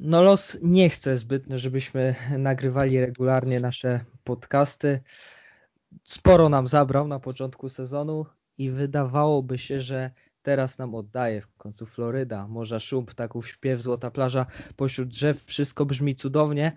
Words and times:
no 0.00 0.22
los 0.22 0.58
nie 0.62 0.90
chce 0.90 1.16
zbytnio, 1.16 1.58
żebyśmy 1.58 2.14
nagrywali 2.38 3.00
regularnie 3.00 3.60
nasze 3.60 4.04
podcasty. 4.24 5.00
Sporo 6.04 6.48
nam 6.48 6.68
zabrał 6.68 7.08
na 7.08 7.20
początku 7.20 7.68
sezonu 7.68 8.26
i 8.58 8.70
wydawałoby 8.70 9.58
się, 9.58 9.80
że 9.80 10.10
teraz 10.42 10.78
nam 10.78 10.94
oddaje 10.94 11.40
w 11.40 11.56
końcu 11.56 11.86
Floryda, 11.86 12.48
morza 12.48 12.80
szum, 12.80 13.06
ptaków 13.06 13.48
śpiew, 13.48 13.82
złota 13.82 14.10
plaża 14.10 14.46
pośród 14.76 15.08
drzew, 15.08 15.44
wszystko 15.44 15.86
brzmi 15.86 16.14
cudownie, 16.14 16.72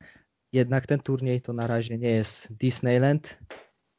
jednak 0.52 0.88
ten 0.88 1.00
turniej 1.00 1.42
to 1.42 1.54
na 1.54 1.68
razie 1.68 1.98
nie 1.98 2.10
jest 2.10 2.54
Disneyland, 2.54 3.40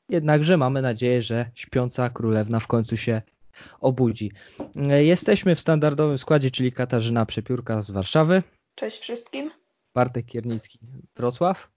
jednakże 0.08 0.56
mamy 0.56 0.82
nadzieję, 0.82 1.22
że 1.22 1.50
śpiąca 1.54 2.10
królewna 2.10 2.60
w 2.60 2.66
końcu 2.66 2.96
się 2.96 3.22
obudzi. 3.80 4.32
Jesteśmy 4.98 5.54
w 5.54 5.60
standardowym 5.60 6.18
składzie, 6.18 6.50
czyli 6.50 6.72
Katarzyna 6.72 7.26
Przepiórka 7.26 7.82
z 7.82 7.90
Warszawy. 7.90 8.42
Cześć 8.74 8.98
wszystkim. 8.98 9.50
Bartek 9.94 10.26
Kiernicki, 10.26 10.78
Wrocław. 11.16 11.70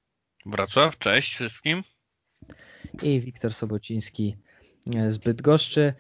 Wrocław, 0.46 0.98
cześć 0.98 1.36
wszystkim. 1.36 1.84
I 3.02 3.20
Wiktor 3.20 3.54
Sobociński 3.54 4.38
z 5.08 5.18
Bydgoszczy. 5.18 5.94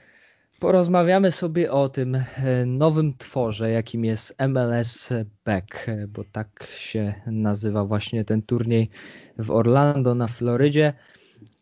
Porozmawiamy 0.59 1.31
sobie 1.31 1.71
o 1.71 1.89
tym 1.89 2.15
e, 2.15 2.25
nowym 2.65 3.17
tworze, 3.17 3.71
jakim 3.71 4.05
jest 4.05 4.35
MLS 4.47 5.13
Back, 5.45 5.89
e, 5.89 6.07
bo 6.07 6.23
tak 6.31 6.67
się 6.77 7.13
nazywa 7.25 7.85
właśnie 7.85 8.25
ten 8.25 8.41
turniej 8.41 8.89
w 9.37 9.51
Orlando 9.51 10.15
na 10.15 10.27
Florydzie. 10.27 10.93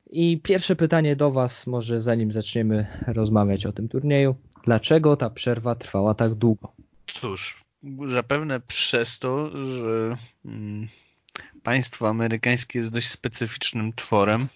I 0.10 0.42
pierwsze 0.42 0.76
pytanie 0.76 1.16
do 1.16 1.32
Was, 1.32 1.68
może 1.68 2.02
zanim 2.02 2.32
zaczniemy 2.32 2.88
rozmawiać 3.08 3.66
o 3.66 3.72
tym 3.72 3.88
turnieju. 3.90 4.36
Dlaczego 4.64 5.16
ta 5.16 5.30
przerwa 5.30 5.76
trwała 5.76 6.14
tak 6.14 6.34
długo? 6.34 6.74
Cóż, 7.14 7.65
zapewne 8.08 8.60
przez 8.60 9.20
to, 9.20 9.50
że 9.66 10.18
mm, 10.46 10.88
państwo 11.64 12.10
amerykańskie 12.10 12.80
jest 12.80 12.92
dość 12.92 13.10
specyficznym 13.10 13.94
tworem 13.94 14.48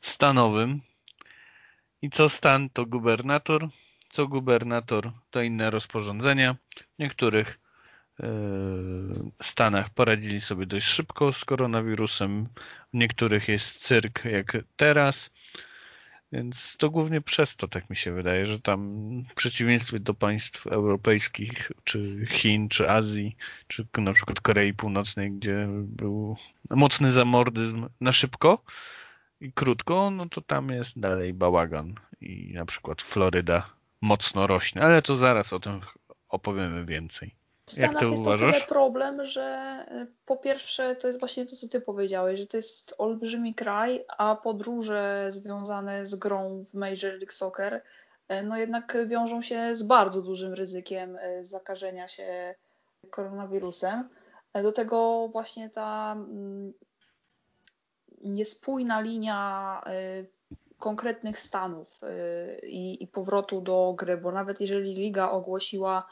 stanowym, 0.00 0.80
i 2.04 2.10
co 2.10 2.28
stan 2.28 2.70
to 2.70 2.86
gubernator, 2.86 3.68
co 4.08 4.28
gubernator 4.28 5.12
to 5.30 5.42
inne 5.42 5.70
rozporządzenia. 5.70 6.56
W 6.76 6.98
niektórych 6.98 7.58
e, 8.20 8.26
stanach 9.42 9.90
poradzili 9.90 10.40
sobie 10.40 10.66
dość 10.66 10.86
szybko 10.86 11.32
z 11.32 11.44
koronawirusem, 11.44 12.46
w 12.92 12.96
niektórych 12.96 13.48
jest 13.48 13.78
cyrk 13.78 14.24
jak 14.24 14.56
teraz. 14.76 15.30
Więc 16.32 16.76
to 16.76 16.90
głównie 16.90 17.20
przez 17.20 17.56
to, 17.56 17.68
tak 17.68 17.90
mi 17.90 17.96
się 17.96 18.12
wydaje, 18.12 18.46
że 18.46 18.60
tam 18.60 18.80
w 19.30 19.34
przeciwieństwie 19.34 20.00
do 20.00 20.14
państw 20.14 20.66
europejskich, 20.66 21.72
czy 21.84 22.26
Chin, 22.30 22.68
czy 22.68 22.90
Azji, 22.90 23.36
czy 23.66 23.86
na 23.98 24.12
przykład 24.12 24.40
Korei 24.40 24.74
Północnej, 24.74 25.32
gdzie 25.32 25.68
był 25.70 26.36
mocny 26.70 27.12
zamordyzm 27.12 27.88
na 28.00 28.12
szybko, 28.12 28.64
i 29.40 29.52
krótko, 29.52 30.10
no 30.10 30.28
to 30.28 30.40
tam 30.40 30.70
jest 30.70 31.00
dalej 31.00 31.34
bałagan 31.34 31.94
i 32.20 32.52
na 32.54 32.64
przykład 32.64 33.02
Floryda 33.02 33.70
mocno 34.00 34.46
rośnie, 34.46 34.82
ale 34.82 35.02
to 35.02 35.16
zaraz 35.16 35.52
o 35.52 35.60
tym 35.60 35.80
opowiemy 36.28 36.84
więcej. 36.84 37.34
W 37.66 37.72
Stanach 37.72 38.02
jest 38.02 38.24
to 38.24 38.36
tyle 38.36 38.60
problem, 38.68 39.26
że 39.26 39.76
y, 39.92 40.06
po 40.26 40.36
pierwsze 40.36 40.96
to 40.96 41.06
jest 41.06 41.20
właśnie 41.20 41.46
to, 41.46 41.56
co 41.56 41.68
ty 41.68 41.80
powiedziałeś, 41.80 42.40
że 42.40 42.46
to 42.46 42.56
jest 42.56 42.94
olbrzymi 42.98 43.54
kraj, 43.54 44.04
a 44.18 44.36
podróże 44.36 45.26
związane 45.28 46.06
z 46.06 46.14
grą 46.14 46.64
w 46.64 46.74
Major 46.74 47.12
League 47.12 47.32
Soccer 47.32 47.74
y, 47.74 48.42
no 48.42 48.56
jednak 48.56 48.96
wiążą 49.06 49.42
się 49.42 49.74
z 49.74 49.82
bardzo 49.82 50.22
dużym 50.22 50.54
ryzykiem 50.54 51.16
y, 51.16 51.44
zakażenia 51.44 52.08
się 52.08 52.54
koronawirusem. 53.10 54.08
Do 54.54 54.72
tego 54.72 55.28
właśnie 55.32 55.70
ta 55.70 56.12
mm, 56.12 56.72
niespójna 58.22 59.00
linia 59.00 59.80
konkretnych 60.78 61.40
stanów 61.40 62.00
i 62.62 63.08
powrotu 63.12 63.60
do 63.60 63.94
gry, 63.98 64.16
bo 64.16 64.32
nawet 64.32 64.60
jeżeli 64.60 64.94
liga 64.94 65.30
ogłosiła 65.30 66.06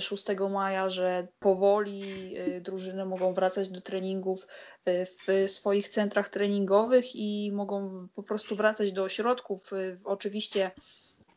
6 0.00 0.26
maja, 0.50 0.90
że 0.90 1.28
powoli 1.38 2.02
y, 2.38 2.60
drużyny 2.60 3.04
mogą 3.04 3.34
wracać 3.34 3.68
do 3.68 3.80
treningów 3.80 4.46
w 4.86 5.44
swoich 5.46 5.88
centrach 5.88 6.28
treningowych 6.28 7.16
i 7.16 7.52
mogą 7.52 8.08
po 8.14 8.22
prostu 8.22 8.56
wracać 8.56 8.92
do 8.92 9.02
ośrodków. 9.02 9.70
Oczywiście 10.04 10.70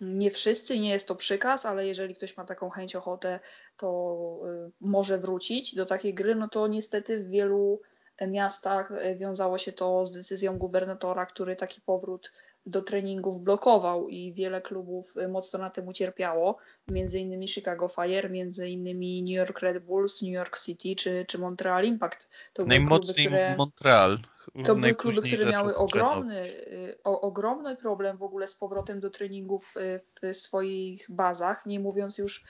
nie 0.02 0.32
wszyscy, 0.32 0.80
nie 0.80 0.90
jest 0.90 1.08
to 1.08 1.16
przykaz, 1.16 1.66
ale 1.66 1.88
jeżeli 1.88 2.16
ktoś 2.16 2.38
ma 2.38 2.46
taką 2.46 2.70
chęć, 2.70 2.96
ochotę, 2.96 3.40
to 3.78 4.40
może 4.80 5.18
wrócić 5.18 5.76
do 5.76 5.86
takiej 5.86 6.14
gry, 6.14 6.36
no 6.36 6.48
to 6.48 6.68
niestety 6.68 7.24
w 7.24 7.30
wielu 7.30 7.82
miastach 8.28 8.92
wiązało 9.18 9.58
się 9.58 9.72
to 9.72 10.06
z 10.06 10.12
decyzją 10.12 10.58
gubernatora, 10.58 11.26
który 11.26 11.56
taki 11.56 11.82
powrót 11.82 12.32
do 12.66 12.82
treningów 12.82 13.44
blokował 13.44 14.10
i 14.10 14.34
wiele 14.34 14.62
klubów 14.62 15.18
e, 15.18 15.28
mocno 15.28 15.60
na 15.60 15.70
tym 15.70 15.88
ucierpiało, 15.88 16.58
między 16.88 17.20
innymi 17.20 17.48
Chicago 17.48 17.88
Fire, 17.88 18.30
między 18.30 18.70
innymi 18.70 19.24
New 19.24 19.32
York 19.32 19.60
Red 19.60 19.84
Bulls, 19.84 20.22
New 20.22 20.32
York 20.32 20.60
City 20.60 20.96
czy, 20.96 21.26
czy 21.28 21.38
Montreal 21.38 21.86
Impact. 21.86 22.30
To 22.54 22.66
Najmocniej 22.66 23.16
kluby, 23.16 23.38
które, 23.38 23.56
Montreal. 23.58 24.20
To 24.66 24.76
były 24.76 24.96
kluby, 24.96 25.22
które 25.22 25.46
miały 25.52 25.76
ogromny, 25.76 26.42
e, 26.42 27.04
o, 27.04 27.22
ogromny 27.22 27.76
problem 27.76 28.18
w 28.18 28.24
ogóle 28.24 28.48
z 28.48 28.56
powrotem 28.56 29.00
do 29.00 29.10
treningów 29.10 29.74
w 30.22 30.38
swoich 30.38 31.06
bazach, 31.10 31.66
nie 31.66 31.80
mówiąc 31.80 32.18
już 32.18 32.46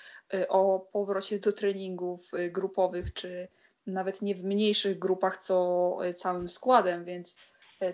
o 0.49 0.87
powrocie 0.91 1.39
do 1.39 1.51
treningów 1.51 2.31
grupowych 2.51 3.13
czy, 3.13 3.47
nawet 3.87 4.21
nie 4.21 4.35
w 4.35 4.43
mniejszych 4.43 4.99
grupach, 4.99 5.37
co 5.37 5.97
całym 6.15 6.49
składem, 6.49 7.05
więc 7.05 7.37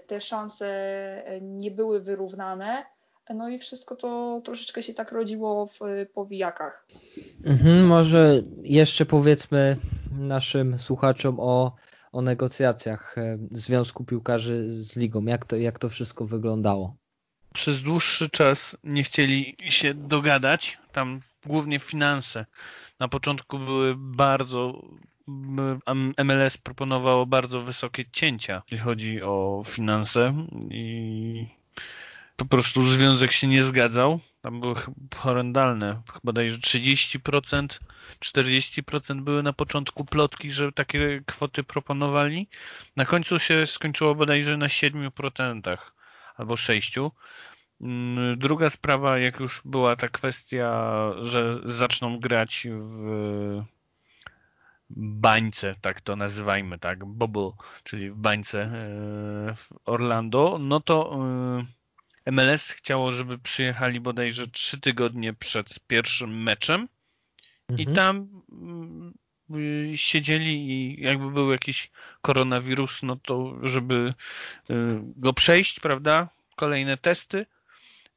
te 0.07 0.21
szanse 0.21 0.67
e, 0.67 1.41
nie 1.41 1.71
były 1.71 2.01
wyrównane. 2.01 2.85
No 3.29 3.49
i 3.49 3.57
wszystko 3.57 3.95
to 3.95 4.41
troszeczkę 4.45 4.83
się 4.83 4.93
tak 4.93 5.11
rodziło 5.11 5.67
w 5.67 5.79
powijakach. 6.13 6.87
Mhm, 7.45 7.87
może 7.87 8.41
jeszcze 8.61 9.05
powiedzmy 9.05 9.77
naszym 10.19 10.79
słuchaczom 10.79 11.39
o, 11.39 11.75
o 12.11 12.21
negocjacjach 12.21 13.15
Związku 13.51 14.03
Piłkarzy 14.03 14.83
z 14.83 14.97
Ligą. 14.97 15.25
Jak 15.25 15.45
to, 15.45 15.55
jak 15.55 15.79
to 15.79 15.89
wszystko 15.89 16.25
wyglądało? 16.25 16.95
Przez 17.53 17.81
dłuższy 17.81 18.29
czas 18.29 18.77
nie 18.83 19.03
chcieli 19.03 19.55
się 19.59 19.93
dogadać, 19.93 20.79
tam 20.91 21.21
głównie 21.45 21.79
finanse. 21.79 22.45
Na 22.99 23.07
początku 23.07 23.59
były 23.59 23.95
bardzo 23.97 24.81
MLS 26.25 26.57
proponowało 26.57 27.25
bardzo 27.25 27.61
wysokie 27.61 28.05
cięcia, 28.11 28.61
jeśli 28.65 28.77
chodzi 28.77 29.21
o 29.21 29.61
finanse 29.65 30.45
i 30.69 31.45
po 32.35 32.45
prostu 32.45 32.91
związek 32.91 33.31
się 33.31 33.47
nie 33.47 33.63
zgadzał. 33.63 34.19
Tam 34.41 34.61
były 34.61 34.75
horrendalne, 35.15 36.01
chyba 36.13 36.33
daje, 36.33 36.49
że 36.49 36.57
30%, 36.57 37.79
40% 38.19 39.21
były 39.21 39.43
na 39.43 39.53
początku 39.53 40.05
plotki, 40.05 40.51
że 40.51 40.71
takie 40.71 41.21
kwoty 41.25 41.63
proponowali. 41.63 42.47
Na 42.95 43.05
końcu 43.05 43.39
się 43.39 43.65
skończyło 43.65 44.15
bodajże 44.15 44.57
na 44.57 44.67
7% 44.67 45.77
albo 46.35 46.53
6%. 46.53 47.11
Mm, 47.81 48.39
druga 48.39 48.69
sprawa, 48.69 49.17
jak 49.17 49.39
już 49.39 49.61
była 49.65 49.95
ta 49.95 50.07
kwestia, 50.07 50.93
że 51.21 51.59
zaczną 51.63 52.19
grać 52.19 52.67
w 52.71 53.63
bańce, 54.97 55.75
tak 55.81 56.01
to 56.01 56.15
nazywajmy, 56.15 56.79
tak, 56.79 57.05
bubble, 57.05 57.51
czyli 57.83 58.11
w 58.11 58.15
bańce 58.15 58.61
e, 58.61 58.69
w 59.55 59.69
Orlando, 59.85 60.57
no 60.61 60.79
to 60.79 61.19
e, 62.25 62.31
MLS 62.31 62.71
chciało, 62.71 63.11
żeby 63.11 63.37
przyjechali 63.37 63.99
bodajże 63.99 64.47
trzy 64.47 64.79
tygodnie 64.79 65.33
przed 65.33 65.79
pierwszym 65.87 66.43
meczem. 66.43 66.87
Mhm. 67.71 67.89
i 67.89 67.95
tam 67.95 68.41
mm, 68.51 69.13
siedzieli 69.95 70.71
i 70.71 71.01
jakby 71.01 71.31
był 71.31 71.51
jakiś 71.51 71.91
koronawirus, 72.21 73.03
no 73.03 73.15
to 73.15 73.55
żeby 73.63 74.13
e, 74.69 74.73
go 75.17 75.33
przejść, 75.33 75.79
prawda, 75.79 76.29
kolejne 76.55 76.97
testy, 76.97 77.45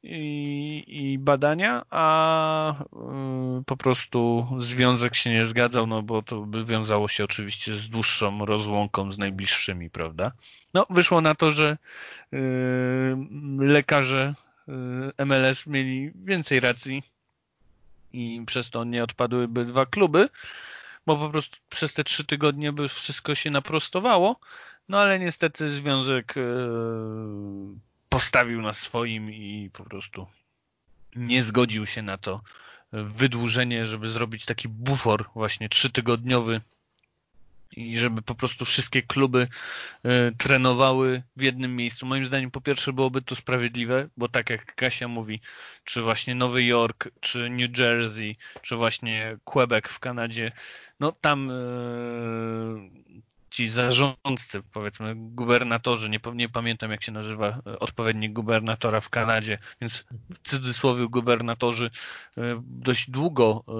i, 0.05 0.83
i 0.87 1.19
badania, 1.19 1.85
a 1.89 2.73
y, 2.73 3.63
po 3.65 3.77
prostu 3.77 4.47
związek 4.59 5.15
się 5.15 5.29
nie 5.29 5.45
zgadzał, 5.45 5.87
no 5.87 6.01
bo 6.01 6.21
to 6.21 6.41
by 6.41 6.65
wiązało 6.65 7.07
się 7.07 7.23
oczywiście 7.23 7.75
z 7.75 7.89
dłuższą 7.89 8.45
rozłąką 8.45 9.11
z 9.11 9.17
najbliższymi, 9.17 9.89
prawda? 9.89 10.31
No, 10.73 10.85
wyszło 10.89 11.21
na 11.21 11.35
to, 11.35 11.51
że 11.51 11.77
y, 12.33 12.37
lekarze 13.59 14.35
y, 15.19 15.25
MLS 15.25 15.67
mieli 15.67 16.11
więcej 16.15 16.59
racji 16.59 17.03
i 18.13 18.43
przez 18.45 18.69
to 18.69 18.83
nie 18.83 19.03
odpadłyby 19.03 19.65
dwa 19.65 19.85
kluby, 19.85 20.29
bo 21.05 21.17
po 21.17 21.29
prostu 21.29 21.57
przez 21.69 21.93
te 21.93 22.03
trzy 22.03 22.25
tygodnie 22.25 22.73
by 22.73 22.87
wszystko 22.87 23.35
się 23.35 23.51
naprostowało, 23.51 24.39
no 24.89 24.99
ale 24.99 25.19
niestety 25.19 25.73
związek 25.73 26.35
postawił 28.15 28.61
na 28.61 28.73
swoim 28.73 29.31
i 29.31 29.69
po 29.73 29.83
prostu 29.83 30.27
nie 31.15 31.43
zgodził 31.43 31.85
się 31.85 32.01
na 32.01 32.17
to 32.17 32.41
wydłużenie, 32.91 33.85
żeby 33.85 34.07
zrobić 34.07 34.45
taki 34.45 34.67
bufor 34.69 35.25
właśnie 35.33 35.69
trzytygodniowy 35.69 36.61
i 37.71 37.97
żeby 37.97 38.21
po 38.21 38.35
prostu 38.35 38.65
wszystkie 38.65 39.01
kluby 39.01 39.47
e, 40.03 40.31
trenowały 40.31 41.23
w 41.35 41.41
jednym 41.41 41.75
miejscu. 41.75 42.05
Moim 42.05 42.25
zdaniem 42.25 42.51
po 42.51 42.61
pierwsze 42.61 42.93
byłoby 42.93 43.21
to 43.21 43.35
sprawiedliwe, 43.35 44.09
bo 44.17 44.29
tak 44.29 44.49
jak 44.49 44.75
Kasia 44.75 45.07
mówi, 45.07 45.39
czy 45.83 46.01
właśnie 46.01 46.35
Nowy 46.35 46.63
Jork, 46.63 47.09
czy 47.19 47.49
New 47.49 47.77
Jersey, 47.77 48.35
czy 48.61 48.75
właśnie 48.75 49.37
Quebec 49.43 49.85
w 49.85 49.99
Kanadzie, 49.99 50.51
no 50.99 51.11
tam 51.11 51.51
e, 51.51 51.55
ci 53.55 53.69
zarządcy, 53.69 54.63
powiedzmy 54.71 55.13
gubernatorzy, 55.15 56.09
nie, 56.09 56.19
nie 56.33 56.49
pamiętam 56.49 56.91
jak 56.91 57.03
się 57.03 57.11
nazywa 57.11 57.47
e, 57.67 57.79
odpowiednik 57.79 58.33
gubernatora 58.33 59.01
w 59.01 59.09
Kanadzie, 59.09 59.57
więc 59.81 60.05
w 60.29 60.49
cudzysłowie 60.49 61.07
gubernatorzy 61.07 61.89
e, 62.37 62.61
dość 62.63 63.09
długo 63.09 63.63
e, 63.67 63.73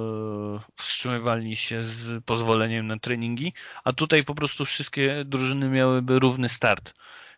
wstrzymywali 0.75 1.55
się 1.55 1.83
z 1.83 2.23
pozwoleniem 2.23 2.87
na 2.87 2.99
treningi, 2.99 3.53
a 3.83 3.93
tutaj 3.93 4.23
po 4.23 4.35
prostu 4.35 4.65
wszystkie 4.65 5.25
drużyny 5.25 5.69
miałyby 5.69 6.19
równy 6.19 6.49
start. 6.49 6.93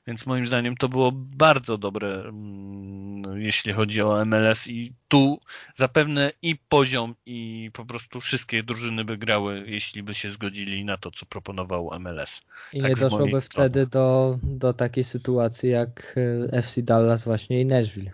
Więc 0.07 0.25
moim 0.25 0.47
zdaniem 0.47 0.77
to 0.77 0.89
było 0.89 1.11
bardzo 1.13 1.77
dobre, 1.77 2.23
mm, 2.23 3.41
jeśli 3.41 3.73
chodzi 3.73 4.01
o 4.01 4.25
MLS 4.25 4.67
i 4.67 4.93
tu 5.07 5.39
zapewne 5.75 6.31
i 6.41 6.55
poziom 6.69 7.15
i 7.25 7.71
po 7.73 7.85
prostu 7.85 8.21
wszystkie 8.21 8.63
drużyny 8.63 9.05
by 9.05 9.17
grały, 9.17 9.63
jeśli 9.67 10.03
by 10.03 10.13
się 10.13 10.31
zgodzili 10.31 10.85
na 10.85 10.97
to, 10.97 11.11
co 11.11 11.25
proponował 11.25 11.91
MLS. 11.99 12.41
I 12.73 12.81
tak 12.81 12.89
nie 12.89 12.95
doszłoby 12.95 13.41
wtedy 13.41 13.87
do, 13.87 14.39
do 14.43 14.73
takiej 14.73 15.03
sytuacji 15.03 15.69
jak 15.69 16.15
e, 16.51 16.57
FC 16.57 16.81
Dallas 16.81 17.23
właśnie 17.23 17.61
i 17.61 17.65
Nashville. 17.65 18.11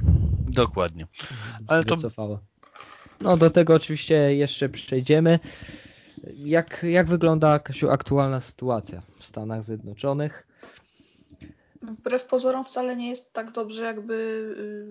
Dokładnie. 0.49 1.07
Ale 1.67 1.83
to... 1.83 1.95
No 3.21 3.37
do 3.37 3.49
tego 3.49 3.73
oczywiście 3.73 4.35
jeszcze 4.35 4.69
przejdziemy. 4.69 5.39
Jak, 6.37 6.85
jak 6.89 7.07
wygląda 7.07 7.59
Kasiu, 7.59 7.89
aktualna 7.89 8.39
sytuacja 8.39 9.01
w 9.19 9.25
Stanach 9.25 9.63
Zjednoczonych? 9.63 10.47
Wbrew 11.91 12.25
pozorom 12.25 12.65
wcale 12.65 12.95
nie 12.95 13.09
jest 13.09 13.33
tak 13.33 13.51
dobrze, 13.51 13.83
jakby 13.83 14.13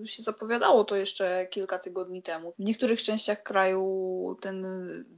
y, 0.03 0.07
się 0.07 0.23
zapowiadało 0.23 0.83
to 0.83 0.95
jeszcze 0.95 1.47
kilka 1.49 1.79
tygodni 1.79 2.21
temu. 2.21 2.53
W 2.59 2.63
niektórych 2.63 3.03
częściach 3.03 3.43
kraju 3.43 4.37
ten 4.41 4.65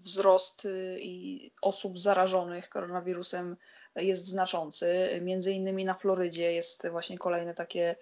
wzrost 0.02 0.66
y, 0.66 0.98
i 1.02 1.52
osób 1.62 2.00
zarażonych 2.00 2.70
koronawirusem 2.70 3.56
jest 3.96 4.28
znaczący. 4.28 5.20
Między 5.22 5.54
innymi 5.54 5.86
na 5.86 5.94
Florydzie 5.94 6.54
jest 6.54 6.88
właśnie 6.88 7.18
kolejne 7.18 7.54
takie 7.54 7.96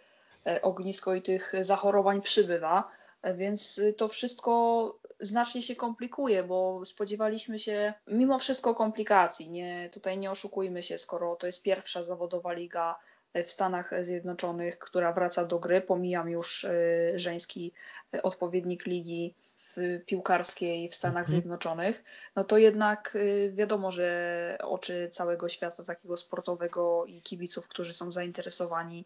e, 0.47 0.61
ognisko 0.61 1.15
i 1.15 1.21
tych 1.21 1.53
zachorowań 1.61 2.21
przybywa. 2.21 2.91
Więc 3.35 3.81
to 3.97 4.07
wszystko 4.07 4.95
znacznie 5.19 5.61
się 5.61 5.75
komplikuje, 5.75 6.43
bo 6.43 6.85
spodziewaliśmy 6.85 7.59
się 7.59 7.93
mimo 8.07 8.39
wszystko 8.39 8.75
komplikacji. 8.75 9.49
Nie, 9.49 9.89
tutaj 9.93 10.17
nie 10.17 10.31
oszukujmy 10.31 10.81
się, 10.81 10.97
skoro 10.97 11.35
to 11.35 11.47
jest 11.47 11.63
pierwsza 11.63 12.03
zawodowa 12.03 12.53
liga 12.53 12.95
w 13.35 13.49
Stanach 13.51 13.91
Zjednoczonych, 14.01 14.79
która 14.79 15.13
wraca 15.13 15.45
do 15.45 15.59
gry. 15.59 15.81
Pomijam 15.81 16.29
już 16.29 16.63
y, 16.63 17.13
żeński 17.15 17.71
y, 18.15 18.21
odpowiednik 18.21 18.85
ligi 18.85 19.35
piłkarskiej 20.05 20.89
w 20.89 20.95
Stanach 20.95 21.23
mhm. 21.23 21.27
Zjednoczonych, 21.27 22.03
no 22.35 22.43
to 22.43 22.57
jednak 22.57 23.15
y, 23.15 23.51
wiadomo, 23.53 23.91
że 23.91 24.57
oczy 24.61 25.09
całego 25.11 25.49
świata 25.49 25.83
takiego 25.83 26.17
sportowego 26.17 27.05
i 27.05 27.21
kibiców, 27.21 27.67
którzy 27.67 27.93
są 27.93 28.11
zainteresowani 28.11 29.05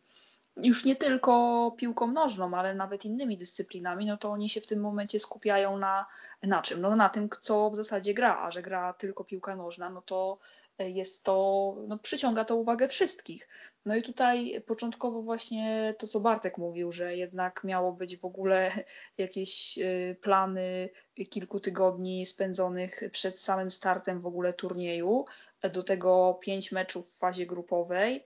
już 0.64 0.86
nie 0.86 0.96
tylko 0.96 1.74
piłką 1.78 2.12
nożną, 2.12 2.54
ale 2.54 2.76
nawet 2.76 3.06
innymi 3.06 3.38
dyscyplinami, 3.38 4.06
no 4.06 4.18
to 4.18 4.32
oni 4.32 4.50
się 4.50 4.62
w 4.62 4.68
tym 4.68 4.80
momencie 4.80 5.20
skupiają 5.20 5.78
na, 5.78 6.06
na 6.44 6.62
czym? 6.62 6.82
No 6.82 6.96
na 6.96 7.10
tym, 7.10 7.30
co 7.42 7.70
w 7.70 7.76
zasadzie 7.76 8.14
gra, 8.14 8.40
a 8.42 8.52
że 8.52 8.62
gra 8.62 8.94
tylko 8.94 9.24
piłka 9.24 9.56
nożna, 9.56 9.90
no 9.90 10.02
to 10.02 10.38
jest 10.80 11.24
to, 11.24 11.76
no 11.88 12.00
przyciąga 12.00 12.46
to 12.46 12.56
uwagę 12.56 12.88
wszystkich. 12.88 13.48
No 13.86 13.96
i 13.96 14.02
tutaj 14.02 14.62
początkowo 14.66 15.22
właśnie 15.22 15.96
to, 15.98 16.08
co 16.08 16.20
Bartek 16.20 16.58
mówił, 16.58 16.92
że 16.92 17.16
jednak 17.16 17.64
miało 17.64 17.94
być 17.94 18.18
w 18.18 18.26
ogóle 18.26 18.72
jakieś 19.18 19.78
y, 19.78 20.18
plany 20.22 20.90
kilku 21.30 21.60
tygodni 21.60 22.26
spędzonych 22.26 23.04
przed 23.12 23.40
samym 23.40 23.72
startem 23.72 24.20
w 24.20 24.28
ogóle 24.28 24.54
turnieju, 24.54 25.26
do 25.74 25.84
tego 25.84 26.40
pięć 26.42 26.72
meczów 26.72 27.08
w 27.08 27.18
fazie 27.18 27.46
grupowej. 27.46 28.24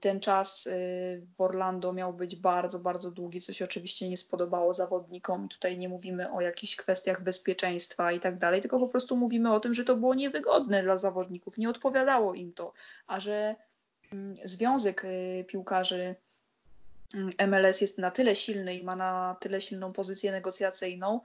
Ten 0.00 0.20
czas 0.20 0.66
y, 0.66 1.26
w 1.36 1.40
Orlando 1.40 1.92
miał 1.92 2.12
być 2.12 2.36
bardzo, 2.36 2.78
bardzo 2.78 3.10
długi, 3.10 3.40
co 3.40 3.52
się 3.52 3.64
oczywiście 3.64 4.08
nie 4.08 4.16
spodobało 4.16 4.72
zawodnikom. 4.72 5.48
Tutaj 5.48 5.78
nie 5.78 5.88
mówimy 5.88 6.32
o 6.32 6.40
jakichś 6.40 6.76
kwestiach 6.76 7.22
bezpieczeństwa 7.22 8.12
i 8.12 8.20
tak 8.20 8.38
dalej, 8.38 8.60
tylko 8.60 8.78
po 8.78 8.88
prostu 8.88 9.16
mówimy 9.16 9.54
o 9.54 9.60
tym, 9.60 9.74
że 9.74 9.84
to 9.84 9.96
było 9.96 10.14
niewygodne 10.14 10.82
dla 10.82 10.96
zawodników, 10.96 11.58
nie 11.58 11.70
odpowiadało 11.70 12.34
im 12.34 12.52
to, 12.52 12.72
a 13.06 13.20
że 13.20 13.56
mm, 14.12 14.36
związek 14.44 15.04
y, 15.04 15.44
piłkarzy 15.48 16.14
mm, 17.14 17.50
MLS 17.50 17.80
jest 17.80 17.98
na 17.98 18.10
tyle 18.10 18.36
silny 18.36 18.74
i 18.74 18.84
ma 18.84 18.96
na 18.96 19.36
tyle 19.40 19.60
silną 19.60 19.92
pozycję 19.92 20.32
negocjacyjną, 20.32 21.20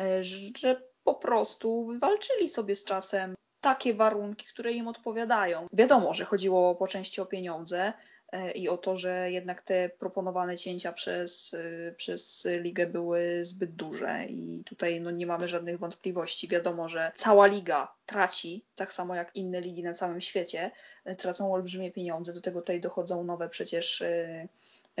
y, 0.00 0.24
że 0.58 0.82
po 1.04 1.14
prostu 1.14 1.86
wywalczyli 1.86 2.48
sobie 2.48 2.74
z 2.74 2.84
czasem 2.84 3.34
takie 3.62 3.94
warunki, 3.94 4.46
które 4.46 4.72
im 4.72 4.88
odpowiadają. 4.88 5.66
Wiadomo, 5.72 6.14
że 6.14 6.24
chodziło 6.24 6.74
po 6.74 6.88
części 6.88 7.20
o 7.20 7.26
pieniądze 7.26 7.92
e, 8.32 8.52
i 8.52 8.68
o 8.68 8.76
to, 8.76 8.96
że 8.96 9.30
jednak 9.30 9.62
te 9.62 9.88
proponowane 9.88 10.56
cięcia 10.56 10.92
przez, 10.92 11.54
e, 11.54 11.92
przez 11.92 12.48
ligę 12.60 12.86
były 12.86 13.44
zbyt 13.44 13.74
duże 13.74 14.24
i 14.24 14.62
tutaj 14.66 15.00
no, 15.00 15.10
nie 15.10 15.26
mamy 15.26 15.48
żadnych 15.48 15.78
wątpliwości. 15.78 16.48
Wiadomo, 16.48 16.88
że 16.88 17.12
cała 17.14 17.46
liga 17.46 17.92
traci, 18.06 18.64
tak 18.74 18.92
samo 18.92 19.14
jak 19.14 19.36
inne 19.36 19.60
ligi 19.60 19.82
na 19.82 19.94
całym 19.94 20.20
świecie, 20.20 20.70
e, 21.04 21.14
tracą 21.14 21.54
olbrzymie 21.54 21.92
pieniądze, 21.92 22.32
do 22.32 22.40
tego 22.40 22.60
tutaj 22.60 22.80
dochodzą 22.80 23.24
nowe 23.24 23.48
przecież 23.48 24.02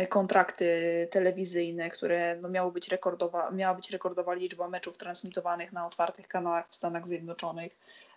kontrakty 0.08 1.08
telewizyjne, 1.10 1.90
które 1.90 2.36
no 2.36 2.48
miały 2.48 2.72
być 2.72 2.88
rekordowa, 2.88 3.50
miała 3.50 3.74
być 3.74 3.90
rekordowa 3.90 4.34
liczba 4.34 4.68
meczów 4.68 4.98
transmitowanych 4.98 5.72
na 5.72 5.86
otwartych 5.86 6.28
kanałach 6.28 6.68
w 6.68 6.74
Stanach 6.74 7.06
Zjednoczonych. 7.08 7.76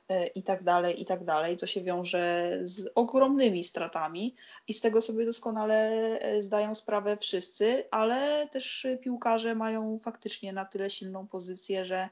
E, 0.10 0.28
i 0.28 0.44
tak 0.44 0.63
dalej, 0.63 1.02
i 1.02 1.06
tak 1.06 1.24
dalej, 1.24 1.57
co 1.57 1.68
się 1.68 1.81
wiąże 1.81 2.57
z 2.63 2.92
ogromnymi 2.96 3.63
stratami 3.63 4.36
i 4.68 4.74
z 4.74 4.81
tego 4.81 5.02
sobie 5.02 5.25
doskonale 5.25 5.90
e, 6.19 6.42
zdają 6.42 6.75
sprawę 6.75 7.18
wszyscy, 7.18 7.84
ale 7.92 8.48
też 8.52 8.88
piłkarze 9.02 9.56
mają 9.56 9.98
faktycznie 9.98 10.54
na 10.54 10.66
tyle 10.66 10.90
silną 10.90 11.28
pozycję, 11.28 11.86
że 11.86 12.10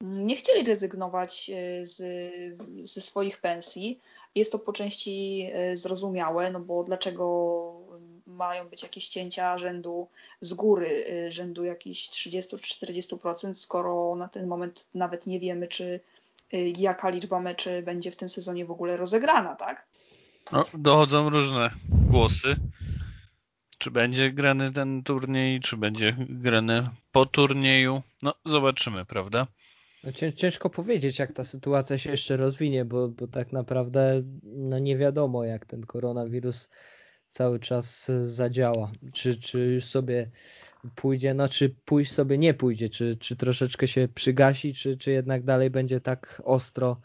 nie 0.00 0.36
chcieli 0.36 0.64
rezygnować 0.64 1.50
e, 1.50 1.86
z, 1.86 2.02
ze 2.82 3.00
swoich 3.00 3.40
pensji. 3.40 4.00
Jest 4.34 4.52
to 4.52 4.58
po 4.58 4.72
części 4.72 5.50
zrozumiałe, 5.74 6.50
no 6.50 6.60
bo 6.60 6.84
dlaczego 6.84 7.76
mają 8.26 8.68
być 8.68 8.82
jakieś 8.82 9.08
cięcia 9.08 9.58
rzędu 9.58 10.08
z 10.40 10.54
góry, 10.54 11.06
rzędu 11.28 11.64
jakichś 11.64 12.08
30 12.08 12.56
czy 12.56 12.86
40%, 12.86 13.54
skoro 13.54 14.14
na 14.14 14.28
ten 14.28 14.46
moment 14.46 14.88
nawet 14.94 15.26
nie 15.26 15.40
wiemy, 15.40 15.68
czy 15.68 16.00
jaka 16.78 17.10
liczba 17.10 17.40
meczy 17.40 17.82
będzie 17.82 18.10
w 18.10 18.16
tym 18.16 18.28
sezonie 18.28 18.64
w 18.64 18.70
ogóle 18.70 18.96
rozegrana, 18.96 19.54
tak? 19.54 19.86
No, 20.52 20.64
dochodzą 20.74 21.30
różne 21.30 21.70
głosy. 21.88 22.56
Czy 23.78 23.90
będzie 23.90 24.32
grany 24.32 24.72
ten 24.72 25.02
turniej, 25.02 25.60
czy 25.60 25.76
będzie 25.76 26.16
grany 26.18 26.88
po 27.12 27.26
turnieju? 27.26 28.02
No, 28.22 28.34
zobaczymy, 28.44 29.04
prawda? 29.04 29.46
No, 30.04 30.32
ciężko 30.36 30.70
powiedzieć, 30.70 31.18
jak 31.18 31.32
ta 31.32 31.44
sytuacja 31.44 31.98
się 31.98 32.10
jeszcze 32.10 32.36
rozwinie, 32.36 32.84
bo, 32.84 33.08
bo 33.08 33.26
tak 33.26 33.52
naprawdę 33.52 34.22
no 34.42 34.78
nie 34.78 34.96
wiadomo, 34.96 35.44
jak 35.44 35.66
ten 35.66 35.86
koronawirus 35.86 36.68
cały 37.30 37.60
czas 37.60 38.10
zadziała. 38.22 38.92
Czy, 39.12 39.36
czy 39.36 39.58
już 39.60 39.84
sobie 39.84 40.30
pójdzie, 40.94 41.34
no 41.34 41.48
czy 41.48 41.74
pójść 41.84 42.12
sobie 42.12 42.38
nie 42.38 42.54
pójdzie, 42.54 42.88
czy, 42.88 43.16
czy 43.16 43.36
troszeczkę 43.36 43.88
się 43.88 44.08
przygasi, 44.14 44.74
czy, 44.74 44.96
czy 44.96 45.10
jednak 45.10 45.44
dalej 45.44 45.70
będzie 45.70 46.00
tak 46.00 46.42
ostro 46.44 47.00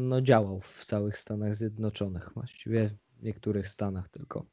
no, 0.00 0.20
działał 0.20 0.60
w 0.60 0.84
całych 0.84 1.18
Stanach 1.18 1.54
Zjednoczonych, 1.54 2.30
właściwie 2.34 2.90
w 3.18 3.22
niektórych 3.22 3.68
Stanach 3.68 4.08
tylko. 4.08 4.46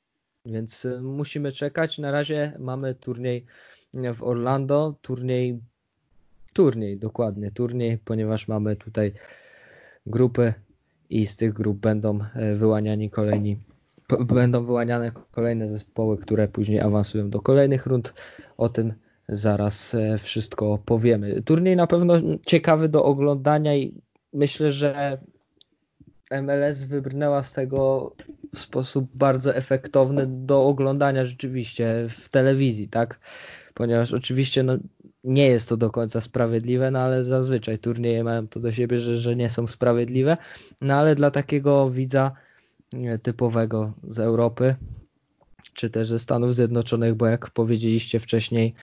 Więc 0.46 0.86
y, 0.86 1.01
musimy 1.01 1.51
czekać. 1.51 1.98
Na 1.98 2.12
razie 2.12 2.53
mamy 2.60 2.96
turniej 2.96 3.46
w 3.94 4.24
Orlando, 4.24 4.96
turniej, 5.01 5.60
turniej, 6.53 6.98
dokładnie, 6.98 7.51
turniej, 7.51 7.98
ponieważ 7.98 8.48
mamy 8.48 8.75
tutaj 8.75 9.13
grupy 10.06 10.53
i 11.10 11.27
z 11.27 11.38
tych 11.38 11.53
grup 11.53 11.77
będą 11.77 12.20
e, 12.36 12.56
wyłaniani 12.56 13.10
kolejni 13.10 13.60
będą 14.19 14.65
wyłaniane 14.65 15.11
kolejne 15.31 15.67
zespoły, 15.67 16.17
które 16.17 16.47
później 16.47 16.79
awansują 16.79 17.29
do 17.29 17.41
kolejnych 17.41 17.85
rund. 17.85 18.13
O 18.57 18.69
tym 18.69 18.93
zaraz 19.29 19.93
e, 19.93 20.17
wszystko 20.17 20.77
powiemy. 20.85 21.41
Turniej 21.41 21.75
na 21.75 21.87
pewno 21.87 22.13
ciekawy 22.45 22.89
do 22.89 23.03
oglądania 23.03 23.75
i 23.75 24.01
myślę, 24.33 24.71
że 24.71 25.17
MLS 26.31 26.81
wybrnęła 26.81 27.43
z 27.43 27.53
tego 27.53 28.11
w 28.55 28.59
sposób 28.59 29.09
bardzo 29.13 29.55
efektowny 29.55 30.25
do 30.27 30.65
oglądania 30.65 31.25
rzeczywiście 31.25 32.07
w 32.09 32.29
telewizji, 32.29 32.89
tak? 32.89 33.19
Ponieważ 33.73 34.13
oczywiście 34.13 34.63
no, 34.63 34.77
nie 35.23 35.47
jest 35.47 35.69
to 35.69 35.77
do 35.77 35.91
końca 35.91 36.21
sprawiedliwe, 36.21 36.91
no 36.91 36.99
ale 36.99 37.25
zazwyczaj 37.25 37.79
turnieje 37.79 38.23
mają 38.23 38.47
to 38.47 38.59
do 38.59 38.71
siebie, 38.71 38.99
że, 38.99 39.17
że 39.17 39.35
nie 39.35 39.49
są 39.49 39.67
sprawiedliwe. 39.67 40.37
No 40.81 40.93
ale 40.93 41.15
dla 41.15 41.31
takiego 41.31 41.89
widza 41.89 42.31
typowego 43.24 43.94
z 44.03 44.20
Europy, 44.20 44.75
czy 45.74 45.89
też 45.89 46.08
ze 46.08 46.20
Stanów 46.20 46.56
Zjednoczonych, 46.56 47.15
bo 47.15 47.27
jak 47.27 47.50
powiedzieliście 47.50 48.20
wcześniej, 48.20 48.74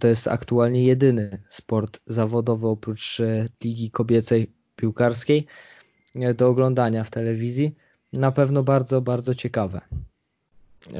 to 0.00 0.08
jest 0.08 0.28
aktualnie 0.28 0.84
jedyny 0.84 1.42
sport 1.48 2.00
zawodowy 2.06 2.68
oprócz 2.68 3.20
e, 3.20 3.48
ligi 3.64 3.90
kobiecej 3.90 4.52
piłkarskiej 4.76 5.46
e, 6.14 6.34
do 6.34 6.48
oglądania 6.48 7.04
w 7.04 7.10
telewizji. 7.10 7.74
Na 8.12 8.32
pewno 8.32 8.62
bardzo, 8.62 9.00
bardzo 9.00 9.34
ciekawe 9.34 9.80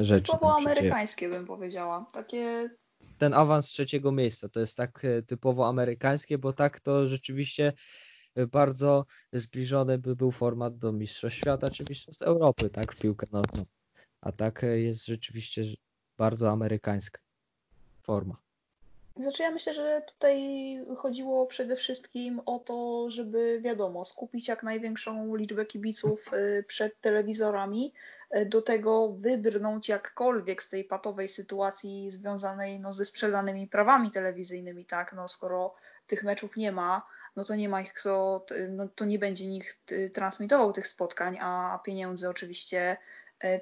rzeczy. 0.02 0.32
Typowo 0.32 0.56
amerykańskie 0.56 1.28
bym 1.28 1.46
powiedziała. 1.46 2.06
Takie 2.12 2.70
ten 3.18 3.34
awans 3.34 3.66
trzeciego 3.66 4.12
miejsca 4.12 4.48
to 4.48 4.60
jest 4.60 4.76
tak 4.76 5.04
e, 5.04 5.22
typowo 5.22 5.68
amerykańskie, 5.68 6.38
bo 6.38 6.52
tak 6.52 6.80
to 6.80 7.06
rzeczywiście 7.06 7.72
bardzo 8.52 9.06
zbliżony 9.32 9.98
by 9.98 10.16
był 10.16 10.30
format 10.30 10.78
do 10.78 10.92
Mistrzostw 10.92 11.38
Świata 11.38 11.70
czy 11.70 11.84
Mistrzostw 11.88 12.22
Europy, 12.22 12.70
tak, 12.70 12.92
w 12.92 13.00
piłkę 13.00 13.26
nożną. 13.32 13.64
A 14.20 14.32
tak 14.32 14.62
jest 14.74 15.06
rzeczywiście 15.06 15.64
bardzo 16.18 16.50
amerykańska 16.50 17.20
forma. 18.02 18.44
Znaczy 19.16 19.42
ja 19.42 19.50
myślę, 19.50 19.74
że 19.74 20.02
tutaj 20.06 20.38
chodziło 20.96 21.46
przede 21.46 21.76
wszystkim 21.76 22.40
o 22.46 22.58
to, 22.58 23.10
żeby 23.10 23.60
wiadomo, 23.60 24.04
skupić 24.04 24.48
jak 24.48 24.62
największą 24.62 25.34
liczbę 25.34 25.66
kibiców 25.66 26.32
y, 26.32 26.64
przed 26.68 27.00
telewizorami, 27.00 27.92
y, 28.36 28.46
do 28.46 28.62
tego 28.62 29.08
wybrnąć 29.08 29.88
jakkolwiek 29.88 30.62
z 30.62 30.68
tej 30.68 30.84
patowej 30.84 31.28
sytuacji 31.28 32.10
związanej 32.10 32.80
no, 32.80 32.92
ze 32.92 33.04
sprzedanymi 33.04 33.66
prawami 33.66 34.10
telewizyjnymi, 34.10 34.84
tak, 34.84 35.12
no 35.12 35.28
skoro 35.28 35.74
tych 36.06 36.22
meczów 36.22 36.56
nie 36.56 36.72
ma, 36.72 37.06
no 37.36 37.44
to 37.44 37.54
nie 37.54 37.68
ma 37.68 37.80
ich 37.80 37.92
kto, 37.92 38.46
no, 38.68 38.88
to 38.88 39.04
nie 39.04 39.18
będzie 39.18 39.46
nikt 39.46 39.92
y, 39.92 40.10
transmitował 40.10 40.72
tych 40.72 40.88
spotkań, 40.88 41.38
a 41.40 41.80
pieniędzy 41.84 42.28
oczywiście 42.28 42.96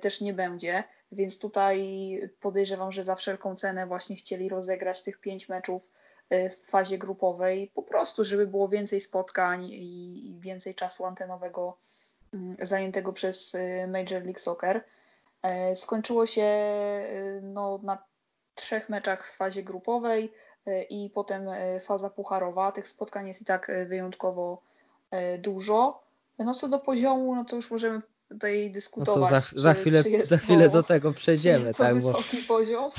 też 0.01 0.21
nie 0.21 0.33
będzie. 0.33 0.85
Więc 1.13 1.39
tutaj 1.39 2.31
podejrzewam, 2.41 2.93
że 2.93 3.05
za 3.05 3.15
wszelką 3.15 3.57
cenę 3.57 3.87
właśnie 3.87 4.17
chcieli 4.17 4.49
rozegrać 4.49 5.03
tych 5.03 5.21
pięć 5.21 5.49
meczów 5.49 5.89
y, 6.33 6.51
w 6.51 6.57
fazie 6.57 6.99
grupowej, 6.99 7.71
po 7.75 7.83
prostu, 7.83 8.25
żeby 8.25 8.47
było 8.47 8.69
więcej 8.69 9.01
spotkań 9.01 9.65
i 9.65 10.37
więcej 10.39 10.75
czasu 10.75 11.05
antenowego 11.05 11.77
mm, 12.35 12.57
zajętego 12.61 13.13
przez 13.13 13.55
y, 13.55 13.87
Major 13.89 14.23
League 14.23 14.39
Soccer. 14.39 14.85
E, 15.43 15.77
skończyło 15.77 16.27
się 16.27 16.43
y, 16.43 17.41
no, 17.43 17.81
na 17.83 18.05
trzech 18.55 18.89
meczach 18.89 19.27
w 19.27 19.37
fazie 19.37 19.63
grupowej 19.63 20.33
i 20.91 21.11
potem 21.15 21.47
faza 21.81 22.11
pucharowa. 22.11 22.73
Tych 22.73 22.89
spotkań 22.89 23.29
jest 23.29 23.43
i 23.43 23.45
tak 23.45 23.73
wyjątkowo 23.87 24.63
dużo. 25.39 26.03
No 26.39 26.55
co 26.55 26.69
do 26.69 26.79
poziomu, 26.79 27.35
no 27.35 27.45
to 27.45 27.57
już 27.57 27.71
możemy 27.71 28.03
tutaj 28.33 28.71
dyskutować. 28.71 29.31
No 29.33 29.41
to 29.41 29.41
za, 29.41 29.61
za 29.61 29.75
chwilę, 29.75 30.05
czy 30.05 30.25
za 30.25 30.37
chwilę 30.37 30.69
do 30.69 30.83
tego 30.83 31.13
przejdziemy. 31.13 31.67
jest 31.67 31.79
to 31.79 31.85
tak, 31.85 31.95
wysoki 31.95 32.37
bo... 32.37 32.55
poziom. 32.55 32.91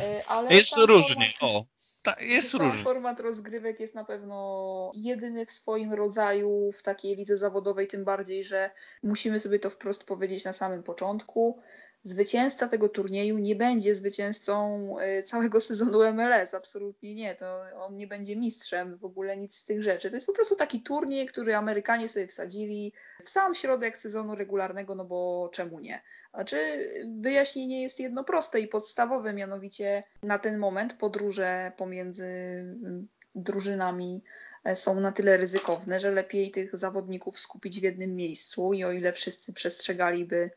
E, 0.00 0.22
ale 0.28 0.54
jest 0.54 0.76
różnie. 0.76 1.32
Format, 1.40 1.56
o, 1.56 1.64
ta, 2.02 2.16
jest 2.20 2.54
różnie. 2.54 2.82
format 2.82 3.20
rozgrywek 3.20 3.80
jest 3.80 3.94
na 3.94 4.04
pewno 4.04 4.92
jedyny 4.94 5.46
w 5.46 5.50
swoim 5.50 5.92
rodzaju 5.92 6.72
w 6.72 6.82
takiej 6.82 7.16
lidze 7.16 7.36
zawodowej, 7.36 7.86
tym 7.86 8.04
bardziej, 8.04 8.44
że 8.44 8.70
musimy 9.02 9.40
sobie 9.40 9.58
to 9.58 9.70
wprost 9.70 10.04
powiedzieć 10.04 10.44
na 10.44 10.52
samym 10.52 10.82
początku 10.82 11.58
zwycięzca 12.02 12.68
tego 12.68 12.88
turnieju 12.88 13.38
nie 13.38 13.56
będzie 13.56 13.94
zwycięzcą 13.94 14.94
e, 14.98 15.22
całego 15.22 15.60
sezonu 15.70 16.12
MLS, 16.12 16.54
absolutnie 16.54 17.14
nie, 17.14 17.34
to 17.34 17.62
on 17.76 17.96
nie 17.96 18.06
będzie 18.06 18.36
mistrzem, 18.36 18.96
w 18.96 19.04
ogóle 19.04 19.36
nic 19.36 19.56
z 19.56 19.64
tych 19.64 19.82
rzeczy. 19.82 20.10
To 20.10 20.16
jest 20.16 20.26
po 20.26 20.32
prostu 20.32 20.56
taki 20.56 20.80
turniej, 20.82 21.26
który 21.26 21.54
Amerykanie 21.54 22.08
sobie 22.08 22.26
wsadzili 22.26 22.92
w 23.22 23.28
sam 23.28 23.54
środek 23.54 23.96
sezonu 23.96 24.34
regularnego, 24.34 24.94
no 24.94 25.04
bo 25.04 25.50
czemu 25.52 25.80
nie? 25.80 26.02
Znaczy 26.34 26.88
wyjaśnienie 27.20 27.82
jest 27.82 28.00
jedno 28.00 28.24
proste 28.24 28.60
i 28.60 28.68
podstawowe, 28.68 29.32
mianowicie 29.32 30.02
na 30.22 30.38
ten 30.38 30.58
moment 30.58 30.92
podróże 30.92 31.72
pomiędzy 31.76 32.26
mm, 32.26 33.08
drużynami 33.34 34.22
e, 34.64 34.76
są 34.76 35.00
na 35.00 35.12
tyle 35.12 35.36
ryzykowne, 35.36 36.00
że 36.00 36.10
lepiej 36.10 36.50
tych 36.50 36.76
zawodników 36.76 37.40
skupić 37.40 37.80
w 37.80 37.82
jednym 37.82 38.16
miejscu 38.16 38.72
i 38.72 38.84
o 38.84 38.92
ile 38.92 39.12
wszyscy 39.12 39.52
przestrzegaliby 39.52 40.50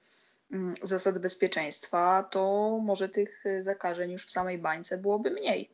zasad 0.83 1.19
bezpieczeństwa, 1.19 2.27
to 2.31 2.79
może 2.83 3.09
tych 3.09 3.43
zakażeń 3.59 4.11
już 4.11 4.25
w 4.25 4.31
samej 4.31 4.57
bańce 4.57 4.97
byłoby 4.97 5.31
mniej. 5.31 5.69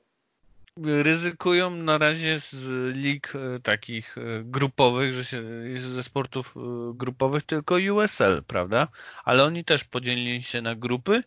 Ryzykują 0.83 1.69
na 1.69 1.97
razie 1.97 2.39
z 2.39 2.55
lig 2.95 3.33
e, 3.35 3.59
takich 3.59 4.17
e, 4.17 4.21
grupowych, 4.43 5.13
że 5.13 5.25
się 5.25 5.43
ze 5.77 6.03
sportów 6.03 6.55
grupowych 6.93 7.43
tylko 7.43 7.75
USL, 7.75 8.43
prawda? 8.47 8.87
Ale 9.23 9.43
oni 9.43 9.65
też 9.65 9.83
podzielili 9.83 10.41
się 10.41 10.61
na 10.61 10.75
grupy 10.75 11.23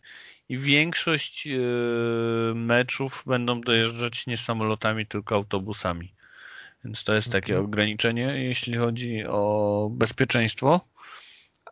i 0.49 0.57
większość 0.57 1.47
meczów 2.55 3.23
będą 3.27 3.61
dojeżdżać 3.61 4.27
nie 4.27 4.37
samolotami, 4.37 5.05
tylko 5.05 5.35
autobusami. 5.35 6.13
Więc 6.85 7.03
to 7.03 7.15
jest 7.15 7.31
takie 7.31 7.53
mhm. 7.53 7.65
ograniczenie, 7.65 8.43
jeśli 8.43 8.77
chodzi 8.77 9.25
o 9.25 9.89
bezpieczeństwo 9.91 10.81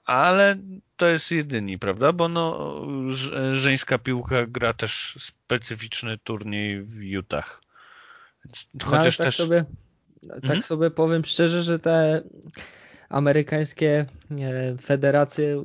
ale 0.05 0.57
to 0.97 1.07
jest 1.07 1.31
jedyni, 1.31 1.79
prawda? 1.79 2.13
Bo 2.13 2.29
no, 2.29 2.75
żeńska 3.51 3.97
piłka 3.97 4.47
gra 4.47 4.73
też 4.73 5.17
specyficzny 5.19 6.17
turniej 6.17 6.81
w 6.81 7.03
Utah. 7.03 7.61
No, 8.73 8.85
chociaż 8.85 9.17
tak 9.17 9.27
też... 9.27 9.37
Sobie, 9.37 9.65
tak 10.29 10.43
mhm. 10.43 10.61
sobie 10.61 10.91
powiem 10.91 11.25
szczerze, 11.25 11.63
że 11.63 11.79
te 11.79 12.21
amerykańskie 13.09 14.05
federacje 14.81 15.63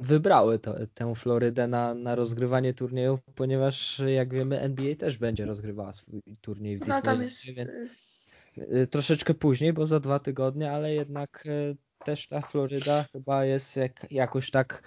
wybrały 0.00 0.58
to, 0.58 0.74
tę 0.94 1.14
Florydę 1.14 1.68
na, 1.68 1.94
na 1.94 2.14
rozgrywanie 2.14 2.74
turniejów, 2.74 3.20
ponieważ 3.34 4.02
jak 4.06 4.34
wiemy 4.34 4.60
NBA 4.60 4.96
też 4.96 5.18
będzie 5.18 5.44
rozgrywała 5.44 5.92
swój 5.92 6.22
turniej 6.40 6.76
w 6.76 6.80
Disney. 6.80 6.96
No 6.96 7.02
tam 7.02 7.22
jest... 7.22 7.48
Y, 7.48 7.98
y, 8.76 8.86
troszeczkę 8.86 9.34
później, 9.34 9.72
bo 9.72 9.86
za 9.86 10.00
dwa 10.00 10.18
tygodnie, 10.18 10.72
ale 10.72 10.94
jednak 10.94 11.44
y, 11.46 11.76
też 12.04 12.26
ta 12.26 12.40
Floryda 12.40 13.04
chyba 13.12 13.44
jest 13.44 13.76
jak, 13.76 14.06
jakoś 14.10 14.50
tak 14.50 14.82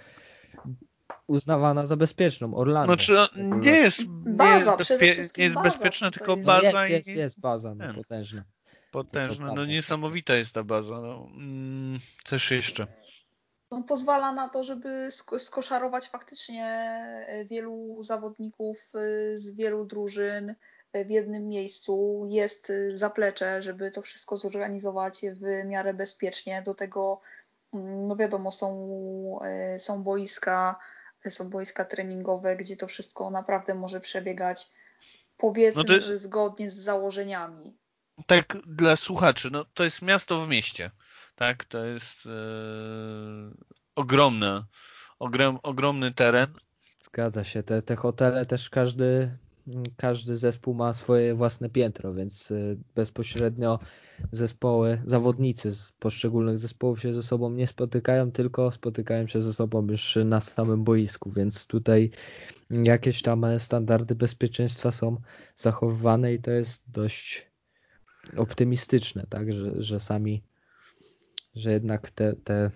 uznawana 1.26 1.86
za 1.86 1.96
bezpieczną. 1.96 2.54
Orlando. 2.54 2.94
Znaczy 2.94 3.12
no, 3.36 3.56
nie 3.56 3.70
jest, 3.70 4.04
baza, 4.08 4.76
nie 5.00 5.06
jest, 5.06 5.38
nie 5.38 5.44
jest 5.44 5.54
baza, 5.54 5.70
bezpieczna, 5.70 6.10
tylko 6.10 6.36
baza. 6.36 6.86
Jest, 6.86 7.08
jest, 7.08 7.18
jest 7.18 7.40
baza 7.40 7.74
no, 7.74 7.94
potężna. 7.94 8.44
Potężna, 8.90 9.52
no 9.54 9.64
niesamowita 9.64 10.34
jest 10.34 10.54
ta 10.54 10.64
baza. 10.64 11.00
No, 11.00 11.28
mm, 11.36 11.98
coś 12.24 12.50
jeszcze. 12.50 12.86
No, 13.70 13.82
pozwala 13.82 14.32
na 14.32 14.48
to, 14.48 14.64
żeby 14.64 15.08
skoszarować 15.38 16.08
faktycznie 16.08 16.66
e, 17.28 17.44
wielu 17.44 18.02
zawodników 18.02 18.92
e, 18.94 19.36
z 19.36 19.54
wielu 19.56 19.84
drużyn 19.84 20.54
w 20.94 21.10
jednym 21.10 21.48
miejscu, 21.48 22.24
jest 22.28 22.70
y, 22.70 22.96
zaplecze, 22.96 23.62
żeby 23.62 23.90
to 23.90 24.02
wszystko 24.02 24.36
zorganizować 24.36 25.20
w 25.32 25.66
miarę 25.66 25.94
bezpiecznie. 25.94 26.62
Do 26.62 26.74
tego, 26.74 27.20
mm, 27.74 28.08
no 28.08 28.16
wiadomo, 28.16 28.50
są, 28.50 29.38
y, 29.74 29.78
są 29.78 30.02
boiska, 30.02 30.78
są 31.28 31.50
boiska 31.50 31.84
treningowe, 31.84 32.56
gdzie 32.56 32.76
to 32.76 32.86
wszystko 32.86 33.30
naprawdę 33.30 33.74
może 33.74 34.00
przebiegać 34.00 34.72
powiedzmy, 35.36 35.84
no 35.88 36.00
że 36.00 36.18
zgodnie 36.18 36.70
z 36.70 36.74
założeniami. 36.74 37.76
Tak 38.26 38.56
dla 38.66 38.96
słuchaczy, 38.96 39.48
no 39.52 39.64
to 39.74 39.84
jest 39.84 40.02
miasto 40.02 40.40
w 40.40 40.48
mieście, 40.48 40.90
tak? 41.34 41.64
To 41.64 41.84
jest 41.84 42.26
yy, 42.26 42.32
ogromne, 43.94 44.64
ogrom, 45.18 45.58
ogromny 45.62 46.14
teren. 46.14 46.54
Zgadza 47.04 47.44
się, 47.44 47.62
te, 47.62 47.82
te 47.82 47.96
hotele 47.96 48.46
też 48.46 48.70
każdy 48.70 49.38
każdy 49.96 50.36
zespół 50.36 50.74
ma 50.74 50.92
swoje 50.92 51.34
własne 51.34 51.70
piętro, 51.70 52.14
więc 52.14 52.50
y, 52.50 52.78
bezpośrednio 52.94 53.78
zespoły, 54.32 55.02
zawodnicy 55.06 55.72
z 55.72 55.92
poszczególnych 55.92 56.58
zespołów 56.58 57.00
się 57.00 57.14
ze 57.14 57.22
sobą 57.22 57.50
nie 57.50 57.66
spotykają, 57.66 58.32
tylko 58.32 58.72
spotykają 58.72 59.26
się 59.26 59.42
ze 59.42 59.54
sobą 59.54 59.86
już 59.86 60.18
na 60.24 60.40
samym 60.40 60.84
boisku, 60.84 61.30
więc 61.30 61.66
tutaj 61.66 62.10
jakieś 62.70 63.22
tam 63.22 63.46
standardy 63.58 64.14
bezpieczeństwa 64.14 64.92
są 64.92 65.16
zachowywane 65.56 66.34
i 66.34 66.38
to 66.38 66.50
jest 66.50 66.82
dość 66.86 67.50
optymistyczne, 68.36 69.26
tak, 69.28 69.52
że, 69.52 69.82
że 69.82 70.00
sami, 70.00 70.42
że 71.54 71.72
jednak 71.72 72.10
te, 72.10 72.32
te 72.44 72.70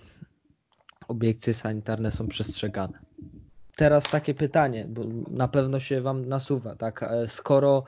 obiekcje 1.09 1.55
sanitarne 1.55 2.11
są 2.11 2.29
przestrzegane 2.29 2.99
teraz 3.77 4.11
takie 4.11 4.35
pytanie, 4.35 4.87
bo 4.89 5.03
na 5.31 5.49
pewno 5.49 5.81
się 5.81 6.01
Wam 6.01 6.29
nasuwa, 6.29 6.77
tak? 6.77 7.03
E, 7.03 7.27
skoro, 7.27 7.85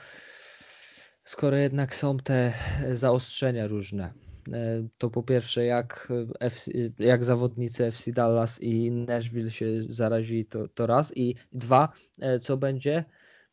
skoro 1.24 1.56
jednak 1.56 1.94
są 1.94 2.18
te 2.18 2.52
zaostrzenia 2.92 3.66
różne, 3.66 4.12
e, 4.52 4.88
to 4.98 5.10
po 5.10 5.22
pierwsze, 5.22 5.64
jak, 5.64 6.12
FC, 6.40 6.70
jak 6.98 7.24
zawodnicy 7.24 7.84
FC 7.84 8.12
Dallas 8.12 8.62
i 8.62 8.90
Nashville 8.90 9.50
się 9.50 9.66
zarazili, 9.88 10.46
to, 10.46 10.68
to 10.68 10.86
raz. 10.86 11.16
I 11.16 11.34
dwa, 11.52 11.92
e, 12.20 12.38
co 12.38 12.56
będzie 12.56 13.04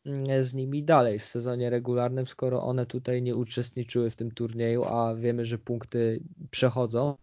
mm, 0.06 0.44
z 0.44 0.54
nimi 0.54 0.84
dalej 0.84 1.18
w 1.18 1.26
sezonie 1.26 1.70
regularnym, 1.70 2.26
skoro 2.26 2.62
one 2.62 2.86
tutaj 2.86 3.22
nie 3.22 3.36
uczestniczyły 3.36 4.10
w 4.10 4.16
tym 4.16 4.30
turnieju, 4.30 4.84
a 4.84 5.14
wiemy, 5.14 5.44
że 5.44 5.58
punkty 5.58 6.22
przechodzą 6.50 7.16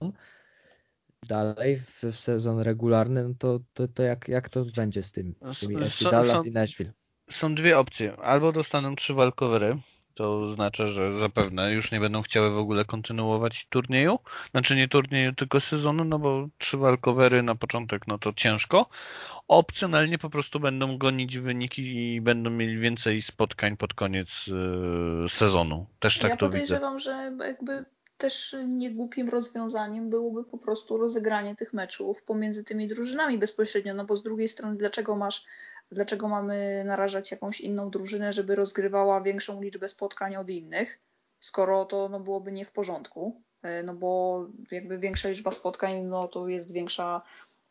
dalej 1.27 1.79
w, 1.79 2.03
w 2.03 2.19
sezon 2.19 2.59
regularny, 2.59 3.23
no 3.23 3.33
to, 3.39 3.59
to, 3.73 3.87
to 3.87 4.03
jak, 4.03 4.27
jak 4.27 4.49
to 4.49 4.65
będzie 4.75 5.03
z 5.03 5.11
tym, 5.11 5.35
z 5.53 5.59
tymi 5.59 5.83
FC 5.83 6.11
Dallas 6.11 6.45
i 6.45 6.51
Nashville? 6.51 6.91
Są 7.29 7.55
dwie 7.55 7.79
opcje. 7.79 8.15
Albo 8.15 8.51
dostaną 8.51 8.95
trzy 8.95 9.13
walkowery, 9.13 9.77
to 10.13 10.39
oznacza, 10.41 10.87
że 10.87 11.19
zapewne 11.19 11.73
już 11.73 11.91
nie 11.91 11.99
będą 11.99 12.21
chciały 12.21 12.51
w 12.51 12.57
ogóle 12.57 12.85
kontynuować 12.85 13.67
turnieju. 13.69 14.19
Znaczy 14.51 14.75
nie 14.75 14.87
turnieju, 14.87 15.33
tylko 15.33 15.59
sezonu, 15.59 16.03
no 16.03 16.19
bo 16.19 16.47
trzy 16.57 16.77
walkowery 16.77 17.43
na 17.43 17.55
początek, 17.55 18.07
no 18.07 18.17
to 18.17 18.33
ciężko. 18.33 18.89
Opcjonalnie 19.47 20.17
po 20.17 20.29
prostu 20.29 20.59
będą 20.59 20.97
gonić 20.97 21.37
wyniki 21.37 22.13
i 22.15 22.21
będą 22.21 22.49
mieli 22.49 22.79
więcej 22.79 23.21
spotkań 23.21 23.77
pod 23.77 23.93
koniec 23.93 24.47
yy, 24.47 25.29
sezonu. 25.29 25.85
Też 25.99 26.19
tak 26.19 26.31
ja 26.31 26.37
to 26.37 26.49
widzę. 26.49 26.57
Ja 26.57 26.79
podejrzewam, 26.79 26.99
że 26.99 27.45
jakby 27.47 27.85
też 28.21 28.55
niegłupim 28.67 29.29
rozwiązaniem 29.29 30.09
byłoby 30.09 30.43
po 30.43 30.57
prostu 30.57 30.97
rozegranie 30.97 31.55
tych 31.55 31.73
meczów 31.73 32.23
pomiędzy 32.23 32.63
tymi 32.63 32.87
drużynami 32.87 33.37
bezpośrednio, 33.37 33.93
no 33.93 34.05
bo 34.05 34.15
z 34.15 34.23
drugiej 34.23 34.47
strony 34.47 34.77
dlaczego 34.77 35.15
masz 35.15 35.45
dlaczego 35.91 36.27
mamy 36.27 36.83
narażać 36.85 37.31
jakąś 37.31 37.61
inną 37.61 37.89
drużynę, 37.89 38.33
żeby 38.33 38.55
rozgrywała 38.55 39.21
większą 39.21 39.61
liczbę 39.61 39.87
spotkań 39.87 40.35
od 40.35 40.49
innych, 40.49 40.99
skoro 41.39 41.85
to 41.85 42.09
no, 42.09 42.19
byłoby 42.19 42.51
nie 42.51 42.65
w 42.65 42.71
porządku, 42.71 43.41
e, 43.63 43.83
no 43.83 43.93
bo 43.93 44.45
jakby 44.71 44.97
większa 44.97 45.29
liczba 45.29 45.51
spotkań, 45.51 46.03
no 46.03 46.27
to 46.27 46.47
jest 46.47 46.71
większa 46.73 47.21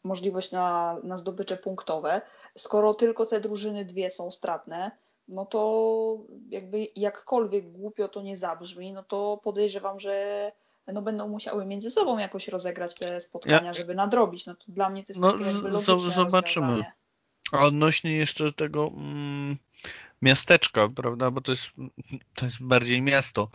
możliwość 0.04 0.52
na, 0.52 0.96
na 1.02 1.16
zdobycze 1.16 1.56
punktowe. 1.56 2.22
Skoro 2.58 2.94
tylko 2.94 3.26
te 3.26 3.40
drużyny 3.40 3.84
dwie 3.84 4.10
są 4.10 4.30
stratne, 4.30 4.90
no 5.30 5.46
to 5.46 6.18
jakby 6.48 6.86
jakkolwiek 6.96 7.72
głupio 7.72 8.08
to 8.08 8.22
nie 8.22 8.36
zabrzmi, 8.36 8.92
no 8.92 9.02
to 9.02 9.40
podejrzewam, 9.44 10.00
że 10.00 10.52
no 10.86 11.02
będą 11.02 11.28
musiały 11.28 11.66
między 11.66 11.90
sobą 11.90 12.18
jakoś 12.18 12.48
rozegrać 12.48 12.94
te 12.94 13.20
spotkania, 13.20 13.66
ja, 13.66 13.72
żeby 13.72 13.94
nadrobić. 13.94 14.46
No 14.46 14.54
to 14.54 14.64
dla 14.68 14.90
mnie 14.90 15.04
to 15.04 15.10
jest 15.10 15.20
no, 15.20 15.32
takie 15.32 15.44
jakby 15.44 15.70
logiczne 15.70 16.00
zobaczymy. 16.10 16.66
Rozwiązanie. 16.66 16.92
A 17.52 17.64
odnośnie 17.64 18.16
jeszcze 18.16 18.52
tego 18.52 18.92
mm, 18.96 19.56
miasteczka, 20.22 20.88
prawda, 20.88 21.30
bo 21.30 21.40
to 21.40 21.52
jest, 21.52 21.70
to 22.34 22.44
jest 22.44 22.62
bardziej 22.62 23.02
miasto, 23.02 23.48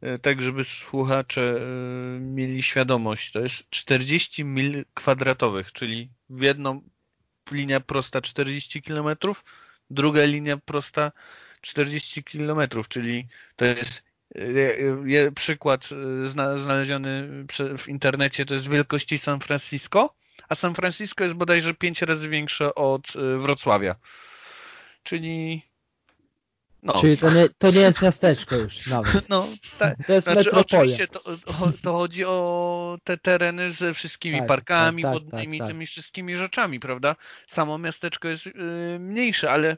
e, 0.00 0.18
tak 0.18 0.42
żeby 0.42 0.64
słuchacze 0.64 1.56
e, 1.56 2.20
mieli 2.20 2.62
świadomość, 2.62 3.32
to 3.32 3.40
jest 3.40 3.70
40 3.70 4.44
mil 4.44 4.84
kwadratowych, 4.94 5.72
czyli 5.72 6.10
w 6.30 6.42
jedną 6.42 6.82
linia 7.50 7.80
prosta 7.80 8.20
40 8.20 8.82
km, 8.82 9.16
druga 9.90 10.24
linia 10.24 10.56
prosta 10.56 11.12
40 11.60 12.24
km, 12.24 12.60
czyli 12.88 13.26
to 13.56 13.64
jest 13.64 14.02
przykład 15.34 15.88
znaleziony 16.56 17.28
w 17.78 17.88
internecie, 17.88 18.46
to 18.46 18.54
jest 18.54 18.68
wielkości 18.68 19.18
San 19.18 19.40
Francisco, 19.40 20.14
a 20.48 20.54
San 20.54 20.74
Francisco 20.74 21.24
jest 21.24 21.36
bodajże 21.36 21.74
pięć 21.74 22.02
razy 22.02 22.28
większe 22.28 22.74
od 22.74 23.16
y, 23.16 23.38
Wrocławia. 23.38 23.96
Czyli 25.02 25.62
no. 26.82 27.00
Czyli 27.00 27.16
to 27.16 27.30
nie, 27.30 27.48
to 27.58 27.70
nie 27.70 27.80
jest 27.80 28.02
miasteczko 28.02 28.56
już 28.56 28.86
nawet. 28.86 29.12
No, 29.28 29.48
ta, 29.78 29.94
to 30.06 30.12
jest 30.12 30.26
znaczy, 30.26 30.50
Oczywiście 30.50 31.06
to, 31.08 31.20
to, 31.82 31.92
chodzi 31.92 32.24
o 32.24 32.98
te 33.04 33.18
tereny 33.18 33.72
ze 33.72 33.94
wszystkimi 33.94 34.38
tak, 34.38 34.48
parkami 34.48 35.02
tak, 35.02 35.14
tak, 35.14 35.22
wodnymi, 35.22 35.58
tak, 35.58 35.68
tymi 35.68 35.86
wszystkimi 35.86 36.36
rzeczami, 36.36 36.80
prawda? 36.80 37.16
Samo 37.48 37.78
miasteczko 37.78 38.28
jest 38.28 38.46
y, 38.46 38.52
mniejsze, 39.00 39.50
ale 39.50 39.76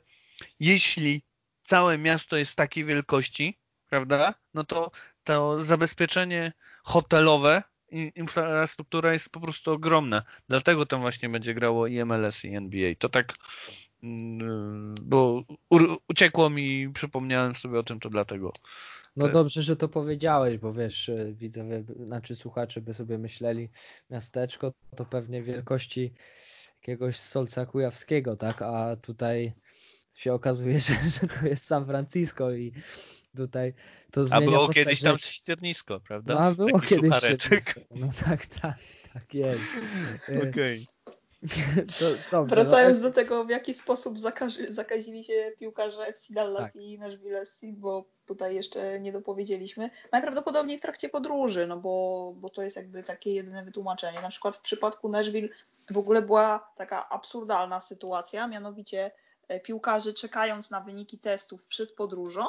jeśli 0.60 1.22
całe 1.62 1.98
miasto 1.98 2.36
jest 2.36 2.56
takiej 2.56 2.84
wielkości, 2.84 3.58
prawda, 3.88 4.34
no 4.54 4.64
to 4.64 4.90
to 5.24 5.62
zabezpieczenie 5.62 6.52
hotelowe 6.84 7.62
infrastruktura 8.14 9.12
jest 9.12 9.30
po 9.30 9.40
prostu 9.40 9.72
ogromna. 9.72 10.22
Dlatego 10.48 10.86
tam 10.86 11.00
właśnie 11.00 11.28
będzie 11.28 11.54
grało 11.54 11.86
i 11.86 12.04
MLS 12.04 12.44
i 12.44 12.54
NBA. 12.54 12.94
To 12.98 13.08
tak, 13.08 13.34
bo 15.02 15.44
uciekło 16.08 16.50
mi, 16.50 16.92
przypomniałem 16.92 17.56
sobie 17.56 17.78
o 17.78 17.82
tym, 17.82 18.00
to 18.00 18.10
dlatego. 18.10 18.52
No 19.16 19.28
dobrze, 19.28 19.62
że 19.62 19.76
to 19.76 19.88
powiedziałeś, 19.88 20.58
bo 20.58 20.72
wiesz, 20.72 21.08
e, 21.08 21.32
widzowie, 21.32 21.84
znaczy 22.06 22.36
słuchacze 22.36 22.80
by 22.80 22.94
sobie 22.94 23.18
myśleli, 23.18 23.68
miasteczko 24.10 24.72
to 24.96 25.04
pewnie 25.04 25.42
wielkości 25.42 26.12
jakiegoś 26.76 27.16
Solca 27.16 27.66
Kujawskiego, 27.66 28.36
tak? 28.36 28.62
A 28.62 28.96
tutaj 28.96 29.52
się 30.14 30.32
okazuje, 30.32 30.80
że, 30.86 30.94
że 30.94 31.26
to 31.26 31.46
jest 31.46 31.64
San 31.64 31.86
Francisco 31.86 32.52
i 32.52 32.72
tutaj 33.36 33.74
to 34.10 34.26
zmienia 34.26 34.46
A 34.46 34.50
było 34.50 34.68
kiedyś 34.68 35.00
tam 35.00 35.18
ściernisko, 35.18 36.00
prawda? 36.00 36.34
No, 36.34 36.40
a 36.40 36.54
było 36.54 36.80
Taki 36.80 36.86
kiedyś 36.86 37.14
ściernisko. 37.16 37.80
No 37.90 38.08
tak, 38.24 38.46
tak, 38.46 38.78
tak 39.12 39.34
jest. 39.34 39.62
Okej. 40.48 40.86
Okay. 41.04 41.11
Wracając 42.44 42.98
no, 42.98 43.08
do 43.08 43.14
tego, 43.14 43.44
w 43.44 43.50
jaki 43.50 43.74
sposób 43.74 44.18
zakaży, 44.18 44.72
zakazili 44.72 45.24
się 45.24 45.52
piłkarze 45.58 46.06
FC 46.06 46.34
Dallas 46.34 46.72
tak. 46.72 46.82
i 46.82 46.98
Nashville 46.98 47.46
SC, 47.46 47.64
bo 47.72 48.04
tutaj 48.26 48.54
jeszcze 48.54 49.00
nie 49.00 49.12
dopowiedzieliśmy. 49.12 49.90
Najprawdopodobniej 50.12 50.78
w 50.78 50.80
trakcie 50.80 51.08
podróży, 51.08 51.66
no 51.66 51.76
bo, 51.76 52.34
bo 52.36 52.50
to 52.50 52.62
jest 52.62 52.76
jakby 52.76 53.02
takie 53.02 53.34
jedyne 53.34 53.64
wytłumaczenie. 53.64 54.22
Na 54.22 54.28
przykład 54.28 54.56
w 54.56 54.62
przypadku 54.62 55.08
Nashville 55.08 55.48
w 55.90 55.98
ogóle 55.98 56.22
była 56.22 56.72
taka 56.76 57.08
absurdalna 57.08 57.80
sytuacja, 57.80 58.46
mianowicie 58.46 59.10
e, 59.48 59.60
piłkarze 59.60 60.12
czekając 60.12 60.70
na 60.70 60.80
wyniki 60.80 61.18
testów 61.18 61.66
przed 61.66 61.92
podróżą, 61.92 62.44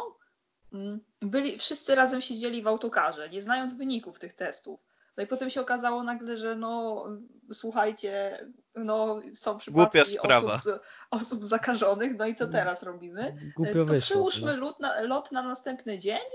Mm, 0.73 0.99
byli, 1.21 1.57
wszyscy 1.57 1.95
razem 1.95 2.21
siedzieli 2.21 2.61
w 2.61 2.67
autokarze, 2.67 3.29
nie 3.29 3.41
znając 3.41 3.73
wyników 3.73 4.19
tych 4.19 4.33
testów. 4.33 4.79
No 5.17 5.23
i 5.23 5.27
potem 5.27 5.49
się 5.49 5.61
okazało 5.61 6.03
nagle, 6.03 6.37
że 6.37 6.55
no 6.55 7.05
słuchajcie, 7.53 8.45
no 8.75 9.19
są 9.33 9.57
przypadki 9.57 10.19
osób, 10.19 10.81
osób 11.11 11.45
zakażonych, 11.45 12.17
no 12.17 12.25
i 12.25 12.35
co 12.35 12.47
teraz 12.47 12.83
robimy? 12.83 13.35
Głupio 13.55 13.73
to 13.73 13.93
wyszło, 13.93 13.99
przełóżmy 13.99 14.57
no. 14.57 14.59
lot, 14.59 14.79
na, 14.79 15.01
lot 15.01 15.31
na 15.31 15.43
następny 15.43 15.97
dzień 15.97 16.25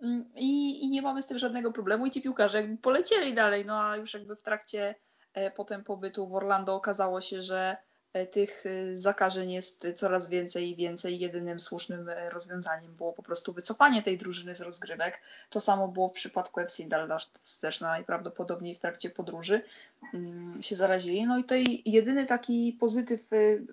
mm, 0.00 0.30
i, 0.34 0.82
i 0.84 0.88
nie 0.88 1.02
mamy 1.02 1.22
z 1.22 1.26
tym 1.26 1.38
żadnego 1.38 1.72
problemu 1.72 2.06
i 2.06 2.10
ci 2.10 2.22
piłkarze 2.22 2.60
jakby 2.60 2.76
polecieli 2.76 3.34
dalej, 3.34 3.64
no 3.66 3.82
a 3.82 3.96
już 3.96 4.14
jakby 4.14 4.36
w 4.36 4.42
trakcie 4.42 4.94
e, 5.34 5.50
potem 5.50 5.84
pobytu 5.84 6.26
w 6.26 6.34
Orlando 6.34 6.74
okazało 6.74 7.20
się, 7.20 7.42
że 7.42 7.76
tych 8.30 8.64
e, 8.66 8.96
zakażeń 8.96 9.50
jest 9.52 9.86
coraz 9.94 10.28
więcej 10.28 10.70
i 10.70 10.76
więcej. 10.76 11.18
Jedynym 11.18 11.60
słusznym 11.60 12.08
e, 12.08 12.30
rozwiązaniem 12.30 12.94
było 12.94 13.12
po 13.12 13.22
prostu 13.22 13.52
wycofanie 13.52 14.02
tej 14.02 14.18
drużyny 14.18 14.54
z 14.54 14.60
rozgrywek. 14.60 15.20
To 15.50 15.60
samo 15.60 15.88
było 15.88 16.08
w 16.08 16.12
przypadku 16.12 16.60
FC 16.60 16.82
Dallas 16.88 17.30
też 17.60 17.80
najprawdopodobniej 17.80 18.74
w 18.74 18.78
trakcie 18.78 19.10
podróży 19.10 19.62
mm, 20.14 20.62
się 20.62 20.76
zarazili. 20.76 21.26
No 21.26 21.38
i 21.38 21.44
to 21.44 21.54
jedyny 21.86 22.26
taki 22.26 22.76
pozytyw, 22.80 23.30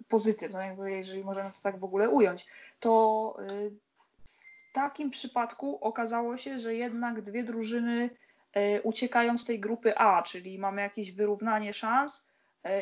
pozytyw 0.08 0.54
no 0.54 0.62
jakby 0.62 0.92
jeżeli 0.92 1.24
możemy 1.24 1.52
to 1.52 1.60
tak 1.64 1.80
w 1.80 1.84
ogóle 1.84 2.10
ująć, 2.10 2.46
to 2.80 3.38
w 4.26 4.74
takim 4.74 5.10
przypadku 5.10 5.78
okazało 5.82 6.38
się, 6.38 6.60
że 6.60 6.76
jednak 6.76 7.22
dwie 7.22 7.44
drużyny 7.44 8.10
uciekają 8.84 9.38
z 9.38 9.46
tej 9.46 9.60
grupy 9.60 9.98
A, 9.98 10.24
czyli 10.24 10.60
mamy 10.60 10.82
jakieś 10.82 11.12
wyrównanie 11.12 11.74
szans 11.74 12.29
E, 12.29 12.29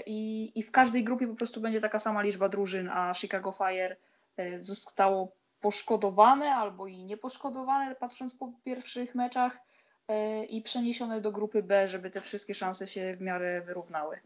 i, 0.05 0.51
i 0.55 0.63
w 0.63 0.71
każdej 0.71 1.03
grupie 1.03 1.27
po 1.27 1.35
prostu 1.35 1.61
będzie 1.61 1.79
taka 1.79 1.99
sama 1.99 2.21
liczba 2.21 2.49
drużyn, 2.49 2.89
a 2.89 3.13
Chicago 3.13 3.51
Fire 3.51 3.95
e, 4.37 4.63
zostało 4.63 5.31
poszkodowane 5.61 6.45
albo 6.55 6.87
i 6.87 7.03
nieposzkodowane, 7.03 7.95
patrząc 7.95 8.35
po 8.35 8.51
pierwszych 8.65 9.15
meczach 9.15 9.59
e, 10.07 10.43
i 10.45 10.61
przeniesione 10.61 11.21
do 11.21 11.31
grupy 11.31 11.63
B, 11.63 11.87
żeby 11.87 12.09
te 12.09 12.21
wszystkie 12.21 12.53
szanse 12.53 12.87
się 12.87 13.13
w 13.13 13.21
miarę 13.21 13.61
wyrównały. 13.61 14.19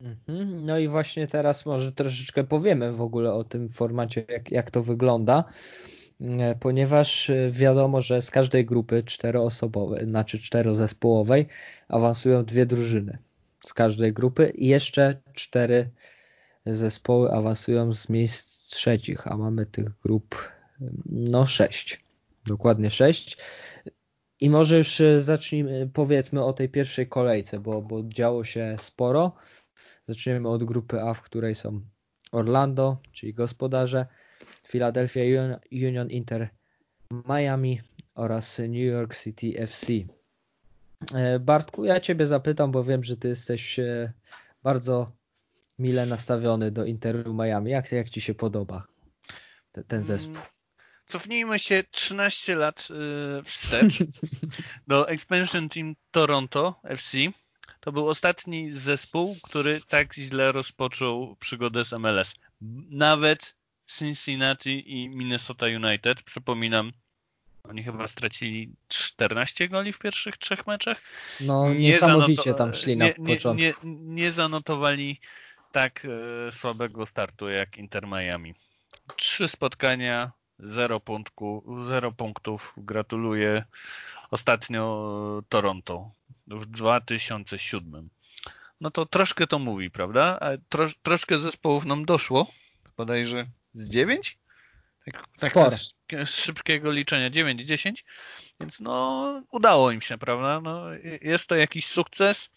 Mhm. 0.00 0.66
No 0.66 0.78
i 0.78 0.88
właśnie 0.88 1.26
teraz 1.26 1.66
może 1.66 1.92
troszeczkę 1.92 2.44
powiemy 2.44 2.92
w 2.92 3.00
ogóle 3.00 3.32
o 3.32 3.44
tym 3.44 3.68
formacie, 3.68 4.24
jak, 4.28 4.50
jak 4.50 4.70
to 4.70 4.82
wygląda, 4.82 5.44
ponieważ 6.60 7.30
wiadomo, 7.50 8.00
że 8.00 8.22
z 8.22 8.30
każdej 8.30 8.64
grupy 8.64 9.02
czteroosobowej, 9.02 10.04
znaczy 10.04 10.38
czterozespołowej 10.38 11.46
awansują 11.88 12.44
dwie 12.44 12.66
drużyny 12.66 13.18
z 13.64 13.74
każdej 13.74 14.12
grupy 14.12 14.52
i 14.54 14.66
jeszcze 14.66 15.22
cztery 15.34 15.90
zespoły 16.66 17.32
awansują 17.32 17.92
z 17.92 18.08
miejsc 18.08 18.68
trzecich, 18.68 19.26
a 19.26 19.36
mamy 19.36 19.66
tych 19.66 19.98
grup 19.98 20.52
no 21.06 21.46
sześć, 21.46 22.04
dokładnie 22.46 22.90
sześć. 22.90 23.38
I 24.40 24.50
może 24.50 24.78
już 24.78 25.00
e, 25.00 25.20
zacznijmy, 25.20 25.90
powiedzmy 25.92 26.44
o 26.44 26.52
tej 26.52 26.68
pierwszej 26.68 27.08
kolejce, 27.08 27.60
bo, 27.60 27.82
bo 27.82 28.02
działo 28.02 28.44
się 28.44 28.76
sporo. 28.80 29.32
Zaczniemy 30.06 30.48
od 30.48 30.64
grupy 30.64 31.00
A, 31.00 31.14
w 31.14 31.22
której 31.22 31.54
są 31.54 31.80
Orlando, 32.32 32.98
czyli 33.12 33.34
gospodarze, 33.34 34.06
Philadelphia 34.68 35.20
Union 35.72 36.10
Inter 36.10 36.48
Miami 37.10 37.80
oraz 38.14 38.58
New 38.58 38.92
York 38.92 39.16
City 39.16 39.52
FC. 39.58 39.92
E, 41.14 41.38
Bartku, 41.38 41.84
ja 41.84 42.00
Ciebie 42.00 42.26
zapytam, 42.26 42.72
bo 42.72 42.84
wiem, 42.84 43.04
że 43.04 43.16
Ty 43.16 43.28
jesteś 43.28 43.78
e, 43.78 44.12
bardzo 44.62 45.12
mile 45.78 46.06
nastawiony 46.06 46.70
do 46.70 46.84
Interu 46.84 47.34
Miami. 47.34 47.70
Jak, 47.70 47.92
jak 47.92 48.10
Ci 48.10 48.20
się 48.20 48.34
podoba? 48.34 48.86
te, 49.72 49.84
ten 49.84 50.04
zespół. 50.04 50.34
Mm, 50.34 50.46
cofnijmy 51.06 51.58
się 51.58 51.84
13 51.90 52.56
lat 52.56 52.88
y, 53.40 53.42
wstecz 53.42 53.98
do 54.86 55.08
Expansion 55.08 55.68
Team 55.68 55.94
Toronto 56.10 56.80
FC. 56.84 57.18
To 57.80 57.92
był 57.92 58.08
ostatni 58.08 58.72
zespół, 58.72 59.36
który 59.42 59.80
tak 59.88 60.14
źle 60.14 60.52
rozpoczął 60.52 61.36
przygodę 61.36 61.84
z 61.84 61.92
MLS. 61.92 62.34
Nawet 62.90 63.56
Cincinnati 63.98 64.92
i 64.92 65.08
Minnesota 65.08 65.66
United, 65.66 66.22
przypominam, 66.22 66.90
oni 67.68 67.82
chyba 67.82 68.08
stracili 68.08 68.70
14 68.88 69.68
goli 69.68 69.92
w 69.92 69.98
pierwszych 69.98 70.36
trzech 70.36 70.66
meczach. 70.66 71.00
No 71.40 71.74
niesamowicie 71.74 72.54
tam 72.54 72.74
szli 72.74 72.96
na 72.96 73.06
nie, 73.06 73.14
początku. 73.14 73.54
Nie, 73.54 73.74
nie, 73.84 74.14
nie 74.14 74.32
zanotowali 74.32 75.20
tak 75.72 76.06
e, 76.46 76.50
słabego 76.50 77.06
startu 77.06 77.48
jak 77.48 77.78
Inter 77.78 78.06
Miami. 78.06 78.54
Trzy 79.16 79.48
spotkania, 79.48 80.32
zero, 80.58 81.00
punktku, 81.00 81.64
zero 81.88 82.12
punktów. 82.12 82.74
Gratuluję. 82.76 83.64
Ostatnio 84.30 85.42
Toronto 85.48 86.10
w 86.46 86.66
2007. 86.66 88.08
No 88.80 88.90
to 88.90 89.06
troszkę 89.06 89.46
to 89.46 89.58
mówi, 89.58 89.90
prawda? 89.90 90.40
Trosz, 90.68 90.96
troszkę 90.96 91.38
zespołów 91.38 91.84
nam 91.84 92.04
doszło. 92.04 92.46
Bodajże 92.96 93.46
z 93.72 93.90
9? 93.90 94.37
Tak, 95.40 95.54
tak 95.54 95.74
z 96.28 96.34
szybkiego 96.34 96.90
liczenia 96.90 97.30
9-10, 97.30 97.92
więc 98.60 98.80
no 98.80 99.42
udało 99.52 99.90
im 99.90 100.00
się, 100.00 100.18
prawda? 100.18 100.60
No, 100.60 100.84
jest 101.20 101.46
to 101.46 101.54
jakiś 101.54 101.86
sukces. 101.86 102.50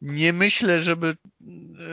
Nie 0.00 0.32
myślę, 0.32 0.80
żeby, 0.80 1.16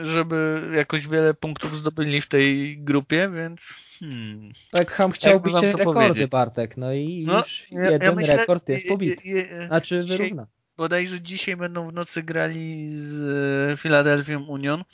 żeby 0.02 0.68
jakoś 0.74 1.08
wiele 1.08 1.34
punktów 1.34 1.78
zdobyli 1.78 2.20
w 2.20 2.28
tej 2.28 2.78
grupie, 2.78 3.30
więc 3.34 3.60
hmm. 4.00 4.52
Tak, 4.70 4.90
Ham 4.90 5.12
chciał 5.12 5.40
bić 5.40 5.54
rekordy, 5.54 5.84
powiedzieć? 5.84 6.30
Bartek, 6.30 6.76
no 6.76 6.92
i 6.92 7.24
no, 7.26 7.38
już 7.38 7.66
ja, 7.70 7.90
jeden 7.90 8.08
ja 8.08 8.14
myślę, 8.14 8.36
rekord 8.36 8.68
jest 8.68 8.88
pobity. 8.88 9.28
Je, 9.28 9.36
je, 9.36 9.66
znaczy 9.66 10.02
wyrówna. 10.02 10.46
Bodajże 10.76 11.20
dzisiaj 11.20 11.56
będą 11.56 11.88
w 11.88 11.92
nocy 11.92 12.22
grali 12.22 12.88
z 12.90 13.80
Philadelphia 13.80 14.38
Union. 14.38 14.84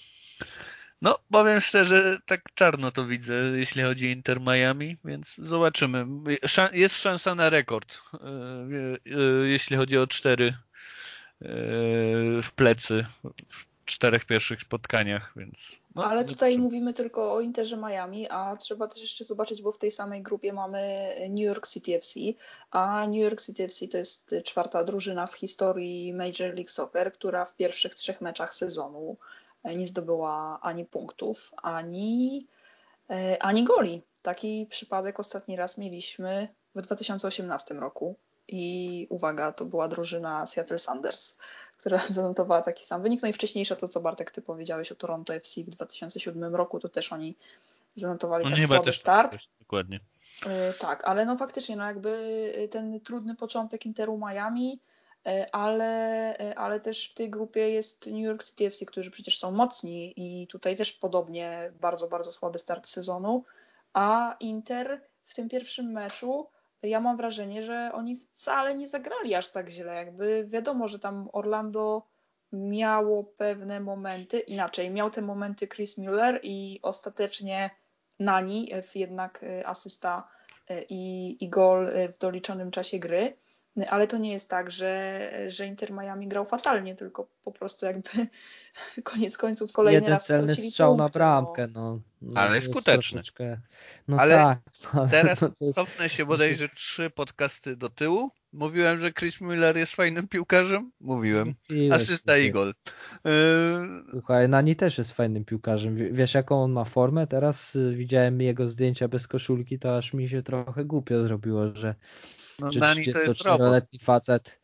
No, 1.02 1.18
powiem 1.30 1.60
szczerze, 1.60 2.18
tak 2.26 2.40
czarno 2.54 2.90
to 2.90 3.04
widzę, 3.04 3.34
jeśli 3.34 3.82
chodzi 3.82 4.06
o 4.06 4.10
Inter 4.10 4.40
Miami, 4.40 4.96
więc 5.04 5.34
zobaczymy. 5.38 6.06
Jest 6.72 6.96
szansa 6.96 7.34
na 7.34 7.50
rekord, 7.50 8.02
e, 8.14 8.18
e, 8.18 9.48
jeśli 9.48 9.76
chodzi 9.76 9.98
o 9.98 10.06
cztery 10.06 10.46
e, 10.46 10.54
w 12.42 12.52
plecy 12.56 13.06
w 13.48 13.84
czterech 13.84 14.24
pierwszych 14.24 14.60
spotkaniach, 14.60 15.32
więc. 15.36 15.58
No, 15.94 16.04
Ale 16.04 16.24
tutaj 16.24 16.58
mówimy 16.58 16.94
tylko 16.94 17.34
o 17.34 17.40
Interze 17.40 17.76
Miami, 17.76 18.28
a 18.30 18.56
trzeba 18.56 18.88
też 18.88 19.00
jeszcze 19.00 19.24
zobaczyć, 19.24 19.62
bo 19.62 19.72
w 19.72 19.78
tej 19.78 19.90
samej 19.90 20.22
grupie 20.22 20.52
mamy 20.52 21.14
New 21.30 21.44
York 21.44 21.68
City 21.68 21.94
FC, 21.94 22.20
a 22.70 23.06
New 23.06 23.22
York 23.22 23.42
City 23.42 23.64
FC 23.64 23.88
to 23.88 23.98
jest 23.98 24.34
czwarta 24.44 24.84
drużyna 24.84 25.26
w 25.26 25.34
historii 25.34 26.12
Major 26.12 26.54
League 26.54 26.70
Soccer, 26.70 27.12
która 27.12 27.44
w 27.44 27.56
pierwszych 27.56 27.94
trzech 27.94 28.20
meczach 28.20 28.54
sezonu 28.54 29.16
nie 29.64 29.86
zdobyła 29.86 30.58
ani 30.62 30.84
punktów, 30.84 31.52
ani, 31.56 32.46
e, 33.10 33.42
ani 33.42 33.64
goli. 33.64 34.02
Taki 34.22 34.66
przypadek 34.70 35.20
ostatni 35.20 35.56
raz 35.56 35.78
mieliśmy 35.78 36.48
w 36.74 36.80
2018 36.80 37.74
roku. 37.74 38.16
I 38.48 39.06
uwaga, 39.10 39.52
to 39.52 39.64
była 39.64 39.88
drużyna 39.88 40.46
Seattle 40.46 40.78
Sanders, 40.78 41.36
która 41.78 42.00
zanotowała 42.08 42.62
taki 42.62 42.84
sam 42.84 43.02
wynik. 43.02 43.22
No 43.22 43.28
i 43.28 43.32
wcześniejsza 43.32 43.76
to, 43.76 43.88
co 43.88 44.00
Bartek, 44.00 44.30
ty 44.30 44.42
powiedziałeś 44.42 44.92
o 44.92 44.94
Toronto 44.94 45.34
FC 45.34 45.60
w 45.60 45.70
2007 45.70 46.54
roku, 46.54 46.80
to 46.80 46.88
też 46.88 47.12
oni 47.12 47.36
zanotowali 47.94 48.44
no, 48.44 48.50
tak 48.50 48.66
słaby 48.66 48.84
też, 48.84 48.98
start. 48.98 49.32
Też, 49.32 49.48
dokładnie. 49.58 50.00
Yy, 50.46 50.50
tak, 50.78 51.04
ale 51.04 51.26
no 51.26 51.36
faktycznie, 51.36 51.76
no 51.76 51.84
jakby 51.84 52.68
ten 52.70 53.00
trudny 53.00 53.34
początek 53.34 53.86
Interu 53.86 54.18
Miami, 54.18 54.80
E, 54.80 54.91
ale, 55.52 55.88
e, 56.38 56.58
ale 56.58 56.80
też 56.80 57.10
w 57.10 57.14
tej 57.14 57.30
grupie 57.30 57.70
jest 57.70 58.06
New 58.06 58.24
York 58.24 58.44
City 58.44 58.66
FC, 58.66 58.86
którzy 58.86 59.10
przecież 59.10 59.38
są 59.38 59.50
mocni 59.50 60.14
i 60.16 60.46
tutaj 60.46 60.76
też 60.76 60.92
podobnie 60.92 61.72
bardzo, 61.80 62.08
bardzo 62.08 62.32
słaby 62.32 62.58
start 62.58 62.86
sezonu, 62.86 63.44
a 63.92 64.36
Inter 64.40 65.00
w 65.24 65.34
tym 65.34 65.48
pierwszym 65.48 65.92
meczu 65.92 66.46
ja 66.82 67.00
mam 67.00 67.16
wrażenie, 67.16 67.62
że 67.62 67.90
oni 67.94 68.16
wcale 68.16 68.74
nie 68.74 68.88
zagrali 68.88 69.34
aż 69.34 69.48
tak 69.48 69.68
źle, 69.70 69.94
jakby 69.94 70.44
wiadomo, 70.48 70.88
że 70.88 70.98
tam 70.98 71.28
Orlando 71.32 72.02
miało 72.52 73.24
pewne 73.24 73.80
momenty, 73.80 74.38
inaczej, 74.38 74.90
miał 74.90 75.10
te 75.10 75.22
momenty 75.22 75.68
Chris 75.68 75.98
Mueller 75.98 76.40
i 76.42 76.80
ostatecznie 76.82 77.70
Nani, 78.20 78.70
jednak 78.94 79.42
e, 79.42 79.66
asysta 79.66 80.28
i, 80.88 81.36
i 81.40 81.48
gol 81.48 81.90
w 82.08 82.18
doliczonym 82.18 82.70
czasie 82.70 82.98
gry, 82.98 83.36
ale 83.88 84.06
to 84.06 84.18
nie 84.18 84.32
jest 84.32 84.50
tak, 84.50 84.70
że, 84.70 85.30
że 85.48 85.66
Inter 85.66 85.92
Miami 85.92 86.28
grał 86.28 86.44
fatalnie, 86.44 86.94
tylko 86.94 87.28
po 87.44 87.52
prostu 87.52 87.86
jakby 87.86 88.10
koniec 89.04 89.36
końców 89.36 89.72
kolejny 89.72 89.94
Jeden 89.94 90.12
raz 90.12 90.26
celny 90.26 90.54
strzał 90.54 90.96
punkty, 90.96 91.02
na 91.02 91.08
bramkę. 91.08 91.68
No. 91.68 92.00
no 92.22 92.40
ale 92.40 92.60
skuteczny. 92.60 93.18
Troszeczkę... 93.18 93.60
No 94.08 94.16
ale 94.16 94.34
tak. 94.34 94.58
Ale 94.92 95.08
teraz 95.08 95.40
jest... 95.60 95.74
cofnę 95.74 96.08
się 96.08 96.26
bodajże 96.26 96.68
trzy 96.76 97.10
podcasty 97.10 97.76
do 97.76 97.88
tyłu. 97.88 98.30
Mówiłem, 98.52 98.98
że 98.98 99.12
Chris 99.12 99.40
Miller 99.40 99.76
jest 99.76 99.94
fajnym 99.94 100.28
piłkarzem? 100.28 100.90
Mówiłem. 101.00 101.54
Asysta 101.92 102.38
i 102.38 102.50
gol. 102.50 102.74
Słuchaj, 104.10 104.48
Nani 104.48 104.76
też 104.76 104.98
jest 104.98 105.12
fajnym 105.12 105.44
piłkarzem. 105.44 106.14
Wiesz 106.14 106.34
jaką 106.34 106.62
on 106.62 106.72
ma 106.72 106.84
formę? 106.84 107.26
Teraz 107.26 107.76
y, 107.76 107.96
widziałem 107.96 108.40
jego 108.40 108.68
zdjęcia 108.68 109.08
bez 109.08 109.28
koszulki, 109.28 109.78
to 109.78 109.96
aż 109.96 110.12
mi 110.12 110.28
się 110.28 110.42
trochę 110.42 110.84
głupio 110.84 111.22
zrobiło, 111.22 111.74
że 111.74 111.94
no, 112.58 112.72
że 112.72 112.80
34-letni 112.80 113.98
facet. 113.98 114.60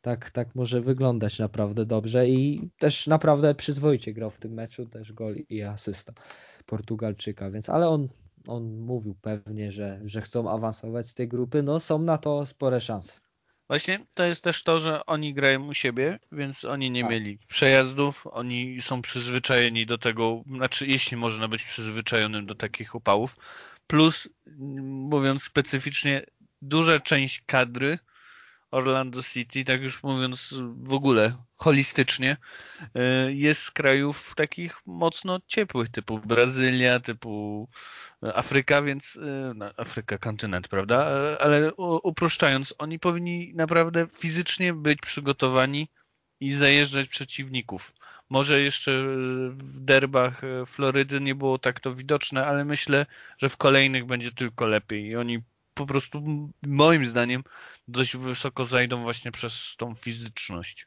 Tak, 0.00 0.30
tak 0.30 0.54
może 0.54 0.80
wyglądać 0.80 1.38
naprawdę 1.38 1.86
dobrze 1.86 2.28
i 2.28 2.70
też 2.78 3.06
naprawdę 3.06 3.54
przyzwoicie 3.54 4.12
grał 4.12 4.30
w 4.30 4.38
tym 4.38 4.52
meczu, 4.52 4.86
też 4.86 5.12
gol 5.12 5.36
i 5.48 5.62
asysta 5.62 6.12
Portugalczyka, 6.66 7.50
więc 7.50 7.68
ale 7.68 7.88
on, 7.88 8.08
on 8.46 8.78
mówił 8.78 9.14
pewnie, 9.22 9.72
że, 9.72 10.00
że 10.04 10.22
chcą 10.22 10.50
awansować 10.50 11.06
z 11.06 11.14
tej 11.14 11.28
grupy, 11.28 11.62
no 11.62 11.80
są 11.80 11.98
na 11.98 12.18
to 12.18 12.46
spore 12.46 12.80
szanse. 12.80 13.12
Właśnie 13.68 14.06
to 14.14 14.24
jest 14.24 14.44
też 14.44 14.62
to, 14.62 14.78
że 14.78 15.06
oni 15.06 15.34
grają 15.34 15.66
u 15.66 15.74
siebie, 15.74 16.18
więc 16.32 16.64
oni 16.64 16.90
nie 16.90 17.02
tak. 17.02 17.10
mieli 17.10 17.38
przejazdów, 17.48 18.26
oni 18.30 18.82
są 18.82 19.02
przyzwyczajeni 19.02 19.86
do 19.86 19.98
tego, 19.98 20.42
znaczy 20.46 20.86
jeśli 20.86 21.16
można 21.16 21.48
być 21.48 21.62
przyzwyczajonym 21.62 22.46
do 22.46 22.54
takich 22.54 22.94
upałów, 22.94 23.36
plus 23.86 24.28
mówiąc 24.46 25.42
specyficznie 25.42 26.26
duża 26.68 27.00
część 27.00 27.42
kadry 27.46 27.98
Orlando 28.70 29.22
City, 29.22 29.64
tak 29.64 29.82
już 29.82 30.02
mówiąc 30.02 30.54
w 30.82 30.92
ogóle 30.92 31.36
holistycznie, 31.56 32.36
e, 32.94 33.32
jest 33.32 33.62
z 33.62 33.70
krajów 33.70 34.34
takich 34.36 34.86
mocno 34.86 35.40
ciepłych, 35.46 35.88
typu 35.88 36.18
Brazylia, 36.18 37.00
typu 37.00 37.68
Afryka, 38.34 38.82
więc 38.82 39.16
e, 39.16 39.52
no, 39.54 39.70
Afryka 39.76 40.18
kontynent, 40.18 40.68
prawda? 40.68 41.06
Ale 41.40 41.74
uproszczając, 42.02 42.74
oni 42.78 42.98
powinni 42.98 43.52
naprawdę 43.54 44.06
fizycznie 44.18 44.72
być 44.72 45.00
przygotowani 45.00 45.88
i 46.40 46.52
zajeżdżać 46.52 47.08
przeciwników. 47.08 47.92
Może 48.30 48.60
jeszcze 48.60 48.90
w 49.48 49.80
derbach 49.80 50.40
Florydy 50.66 51.20
nie 51.20 51.34
było 51.34 51.58
tak 51.58 51.80
to 51.80 51.94
widoczne, 51.94 52.46
ale 52.46 52.64
myślę, 52.64 53.06
że 53.38 53.48
w 53.48 53.56
kolejnych 53.56 54.06
będzie 54.06 54.32
tylko 54.32 54.66
lepiej 54.66 55.04
i 55.04 55.16
oni 55.16 55.42
po 55.74 55.86
prostu 55.86 56.22
moim 56.62 57.06
zdaniem 57.06 57.44
dość 57.88 58.16
wysoko 58.16 58.66
zajdą 58.66 59.02
właśnie 59.02 59.32
przez 59.32 59.74
tą 59.78 59.94
fizyczność. 59.94 60.86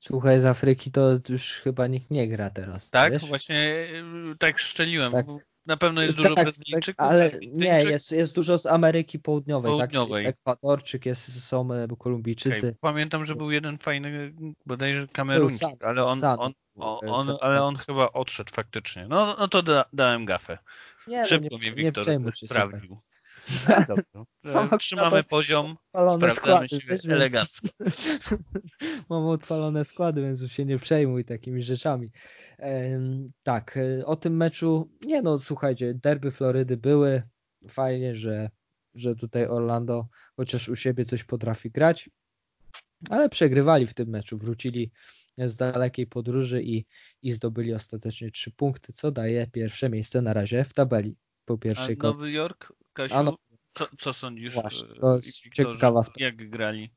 Słuchaj, 0.00 0.40
z 0.40 0.44
Afryki 0.44 0.90
to 0.90 1.10
już 1.28 1.52
chyba 1.52 1.86
nikt 1.86 2.10
nie 2.10 2.28
gra 2.28 2.50
teraz. 2.50 2.90
Tak, 2.90 3.12
wiesz? 3.12 3.26
właśnie 3.26 3.88
y, 4.32 4.38
tak 4.38 4.58
szczeliłem. 4.58 5.12
Tak. 5.12 5.26
Na 5.66 5.76
pewno 5.76 6.02
jest 6.02 6.14
dużo 6.14 6.34
tak, 6.34 6.44
Brazylijczyków. 6.44 6.96
Tak, 6.96 7.10
ale 7.10 7.30
nie, 7.40 7.82
jest, 7.84 8.12
jest 8.12 8.34
dużo 8.34 8.58
z 8.58 8.66
Ameryki 8.66 9.18
Południowej. 9.18 9.70
Południowej. 9.70 10.24
Tak? 10.24 10.26
Jest 10.26 10.38
Ekwadorczyk, 10.38 11.06
jest, 11.06 11.44
są 11.44 11.72
e, 11.72 11.88
Kolumbijczycy. 11.98 12.58
Okay. 12.58 12.76
Pamiętam, 12.80 13.24
że 13.24 13.34
był 13.34 13.50
jeden 13.50 13.78
fajny, 13.78 14.34
bodajże 14.66 15.06
Kameruńczyk, 15.12 15.84
ale 15.84 16.04
on, 16.04 16.24
on, 16.24 16.52
on, 16.76 16.98
on, 17.08 17.36
ale 17.40 17.62
on 17.62 17.76
chyba 17.76 18.12
odszedł 18.12 18.50
faktycznie. 18.54 19.06
No, 19.08 19.36
no 19.38 19.48
to 19.48 19.62
da, 19.62 19.84
dałem 19.92 20.24
gafę. 20.24 20.58
Nie, 21.06 21.26
Szybko 21.26 21.48
no 21.50 21.58
nie, 21.58 21.72
mnie 21.72 21.84
Wiktor 21.84 22.06
sprawdził. 22.32 22.98
Dobrze. 23.88 24.04
Trzymamy 24.78 25.24
poziom, 25.24 25.76
sprawdzamy 25.88 26.32
składy, 26.32 26.68
się 26.68 26.78
wiesz, 26.88 27.04
elegancko. 27.04 27.68
Mam 29.10 29.26
odpalone 29.26 29.84
składy, 29.84 30.22
więc 30.22 30.40
już 30.40 30.52
się 30.52 30.64
nie 30.64 30.78
przejmuj 30.78 31.24
takimi 31.24 31.62
rzeczami. 31.62 32.10
tak, 33.42 33.76
e, 33.76 34.06
o 34.06 34.16
tym 34.16 34.36
meczu, 34.36 34.90
nie 35.06 35.22
no, 35.22 35.38
słuchajcie, 35.38 35.94
derby 35.94 36.30
Florydy 36.30 36.76
były, 36.76 37.22
fajnie, 37.68 38.14
że, 38.14 38.50
że 38.94 39.14
tutaj 39.14 39.46
Orlando 39.46 40.08
chociaż 40.36 40.68
u 40.68 40.76
siebie 40.76 41.04
coś 41.04 41.24
potrafi 41.24 41.70
grać, 41.70 42.10
ale 43.10 43.28
przegrywali 43.28 43.86
w 43.86 43.94
tym 43.94 44.08
meczu, 44.08 44.38
wrócili 44.38 44.90
z 45.38 45.56
dalekiej 45.56 46.06
podróży 46.06 46.62
i, 46.62 46.86
i 47.22 47.32
zdobyli 47.32 47.74
ostatecznie 47.74 48.30
trzy 48.30 48.50
punkty, 48.50 48.92
co 48.92 49.10
daje 49.10 49.46
pierwsze 49.46 49.90
miejsce 49.90 50.22
na 50.22 50.32
razie 50.32 50.64
w 50.64 50.72
tabeli. 50.72 51.16
po 51.44 51.58
pierwszej 51.58 51.96
A 52.00 52.02
Nowy 52.02 52.32
Jork, 52.32 52.72
Kasiu, 53.08 53.16
A 53.16 53.22
no- 53.22 53.36
co, 53.74 53.86
co 53.98 54.12
sądzisz? 54.12 54.54
Właśnie, 54.54 54.88
e, 54.96 55.00
to 55.00 55.16
jest 55.16 55.42
Wiktorze, 55.42 55.74
ciekawa 55.74 56.02
sprawa. 56.02 56.24
Jak 56.24 56.50
grali? 56.50 56.90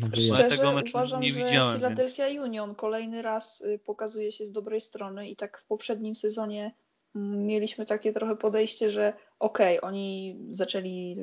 Nowy 0.00 0.16
Szczerze, 0.16 0.48
tego 0.48 0.72
meczu 0.72 0.90
uważam, 0.90 1.20
nie 1.20 1.32
że 1.32 1.44
widziałem, 1.44 1.78
Philadelphia 1.78 2.26
Union 2.42 2.74
kolejny 2.74 3.22
raz 3.22 3.60
y, 3.60 3.78
pokazuje 3.78 4.32
się 4.32 4.44
z 4.44 4.52
dobrej 4.52 4.80
strony 4.80 5.28
i 5.28 5.36
tak 5.36 5.58
w 5.58 5.66
poprzednim 5.66 6.16
sezonie 6.16 6.74
mm, 7.14 7.46
mieliśmy 7.46 7.86
takie 7.86 8.12
trochę 8.12 8.36
podejście, 8.36 8.90
że 8.90 9.12
okej, 9.38 9.80
oni 9.80 10.38
zaczęli 10.50 11.14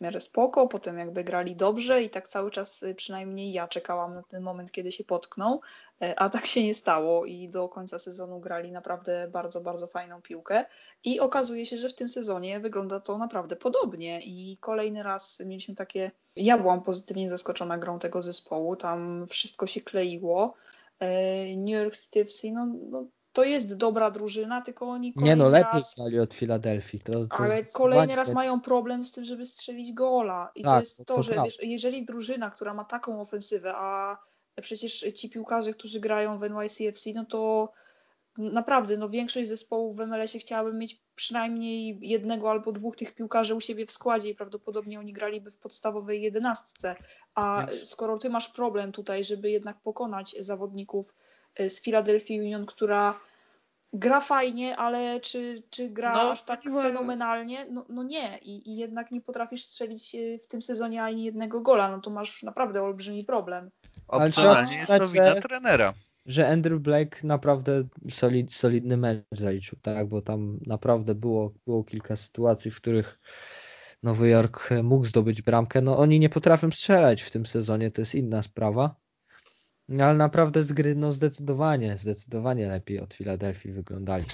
w 0.00 0.02
miarę 0.02 0.20
spoko, 0.20 0.68
potem 0.68 0.98
jakby 0.98 1.24
grali 1.24 1.56
dobrze 1.56 2.02
i 2.02 2.10
tak 2.10 2.28
cały 2.28 2.50
czas 2.50 2.82
y, 2.82 2.94
przynajmniej 2.94 3.52
ja 3.52 3.68
czekałam 3.68 4.14
na 4.14 4.22
ten 4.22 4.42
moment, 4.42 4.72
kiedy 4.72 4.92
się 4.92 5.04
potkną, 5.04 5.60
e, 6.02 6.18
a 6.18 6.28
tak 6.28 6.46
się 6.46 6.64
nie 6.64 6.74
stało 6.74 7.26
i 7.26 7.48
do 7.48 7.68
końca 7.68 7.98
sezonu 7.98 8.40
grali 8.40 8.72
naprawdę 8.72 9.28
bardzo, 9.32 9.60
bardzo 9.60 9.86
fajną 9.86 10.22
piłkę 10.22 10.64
i 11.04 11.20
okazuje 11.20 11.66
się, 11.66 11.76
że 11.76 11.88
w 11.88 11.94
tym 11.94 12.08
sezonie 12.08 12.60
wygląda 12.60 13.00
to 13.00 13.18
naprawdę 13.18 13.56
podobnie 13.56 14.20
i 14.20 14.58
kolejny 14.60 15.02
raz 15.02 15.40
mieliśmy 15.40 15.74
takie, 15.74 16.10
ja 16.36 16.58
byłam 16.58 16.82
pozytywnie 16.82 17.28
zaskoczona 17.28 17.78
grą 17.78 17.98
tego 17.98 18.22
zespołu, 18.22 18.76
tam 18.76 19.26
wszystko 19.26 19.66
się 19.66 19.80
kleiło. 19.80 20.54
E, 20.98 21.56
New 21.56 21.82
York 21.82 21.96
City 21.96 22.20
FC, 22.20 22.48
no, 22.52 22.66
no 22.90 23.06
to 23.32 23.44
jest 23.44 23.76
dobra 23.76 24.10
drużyna, 24.10 24.62
tylko 24.62 24.88
oni 24.88 25.12
Nie 25.16 25.36
no, 25.36 25.48
lepiej 25.48 25.72
raz 25.72 25.94
grali 25.94 26.18
od 26.18 26.34
Filadelfii. 26.34 27.00
To, 27.00 27.12
to 27.12 27.26
ale 27.30 27.64
kolejny 27.64 28.16
raz 28.16 28.32
mają 28.32 28.60
problem 28.60 29.04
z 29.04 29.12
tym, 29.12 29.24
żeby 29.24 29.46
strzelić 29.46 29.92
gola. 29.92 30.50
I 30.54 30.62
to 30.62 30.70
Tak, 30.70 30.80
jest 30.80 30.98
to- 30.98 31.04
to, 31.04 31.14
to 31.14 31.22
że 31.22 31.34
wiesz, 31.44 31.58
jeżeli 31.62 32.04
drużyna, 32.04 32.50
która 32.50 32.74
ma 32.74 32.84
taką 32.84 33.20
ofensywę, 33.20 33.72
a 33.76 34.18
przecież 34.62 35.04
ci 35.14 35.30
piłkarze, 35.30 35.72
którzy 35.72 36.00
grają 36.00 36.38
w 36.38 36.42
NYCFC, 36.42 37.10
no 37.14 37.24
to 37.24 37.72
naprawdę, 38.38 38.96
no 38.96 39.08
większość 39.08 39.48
zespołów 39.48 39.96
w 39.96 40.00
MLS-ie 40.00 40.40
chciałaby 40.40 40.72
mieć 40.72 41.02
przynajmniej 41.14 41.98
jednego 42.02 42.50
albo 42.50 42.72
dwóch 42.72 42.96
tych 42.96 43.14
piłkarzy 43.14 43.54
u 43.54 43.60
siebie 43.60 43.86
w 43.86 43.90
składzie 43.90 44.30
i 44.30 44.34
prawdopodobnie 44.34 44.98
oni 44.98 45.12
graliby 45.12 45.50
w 45.50 45.58
podstawowej 45.58 46.22
jedenastce. 46.22 46.96
A 47.34 47.66
skoro 47.84 48.18
ty 48.18 48.30
masz 48.30 48.48
problem 48.48 48.92
tutaj, 48.92 49.24
żeby 49.24 49.50
jednak 49.50 49.80
pokonać 49.82 50.36
zawodników 50.40 51.14
z 51.68 51.82
Philadelphia 51.82 52.40
Union, 52.40 52.66
która 52.66 53.20
gra 53.92 54.20
fajnie, 54.20 54.76
ale 54.76 55.20
czy, 55.20 55.62
czy 55.70 55.88
gra 55.88 56.12
No, 56.12 56.20
aż 56.20 56.42
tak 56.42 56.62
fenomenalnie? 56.62 57.66
No, 57.70 57.84
no 57.88 58.02
nie. 58.02 58.38
I, 58.38 58.70
I 58.70 58.76
jednak 58.76 59.10
nie 59.10 59.20
potrafisz 59.20 59.64
strzelić 59.64 60.14
y, 60.14 60.38
w 60.38 60.46
tym 60.48 60.62
sezonie 60.62 61.02
ani 61.02 61.24
jednego 61.24 61.60
gola. 61.60 61.90
No 61.90 62.00
to 62.00 62.10
masz 62.10 62.42
naprawdę 62.42 62.82
olbrzymi 62.82 63.24
problem. 63.24 63.70
Ale 64.08 64.30
trzeba 64.30 64.48
Optymalnie 64.50 64.76
jest 64.76 64.86
to 64.86 64.98
przyznać, 65.00 65.12
wina 65.12 65.34
że- 65.34 65.40
trenera. 65.40 65.94
że 66.26 66.48
Andrew 66.48 66.80
Blake 66.80 67.18
naprawdę 67.24 67.82
solid, 68.10 68.52
solidny 68.54 68.96
mecz 68.96 69.24
zaliczył, 69.32 69.78
tak, 69.82 70.08
bo 70.08 70.22
tam 70.22 70.58
naprawdę 70.66 71.14
było, 71.14 71.52
było 71.66 71.84
kilka 71.84 72.16
sytuacji, 72.16 72.70
w 72.70 72.76
których 72.76 73.18
Nowy 74.02 74.28
Jork 74.28 74.68
mógł 74.82 75.06
zdobyć 75.06 75.42
bramkę. 75.42 75.80
No 75.80 75.98
oni 75.98 76.20
nie 76.20 76.28
potrafią 76.28 76.70
strzelać 76.70 77.22
w 77.22 77.30
tym 77.30 77.46
sezonie, 77.46 77.90
to 77.90 78.00
jest 78.02 78.14
inna 78.14 78.42
sprawa. 78.42 78.94
No, 79.90 80.04
ale 80.04 80.14
naprawdę 80.14 80.64
z 80.64 80.72
gry, 80.72 80.94
no 80.94 81.12
zdecydowanie, 81.12 81.96
zdecydowanie 81.96 82.66
lepiej 82.68 83.00
od 83.00 83.14
Filadelfii 83.14 83.72
wyglądali. 83.72 84.24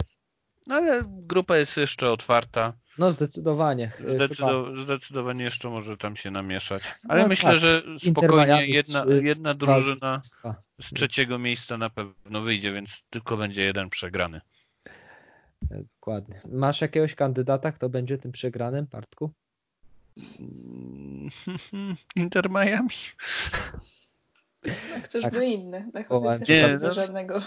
No 0.66 0.74
ale 0.74 1.02
grupa 1.06 1.56
jest 1.56 1.76
jeszcze 1.76 2.10
otwarta. 2.10 2.72
No 2.98 3.12
zdecydowanie. 3.12 3.88
chyba 3.88 4.10
Zdecydo, 4.14 4.82
zdecydowanie 4.82 5.44
jeszcze 5.44 5.70
może 5.70 5.96
tam 5.96 6.16
się 6.16 6.30
namieszać. 6.30 6.82
Ale 7.08 7.22
No 7.22 7.28
myślę, 7.28 7.50
tak. 7.50 7.58
że 7.58 7.82
spokojnie 7.98 8.66
jedna, 8.66 9.02
trzy- 9.04 9.20
jedna 9.24 9.54
drużyna 9.54 10.20
z 10.80 10.94
trzeciego 10.94 11.38
miejsca 11.38 11.78
na 11.78 11.90
pewno 11.90 12.40
wyjdzie, 12.40 12.72
więc 12.72 13.02
tylko 13.10 13.36
będzie 13.36 13.62
jeden 13.62 13.90
przegrany. 13.90 14.40
E, 15.70 15.82
Dokładnie. 15.94 16.40
Masz 16.52 16.80
jakiegoś 16.80 17.14
kandydata, 17.14 17.72
kto 17.72 17.88
będzie 17.88 18.18
tym 18.18 18.32
przegranym, 18.32 18.86
Bartku? 18.90 19.30
Inter 22.16 22.50
Miami? 22.50 22.88
Jak 24.94 25.04
chcesz 25.04 25.22
Tak. 25.24 25.32
by 25.32 25.46
inny. 25.46 25.90
Jak 25.94 26.12
O, 26.12 26.20
chcesz 26.36 26.48
nie, 26.48 26.62
bardzo 26.62 26.88
no, 26.88 26.94
żadnego 26.94 27.40
To, 27.40 27.46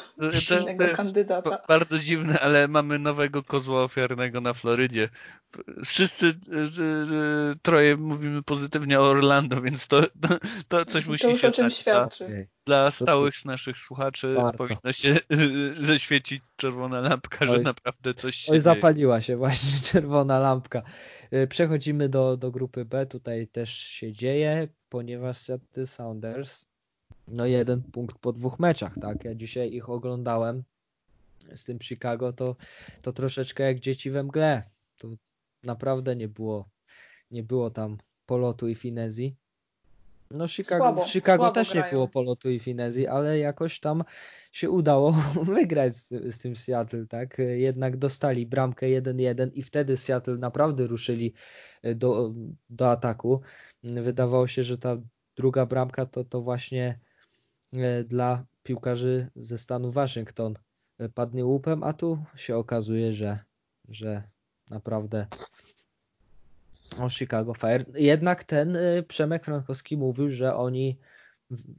to, 0.49 0.60
innego 0.60 0.84
to 0.84 0.89
jest 0.89 0.97
kandydata. 0.97 1.49
ba- 1.49 1.62
bardzo 1.67 1.99
dziwne, 1.99 2.39
ale 2.39 2.67
mamy 2.67 2.99
nowego 2.99 3.43
kozła 3.43 3.84
ofiarnego 3.84 4.41
na 4.41 4.53
Florydzie. 4.53 5.10
Wszyscy 5.86 6.25
y, 6.25 6.29
y, 6.29 6.82
y, 7.53 7.55
troje 7.62 7.97
mówimy 7.97 8.43
pozytywnie 8.43 8.99
o 8.99 9.03
Orlando, 9.03 9.62
więc 9.62 9.88
to, 9.88 10.01
to, 10.01 10.38
to 10.67 10.86
coś 10.86 11.05
musi 11.05 11.23
To 11.23 11.29
już 11.29 11.41
się 11.41 11.47
o 11.47 11.51
czym 11.51 11.71
stać. 11.71 11.84
Dla, 11.86 11.93
świadczy. 12.10 12.47
Dla 12.65 12.91
stałych 12.91 13.45
naszych 13.45 13.77
słuchaczy 13.77 14.34
Bardzo. 14.38 14.58
powinno 14.58 14.93
się 14.93 15.15
y, 15.79 15.86
zaświecić 15.86 16.41
czerwona 16.55 16.99
lampka, 17.01 17.45
że 17.45 17.53
Oj. 17.53 17.62
naprawdę 17.63 18.13
coś 18.13 18.36
się 18.36 18.51
Oj, 18.51 18.55
dzieje. 18.55 18.62
zapaliła 18.62 19.21
się 19.21 19.38
właśnie 19.38 19.79
czerwona 19.91 20.39
lampka. 20.39 20.82
Przechodzimy 21.49 22.10
do, 22.10 22.38
do 22.38 22.51
grupy 22.51 22.86
B. 22.86 23.05
Tutaj 23.05 23.47
też 23.47 23.73
się 23.73 24.13
dzieje, 24.13 24.67
ponieważ 24.89 25.38
Seattle 25.38 25.88
Sounders 25.88 26.65
no 27.31 27.45
jeden 27.45 27.83
punkt 27.83 28.17
po 28.19 28.33
dwóch 28.33 28.59
meczach, 28.59 28.95
tak? 29.01 29.23
Ja 29.23 29.35
dzisiaj 29.35 29.73
ich 29.73 29.89
oglądałem 29.89 30.63
z 31.55 31.65
tym 31.65 31.79
Chicago, 31.79 32.33
to, 32.33 32.55
to 33.01 33.13
troszeczkę 33.13 33.63
jak 33.63 33.79
dzieci 33.79 34.11
we 34.11 34.23
mgle. 34.23 34.63
To 34.97 35.07
naprawdę 35.63 36.15
nie 36.15 36.27
było, 36.27 36.69
nie 37.31 37.43
było 37.43 37.69
tam 37.69 37.97
polotu 38.25 38.67
i 38.67 38.75
finezji. 38.75 39.35
No 40.31 40.47
Chicago, 40.47 40.83
Słabo, 40.83 41.05
w 41.05 41.09
Chicago 41.09 41.37
słabo 41.37 41.53
też 41.53 41.73
nie 41.73 41.79
grają. 41.79 41.91
było 41.91 42.07
polotu 42.07 42.49
i 42.49 42.59
finezji, 42.59 43.07
ale 43.07 43.39
jakoś 43.39 43.79
tam 43.79 44.03
się 44.51 44.69
udało 44.69 45.11
wygrać 45.55 45.95
z, 45.95 46.09
z 46.09 46.39
tym 46.39 46.55
Seattle, 46.55 47.07
tak? 47.07 47.37
Jednak 47.39 47.97
dostali 47.97 48.45
bramkę 48.45 48.85
1-1 48.85 49.49
i 49.53 49.63
wtedy 49.63 49.97
Seattle 49.97 50.37
naprawdę 50.37 50.87
ruszyli 50.87 51.33
do, 51.95 52.33
do 52.69 52.91
ataku. 52.91 53.41
Wydawało 53.83 54.47
się, 54.47 54.63
że 54.63 54.77
ta 54.77 54.97
druga 55.35 55.65
bramka 55.65 56.05
to, 56.05 56.23
to 56.23 56.41
właśnie 56.41 56.85
e, 56.85 57.09
dla 58.05 58.45
piłkarzy 58.63 59.27
ze 59.36 59.58
stanu 59.58 59.91
Waszyngton 59.91 60.53
e, 60.99 61.10
padnie 61.10 61.45
łupem, 61.45 61.84
a 61.84 61.93
tu 61.93 62.25
się 62.36 62.58
okazuje, 62.58 63.13
że, 63.13 63.39
że 63.89 64.23
naprawdę 64.69 65.27
o 66.99 67.10
Chicago 67.10 67.53
Fire. 67.53 67.86
Jednak 67.93 68.43
ten 68.43 68.75
e, 68.75 69.03
Przemek 69.03 69.45
Frankowski 69.45 69.97
mówił, 69.97 70.32
że 70.32 70.55
oni 70.55 70.97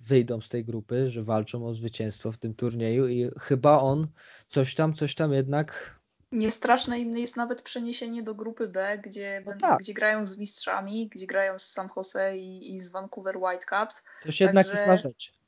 wyjdą 0.07 0.40
z 0.40 0.48
tej 0.48 0.64
grupy, 0.64 1.09
że 1.09 1.22
walczą 1.22 1.66
o 1.66 1.74
zwycięstwo 1.74 2.33
w 2.33 2.38
tym 2.38 2.55
turnieju 2.55 3.09
i 3.09 3.31
chyba 3.40 3.81
on 3.81 4.09
coś 4.48 4.74
tam, 4.74 4.94
coś 4.94 5.14
tam 5.14 5.33
jednak 5.33 6.00
Niestraszne 6.33 7.00
inne 7.00 7.20
jest 7.20 7.37
nawet 7.37 7.62
przeniesienie 7.62 8.22
do 8.22 8.35
grupy 8.35 8.68
B, 8.68 8.98
gdzie, 8.98 9.42
No 9.44 9.50
będą, 9.50 9.68
tak. 9.68 9.79
gdzie 9.79 9.94
grają 9.94 10.26
z 10.26 10.38
mistrzami, 10.38 11.09
gdzie 11.09 11.26
grają 11.26 11.59
z 11.59 11.66
San 11.66 11.88
Jose 11.96 12.38
i, 12.38 12.74
i 12.74 12.81
z 12.81 12.90
Vancouver 12.90 13.37
Whitecaps. 13.37 14.03
coś 14.22 14.40
jednak 14.40 14.66
Także- 14.66 14.79
jest 14.79 14.87
na 14.87 14.96
rzecz. 14.96 15.39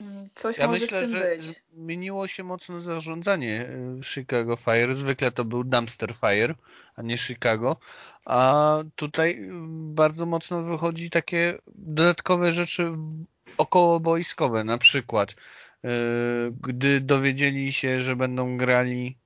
Mm, 0.00 0.28
Coś 0.34 0.58
Ja 0.58 0.68
może 0.68 0.80
myślę, 0.80 0.98
w 0.98 1.02
tym 1.02 1.10
że 1.10 1.20
być. 1.36 1.62
zmieniło 1.72 2.26
się 2.28 2.44
mocno 2.44 2.80
zarządzanie 2.80 3.68
y, 3.98 4.02
Chicago 4.02 4.56
Fire. 4.56 4.94
Zwykle 4.94 5.32
to 5.32 5.44
był 5.44 5.64
Dumpster 5.64 6.14
Fire, 6.14 6.54
a 6.96 7.02
nie 7.02 7.18
Chicago. 7.18 7.76
A 8.24 8.76
tutaj 8.96 9.30
y, 9.42 9.50
bardzo 9.94 10.26
mocno 10.26 10.62
wychodzi 10.62 11.10
takie 11.10 11.58
dodatkowe 11.74 12.52
rzeczy 12.52 12.92
okołoboiskowe. 13.58 14.64
Na 14.64 14.78
przykład, 14.78 15.30
y, 15.30 15.88
gdy 16.60 17.00
dowiedzieli 17.00 17.72
się, 17.72 18.00
że 18.00 18.16
będą 18.16 18.56
grali 18.56 19.18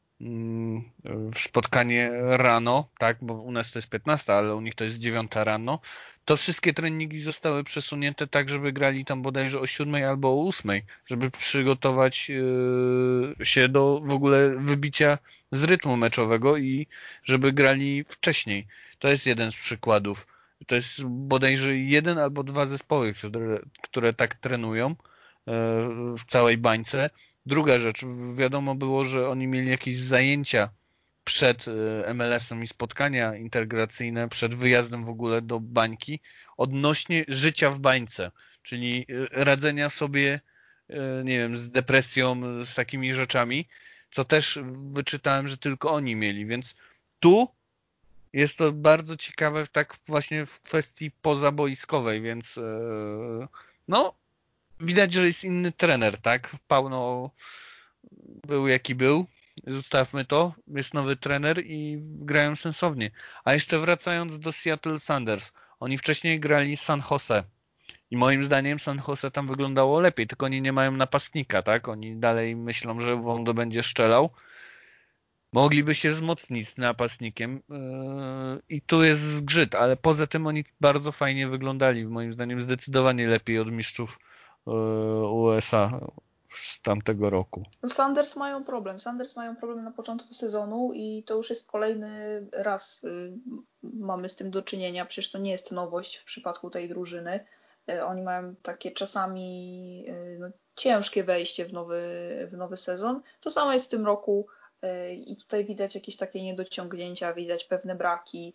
spotkanie 1.34 2.10
rano, 2.22 2.88
tak, 2.98 3.16
bo 3.20 3.34
u 3.34 3.52
nas 3.52 3.72
to 3.72 3.78
jest 3.78 3.88
15, 3.88 4.34
ale 4.34 4.54
u 4.54 4.60
nich 4.60 4.74
to 4.74 4.84
jest 4.84 4.98
9 4.98 5.32
rano, 5.34 5.80
to 6.28 6.36
wszystkie 6.36 6.74
treningi 6.74 7.20
zostały 7.20 7.64
przesunięte 7.64 8.26
tak, 8.26 8.48
żeby 8.48 8.72
grali 8.72 9.04
tam 9.04 9.22
bodajże 9.22 9.60
o 9.60 9.66
7 9.66 10.04
albo 10.04 10.28
o 10.28 10.48
8, 10.48 10.70
żeby 11.06 11.30
przygotować 11.30 12.28
yy, 12.28 13.44
się 13.46 13.68
do 13.68 14.00
w 14.04 14.10
ogóle 14.10 14.56
wybicia 14.58 15.18
z 15.52 15.64
rytmu 15.64 15.96
meczowego 15.96 16.56
i 16.56 16.86
żeby 17.24 17.52
grali 17.52 18.04
wcześniej. 18.08 18.66
To 18.98 19.08
jest 19.08 19.26
jeden 19.26 19.52
z 19.52 19.56
przykładów. 19.56 20.26
To 20.66 20.74
jest 20.74 21.04
bodajże 21.04 21.76
jeden 21.76 22.18
albo 22.18 22.44
dwa 22.44 22.66
zespoły, 22.66 23.14
które, 23.14 23.60
które 23.82 24.12
tak 24.12 24.34
trenują 24.34 24.88
yy, 24.88 24.96
w 26.18 26.24
całej 26.26 26.58
bańce. 26.58 27.10
Druga 27.48 27.78
rzecz, 27.78 28.00
wiadomo 28.34 28.74
było, 28.74 29.04
że 29.04 29.28
oni 29.28 29.46
mieli 29.46 29.70
jakieś 29.70 29.96
zajęcia 29.96 30.68
przed 31.24 31.68
y, 31.68 32.14
MLS-em 32.14 32.64
i 32.64 32.66
spotkania 32.66 33.36
integracyjne, 33.36 34.28
przed 34.28 34.54
wyjazdem 34.54 35.04
w 35.04 35.08
ogóle 35.08 35.42
do 35.42 35.60
bańki, 35.60 36.20
odnośnie 36.56 37.24
życia 37.28 37.70
w 37.70 37.78
bańce, 37.78 38.30
czyli 38.62 39.06
y, 39.10 39.28
radzenia 39.30 39.90
sobie, 39.90 40.40
y, 40.90 40.94
nie 41.24 41.38
wiem, 41.38 41.56
z 41.56 41.70
depresją, 41.70 42.40
z 42.64 42.74
takimi 42.74 43.14
rzeczami, 43.14 43.68
co 44.10 44.24
też 44.24 44.58
wyczytałem, 44.92 45.48
że 45.48 45.58
tylko 45.58 45.92
oni 45.92 46.16
mieli, 46.16 46.46
więc 46.46 46.76
tu 47.20 47.48
jest 48.32 48.58
to 48.58 48.72
bardzo 48.72 49.16
ciekawe 49.16 49.66
tak 49.72 49.96
właśnie 50.06 50.46
w 50.46 50.60
kwestii 50.60 51.10
pozaboiskowej, 51.10 52.22
więc 52.22 52.58
no 53.88 54.14
widać, 54.80 55.12
że 55.12 55.26
jest 55.26 55.44
inny 55.44 55.72
trener, 55.72 56.18
tak? 56.18 56.56
Pauno 56.68 57.30
był 58.46 58.68
jaki 58.68 58.94
był, 58.94 59.26
zostawmy 59.66 60.24
to, 60.24 60.54
jest 60.68 60.94
nowy 60.94 61.16
trener 61.16 61.66
i 61.66 61.98
grają 62.02 62.56
sensownie. 62.56 63.10
A 63.44 63.54
jeszcze 63.54 63.78
wracając 63.78 64.38
do 64.38 64.52
Seattle 64.52 65.00
Sanders, 65.00 65.52
oni 65.80 65.98
wcześniej 65.98 66.40
grali 66.40 66.76
San 66.76 67.02
Jose 67.10 67.44
i 68.10 68.16
moim 68.16 68.44
zdaniem 68.44 68.78
San 68.78 69.00
Jose 69.08 69.30
tam 69.30 69.46
wyglądało 69.46 70.00
lepiej, 70.00 70.26
tylko 70.26 70.46
oni 70.46 70.62
nie 70.62 70.72
mają 70.72 70.92
napastnika, 70.92 71.62
tak? 71.62 71.88
Oni 71.88 72.16
dalej 72.16 72.56
myślą, 72.56 73.00
że 73.00 73.16
Wondo 73.16 73.54
będzie 73.54 73.82
szczelał. 73.82 74.30
Mogliby 75.52 75.94
się 75.94 76.10
wzmocnić 76.10 76.68
z 76.68 76.76
napastnikiem 76.76 77.62
yy, 77.68 78.62
i 78.68 78.80
tu 78.80 79.04
jest 79.04 79.20
zgrzyt, 79.20 79.74
ale 79.74 79.96
poza 79.96 80.26
tym 80.26 80.46
oni 80.46 80.64
bardzo 80.80 81.12
fajnie 81.12 81.48
wyglądali, 81.48 82.06
moim 82.06 82.32
zdaniem 82.32 82.62
zdecydowanie 82.62 83.26
lepiej 83.26 83.58
od 83.58 83.70
mistrzów 83.70 84.18
USA 85.32 86.00
z 86.62 86.82
tamtego 86.82 87.30
roku. 87.30 87.62
No 87.82 87.88
Sanders 87.88 88.36
mają 88.36 88.64
problem. 88.64 88.98
Sanders 88.98 89.36
mają 89.36 89.56
problem 89.56 89.80
na 89.80 89.90
początku 89.90 90.34
sezonu 90.34 90.92
i 90.94 91.22
to 91.26 91.34
już 91.34 91.50
jest 91.50 91.66
kolejny 91.66 92.46
raz 92.52 93.04
y, 93.04 93.32
mamy 93.82 94.28
z 94.28 94.36
tym 94.36 94.50
do 94.50 94.62
czynienia. 94.62 95.04
Przecież 95.04 95.30
to 95.30 95.38
nie 95.38 95.50
jest 95.50 95.72
nowość 95.72 96.16
w 96.16 96.24
przypadku 96.24 96.70
tej 96.70 96.88
drużyny. 96.88 97.44
Y, 97.90 98.04
oni 98.04 98.22
mają 98.22 98.54
takie 98.62 98.90
czasami 98.90 100.04
y, 100.08 100.38
no, 100.40 100.48
ciężkie 100.76 101.24
wejście 101.24 101.64
w 101.64 101.72
nowy, 101.72 102.02
w 102.46 102.56
nowy 102.56 102.76
sezon. 102.76 103.22
To 103.40 103.50
samo 103.50 103.72
jest 103.72 103.86
w 103.86 103.90
tym 103.90 104.06
roku 104.06 104.46
i 105.16 105.36
tutaj 105.36 105.64
widać 105.64 105.94
jakieś 105.94 106.16
takie 106.16 106.42
niedociągnięcia, 106.42 107.32
widać 107.32 107.64
pewne 107.64 107.94
braki, 107.94 108.54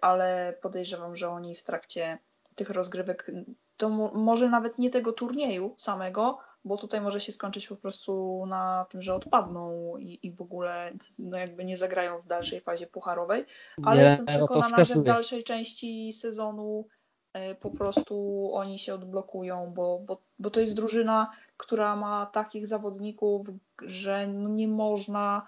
ale 0.00 0.54
podejrzewam, 0.62 1.16
że 1.16 1.28
oni 1.28 1.54
w 1.54 1.62
trakcie 1.62 2.18
tych 2.54 2.70
rozgrywek, 2.70 3.30
to 3.76 3.88
może 4.14 4.48
nawet 4.48 4.78
nie 4.78 4.90
tego 4.90 5.12
turnieju 5.12 5.74
samego, 5.76 6.38
bo 6.64 6.76
tutaj 6.76 7.00
może 7.00 7.20
się 7.20 7.32
skończyć 7.32 7.68
po 7.68 7.76
prostu 7.76 8.44
na 8.46 8.86
tym, 8.90 9.02
że 9.02 9.14
odpadną 9.14 9.96
i, 9.98 10.18
i 10.22 10.32
w 10.32 10.40
ogóle 10.40 10.92
no 11.18 11.38
jakby 11.38 11.64
nie 11.64 11.76
zagrają 11.76 12.18
w 12.18 12.26
dalszej 12.26 12.60
fazie 12.60 12.86
pucharowej, 12.86 13.44
ale 13.82 14.02
nie, 14.02 14.08
jestem 14.08 14.26
przekonana, 14.26 14.76
no 14.78 14.84
że 14.84 14.94
w 14.94 15.02
dalszej 15.02 15.44
części 15.44 16.12
sezonu 16.12 16.88
e, 17.32 17.54
po 17.54 17.70
prostu 17.70 18.50
oni 18.54 18.78
się 18.78 18.94
odblokują, 18.94 19.72
bo, 19.74 19.98
bo, 19.98 20.22
bo 20.38 20.50
to 20.50 20.60
jest 20.60 20.74
drużyna, 20.74 21.32
która 21.56 21.96
ma 21.96 22.26
takich 22.26 22.66
zawodników, 22.66 23.46
że 23.82 24.26
no 24.26 24.48
nie 24.48 24.68
można 24.68 25.46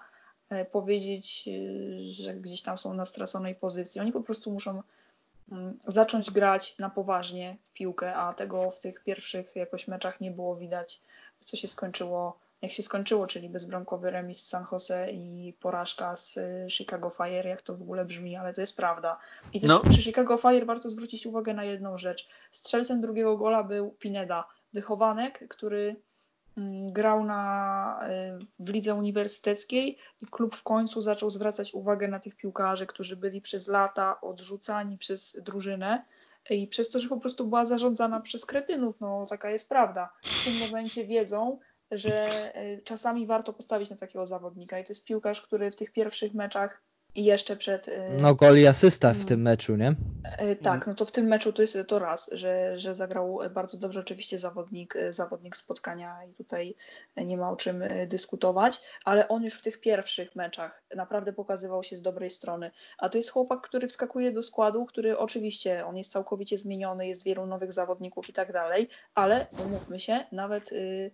e, 0.49 0.65
powiedzieć, 0.65 1.47
e, 1.47 1.99
że 1.99 2.33
gdzieś 2.33 2.61
tam 2.61 2.77
są 2.77 2.93
na 2.93 3.05
straconej 3.05 3.55
pozycji. 3.55 4.01
Oni 4.01 4.11
po 4.11 4.21
prostu 4.21 4.51
muszą 4.51 4.81
zacząć 5.87 6.31
grać 6.31 6.77
na 6.77 6.89
poważnie 6.89 7.57
w 7.63 7.71
piłkę, 7.71 8.15
a 8.15 8.33
tego 8.33 8.71
w 8.71 8.79
tych 8.79 9.03
pierwszych 9.03 9.55
jakoś 9.55 9.87
meczach 9.87 10.21
nie 10.21 10.31
było 10.31 10.55
widać, 10.55 11.01
co 11.39 11.57
się 11.57 11.67
skończyło, 11.67 12.39
jak 12.61 12.71
się 12.71 12.83
skończyło, 12.83 13.27
czyli 13.27 13.49
bezbramkowy 13.49 14.11
remis 14.11 14.43
z 14.43 14.47
San 14.47 14.65
Jose 14.71 15.11
i 15.11 15.53
porażka 15.59 16.15
z 16.15 16.37
y, 16.37 16.67
Chicago 16.69 17.09
Fire, 17.09 17.49
jak 17.49 17.61
to 17.61 17.77
w 17.77 17.81
ogóle 17.81 18.05
brzmi, 18.05 18.35
ale 18.35 18.53
to 18.53 18.61
jest 18.61 18.77
prawda. 18.77 19.19
I 19.53 19.61
też 19.61 19.69
no. 19.69 19.79
przy 19.89 20.01
Chicago 20.01 20.37
Fire 20.37 20.65
warto 20.65 20.89
zwrócić 20.89 21.25
uwagę 21.25 21.53
na 21.53 21.63
jedną 21.63 21.97
rzecz. 21.97 22.29
Strzelcem 22.51 23.01
drugiego 23.01 23.37
gola 23.37 23.63
był 23.63 23.91
Pineda, 23.91 24.47
wychowanek, 24.73 25.47
który 25.47 25.87
Mm, 25.89 26.01
grał 26.91 27.23
na, 27.23 27.99
y, 28.39 28.45
w 28.59 28.69
lidze 28.69 28.95
uniwersyteckiej 28.95 29.97
i 30.21 30.25
klub 30.25 30.55
w 30.55 30.63
końcu 30.63 31.01
zaczął 31.01 31.29
zwracać 31.29 31.73
uwagę 31.73 32.07
na 32.07 32.19
tych 32.19 32.35
piłkarzy, 32.35 32.87
którzy 32.87 33.17
byli 33.17 33.41
przez 33.41 33.67
lata 33.67 34.21
odrzucani 34.21 34.97
przez 34.97 35.37
drużynę 35.41 36.05
i 36.49 36.67
przez 36.67 36.89
to, 36.89 36.99
że 36.99 37.09
po 37.09 37.17
prostu 37.17 37.47
była 37.47 37.65
zarządzana 37.65 38.19
przez 38.21 38.45
kretynów, 38.45 38.95
no 39.01 39.25
taka 39.29 39.51
jest 39.51 39.69
prawda. 39.69 40.13
W 40.23 40.45
tym 40.45 40.67
momencie 40.67 41.05
wiedzą, 41.05 41.59
że 41.91 42.29
y, 42.57 42.81
czasami 42.83 43.25
warto 43.25 43.53
postawić 43.53 43.89
na 43.89 43.95
takiego 43.95 44.25
zawodnika 44.25 44.79
i 44.79 44.83
to 44.83 44.91
jest 44.91 45.05
piłkarz, 45.05 45.41
który 45.41 45.71
w 45.71 45.75
tych 45.75 45.91
pierwszych 45.91 46.33
meczach 46.33 46.81
i 47.15 47.23
jeszcze 47.23 47.55
przed. 47.55 47.87
Y, 47.87 48.17
no, 48.21 48.35
gol 48.35 48.59
i 48.59 48.67
asysta 48.67 49.13
w 49.13 49.15
mm. 49.15 49.27
tym 49.27 49.41
meczu, 49.41 49.75
nie? 49.75 49.95
Y, 50.51 50.55
tak, 50.55 50.87
no 50.87 50.95
to 50.95 51.05
w 51.05 51.11
tym 51.11 51.25
meczu 51.25 51.53
to 51.53 51.61
jest 51.61 51.77
to 51.87 51.99
raz, 51.99 52.29
że, 52.31 52.77
że 52.77 52.95
zagrał 52.95 53.39
bardzo 53.53 53.77
dobrze 53.77 53.99
oczywiście 53.99 54.37
zawodnik, 54.37 54.95
y, 54.95 55.13
zawodnik 55.13 55.57
spotkania 55.57 56.25
i 56.31 56.33
tutaj 56.33 56.75
nie 57.17 57.37
ma 57.37 57.51
o 57.51 57.55
czym 57.55 57.83
dyskutować, 58.07 58.81
ale 59.05 59.27
on 59.27 59.43
już 59.43 59.53
w 59.53 59.61
tych 59.61 59.81
pierwszych 59.81 60.35
meczach 60.35 60.83
naprawdę 60.95 61.33
pokazywał 61.33 61.83
się 61.83 61.95
z 61.95 62.01
dobrej 62.01 62.29
strony. 62.29 62.71
A 62.97 63.09
to 63.09 63.17
jest 63.17 63.29
chłopak, 63.29 63.61
który 63.61 63.87
wskakuje 63.87 64.31
do 64.31 64.43
składu, 64.43 64.85
który 64.85 65.17
oczywiście 65.17 65.85
on 65.85 65.97
jest 65.97 66.11
całkowicie 66.11 66.57
zmieniony, 66.57 67.07
jest 67.07 67.23
wielu 67.23 67.45
nowych 67.45 67.73
zawodników 67.73 68.29
i 68.29 68.33
tak 68.33 68.53
dalej, 68.53 68.89
ale 69.15 69.47
umówmy 69.65 69.99
się, 69.99 70.25
nawet. 70.31 70.71
Yy, 70.71 70.79
E, 70.79 71.11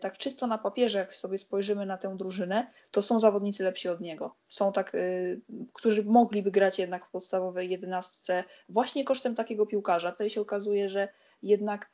tak 0.00 0.18
czysto 0.18 0.46
na 0.46 0.58
papierze, 0.58 0.98
jak 0.98 1.14
sobie 1.14 1.38
spojrzymy 1.38 1.86
na 1.86 1.98
tę 1.98 2.16
drużynę, 2.16 2.66
to 2.90 3.02
są 3.02 3.20
zawodnicy 3.20 3.64
lepsi 3.64 3.88
od 3.88 4.00
niego. 4.00 4.34
Są 4.48 4.72
tak, 4.72 4.94
y, 4.94 5.40
którzy 5.72 6.04
mogliby 6.04 6.50
grać 6.50 6.78
jednak 6.78 7.06
w 7.06 7.10
podstawowej 7.10 7.70
jedenastce 7.70 8.44
właśnie 8.68 9.04
kosztem 9.04 9.34
takiego 9.34 9.66
piłkarza. 9.66 10.12
Tutaj 10.12 10.30
się 10.30 10.40
okazuje, 10.40 10.88
że 10.88 11.08
jednak 11.42 11.90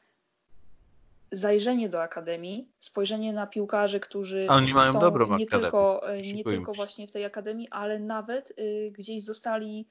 zajrzenie 1.33 1.88
do 1.88 2.03
akademii, 2.03 2.68
spojrzenie 2.79 3.33
na 3.33 3.47
piłkarzy, 3.47 4.01
którzy 4.01 4.47
są 4.92 5.01
nie 5.38 5.47
tylko, 5.47 6.09
e, 6.12 6.21
nie 6.21 6.45
tylko 6.45 6.73
właśnie 6.73 7.07
w 7.07 7.12
tej 7.12 7.25
akademii, 7.25 7.68
ale 7.71 7.99
nawet 7.99 8.53
y, 8.59 8.92
gdzieś 8.99 9.25
zostali 9.25 9.87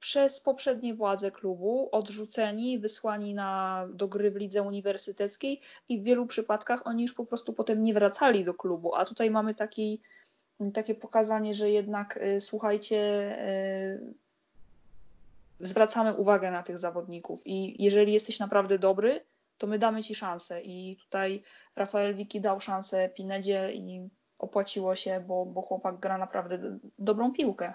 przez 0.00 0.40
poprzednie 0.40 0.94
władze 0.94 1.30
klubu 1.30 1.88
odrzuceni, 1.92 2.78
wysłani 2.78 3.34
na, 3.34 3.86
do 3.94 4.08
gry 4.08 4.30
w 4.30 4.36
lidze 4.36 4.62
uniwersyteckiej 4.62 5.60
i 5.88 6.00
w 6.00 6.04
wielu 6.04 6.26
przypadkach 6.26 6.86
oni 6.86 7.02
już 7.02 7.14
po 7.14 7.26
prostu 7.26 7.52
potem 7.52 7.82
nie 7.82 7.94
wracali 7.94 8.44
do 8.44 8.54
klubu. 8.54 8.94
A 8.94 9.04
tutaj 9.04 9.30
mamy 9.30 9.54
taki, 9.54 10.00
takie 10.74 10.94
pokazanie, 10.94 11.54
że 11.54 11.70
jednak 11.70 12.16
y, 12.16 12.40
słuchajcie, 12.40 12.98
y, 14.00 14.14
zwracamy 15.60 16.14
uwagę 16.14 16.50
na 16.50 16.62
tych 16.62 16.78
zawodników 16.78 17.42
i 17.46 17.82
jeżeli 17.82 18.12
jesteś 18.12 18.38
naprawdę 18.38 18.78
dobry, 18.78 19.24
to 19.58 19.66
my 19.66 19.78
damy 19.78 20.02
ci 20.02 20.14
szansę. 20.14 20.62
I 20.62 20.96
tutaj 20.96 21.42
Rafael 21.76 22.14
Wiki 22.14 22.40
dał 22.40 22.60
szansę 22.60 23.08
Pinedzie 23.08 23.72
i 23.72 24.08
opłaciło 24.38 24.96
się, 24.96 25.24
bo, 25.26 25.46
bo 25.46 25.62
chłopak 25.62 26.00
gra 26.00 26.18
naprawdę 26.18 26.78
dobrą 26.98 27.32
piłkę. 27.32 27.74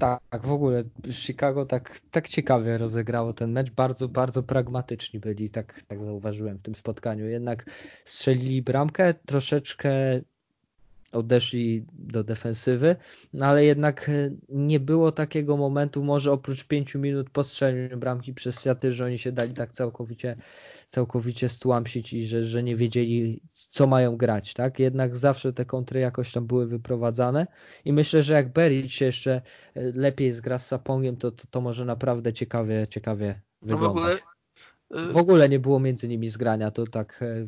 Tak, 0.00 0.46
w 0.46 0.52
ogóle 0.52 0.84
Chicago 1.10 1.66
tak, 1.66 2.00
tak 2.10 2.28
ciekawie 2.28 2.78
rozegrało 2.78 3.32
ten 3.32 3.52
mecz. 3.52 3.70
Bardzo, 3.70 4.08
bardzo 4.08 4.42
pragmatyczni 4.42 5.20
byli, 5.20 5.50
tak, 5.50 5.82
tak 5.88 6.04
zauważyłem 6.04 6.58
w 6.58 6.62
tym 6.62 6.74
spotkaniu. 6.74 7.28
Jednak 7.28 7.64
strzelili 8.04 8.62
bramkę, 8.62 9.14
troszeczkę 9.14 9.90
odeszli 11.12 11.84
do 11.92 12.24
defensywy, 12.24 12.96
no 13.32 13.46
ale 13.46 13.64
jednak 13.64 14.10
nie 14.48 14.80
było 14.80 15.12
takiego 15.12 15.56
momentu, 15.56 16.04
może 16.04 16.32
oprócz 16.32 16.64
pięciu 16.64 16.98
minut 16.98 17.30
po 17.30 17.44
strzeleniu 17.44 17.96
bramki 17.96 18.34
przez 18.34 18.60
Seattle, 18.60 18.92
że 18.92 19.04
oni 19.04 19.18
się 19.18 19.32
dali 19.32 19.54
tak 19.54 19.72
całkowicie 19.72 20.36
całkowicie 20.90 21.48
stłamsić 21.48 22.12
i 22.12 22.26
że, 22.26 22.44
że 22.44 22.62
nie 22.62 22.76
wiedzieli, 22.76 23.40
co 23.52 23.86
mają 23.86 24.16
grać, 24.16 24.54
tak? 24.54 24.78
Jednak 24.78 25.16
zawsze 25.16 25.52
te 25.52 25.64
kontry 25.64 26.00
jakoś 26.00 26.32
tam 26.32 26.46
były 26.46 26.66
wyprowadzane 26.66 27.46
i 27.84 27.92
myślę, 27.92 28.22
że 28.22 28.34
jak 28.34 28.52
Beric 28.52 28.90
się 28.90 29.04
jeszcze 29.04 29.32
e, 29.32 29.42
lepiej 29.94 30.32
zgra 30.32 30.58
z 30.58 30.66
Sapongiem, 30.66 31.16
to, 31.16 31.30
to, 31.30 31.44
to 31.50 31.60
może 31.60 31.84
naprawdę 31.84 32.32
ciekawie, 32.32 32.86
ciekawie 32.86 33.40
wyglądać. 33.62 34.20
No 34.90 34.96
w, 34.96 35.00
ogóle, 35.00 35.12
w 35.12 35.16
ogóle 35.16 35.48
nie 35.48 35.58
było 35.58 35.80
między 35.80 36.08
nimi 36.08 36.28
zgrania, 36.28 36.70
to 36.70 36.86
tak... 36.86 37.22
E, 37.22 37.46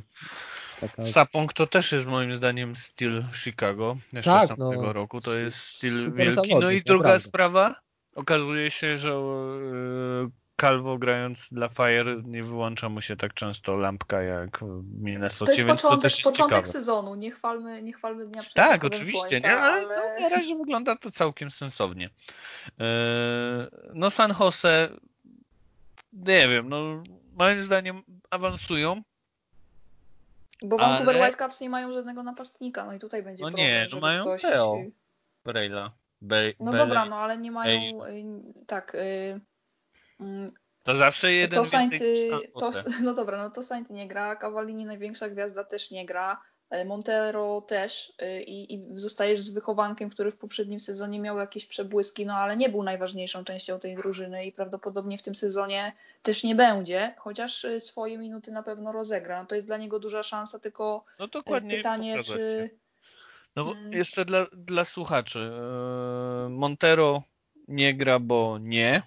taka... 0.81 1.07
Sapong 1.07 1.53
to 1.53 1.67
też 1.67 1.93
jest 1.93 2.07
moim 2.07 2.35
zdaniem 2.35 2.77
styl 2.77 3.23
Chicago 3.35 3.97
jeszcze 4.13 4.31
tak, 4.31 4.45
z 4.45 4.49
tamtego 4.49 4.83
no, 4.83 4.93
roku, 4.93 5.21
to 5.21 5.35
jest 5.35 5.57
styl 5.57 6.13
wielki. 6.13 6.55
No 6.57 6.71
i 6.71 6.83
druga 6.83 7.05
naprawdę. 7.05 7.29
sprawa, 7.29 7.75
okazuje 8.15 8.71
się, 8.71 8.97
że 8.97 9.13
e, 9.13 10.42
Calvo 10.63 10.99
grając 10.99 11.53
dla 11.53 11.69
Fire 11.69 12.23
nie 12.25 12.43
wyłącza 12.43 12.89
mu 12.89 13.01
się 13.01 13.17
tak 13.17 13.35
często 13.35 13.77
lampka 13.77 14.23
jak 14.23 14.59
w 14.59 15.03
Minnesota. 15.03 15.53
To 15.53 15.59
jest 15.59 15.69
początek, 15.69 15.91
to 15.91 16.03
też 16.03 16.13
jest 16.13 16.23
początek 16.23 16.59
ciekawe. 16.59 16.73
sezonu, 16.73 17.15
nie 17.15 17.31
chwalmy, 17.31 17.83
nie 17.83 17.93
chwalmy 17.93 18.27
dnia 18.27 18.43
przed 18.43 18.55
Tak, 18.55 18.85
oczywiście, 18.85 19.29
słońca, 19.29 19.49
nie? 19.49 19.57
ale, 19.57 19.87
ale... 19.87 19.97
No, 19.97 20.21
na 20.21 20.29
razie 20.29 20.57
wygląda 20.57 20.97
to 20.97 21.11
całkiem 21.11 21.51
sensownie. 21.51 22.11
E, 22.81 22.87
no 23.95 24.11
San 24.11 24.35
Jose 24.41 24.89
nie 26.13 26.49
wiem, 26.49 26.69
no 26.69 27.03
moim 27.39 27.65
zdaniem 27.65 28.03
awansują. 28.31 29.03
Bo 30.63 30.77
Vancouver 30.77 31.17
ale... 31.17 31.25
Whitecaps 31.25 31.61
nie 31.61 31.71
mają 31.71 31.93
żadnego 31.93 32.23
napastnika, 32.23 32.85
no 32.85 32.93
i 32.93 32.99
tutaj 32.99 33.23
będzie 33.23 33.45
no 33.45 33.51
problem, 33.51 33.67
nie, 33.67 33.87
no 33.93 34.01
mają 34.01 34.23
ktoś... 34.23 34.43
Teo 34.43 34.77
Brejla. 35.45 35.93
Be 36.21 36.53
no 36.61 36.73
dobra, 36.73 37.05
no 37.05 37.17
ale 37.17 37.39
nie 37.39 37.51
mają, 37.51 38.05
Ej. 38.05 38.25
Y, 38.63 38.67
tak, 38.67 38.95
y, 38.95 39.41
to 40.83 40.97
zawsze 40.97 41.33
jeden 41.33 41.59
to 41.59 41.65
Saint, 41.65 41.95
to, 42.59 42.71
No 43.05 43.15
dobra, 43.15 43.43
no 43.43 43.51
to 43.51 43.63
Saint 43.63 43.91
nie 43.91 44.09
gra, 44.09 44.37
Cavallini 44.37 44.85
największa 44.85 45.29
gwiazda 45.29 45.65
też 45.65 45.91
nie 45.91 46.07
gra. 46.07 46.43
Montero 46.87 47.61
też 47.61 48.13
i, 48.47 48.75
i 48.75 48.99
zostajesz 48.99 49.41
z 49.41 49.51
wychowankiem, 49.51 50.11
który 50.11 50.31
w 50.31 50.37
poprzednim 50.37 50.81
sezonie 50.81 51.21
miał 51.21 51.39
jakieś 51.39 51.67
przebłyski, 51.67 52.27
no 52.27 52.35
ale 52.35 52.57
nie 52.57 52.69
był 52.69 52.83
najważniejszą 52.83 53.45
częścią 53.45 53.79
tej 53.79 53.97
drużyny 53.97 54.47
i 54.47 54.53
prawdopodobnie 54.53 55.19
w 55.19 55.23
tym 55.23 55.35
sezonie 55.35 55.93
też 56.23 56.45
nie 56.45 56.55
będzie, 56.55 57.15
chociaż 57.19 57.67
swoje 57.79 58.19
minuty 58.19 58.53
na 58.53 58.63
pewno 58.63 58.93
rozegra. 58.93 59.43
No 59.43 59.47
to 59.47 59.55
jest 59.55 59.67
dla 59.67 59.77
niego 59.77 59.99
duża 59.99 60.23
szansa, 60.23 60.59
tylko 60.59 61.05
no 61.19 61.29
pytanie, 61.69 62.23
czy... 62.23 62.71
No 63.57 63.65
hmm. 63.65 63.93
jeszcze 63.93 64.25
dla, 64.25 64.47
dla 64.53 64.85
słuchaczy. 64.85 65.53
Montero 66.49 67.23
nie 67.69 67.95
gra, 67.95 68.19
bo 68.19 68.59
nie. 68.61 69.03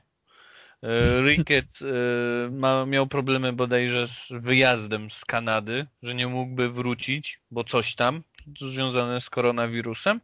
E, 0.85 1.21
Rickett 1.21 1.79
e, 1.81 2.51
ma, 2.51 2.85
miał 2.85 3.07
problemy 3.07 3.53
bodajże 3.53 4.07
z 4.07 4.27
wyjazdem 4.31 5.11
z 5.11 5.25
Kanady, 5.25 5.85
że 6.01 6.15
nie 6.15 6.27
mógłby 6.27 6.69
wrócić, 6.69 7.39
bo 7.51 7.63
coś 7.63 7.95
tam 7.95 8.23
związane 8.59 9.21
z 9.21 9.29
koronawirusem, 9.29 10.21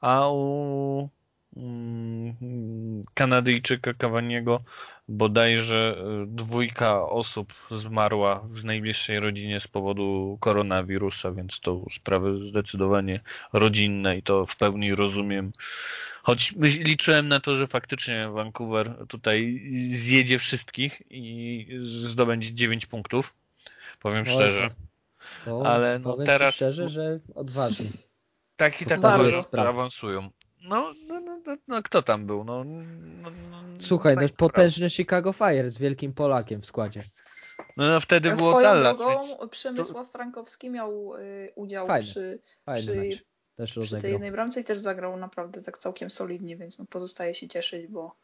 a 0.00 0.28
u 0.28 1.08
mm, 1.56 3.02
Kanadyjczyka 3.14 3.94
Kawaniego 3.94 4.62
bodajże 5.08 5.96
e, 5.98 6.26
dwójka 6.26 7.02
osób 7.08 7.52
zmarła 7.70 8.40
w 8.50 8.64
najbliższej 8.64 9.20
rodzinie 9.20 9.60
z 9.60 9.68
powodu 9.68 10.38
koronawirusa, 10.40 11.32
więc 11.32 11.60
to 11.60 11.84
sprawy 11.90 12.38
zdecydowanie 12.40 13.20
rodzinne 13.52 14.16
i 14.18 14.22
to 14.22 14.46
w 14.46 14.56
pełni 14.56 14.94
rozumiem 14.94 15.52
Choć 16.22 16.54
liczyłem 16.60 17.28
na 17.28 17.40
to, 17.40 17.54
że 17.54 17.66
faktycznie 17.66 18.28
Vancouver 18.28 19.06
tutaj 19.08 19.62
zjedzie 19.94 20.38
wszystkich 20.38 21.02
i 21.10 21.66
zdobędzie 21.82 22.54
9 22.54 22.86
punktów. 22.86 23.34
Powiem 24.00 24.24
szczerze. 24.24 24.68
To, 25.44 25.66
Ale 25.66 25.98
no 25.98 26.10
powiem 26.10 26.26
teraz. 26.26 26.54
szczerze, 26.54 26.88
że 26.88 27.20
odważnie. 27.34 27.86
Tak 28.56 28.82
i 28.82 28.86
tak 28.86 29.04
awansują. 29.58 30.30
No, 30.64 30.94
no, 31.06 31.20
no, 31.20 31.40
no, 31.46 31.56
no, 31.68 31.82
kto 31.82 32.02
tam 32.02 32.26
był? 32.26 32.44
No, 32.44 32.64
no, 32.64 33.30
no 33.50 33.62
Słuchaj, 33.78 34.14
tak 34.14 34.30
no 34.30 34.36
potężny 34.36 34.90
Chicago 34.90 35.32
Fire 35.32 35.70
z 35.70 35.78
wielkim 35.78 36.12
Polakiem 36.12 36.60
w 36.60 36.66
składzie. 36.66 37.04
No, 37.76 37.90
no 37.90 38.00
wtedy 38.00 38.36
było 38.36 38.50
Swoją 38.50 38.68
Dallas. 38.68 38.98
Drogą 38.98 39.26
więc... 39.26 39.50
Przemysław 39.50 40.10
Frankowski 40.10 40.70
miał 40.70 41.16
y, 41.16 41.52
udział 41.54 41.86
Fajny. 41.86 42.06
przy, 42.06 42.38
Fajny 42.64 43.10
przy 43.10 43.24
też 43.56 43.76
rozegrał. 43.76 43.98
Przy 43.98 44.02
tej 44.02 44.12
jednej 44.12 44.32
bramce 44.32 44.60
i 44.60 44.64
też 44.64 44.78
zagrał 44.78 45.16
naprawdę 45.16 45.62
tak 45.62 45.78
całkiem 45.78 46.10
solidnie, 46.10 46.56
więc 46.56 46.78
no 46.78 46.84
pozostaje 46.90 47.34
się 47.34 47.48
cieszyć, 47.48 47.86
bo, 47.86 48.14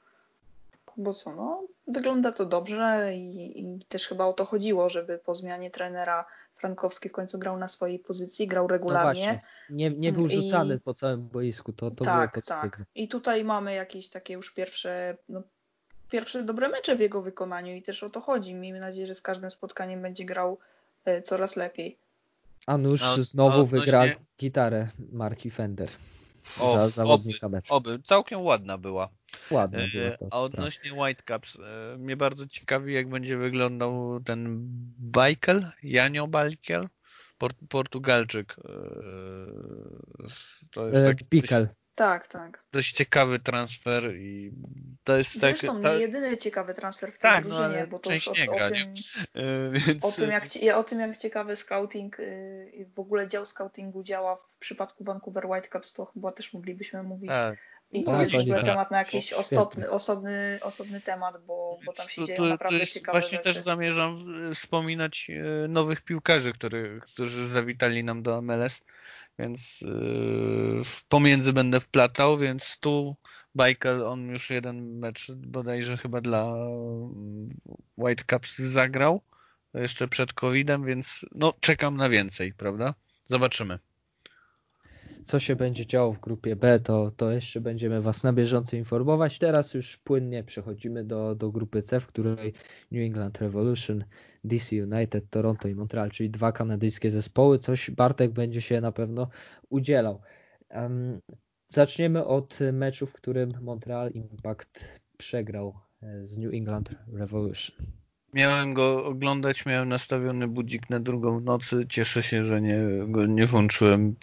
bo 0.97 1.15
co, 1.15 1.35
no 1.35 1.63
wygląda 1.87 2.33
to 2.33 2.47
dobrze 2.47 3.13
i, 3.15 3.61
i 3.61 3.85
też 3.89 4.09
chyba 4.09 4.27
o 4.27 4.33
to 4.33 4.45
chodziło, 4.45 4.91
żeby 4.91 5.19
po 5.19 5.35
zmianie 5.35 5.71
trenera 5.71 6.25
Frankowski 6.55 7.09
w 7.09 7.13
końcu 7.13 7.39
grał 7.39 7.59
na 7.59 7.69
swojej 7.69 7.99
pozycji, 7.99 8.47
grał 8.47 8.65
no 8.65 8.69
regularnie. 8.69 9.41
No 9.71 9.77
nie, 9.77 9.91
nie 9.91 10.13
był 10.13 10.29
rzucany 10.29 10.75
I... 10.75 10.81
po 10.81 10.95
całym 10.95 11.29
boisku, 11.29 11.73
to, 11.73 11.91
to 11.91 12.05
tak, 12.05 12.33
było 12.33 12.43
Tak, 12.43 12.83
i 12.95 13.09
tutaj 13.09 13.45
mamy 13.45 13.75
jakieś 13.75 14.09
takie 14.09 14.35
już 14.35 14.55
pierwsze, 14.55 15.17
no, 15.29 15.43
pierwsze 16.11 16.43
dobre 16.43 16.69
mecze 16.69 16.97
w 16.97 17.01
jego 17.01 17.23
wykonaniu 17.23 17.75
i 17.75 17.83
też 17.83 18.03
o 18.03 18.11
to 18.11 18.21
chodzi. 18.21 18.55
Miejmy 18.55 18.81
nadzieję, 18.81 19.07
że 19.07 19.15
z 19.15 19.23
każdym 19.23 19.51
spotkaniem 19.51 20.03
będzie 20.03 20.25
grał 20.25 20.59
e, 21.05 21.23
coraz 21.23 21.57
lepiej. 21.57 21.99
A 22.69 22.79
no, 22.79 22.97
znowu 23.23 23.67
wygra 23.67 24.05
gitarę 24.41 24.89
marki 25.13 25.51
Fender. 25.51 25.89
O, 26.61 26.75
za 26.75 26.89
zawodnika 26.89 27.47
oby, 27.47 27.59
oby, 27.69 28.03
całkiem 28.03 28.41
ładna 28.41 28.79
była. 28.79 29.09
Ładna 29.51 29.79
była 29.93 30.05
e, 30.05 30.17
A 30.31 30.41
odnośnie 30.41 30.93
Whitecaps, 30.93 31.57
e, 31.57 31.99
mnie 31.99 32.17
bardzo 32.17 32.47
ciekawi 32.47 32.95
jak 32.95 33.09
będzie 33.09 33.37
wyglądał 33.37 34.21
ten 34.21 34.67
Bajkel, 34.99 35.71
Janio 35.83 36.27
Bajkel, 36.27 36.89
Portugalczyk. 37.69 38.57
E, 38.59 38.63
to 40.71 40.89
jest 40.89 41.05
taki 41.05 41.25
Pikel. 41.25 41.69
Tak, 41.99 42.29
tak. 42.29 42.65
Dość 42.73 42.93
ciekawy 42.93 43.39
transfer 43.39 44.17
i 44.17 44.53
to 45.05 45.17
jest 45.17 45.41
tak- 45.41 45.41
Zresztą 45.41 45.81
tak, 45.81 45.93
nie 45.93 45.99
jedyny 45.99 46.37
ciekawy 46.37 46.75
transfer 46.75 47.13
w 47.13 47.19
tej 47.19 47.31
tak, 47.31 47.45
no, 47.45 47.51
drużynie, 47.51 47.81
no, 47.81 47.87
bo 47.87 47.99
to 47.99 48.13
już 48.13 48.29
o, 48.29 48.33
gra, 48.33 48.67
o, 48.67 48.69
tym, 48.69 48.95
więc... 49.87 50.05
o, 50.05 50.13
tym 50.13 50.31
jak, 50.31 50.45
o 50.75 50.85
tym 50.85 51.01
jak 51.01 51.17
ciekawy 51.17 51.57
scouting, 51.57 52.21
y, 52.21 52.87
w 52.95 53.01
ogóle 53.01 53.29
dział 53.29 53.47
scoutingu 53.47 54.03
działa 54.03 54.37
w 54.37 54.59
przypadku 54.59 55.05
Vancouver 55.05 55.47
Whitecaps, 55.47 55.93
to 55.93 56.05
chyba 56.05 56.33
też 56.33 56.53
moglibyśmy 56.53 57.03
mówić. 57.03 57.31
Tak. 57.31 57.59
I 57.93 58.05
to 58.05 58.11
tak, 58.11 58.33
jest 58.33 58.47
temat 58.65 58.91
na 58.91 58.99
jakiś 58.99 59.33
osobny, 59.33 59.91
osobny, 59.91 60.59
osobny 60.63 61.01
temat, 61.01 61.37
bo, 61.47 61.79
bo 61.87 61.93
tam 61.93 62.09
się 62.09 62.25
dzieją 62.25 62.45
naprawdę 62.45 62.87
ciekawe 62.87 63.21
Właśnie 63.21 63.39
rzeczy. 63.39 63.55
też 63.55 63.63
zamierzam 63.63 64.17
wspominać 64.55 65.31
y, 65.65 65.69
nowych 65.69 66.03
piłkarzy, 66.03 66.53
który, 66.53 67.01
którzy 67.03 67.49
zawitali 67.49 68.05
nam 68.05 68.23
do 68.23 68.43
MLS 68.43 68.85
więc 69.39 69.81
yy, 69.81 70.81
pomiędzy 71.09 71.53
będę 71.53 71.81
wplatał, 71.81 72.37
więc 72.37 72.81
tu 72.81 73.17
Bajkel, 73.55 74.07
on 74.07 74.29
już 74.29 74.51
jeden 74.51 74.99
mecz 74.99 75.33
bodajże 75.33 75.97
chyba 75.97 76.21
dla 76.21 76.55
Whitecaps 77.97 78.59
zagrał 78.59 79.23
jeszcze 79.75 80.09
przed 80.09 80.33
COVID-em, 80.33 80.85
więc 80.85 81.27
no 81.35 81.55
czekam 81.61 81.97
na 81.97 82.09
więcej, 82.09 82.55
prawda? 82.55 82.95
Zobaczymy 83.27 83.79
co 85.29 85.39
się 85.39 85.57
będzie 85.57 85.87
działo 85.87 86.13
w 86.13 86.21
grupie 86.21 86.57
B, 86.57 86.81
to, 86.81 87.11
to 87.17 87.31
jeszcze 87.33 87.61
będziemy 87.61 88.01
Was 88.01 88.25
na 88.25 88.33
bieżąco 88.33 88.77
informować. 88.77 89.39
Teraz 89.39 89.75
już 89.75 89.97
płynnie 89.97 90.45
przechodzimy 90.45 91.05
do, 91.05 91.35
do 91.35 91.51
grupy 91.51 91.83
C, 91.83 92.01
w 92.01 92.07
której 92.07 92.53
New 92.93 93.03
England 93.03 93.39
Revolution, 93.39 94.05
DC 94.45 94.77
United, 94.83 95.31
Toronto 95.31 95.69
i 95.69 95.75
Montreal, 95.75 96.11
czyli 96.11 96.31
dwa 96.31 96.53
kanadyjskie 96.53 97.11
zespoły. 97.11 97.59
Coś 97.59 97.91
Bartek 97.91 98.33
będzie 98.33 98.61
się 98.61 98.81
na 98.81 98.93
pewno 98.93 99.29
udzielał. 99.69 100.21
Um, 100.71 101.21
zaczniemy 101.69 102.25
od 102.25 102.59
meczu, 102.73 103.07
w 103.07 103.13
którym 103.13 103.51
Montreal 103.61 104.11
Impact 104.11 105.01
przegrał 105.17 105.75
e, 106.03 106.27
z 106.27 106.39
New 106.39 106.55
England 106.55 106.91
Revolution. 107.13 107.77
Miałem 108.35 108.75
go 108.75 109.05
oglądać, 109.05 109.67
miałem 109.67 109.89
nastawiony 109.89 110.49
budzik 110.49 110.91
na 110.91 111.01
drugą 111.01 111.41
w 111.41 111.45
nocy. 111.45 111.87
Cieszę 111.89 112.23
się, 112.23 112.43
że 112.43 112.61
nie, 112.61 112.79
go 113.07 113.27
nie 113.27 113.47
włączyłem 113.47 114.15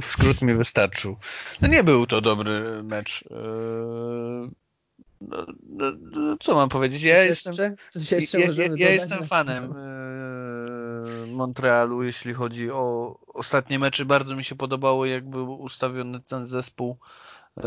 skrót 0.00 0.42
mi 0.42 0.54
wystarczył. 0.54 1.16
No 1.60 1.68
nie 1.68 1.84
był 1.84 2.06
to 2.06 2.20
dobry 2.20 2.82
mecz. 2.82 3.24
Eee, 3.30 4.50
no, 5.20 5.46
no, 5.68 5.92
no, 6.00 6.36
co 6.40 6.54
mam 6.54 6.68
powiedzieć? 6.68 7.02
Ja 7.02 7.22
jestem, 7.22 7.52
ja, 8.10 8.38
ja, 8.38 8.68
ja 8.76 8.90
jestem 8.90 9.24
fanem 9.24 9.64
eee, 9.64 11.32
Montrealu, 11.32 12.02
jeśli 12.02 12.34
chodzi 12.34 12.70
o 12.70 13.16
ostatnie 13.26 13.78
mecze. 13.78 14.04
Bardzo 14.04 14.36
mi 14.36 14.44
się 14.44 14.54
podobało, 14.54 15.06
jak 15.06 15.30
był 15.30 15.60
ustawiony 15.60 16.20
ten 16.20 16.46
zespół 16.46 16.98
eee, 17.56 17.64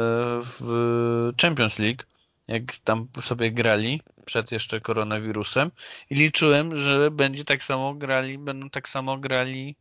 w 0.59 1.31
Champions 1.41 1.79
League, 1.79 2.03
jak 2.47 2.77
tam 2.77 3.07
sobie 3.21 3.51
grali 3.51 4.01
przed 4.25 4.51
jeszcze 4.51 4.81
koronawirusem 4.81 5.71
i 6.09 6.15
liczyłem, 6.15 6.77
że 6.77 7.11
będzie 7.11 7.45
tak 7.45 7.63
samo 7.63 7.93
grali, 7.93 8.37
będą 8.37 8.69
tak 8.69 8.89
samo 8.89 9.17
grali 9.17 9.75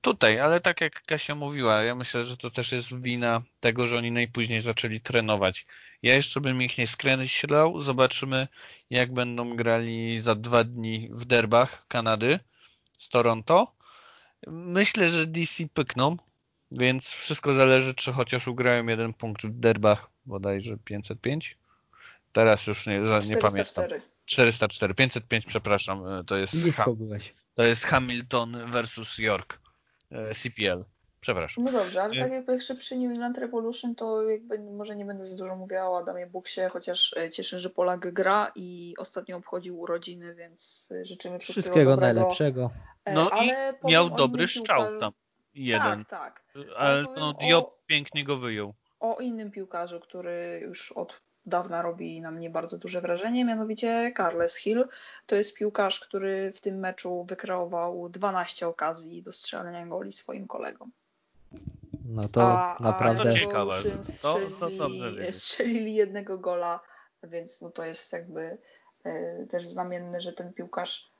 tutaj, 0.00 0.40
ale 0.40 0.60
tak 0.60 0.80
jak 0.80 1.02
Kasia 1.02 1.34
mówiła, 1.34 1.82
ja 1.82 1.94
myślę, 1.94 2.24
że 2.24 2.36
to 2.36 2.50
też 2.50 2.72
jest 2.72 3.00
wina 3.02 3.42
tego, 3.60 3.86
że 3.86 3.98
oni 3.98 4.12
najpóźniej 4.12 4.60
zaczęli 4.60 5.00
trenować. 5.00 5.66
Ja 6.02 6.14
jeszcze 6.14 6.40
bym 6.40 6.62
ich 6.62 6.78
nie 6.78 6.86
skreślał. 6.86 7.80
Zobaczymy, 7.82 8.48
jak 8.90 9.12
będą 9.12 9.56
grali 9.56 10.20
za 10.20 10.34
dwa 10.34 10.64
dni 10.64 11.08
w 11.12 11.24
derbach 11.24 11.84
Kanady 11.88 12.38
z 12.98 13.08
Toronto. 13.08 13.72
Myślę, 14.46 15.08
że 15.10 15.26
DC 15.26 15.64
pykną, 15.74 16.16
więc 16.72 17.08
wszystko 17.08 17.54
zależy, 17.54 17.94
czy 17.94 18.12
chociaż 18.12 18.48
ugrają 18.48 18.86
jeden 18.86 19.14
punkt 19.14 19.42
w 19.42 19.60
derbach, 19.60 20.10
bodajże 20.26 20.76
505. 20.84 21.58
Teraz 22.32 22.66
już 22.66 22.86
nie, 22.86 23.00
nie 23.28 23.36
pamiętam. 23.36 23.84
404, 24.24 24.94
505, 24.94 25.46
przepraszam, 25.46 26.06
e, 26.06 26.24
to 26.24 26.36
jest. 26.36 26.62
Blisko 26.62 26.96
byłeś. 26.96 27.34
To 27.54 27.62
jest 27.62 27.84
Hamilton 27.84 28.70
versus 28.70 29.18
York 29.18 29.60
e, 30.10 30.34
CPL. 30.34 30.84
Przepraszam. 31.20 31.64
No 31.64 31.72
dobrze, 31.72 32.02
ale 32.02 32.14
tak 32.14 32.32
jakby 32.32 32.54
jeszcze 32.54 32.74
przy 32.74 32.96
New 32.96 33.10
England 33.10 33.38
Revolution 33.38 33.94
to 33.94 34.22
jakby 34.30 34.58
może 34.58 34.96
nie 34.96 35.04
będę 35.04 35.26
za 35.26 35.36
dużo 35.36 35.56
mówiła 35.56 35.90
o 35.90 35.98
Adamie 35.98 36.26
Buksie, 36.26 36.60
chociaż 36.70 37.16
e, 37.16 37.30
cieszę, 37.30 37.60
że 37.60 37.70
Polak 37.70 38.12
gra 38.12 38.52
i 38.54 38.94
ostatnio 38.98 39.36
obchodził 39.36 39.80
urodziny, 39.80 40.34
więc 40.34 40.88
e, 41.00 41.04
życzymy 41.04 41.38
wszystkiego, 41.38 41.62
wszystkiego 41.62 41.90
dobrego. 41.90 42.14
najlepszego. 42.14 42.70
No 43.14 43.30
ale 43.30 43.74
i 43.84 43.86
miał 43.86 44.10
dobry 44.10 44.48
strzał 44.48 45.00
tam. 45.00 45.12
Jeden. 45.54 46.04
Tak, 46.04 46.42
tak. 46.54 46.64
Ale 46.76 47.02
no, 47.16 47.32
Diop 47.32 47.66
o, 47.66 47.72
pięknie 47.86 48.24
go 48.24 48.36
wyjął. 48.36 48.74
O 49.00 49.20
innym 49.20 49.50
piłkarzu, 49.50 50.00
który 50.00 50.60
już 50.62 50.92
od 50.92 51.20
dawna 51.46 51.82
robi 51.82 52.20
na 52.20 52.30
mnie 52.30 52.50
bardzo 52.50 52.78
duże 52.78 53.00
wrażenie, 53.00 53.44
mianowicie 53.44 54.12
Carles 54.16 54.56
Hill. 54.56 54.88
To 55.26 55.36
jest 55.36 55.54
piłkarz, 55.54 56.00
który 56.00 56.52
w 56.52 56.60
tym 56.60 56.78
meczu 56.78 57.24
wykreował 57.24 58.08
12 58.08 58.68
okazji 58.68 59.22
do 59.22 59.32
strzelania 59.32 59.86
goli 59.86 60.12
swoim 60.12 60.46
kolegom. 60.46 60.90
No 62.04 62.28
to 62.28 62.42
a, 62.42 62.76
naprawdę 62.80 63.30
a 63.30 63.32
ciekawe. 63.32 63.74
Strzelili, 64.02 64.54
to, 64.60 64.60
to 64.60 64.70
dobrze 64.70 65.32
strzelili 65.32 65.94
jednego 65.94 66.38
gola, 66.38 66.80
więc 67.22 67.60
no 67.60 67.70
to 67.70 67.84
jest 67.84 68.12
jakby 68.12 68.58
y, 69.06 69.46
też 69.50 69.66
znamienne, 69.66 70.20
że 70.20 70.32
ten 70.32 70.52
piłkarz 70.52 71.10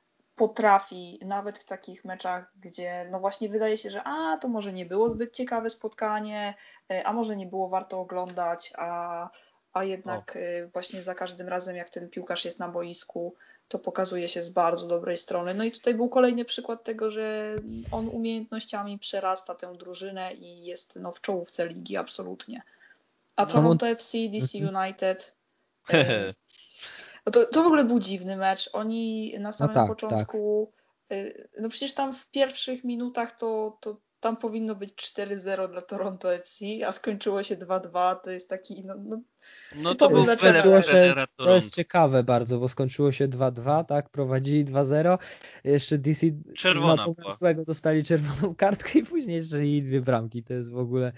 potrafi 0.41 1.19
nawet 1.23 1.59
w 1.59 1.65
takich 1.65 2.05
meczach, 2.05 2.53
gdzie 2.61 3.09
no 3.11 3.21
właśnie 3.21 3.49
wydaje 3.49 3.77
się, 3.77 3.91
że 3.91 4.03
a 4.05 4.39
to 4.39 4.49
może 4.49 4.73
nie 4.73 4.87
było 4.87 5.09
zbyt 5.09 5.35
ciekawe 5.35 5.69
spotkanie, 5.69 6.55
e, 6.91 7.07
a 7.07 7.13
może 7.13 7.37
nie 7.37 7.47
było 7.47 7.69
warto 7.69 8.01
oglądać, 8.01 8.73
a, 8.79 9.31
a 9.73 9.85
jednak 9.85 10.37
o. 10.37 10.69
właśnie 10.73 11.03
za 11.03 11.15
każdym 11.15 11.49
razem 11.49 11.77
jak 11.77 11.91
ten 11.91 12.11
piłkarz 12.11 12.45
jest 12.45 12.59
na 12.59 12.69
boisku, 12.69 13.35
to 13.69 13.79
pokazuje 13.79 14.29
się 14.29 14.43
z 14.43 14.51
bardzo 14.51 14.89
dobrej 14.89 15.17
strony. 15.17 15.55
No 15.55 15.65
i 15.65 15.73
tutaj 15.73 15.95
był 15.95 16.09
kolejny 16.09 16.45
przykład 16.45 16.85
tego, 16.85 17.11
że 17.11 17.57
on 17.91 18.09
umiejętnościami 18.09 18.99
przerasta 18.99 19.55
tę 19.55 19.73
drużynę 19.73 20.35
i 20.35 20.65
jest 20.65 20.97
no, 20.97 21.13
w 21.13 21.21
czołówce 21.21 21.69
ligi 21.69 21.97
absolutnie. 21.97 22.63
A 23.37 23.45
no, 23.45 23.51
Toronto 23.51 23.89
FC, 23.89 24.19
DC 24.33 24.59
mhm. 24.59 24.77
United. 24.77 25.35
No 27.27 27.33
to, 27.33 27.47
to 27.47 27.63
w 27.63 27.67
ogóle 27.67 27.85
był 27.85 28.01
dziwny 28.01 28.37
mecz. 28.37 28.71
Oni 28.73 29.35
na 29.39 29.53
samym 29.53 29.75
no 29.75 29.81
tak, 29.81 29.89
początku. 29.89 30.73
Tak. 31.09 31.19
No 31.61 31.69
przecież 31.69 31.95
tam 31.95 32.15
w 32.15 32.27
pierwszych 32.27 32.85
minutach 32.85 33.37
to, 33.37 33.79
to 33.81 33.97
tam 34.21 34.37
powinno 34.37 34.75
być 34.75 34.95
4-0 34.95 35.71
dla 35.71 35.83
Toronto 35.83 36.35
FC, 36.35 36.65
a 36.87 36.93
skończyło 36.93 37.43
się 37.43 37.57
2-2. 37.57 38.17
To 38.25 38.31
jest 38.31 38.49
taki. 38.49 38.85
No, 38.85 38.95
no, 38.99 39.21
no 39.77 39.95
to 39.95 40.09
był 40.09 40.25
skończyło 40.27 40.83
się, 40.83 41.15
To 41.37 41.55
jest 41.55 41.75
ciekawe 41.75 42.23
bardzo, 42.23 42.59
bo 42.59 42.69
skończyło 42.69 43.13
się 43.13 43.29
2-2, 43.29 43.85
tak? 43.85 44.09
Prowadzili 44.09 44.65
2-0. 44.65 45.19
Jeszcze 45.65 45.99
DC 45.99 46.27
Czerwona 46.57 47.07
złego 47.39 47.65
dostali 47.65 48.05
czerwoną 48.05 48.55
kartkę 48.65 48.99
i 48.99 49.03
później 49.03 49.37
jeszcze 49.37 49.67
i 49.67 49.83
dwie 49.83 50.01
bramki. 50.01 50.43
To 50.43 50.55
jest 50.55 50.71
w 50.71 50.79
ogóle 50.79 51.13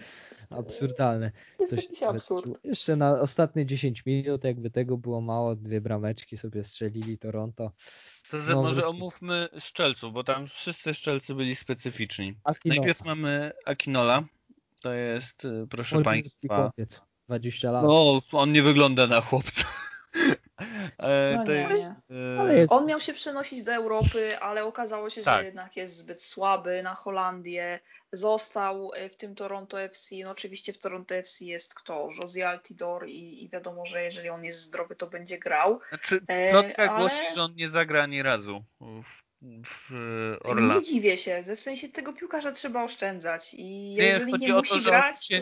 absurdalne. 0.50 1.32
Jest 1.60 1.74
Coś, 1.74 1.84
jakiś 1.84 2.02
absurd. 2.02 2.58
Jeszcze 2.64 2.96
na 2.96 3.20
ostatnie 3.20 3.66
10 3.66 4.06
minut, 4.06 4.44
jakby 4.44 4.70
tego 4.70 4.96
było 4.96 5.20
mało, 5.20 5.56
dwie 5.56 5.80
brameczki 5.80 6.36
sobie 6.36 6.64
strzelili 6.64 7.18
Toronto. 7.18 7.72
To 8.32 8.38
no, 8.54 8.62
może 8.62 8.86
omówmy 8.86 9.48
szczelców, 9.58 10.12
bo 10.12 10.24
tam 10.24 10.46
wszyscy 10.46 10.94
szczelcy 10.94 11.34
byli 11.34 11.56
specyficzni. 11.56 12.34
Akinola. 12.44 12.80
Najpierw 12.80 13.04
mamy 13.04 13.52
Akinola, 13.64 14.24
to 14.82 14.92
jest, 14.92 15.44
y, 15.44 15.66
proszę 15.70 16.02
Państwa... 16.02 16.56
Chłopiec, 16.56 17.00
20 17.28 17.70
lat. 17.70 17.84
No, 17.84 18.20
on 18.32 18.52
nie 18.52 18.62
wygląda 18.62 19.06
na 19.06 19.20
chłopca. 19.20 19.64
E, 20.98 21.34
no 21.36 21.44
to 21.44 21.52
nie, 21.52 21.58
jest, 21.58 21.92
nie. 22.10 22.54
Jest... 22.54 22.72
On 22.72 22.86
miał 22.86 23.00
się 23.00 23.12
przenosić 23.12 23.62
do 23.62 23.74
Europy, 23.74 24.38
ale 24.38 24.64
okazało 24.64 25.10
się, 25.10 25.22
tak. 25.22 25.40
że 25.40 25.44
jednak 25.44 25.76
jest 25.76 25.96
zbyt 25.96 26.22
słaby 26.22 26.82
na 26.82 26.94
Holandię. 26.94 27.80
Został 28.12 28.90
e, 28.94 29.08
w 29.08 29.16
tym 29.16 29.34
Toronto 29.34 29.82
FC. 29.82 30.16
No 30.24 30.30
oczywiście 30.30 30.72
w 30.72 30.78
Toronto 30.78 31.14
FC 31.14 31.44
jest 31.44 31.74
kto? 31.74 32.08
Josie 32.20 32.48
Altidor 32.48 33.08
i, 33.08 33.44
i 33.44 33.48
wiadomo, 33.48 33.86
że 33.86 34.02
jeżeli 34.02 34.28
on 34.28 34.44
jest 34.44 34.60
zdrowy, 34.60 34.96
to 34.96 35.06
będzie 35.06 35.38
grał. 35.38 35.80
Znaczy, 35.88 36.20
plotka 36.50 36.82
e, 36.82 36.90
ale... 36.90 37.00
głosi, 37.00 37.34
że 37.34 37.42
on 37.42 37.54
nie 37.54 37.68
zagra 37.68 38.02
ani 38.02 38.22
razu. 38.22 38.64
Orlando. 40.44 40.74
Nie 40.74 40.82
dziwię 40.82 41.16
się, 41.16 41.42
w 41.42 41.60
sensie 41.60 41.88
tego 41.88 42.12
piłkarza 42.12 42.52
trzeba 42.52 42.82
oszczędzać 42.82 43.54
i 43.54 43.94
jeżeli 43.94 44.32
nie, 44.32 44.38
nie 44.38 44.52
musi 44.52 44.84
to, 44.84 44.90
grać, 44.90 45.28
to 45.28 45.34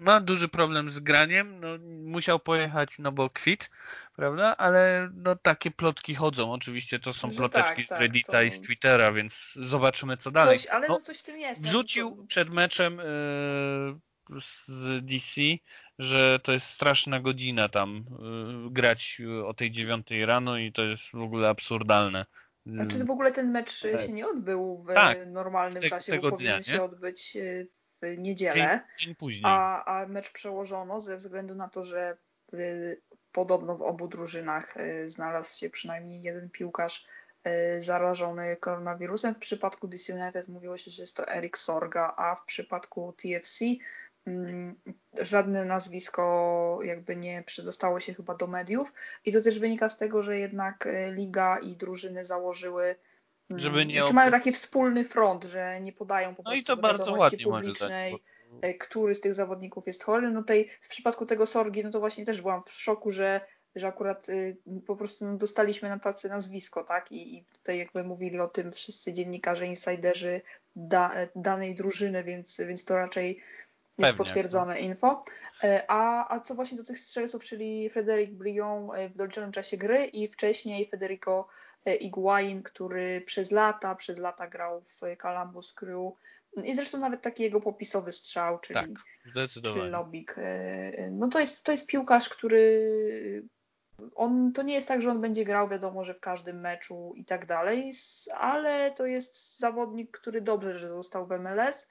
ma 0.00 0.20
duży 0.20 0.48
problem 0.48 0.90
z 0.90 0.98
graniem, 0.98 1.60
no, 1.60 1.68
musiał 2.04 2.38
pojechać, 2.38 2.90
no 2.98 3.12
bo 3.12 3.30
kwit, 3.30 3.70
prawda? 4.16 4.56
Ale 4.56 5.10
no 5.14 5.36
takie 5.36 5.70
plotki 5.70 6.14
chodzą, 6.14 6.52
oczywiście 6.52 6.98
to 6.98 7.12
są 7.12 7.30
ploteczki 7.30 7.76
tak, 7.76 7.86
z 7.86 7.88
tak, 7.88 8.00
Reddita 8.00 8.32
to... 8.32 8.42
i 8.42 8.50
z 8.50 8.60
Twittera, 8.60 9.12
więc 9.12 9.52
zobaczymy 9.56 10.16
co 10.16 10.30
dalej. 10.30 10.58
Coś, 10.58 10.66
ale 10.66 10.88
no, 10.88 10.94
no 10.94 11.00
coś 11.00 11.18
w 11.18 11.22
tym 11.22 11.38
jest. 11.38 11.62
Wrzucił 11.62 12.16
to... 12.16 12.24
przed 12.26 12.50
meczem 12.50 12.96
yy, 12.96 14.40
z 14.40 14.66
DC, 15.04 15.40
że 15.98 16.40
to 16.42 16.52
jest 16.52 16.66
straszna 16.66 17.20
godzina 17.20 17.68
tam 17.68 18.04
yy, 18.64 18.70
grać 18.70 19.22
o 19.44 19.54
tej 19.54 19.70
dziewiątej 19.70 20.26
rano 20.26 20.58
i 20.58 20.72
to 20.72 20.84
jest 20.84 21.10
w 21.12 21.22
ogóle 21.22 21.48
absurdalne. 21.48 22.26
Znaczy 22.66 23.04
w 23.04 23.10
ogóle 23.10 23.32
ten 23.32 23.50
mecz 23.50 23.82
tak. 23.82 24.00
się 24.00 24.12
nie 24.12 24.26
odbył 24.26 24.84
w 24.88 24.94
tak, 24.94 25.18
normalnym 25.26 25.82
te, 25.82 25.88
czasie, 25.88 26.18
bo 26.18 26.30
powinien 26.30 26.60
dnia, 26.60 26.62
się 26.76 26.82
odbyć 26.82 27.36
w 28.02 28.18
niedzielę, 28.18 28.80
dzień, 28.98 29.16
dzień. 29.22 29.42
A, 29.44 29.84
a 29.84 30.06
mecz 30.06 30.32
przełożono 30.32 31.00
ze 31.00 31.16
względu 31.16 31.54
na 31.54 31.68
to, 31.68 31.82
że 31.82 32.16
y, 32.54 33.00
podobno 33.32 33.76
w 33.76 33.82
obu 33.82 34.08
drużynach 34.08 34.76
y, 34.76 35.08
znalazł 35.08 35.58
się 35.58 35.70
przynajmniej 35.70 36.22
jeden 36.22 36.50
piłkarz 36.50 37.06
y, 37.46 37.80
zarażony 37.80 38.56
koronawirusem. 38.56 39.34
W 39.34 39.38
przypadku 39.38 39.88
DC 39.88 40.14
United 40.14 40.48
mówiło 40.48 40.76
się, 40.76 40.90
że 40.90 41.02
jest 41.02 41.16
to 41.16 41.28
Erik 41.28 41.58
Sorga, 41.58 42.14
a 42.16 42.34
w 42.34 42.44
przypadku 42.44 43.12
TFC 43.12 43.64
mm, 44.26 44.74
żadne 45.18 45.64
nazwisko 45.64 46.78
jakby 46.82 47.16
nie 47.16 47.42
przedostało 47.42 48.00
się 48.00 48.14
chyba 48.14 48.34
do 48.34 48.46
mediów 48.46 48.92
i 49.24 49.32
to 49.32 49.40
też 49.40 49.58
wynika 49.58 49.88
z 49.88 49.98
tego, 49.98 50.22
że 50.22 50.38
jednak 50.38 50.88
liga 51.12 51.58
i 51.58 51.76
drużyny 51.76 52.24
założyły 52.24 52.96
żeby 53.56 53.86
nie... 53.86 54.02
Czy 54.04 54.14
mają 54.14 54.30
taki 54.30 54.52
wspólny 54.52 55.04
front, 55.04 55.44
że 55.44 55.80
nie 55.80 55.92
podają 55.92 56.34
po 56.34 56.42
prostu 56.42 56.50
no 56.50 56.60
i 56.60 56.64
to 56.64 56.76
bardzo 56.76 57.12
ładnie 57.12 57.44
publicznej, 57.44 58.16
e, 58.62 58.74
który 58.74 59.14
z 59.14 59.20
tych 59.20 59.34
zawodników 59.34 59.86
jest 59.86 60.02
chory. 60.04 60.30
No 60.30 60.42
tej, 60.42 60.68
w 60.80 60.88
przypadku 60.88 61.26
tego 61.26 61.46
Sorgi, 61.46 61.84
no 61.84 61.90
to 61.90 62.00
właśnie 62.00 62.24
też 62.24 62.40
byłam 62.40 62.62
w 62.66 62.70
szoku, 62.70 63.12
że, 63.12 63.40
że 63.74 63.86
akurat 63.88 64.28
y, 64.28 64.56
po 64.86 64.96
prostu 64.96 65.26
no, 65.26 65.36
dostaliśmy 65.36 65.88
na 65.88 65.98
tacy 65.98 66.28
nazwisko, 66.28 66.84
tak? 66.84 67.12
I, 67.12 67.36
I 67.36 67.44
tutaj 67.44 67.78
jakby 67.78 68.04
mówili 68.04 68.40
o 68.40 68.48
tym 68.48 68.72
wszyscy 68.72 69.12
dziennikarze, 69.12 69.66
insiderzy 69.66 70.40
da, 70.76 71.12
danej 71.36 71.74
drużyny, 71.74 72.24
więc, 72.24 72.60
więc 72.66 72.84
to 72.84 72.96
raczej 72.96 73.40
jest 73.98 74.12
Pewnie. 74.12 74.24
potwierdzone 74.24 74.80
info. 74.80 75.24
E, 75.64 75.84
a, 75.88 76.34
a 76.34 76.40
co 76.40 76.54
właśnie 76.54 76.78
do 76.78 76.84
tych 76.84 76.98
strzelców, 76.98 77.44
czyli 77.44 77.90
Frederic 77.90 78.30
Brion 78.30 78.90
e, 78.94 79.08
w 79.08 79.16
doliczonym 79.16 79.52
czasie 79.52 79.76
gry 79.76 80.04
i 80.04 80.28
wcześniej 80.28 80.88
Federico 80.88 81.48
E, 81.88 81.94
Iguain, 81.94 82.62
który 82.62 83.20
przez 83.20 83.50
lata, 83.50 83.94
przez 83.94 84.18
lata 84.18 84.48
grał 84.48 84.80
w 84.80 85.00
Columbus 85.22 85.72
Crew 85.72 86.12
i 86.64 86.74
zresztą 86.74 86.98
nawet 86.98 87.22
taki 87.22 87.42
jego 87.42 87.60
popisowy 87.60 88.12
strzał, 88.12 88.58
czyli, 88.58 88.80
tak, 89.34 89.62
czyli 89.62 89.80
Lobik. 89.80 90.36
No 91.10 91.28
to 91.28 91.40
jest, 91.40 91.64
to 91.64 91.72
jest 91.72 91.86
piłkarz, 91.86 92.28
który 92.28 93.42
on, 94.14 94.52
to 94.52 94.62
nie 94.62 94.74
jest 94.74 94.88
tak, 94.88 95.02
że 95.02 95.10
on 95.10 95.20
będzie 95.20 95.44
grał 95.44 95.68
wiadomo, 95.68 96.04
że 96.04 96.14
w 96.14 96.20
każdym 96.20 96.60
meczu 96.60 97.12
i 97.16 97.24
tak 97.24 97.46
dalej, 97.46 97.90
ale 98.34 98.90
to 98.90 99.06
jest 99.06 99.58
zawodnik, 99.58 100.10
który 100.10 100.40
dobrze, 100.40 100.74
że 100.74 100.88
został 100.88 101.26
w 101.26 101.30
MLS, 101.30 101.88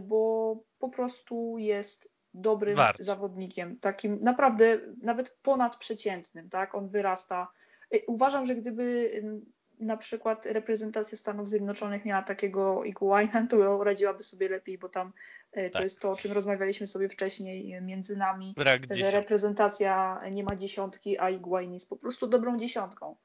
bo 0.00 0.56
po 0.78 0.88
prostu 0.88 1.58
jest 1.58 2.12
dobrym 2.34 2.76
Wart. 2.76 3.02
zawodnikiem, 3.02 3.78
takim 3.80 4.18
naprawdę 4.22 4.80
nawet 5.02 5.30
ponadprzeciętnym, 5.42 6.50
tak? 6.50 6.74
On 6.74 6.88
wyrasta 6.88 7.48
Y, 7.94 8.02
uważam, 8.06 8.46
że 8.46 8.54
gdyby 8.54 9.10
na 9.80 9.96
przykład 9.96 10.46
reprezentacja 10.46 11.18
Stanów 11.18 11.48
Zjednoczonych 11.48 12.04
miała 12.04 12.22
takiego 12.22 12.84
Iguaina, 12.84 13.46
to 13.50 13.84
radziłaby 13.84 14.22
sobie 14.22 14.48
lepiej, 14.48 14.78
bo 14.78 14.88
tam 14.88 15.12
to 15.52 15.70
tak. 15.72 15.82
jest 15.82 16.00
to, 16.00 16.10
o 16.10 16.16
czym 16.16 16.32
rozmawialiśmy 16.32 16.86
sobie 16.86 17.08
wcześniej 17.08 17.82
między 17.82 18.16
nami, 18.16 18.54
Brak 18.56 18.82
że 18.90 19.10
reprezentacja 19.10 20.20
nie 20.30 20.44
ma 20.44 20.56
dziesiątki, 20.56 21.18
a 21.18 21.30
Iguain 21.30 21.72
jest 21.72 21.88
po 21.88 21.96
prostu 21.96 22.26
dobrą 22.26 22.58
dziesiątką. 22.58 23.16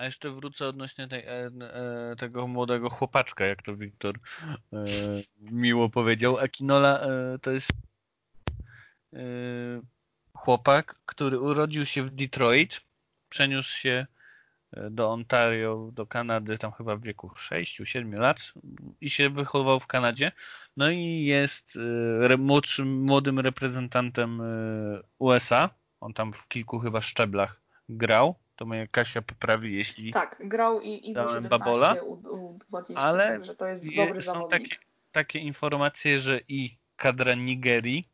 A 0.00 0.04
jeszcze 0.04 0.30
wrócę 0.30 0.68
odnośnie 0.68 1.08
tej, 1.08 1.20
e, 1.20 1.30
e, 1.30 2.16
tego 2.18 2.46
młodego 2.46 2.90
chłopaczka, 2.90 3.44
jak 3.44 3.62
to 3.62 3.76
Wiktor 3.76 4.14
e, 4.72 4.84
miło 5.40 5.88
powiedział. 5.88 6.38
Akinola 6.38 7.00
e, 7.00 7.38
to 7.38 7.50
jest 7.50 7.70
e, 9.12 9.18
chłopak, 10.34 10.98
który 11.06 11.40
urodził 11.40 11.86
się 11.86 12.02
w 12.02 12.10
Detroit, 12.10 12.80
przeniósł 13.28 13.78
się 13.78 14.06
e, 14.72 14.90
do 14.90 15.10
Ontario, 15.10 15.90
do 15.92 16.06
Kanady, 16.06 16.58
tam 16.58 16.72
chyba 16.72 16.96
w 16.96 17.02
wieku 17.02 17.28
6-7 17.28 18.18
lat 18.18 18.52
i 19.00 19.10
się 19.10 19.28
wychował 19.28 19.80
w 19.80 19.86
Kanadzie. 19.86 20.32
No 20.76 20.90
i 20.90 21.24
jest 21.24 21.78
młodszym, 22.38 23.02
młodym 23.02 23.38
reprezentantem 23.38 24.42
USA. 25.18 25.70
On 26.00 26.14
tam 26.14 26.32
w 26.32 26.48
kilku 26.48 26.78
chyba 26.78 27.00
szczeblach 27.00 27.60
grał. 27.88 28.34
To 28.60 28.66
mnie 28.66 28.88
Kasia 28.90 29.22
poprawi, 29.22 29.76
jeśli. 29.76 30.10
Tak, 30.10 30.42
grał 30.44 30.80
i, 30.80 31.10
i 31.10 31.14
w 31.14 31.48
Babola, 31.48 31.94
u, 32.02 32.12
u 32.12 32.58
20, 32.68 33.02
ale 33.02 33.28
także 33.28 33.54
to 33.54 33.66
jest 33.66 33.84
dobry 33.96 34.22
są 34.22 34.32
zawodnik. 34.32 34.68
Takie, 34.68 34.76
takie 35.12 35.38
informacje, 35.38 36.18
że 36.18 36.40
i 36.48 36.76
kadra 36.96 37.34
Nigerii 37.34 38.04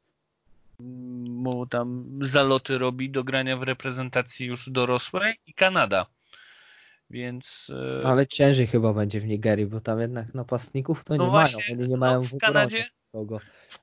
mu 1.29 1.67
tam 1.67 2.19
zaloty 2.23 2.79
robi 2.79 3.11
do 3.11 3.25
grania 3.25 3.57
w 3.57 3.63
reprezentacji 3.63 4.47
już 4.47 4.71
dorosłej 4.71 5.35
i 5.47 5.55
Kanada. 5.55 6.07
Więc. 7.11 7.73
E, 8.03 8.07
Ale 8.07 8.27
ciężej 8.27 8.67
chyba 8.67 8.93
będzie 8.93 9.21
w 9.21 9.27
Nigerii, 9.27 9.67
bo 9.67 9.81
tam 9.81 10.01
jednak 10.01 10.35
napastników 10.35 11.05
to 11.05 11.17
no 11.17 11.25
nie 11.25 11.31
właśnie, 11.31 11.65
mają. 11.69 11.81
Oni 11.81 11.89
nie 11.89 11.97
mają 11.97 12.15
no 12.15 12.23
w, 12.23 12.27
w 12.27 12.39
Kanadzie. 12.39 12.85
Kogo. 13.17 13.39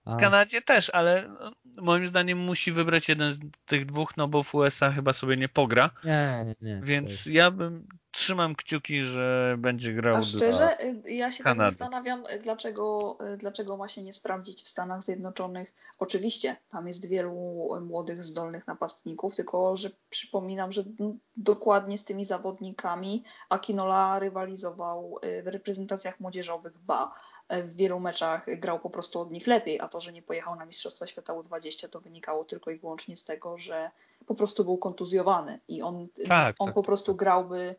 W 0.06 0.20
Kanadzie 0.20 0.62
też, 0.62 0.90
ale 0.90 1.30
no, 1.40 1.52
moim 1.82 2.08
zdaniem 2.08 2.38
musi 2.38 2.72
wybrać 2.72 3.10
jeden 3.10 3.34
z 3.34 3.38
tych 3.66 3.86
dwóch, 3.86 4.18
no 4.18 4.28
bo 4.28 4.44
w 4.44 4.56
USA 4.56 4.92
chyba 4.92 5.14
sobie 5.14 5.38
nie 5.38 5.50
pogra. 5.50 5.90
Nie, 6.04 6.46
nie, 6.46 6.56
nie. 6.70 6.82
Więc 6.84 7.12
jest... 7.12 7.28
ja 7.28 7.52
bym 7.52 7.88
trzymam 8.12 8.56
kciuki, 8.56 9.02
że 9.02 9.56
będzie 9.58 9.94
grał 9.94 10.16
A 10.16 10.24
szczerze, 10.24 10.58
dla 10.58 10.80
y, 10.80 11.12
ja 11.12 11.32
się 11.32 11.44
Kanady. 11.44 11.60
tak 11.60 11.72
zastanawiam, 11.72 12.26
y, 12.26 12.40
dlaczego, 12.40 13.18
y, 13.34 13.38
dlaczego 13.38 13.78
ma 13.78 13.88
się 13.88 14.02
nie 14.02 14.14
sprawdzić 14.14 14.64
w 14.64 14.68
Stanach 14.68 15.04
Zjednoczonych. 15.04 15.74
Oczywiście, 16.00 16.56
tam 16.70 16.88
jest 16.88 17.10
wielu 17.10 17.70
młodych, 17.82 18.24
zdolnych 18.24 18.68
napastników, 18.68 19.36
tylko 19.36 19.78
że 19.78 19.90
przypominam, 20.10 20.72
że 20.72 20.84
mm, 21.00 21.20
dokładnie 21.38 21.98
z 21.98 22.04
tymi 22.04 22.26
zawodnikami 22.26 23.24
Akinola 23.50 24.20
rywalizował 24.20 25.20
w 25.44 25.48
reprezentacjach 25.48 26.20
młodzieżowych, 26.20 26.74
ba, 26.78 27.16
w 27.62 27.76
wielu 27.76 28.00
meczach 28.00 28.46
grał 28.60 28.80
po 28.80 28.90
prostu 28.90 29.20
od 29.20 29.32
nich 29.32 29.48
lepiej, 29.48 29.80
a 29.80 29.88
to, 29.88 30.00
że 30.00 30.14
nie 30.14 30.22
pojechał 30.22 30.56
na 30.56 30.66
Mistrzostwa 30.66 31.08
Świata 31.08 31.34
U20, 31.34 31.90
to 31.90 32.00
wynikało 32.00 32.44
tylko 32.46 32.72
i 32.72 32.78
wyłącznie 32.78 33.18
z 33.18 33.24
tego, 33.24 33.58
że 33.58 33.90
po 34.26 34.36
prostu 34.36 34.64
był 34.64 34.78
kontuzjowany 34.78 35.60
i 35.68 35.82
on, 35.82 36.08
Tak, 36.28 36.56
on 36.60 36.68
tak, 36.68 36.76
po 36.76 36.84
prostu 36.84 37.16
grałby, 37.16 37.76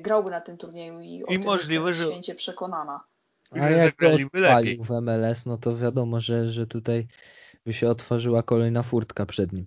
grałby 0.00 0.30
na 0.30 0.40
tym 0.40 0.56
turnieju 0.56 1.00
i, 1.00 1.24
o 1.24 1.26
I 1.32 1.34
tym 1.38 1.44
możliwe, 1.46 1.88
jestem 1.88 2.06
że- 2.06 2.10
święcie 2.12 2.34
przekonana. 2.34 3.00
A 3.50 3.70
jak 3.70 3.94
odpalił 3.94 4.84
w 4.84 4.90
MLS, 4.90 5.46
no 5.46 5.58
to 5.58 5.76
wiadomo, 5.76 6.20
że, 6.20 6.50
że 6.50 6.66
tutaj 6.66 7.06
by 7.66 7.72
się 7.72 7.88
otworzyła 7.90 8.42
kolejna 8.42 8.82
furtka 8.82 9.26
przed 9.26 9.52
nim. 9.52 9.66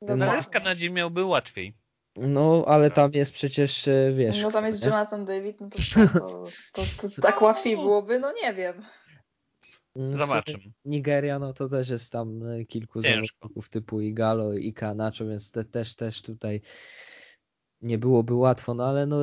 Dokładnie. 0.00 0.30
Ale 0.30 0.42
w 0.42 0.48
Kanadzie 0.48 0.90
miałby 0.90 1.24
łatwiej. 1.24 1.74
No, 2.16 2.64
ale 2.66 2.90
tam 2.90 3.12
jest 3.12 3.32
przecież, 3.32 3.88
e, 3.88 4.12
wiesz... 4.16 4.42
No 4.42 4.50
tam 4.50 4.66
jest 4.66 4.82
nie? 4.82 4.90
Jonathan 4.90 5.24
David, 5.24 5.60
no 5.60 5.68
to, 5.68 5.78
to, 6.18 6.46
to, 6.72 7.08
to, 7.08 7.22
tak 7.22 7.42
łatwiej 7.42 7.76
byłoby, 7.76 8.18
no 8.18 8.32
nie 8.42 8.54
wiem. 8.54 8.82
Mm, 9.96 10.16
Zobaczymy. 10.16 10.64
Nigeria, 10.84 11.38
no 11.38 11.52
to 11.52 11.68
też 11.68 11.88
jest 11.88 12.12
tam 12.12 12.46
e, 12.46 12.64
kilku 12.64 13.00
zawodników 13.00 13.68
typu 13.68 14.00
Igalo 14.00 14.52
i 14.54 14.72
Kanacho, 14.72 15.26
więc 15.26 15.50
te, 15.50 15.64
też, 15.64 15.96
też 15.96 16.22
tutaj 16.22 16.60
nie 17.80 17.98
byłoby 17.98 18.34
łatwo, 18.34 18.74
no 18.74 18.86
ale 18.86 19.06
no 19.06 19.18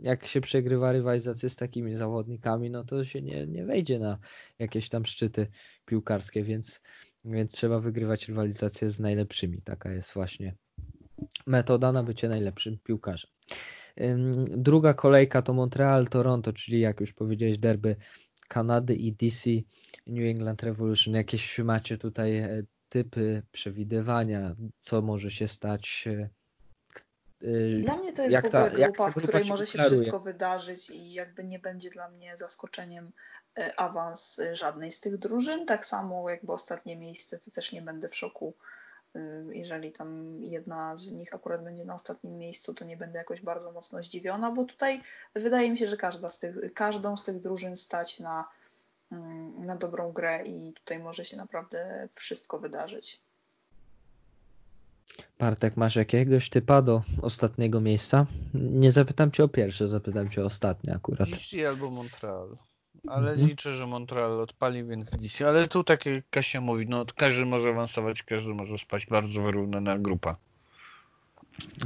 jak 0.00 0.26
się 0.26 0.40
przegrywa 0.40 0.92
rywalizację 0.92 1.50
z 1.50 1.56
takimi 1.56 1.96
zawodnikami, 1.96 2.70
no 2.70 2.84
to 2.84 3.04
się 3.04 3.22
nie, 3.22 3.46
nie 3.46 3.64
wejdzie 3.64 3.98
na 3.98 4.18
jakieś 4.58 4.88
tam 4.88 5.06
szczyty 5.06 5.46
piłkarskie, 5.84 6.42
więc, 6.42 6.82
więc 7.24 7.52
trzeba 7.52 7.80
wygrywać 7.80 8.28
rywalizację 8.28 8.90
z 8.90 9.00
najlepszymi. 9.00 9.62
Taka 9.62 9.92
jest 9.92 10.14
właśnie 10.14 10.54
metoda 11.46 11.92
na 11.92 12.02
bycie 12.02 12.28
najlepszym 12.28 12.78
piłkarzem. 12.84 13.30
Druga 14.48 14.94
kolejka 14.94 15.42
to 15.42 15.52
Montreal-Toronto, 15.52 16.52
czyli 16.52 16.80
jak 16.80 17.00
już 17.00 17.12
powiedziałeś 17.12 17.58
derby 17.58 17.96
Kanady 18.48 18.94
i 18.94 19.12
DC 19.12 19.50
New 20.06 20.30
England 20.30 20.62
Revolution. 20.62 21.14
Jakieś 21.14 21.58
macie 21.58 21.98
tutaj 21.98 22.38
e, 22.38 22.62
typy 22.88 23.42
przewidywania, 23.52 24.54
co 24.80 25.02
może 25.02 25.30
się 25.30 25.48
stać? 25.48 26.04
e, 26.06 26.28
e, 27.48 27.80
Dla 27.82 27.96
mnie 27.96 28.12
to 28.12 28.22
jest 28.22 28.32
jak 28.32 28.48
w 28.48 28.50
ta- 28.50 28.64
ogóle 28.66 28.80
jak 28.80 28.90
grupa, 28.90 29.04
ta 29.04 29.10
w 29.10 29.14
grupa 29.14 29.28
której 29.28 29.44
się 29.44 29.50
może 29.50 29.66
się 29.66 29.72
deklaruje? 29.78 29.98
wszystko 29.98 30.20
wydarzyć 30.20 30.90
i 30.90 31.12
jakby 31.12 31.44
nie 31.44 31.58
będzie 31.58 31.90
dla 31.90 32.10
mnie 32.10 32.36
zaskoczeniem 32.36 33.12
awans 33.76 34.40
żadnej 34.52 34.92
z 34.92 35.00
tych 35.00 35.18
drużyn. 35.18 35.66
Tak 35.66 35.86
samo 35.86 36.30
jakby 36.30 36.52
ostatnie 36.52 36.96
miejsce, 36.96 37.38
to 37.38 37.50
też 37.50 37.72
nie 37.72 37.82
będę 37.82 38.08
w 38.08 38.16
szoku. 38.16 38.54
Jeżeli 39.52 39.92
tam 39.92 40.38
jedna 40.42 40.96
z 40.96 41.12
nich 41.12 41.34
akurat 41.34 41.64
będzie 41.64 41.84
na 41.84 41.94
ostatnim 41.94 42.38
miejscu, 42.38 42.74
to 42.74 42.84
nie 42.84 42.96
będę 42.96 43.18
jakoś 43.18 43.40
bardzo 43.40 43.72
mocno 43.72 44.02
zdziwiona, 44.02 44.50
bo 44.50 44.64
tutaj 44.64 45.02
wydaje 45.34 45.70
mi 45.70 45.78
się, 45.78 45.86
że 45.86 45.96
każda 45.96 46.30
z 46.30 46.38
tych, 46.38 46.74
każdą 46.74 47.16
z 47.16 47.24
tych 47.24 47.40
drużyn 47.40 47.76
stać 47.76 48.20
na, 48.20 48.48
na 49.58 49.76
dobrą 49.76 50.12
grę 50.12 50.42
i 50.44 50.72
tutaj 50.72 50.98
może 50.98 51.24
się 51.24 51.36
naprawdę 51.36 52.08
wszystko 52.14 52.58
wydarzyć. 52.58 53.20
Bartek, 55.38 55.76
masz 55.76 55.96
jakiegoś 55.96 56.50
typa 56.50 56.82
do 56.82 57.02
ostatniego 57.22 57.80
miejsca? 57.80 58.26
Nie 58.54 58.92
zapytam 58.92 59.30
cię 59.30 59.44
o 59.44 59.48
pierwsze, 59.48 59.88
zapytam 59.88 60.30
cię 60.30 60.42
o 60.42 60.46
ostatnie 60.46 60.94
akurat. 60.94 61.30
DC 61.30 61.68
albo 61.68 61.90
Montreal. 61.90 62.56
Ale 63.06 63.30
Mhm. 63.32 63.48
liczę, 63.48 63.72
że 63.74 63.86
Montreal 63.86 64.40
odpali, 64.40 64.84
więc 64.84 65.10
DC. 65.10 65.48
Ale 65.48 65.68
tu 65.68 65.84
tak 65.84 66.06
jak 66.06 66.24
Kasia 66.30 66.60
mówi, 66.60 66.86
no 66.88 67.04
każdy 67.16 67.46
może 67.46 67.68
awansować, 67.70 68.22
każdy 68.22 68.54
może 68.54 68.78
spać. 68.78 69.06
Bardzo 69.06 69.42
wyrównana 69.42 69.98
grupa. 69.98 70.36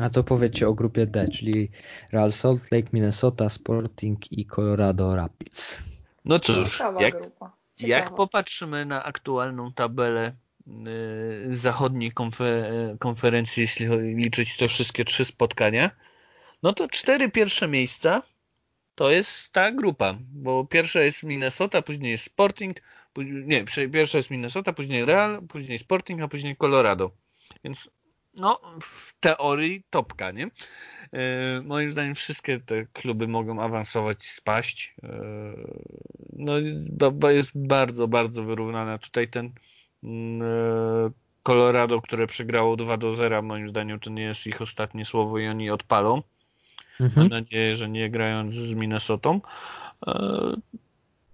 A 0.00 0.08
co 0.10 0.24
powiecie 0.24 0.68
o 0.68 0.74
grupie 0.74 1.06
D, 1.06 1.28
czyli 1.28 1.70
Real 2.12 2.32
Salt 2.32 2.62
Lake, 2.72 2.88
Minnesota, 2.92 3.48
Sporting 3.48 4.32
i 4.32 4.46
Colorado 4.46 5.16
Rapids? 5.16 5.78
No 6.24 6.38
cóż, 6.38 6.72
Ciekawa 6.72 7.02
jak, 7.02 7.18
grupa. 7.18 7.52
jak 7.80 8.14
popatrzymy 8.14 8.86
na 8.86 9.04
aktualną 9.04 9.72
tabelę 9.72 10.32
y, 10.68 11.54
zachodniej 11.54 12.12
konfe- 12.12 12.98
konferencji, 12.98 13.60
jeśli 13.60 13.86
chodzi- 13.86 14.14
liczyć 14.14 14.56
te 14.56 14.68
wszystkie 14.68 15.04
trzy 15.04 15.24
spotkania, 15.24 15.90
no 16.62 16.72
to 16.72 16.88
cztery 16.88 17.30
pierwsze 17.30 17.68
miejsca 17.68 18.22
to 18.94 19.10
jest 19.10 19.52
ta 19.52 19.72
grupa, 19.72 20.18
bo 20.20 20.64
pierwsza 20.64 21.02
jest 21.02 21.22
Minnesota, 21.22 21.82
później 21.82 22.10
jest 22.10 22.24
Sporting, 22.24 22.76
nie, 23.46 23.64
pierwsza 23.92 24.18
jest 24.18 24.30
Minnesota, 24.30 24.72
później 24.72 25.04
Real, 25.04 25.42
później 25.48 25.78
Sporting, 25.78 26.22
a 26.22 26.28
później 26.28 26.56
Colorado. 26.56 27.10
Więc 27.64 27.90
no, 28.34 28.60
w 28.80 29.20
teorii 29.20 29.82
topka, 29.90 30.30
nie? 30.30 30.50
Yy, 31.12 31.62
moim 31.64 31.92
zdaniem 31.92 32.14
wszystkie 32.14 32.60
te 32.60 32.86
kluby 32.86 33.28
mogą 33.28 33.62
awansować, 33.62 34.26
spaść. 34.26 34.94
Yy, 35.02 35.08
no, 36.32 36.58
jest 36.58 36.96
ba- 36.96 37.10
ba- 37.10 37.32
jest 37.32 37.52
bardzo, 37.54 38.08
bardzo 38.08 38.44
wyrównana. 38.44 38.98
Tutaj 38.98 39.28
ten 39.28 39.52
yy, 40.02 41.12
Colorado, 41.42 42.00
które 42.00 42.26
przegrało 42.26 42.76
2 42.76 42.96
do 42.96 43.12
0, 43.12 43.42
moim 43.42 43.68
zdaniem 43.68 44.00
to 44.00 44.10
nie 44.10 44.22
jest 44.22 44.46
ich 44.46 44.62
ostatnie 44.62 45.04
słowo 45.04 45.38
i 45.38 45.48
oni 45.48 45.70
odpalą. 45.70 46.22
Mam 47.00 47.08
Mhm. 47.08 47.28
nadzieję, 47.28 47.76
że 47.76 47.88
nie 47.88 48.10
grając 48.10 48.54
z 48.54 48.74
Minnesotą. 48.74 49.40
E, 50.06 50.56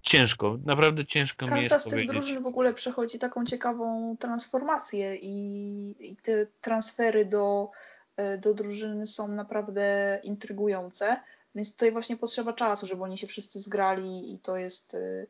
Ciężko, 0.01 0.57
naprawdę 0.65 1.05
ciężko 1.05 1.45
mi 1.45 1.51
Każda 1.51 1.75
jest 1.75 1.87
z 1.87 1.89
tych 1.89 2.07
drużyn 2.07 2.43
w 2.43 2.47
ogóle 2.47 2.73
przechodzi 2.73 3.19
taką 3.19 3.45
ciekawą 3.45 4.17
transformację 4.19 5.15
i, 5.15 5.95
i 6.11 6.15
te 6.15 6.47
transfery 6.61 7.25
do, 7.25 7.71
e, 8.15 8.37
do 8.37 8.53
drużyny 8.53 9.07
są 9.07 9.27
naprawdę 9.27 10.19
intrygujące, 10.23 11.19
więc 11.55 11.71
tutaj 11.71 11.91
właśnie 11.91 12.17
potrzeba 12.17 12.53
czasu, 12.53 12.87
żeby 12.87 13.03
oni 13.03 13.17
się 13.17 13.27
wszyscy 13.27 13.59
zgrali 13.59 14.33
i 14.33 14.39
to 14.39 14.57
jest, 14.57 14.95
e, 14.95 15.25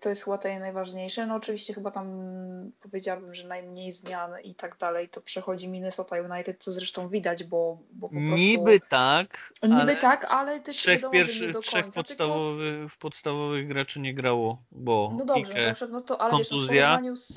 to 0.00 0.08
jest 0.08 0.24
chyba 0.24 0.36
tutaj 0.36 0.60
najważniejsze. 0.60 1.26
No 1.26 1.34
oczywiście 1.34 1.74
chyba 1.74 1.90
tam 1.90 2.06
powiedziałabym, 2.80 3.34
że 3.34 3.48
najmniej 3.48 3.92
zmian 3.92 4.30
i 4.44 4.54
tak 4.54 4.78
dalej 4.78 5.08
to 5.08 5.20
przechodzi 5.20 5.68
Minnesota 5.68 6.16
United, 6.16 6.64
co 6.64 6.72
zresztą 6.72 7.08
widać, 7.08 7.44
bo, 7.44 7.78
bo 7.92 8.08
po 8.08 8.14
prostu... 8.14 8.36
Niby 8.36 8.80
tak, 8.88 9.52
Niby 9.62 9.74
ale 9.74 9.96
tak, 9.96 10.24
ale 10.24 10.60
też 10.60 10.76
trzech 10.76 10.94
wiadomo, 10.94 11.12
pierwszych, 11.12 11.52
do 11.52 11.60
trzech 11.60 11.82
końca, 11.82 12.02
tylko... 12.02 12.24
podstawowych, 12.24 12.96
podstawowych 12.96 13.68
graczy 13.68 14.00
nie 14.00 14.14
grało, 14.14 14.62
bo 14.70 15.14
No 15.18 15.24
dobrze, 15.24 15.54
no, 15.54 15.60
Ike, 15.60 15.74
przykład, 15.74 15.92
no 15.92 16.00
to, 16.00 16.20
ale 16.20 16.38
wiesz, 16.38 16.50
no 16.50 16.56
kontuzja, 16.56 17.00
z, 17.14 17.34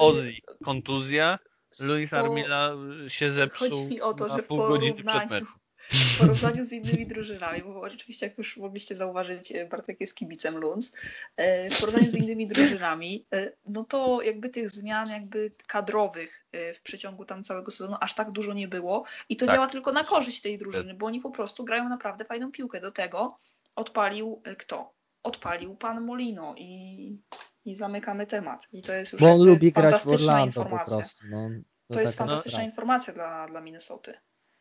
kontuzja, 0.64 1.40
Luis 1.80 2.14
Armila 2.14 2.72
się 3.08 3.30
zepsuł 3.30 3.70
Chodzi 3.70 3.86
mi 3.86 4.02
o 4.02 4.14
to, 4.14 4.30
że 4.30 4.42
w 4.42 4.48
pół 4.48 4.58
godziny 4.58 5.04
przed 5.04 5.30
meczem. 5.30 5.46
W 5.90 6.20
porównaniu 6.20 6.66
z 6.66 6.72
innymi 6.72 7.08
drużynami, 7.08 7.62
bo 7.64 7.82
oczywiście 7.82 8.26
jak 8.28 8.38
już 8.38 8.58
mogliście 8.58 8.96
zauważyć, 8.96 9.52
e, 9.52 9.66
Bartek 9.66 10.02
jest 10.02 10.16
kibicem 10.16 10.58
Lunds, 10.58 10.96
e, 11.38 11.70
w 11.70 11.80
porównaniu 11.80 12.12
z 12.12 12.16
innymi 12.16 12.48
drużynami, 12.48 13.26
e, 13.34 13.52
no 13.66 13.84
to 13.84 14.22
jakby 14.22 14.50
tych 14.50 14.70
zmian 14.70 15.10
jakby 15.10 15.52
kadrowych 15.68 16.46
w 16.74 16.82
przeciągu 16.82 17.26
tam 17.26 17.44
całego 17.44 17.72
sezonu 17.72 17.98
aż 18.02 18.16
tak 18.16 18.32
dużo 18.32 18.54
nie 18.54 18.68
było 18.68 19.04
i 19.30 19.38
to 19.38 19.46
Tak. 19.46 19.56
działa 19.56 19.68
tylko 19.68 19.92
na 19.92 20.04
korzyść 20.04 20.42
tej 20.42 20.58
drużyny, 20.58 20.94
bo 20.94 21.06
oni 21.06 21.22
po 21.22 21.32
prostu 21.32 21.66
grają 21.66 21.90
naprawdę 21.90 22.26
fajną 22.26 22.52
piłkę. 22.52 22.82
Do 22.82 22.92
tego 22.92 23.40
odpalił 23.76 24.42
kto? 24.58 24.94
Odpalił 25.24 25.76
pan 25.76 26.02
Molino 26.02 26.56
i, 26.58 27.22
i 27.66 27.76
zamykamy 27.76 28.28
temat. 28.28 28.68
I 28.72 28.82
to 28.84 28.94
jest 28.94 29.14
już 29.14 29.22
Bo 29.22 29.32
on 29.32 29.42
lubi 29.42 29.72
grać 29.72 29.86
w 29.86 29.90
fantastyczna 29.90 30.34
Orlando 30.34 30.54
po 30.54 30.62
informacja. 30.62 30.98
prostu. 30.98 31.26
No, 31.30 31.50
To 31.92 32.02
jest 32.02 32.18
taka 32.18 32.28
fantastyczna 32.28 32.58
prawda. 32.58 32.70
informacja 32.70 33.14
dla, 33.14 33.48
dla 33.48 33.62
Minnesoty. 33.62 34.14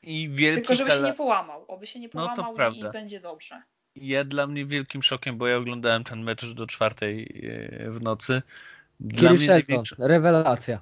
I 0.03 0.28
wielki 0.28 0.61
Tylko 0.61 0.74
żeby 0.74 0.90
się 0.90 0.97
tele- 0.97 1.09
nie 1.09 1.14
połamał. 1.14 1.64
Oby 1.68 1.86
się 1.86 2.01
nie 2.01 2.09
No 2.14 2.28
to 2.28 2.34
połamał 2.34 2.53
i, 2.53 2.57
prawda. 2.57 2.88
i 2.88 2.92
będzie 2.92 3.20
dobrze. 3.20 3.62
Ja 3.97 4.24
dla 4.24 4.47
mnie 4.47 4.66
wielkim 4.66 5.03
szokiem, 5.03 5.38
bo 5.38 5.47
ja 5.47 5.57
oglądałem 5.57 6.05
ten 6.05 6.22
mecz 6.22 6.47
do 6.47 6.66
czwartej 6.66 7.42
e, 7.84 7.90
w 7.90 8.03
nocy. 8.03 8.42
Dla 9.01 9.30
Kiri 9.30 9.32
mnie 9.34 9.47
Shelton, 9.47 9.84
rewelacja. 9.99 10.80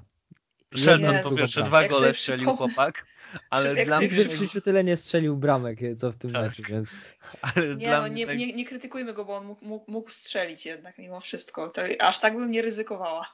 Shelton 0.76 1.12
Jezu. 1.14 1.28
po 1.30 1.36
pierwsze 1.36 1.62
dwa 1.62 1.82
Jak 1.82 1.90
gole 1.90 2.14
strzelił 2.14 2.56
chłopak, 2.56 3.06
ale 3.50 3.74
jak 3.74 3.86
dla 3.86 3.98
mnie, 3.98 4.08
w 4.08 4.34
życiu 4.34 4.60
tyle 4.60 4.84
nie 4.84 4.96
strzelił 4.96 5.36
bramek, 5.36 5.78
co 5.96 6.12
w 6.12 6.16
tym 6.16 6.32
Tak. 6.32 6.42
meczu, 6.42 6.62
więc 6.68 6.90
ale 7.42 7.68
Nie, 7.68 7.86
dla 7.86 8.00
no, 8.02 8.08
mnie 8.08 8.26
nie, 8.26 8.36
nie, 8.36 8.52
nie 8.52 8.64
krytykujmy 8.64 9.12
go, 9.14 9.24
bo 9.24 9.36
on 9.36 9.46
mógł, 9.46 9.64
mógł, 9.64 9.90
mógł 9.90 10.10
strzelić 10.10 10.66
jednak 10.66 10.98
mimo 10.98 11.20
wszystko. 11.20 11.68
To, 11.68 11.82
aż 12.00 12.20
tak 12.20 12.36
bym 12.36 12.50
nie 12.50 12.62
ryzykowała. 12.62 13.26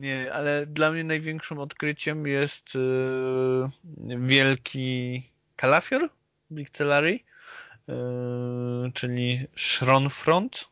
Nie, 0.00 0.32
ale 0.32 0.66
dla 0.66 0.90
mnie 0.90 1.04
największym 1.04 1.58
odkryciem 1.58 2.26
jest 2.26 2.72
e, 2.76 4.18
wielki 4.18 5.22
kalafior, 5.56 6.08
Big 6.52 6.70
Celery, 6.70 7.20
e, 7.88 7.94
czyli 8.94 9.46
Schronfront, 9.56 10.68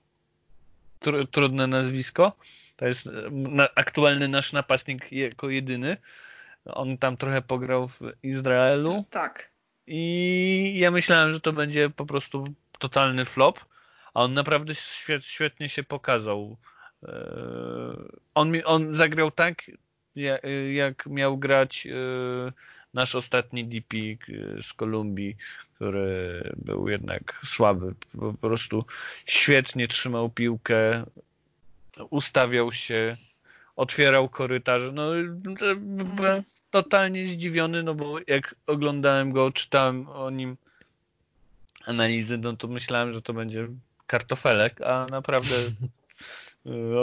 Tr, 0.99 1.27
trudne 1.31 1.67
nazwisko. 1.67 2.37
To 2.77 2.87
jest 2.87 3.07
e, 3.07 3.11
na, 3.31 3.69
aktualny 3.75 4.29
nasz 4.29 4.53
napastnik 4.53 5.13
jako 5.13 5.51
jedyny. 5.51 5.97
On 6.65 6.99
tam 6.99 7.17
trochę 7.17 7.43
pograł 7.43 7.89
w 7.89 8.01
Izraelu. 8.23 9.05
Tak. 9.11 9.51
I 9.87 10.75
ja 10.79 10.91
myślałem, 10.91 11.33
że 11.33 11.41
to 11.41 11.53
będzie 11.53 11.91
po 11.91 12.07
prostu 12.07 12.45
totalny 12.79 13.25
flop, 13.25 13.65
a 14.15 14.23
on 14.23 14.35
naprawdę 14.35 14.75
świetnie 15.21 15.69
się 15.69 15.83
pokazał. 15.83 16.57
On, 18.35 18.53
on 18.65 18.95
zagrał 18.95 19.31
tak, 19.31 19.63
jak 20.75 21.07
miał 21.07 21.39
grać 21.39 21.89
nasz 22.95 23.15
ostatni 23.15 23.65
DP 23.65 23.97
z 24.63 24.73
Kolumbii, 24.73 25.37
który 25.75 26.43
był 26.57 26.89
jednak 26.89 27.41
słaby. 27.45 27.95
Po 28.19 28.33
prostu 28.33 28.85
świetnie 29.27 29.89
trzymał 29.89 30.31
piłkę, 30.31 31.05
ustawiał 32.11 32.73
się, 32.73 33.17
otwierał 33.77 34.29
korytarze. 34.29 34.93
No, 34.93 35.11
byłem 36.17 36.43
totalnie 36.71 37.27
zdziwiony, 37.27 37.83
no 37.83 37.95
bo 37.95 38.19
jak 38.27 38.55
oglądałem 38.67 39.33
go, 39.33 39.53
czytałem 39.53 40.09
o 40.09 40.31
nim 40.31 40.57
analizy, 41.87 42.39
no 42.39 42.57
to 42.57 42.69
myślałem, 42.69 43.13
że 43.13 43.23
to 43.23 43.33
będzie 43.33 43.69
kartofelek, 44.07 44.81
a 44.83 45.07
naprawdę 45.11 45.55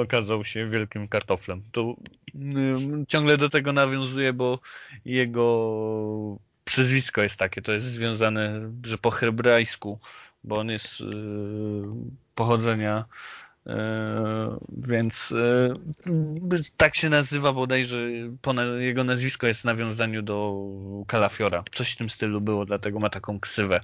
okazał 0.02 0.44
się 0.44 0.70
wielkim 0.70 1.08
kartoflem. 1.08 1.62
To 1.72 1.96
y, 2.36 3.06
ciągle 3.08 3.38
do 3.38 3.50
tego 3.50 3.74
nawiązuje, 3.74 4.34
bo 4.34 4.60
jego 5.06 6.38
przezwisko 6.66 7.22
jest 7.22 7.36
takie, 7.36 7.62
to 7.62 7.72
jest 7.72 7.86
związane, 7.86 8.72
że 8.86 8.98
po 8.98 9.12
hebrajsku, 9.12 10.00
bo 10.44 10.58
on 10.58 10.70
jest 10.70 11.02
y, 11.02 11.04
pochodzenia 12.36 13.06
więc 14.78 15.34
tak 16.78 16.96
się 16.96 17.10
nazywa 17.10 17.54
bodajże, 17.54 18.10
jego 18.80 19.04
nazwisko 19.04 19.48
jest 19.48 19.62
w 19.62 19.66
nawiązaniu 19.66 20.22
do 20.22 20.68
Kalafiora. 21.08 21.64
Coś 21.72 21.92
w 21.92 21.98
tym 21.98 22.10
stylu 22.10 22.42
było, 22.42 22.66
dlatego 22.66 23.00
ma 23.00 23.10
taką 23.10 23.40
ksywę. 23.40 23.82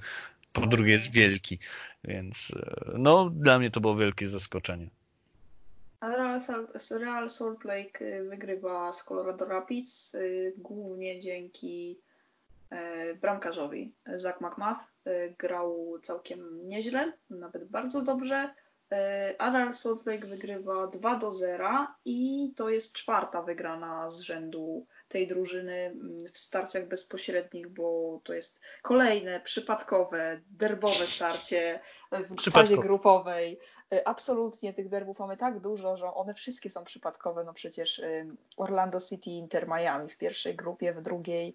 Po 0.52 0.66
drugie 0.66 0.92
jest 0.92 1.12
wielki, 1.12 1.58
więc 2.04 2.52
no 2.98 3.30
dla 3.30 3.58
mnie 3.58 3.70
to 3.70 3.80
było 3.80 3.96
wielkie 3.96 4.28
zaskoczenie. 4.28 4.90
Real, 6.02 6.40
Real 6.90 7.28
Salt 7.28 7.64
Lake 7.64 8.22
wygrywa 8.22 8.92
z 8.92 9.04
Colorado 9.04 9.44
Rapids 9.44 10.16
głównie 10.56 11.18
dzięki 11.18 12.00
bramkarzowi. 13.20 13.94
Zach 14.06 14.40
McMath 14.40 14.80
grał 15.38 15.98
całkiem 16.02 16.68
nieźle, 16.68 17.12
nawet 17.30 17.64
bardzo 17.64 18.02
dobrze. 18.02 18.54
E, 18.92 19.34
Aral 19.38 19.72
Salt 19.72 20.06
Lake 20.06 20.26
wygrywa 20.26 20.86
2 20.86 21.16
do 21.16 21.32
0 21.32 21.86
i 22.04 22.52
to 22.56 22.70
jest 22.70 22.92
czwarta 22.92 23.42
wygrana 23.42 24.10
z 24.10 24.20
rzędu 24.20 24.86
tej 25.10 25.26
drużyny 25.26 25.76
mm, 25.76 26.18
w 26.26 26.38
starciach 26.38 26.88
bezpośrednich, 26.88 27.68
bo 27.68 28.20
to 28.24 28.34
jest 28.34 28.60
kolejne 28.82 29.40
przypadkowe, 29.40 30.40
derbowe 30.50 31.06
starcie 31.06 31.80
w 32.12 32.50
fazie 32.50 32.78
grupowej. 32.78 33.58
E, 33.92 34.08
absolutnie 34.08 34.74
tych 34.74 34.88
derbów 34.88 35.18
mamy 35.18 35.36
tak 35.36 35.60
dużo, 35.60 35.96
że 35.96 36.14
one 36.14 36.34
wszystkie 36.34 36.70
są 36.70 36.84
przypadkowe. 36.84 37.44
No 37.44 37.54
przecież 37.54 38.02
Orlando 38.56 39.00
City 39.00 39.30
Inter 39.30 39.68
Miami 39.68 40.08
w 40.08 40.16
pierwszej 40.16 40.56
grupie, 40.56 40.92
w 40.92 41.00
drugiej 41.00 41.54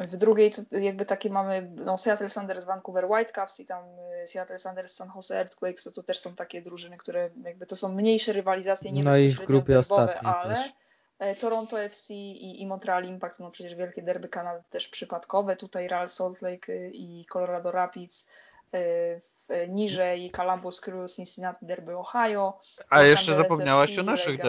w 0.00 0.16
drugiej 0.16 0.50
to 0.50 0.78
jakby 0.78 1.06
takie 1.06 1.30
mamy 1.30 1.70
no, 1.74 1.98
Seattle 1.98 2.30
Sanders 2.30 2.64
Vancouver 2.64 3.04
Whitecaps 3.04 3.60
i 3.60 3.66
tam 3.66 3.84
y, 4.24 4.26
Seattle 4.26 4.58
Sanders 4.58 4.94
San 4.94 5.10
Jose 5.16 5.38
Earthquakes, 5.38 5.84
to, 5.84 5.92
to 5.92 6.02
też 6.02 6.18
są 6.18 6.34
takie 6.34 6.62
drużyny, 6.62 6.96
które 6.96 7.30
jakby 7.44 7.66
to 7.66 7.76
są 7.76 7.94
mniejsze 7.94 8.32
rywalizacje, 8.32 8.92
nie 8.92 9.02
no 9.02 9.16
i 9.16 9.28
w 9.28 9.44
grupie 9.44 9.72
derbowe, 9.72 10.20
ale 10.20 10.54
też. 10.54 10.72
E, 11.18 11.36
Toronto 11.36 11.80
FC 11.80 12.14
i, 12.14 12.62
i 12.62 12.66
Montreal 12.66 13.04
Impact, 13.04 13.40
no 13.40 13.50
przecież 13.50 13.74
wielkie 13.74 14.02
derby 14.02 14.28
Kanady 14.28 14.62
też 14.70 14.88
przypadkowe, 14.88 15.56
tutaj 15.56 15.88
Real 15.88 16.08
Salt 16.08 16.42
Lake 16.42 16.72
y, 16.72 16.90
i 16.94 17.24
Colorado 17.24 17.70
Rapids, 17.70 18.28
y, 18.74 19.20
niżej 19.68 20.30
Columbus 20.30 20.80
Crew, 20.80 21.12
Cincinnati 21.12 21.66
Derby 21.66 21.96
Ohio. 21.96 22.60
A 22.90 23.00
Los 23.00 23.10
jeszcze 23.10 23.32
Angeles 23.32 23.50
zapomniałaś 23.50 23.90
FC, 23.90 24.00
o 24.00 24.04
naszych 24.04 24.40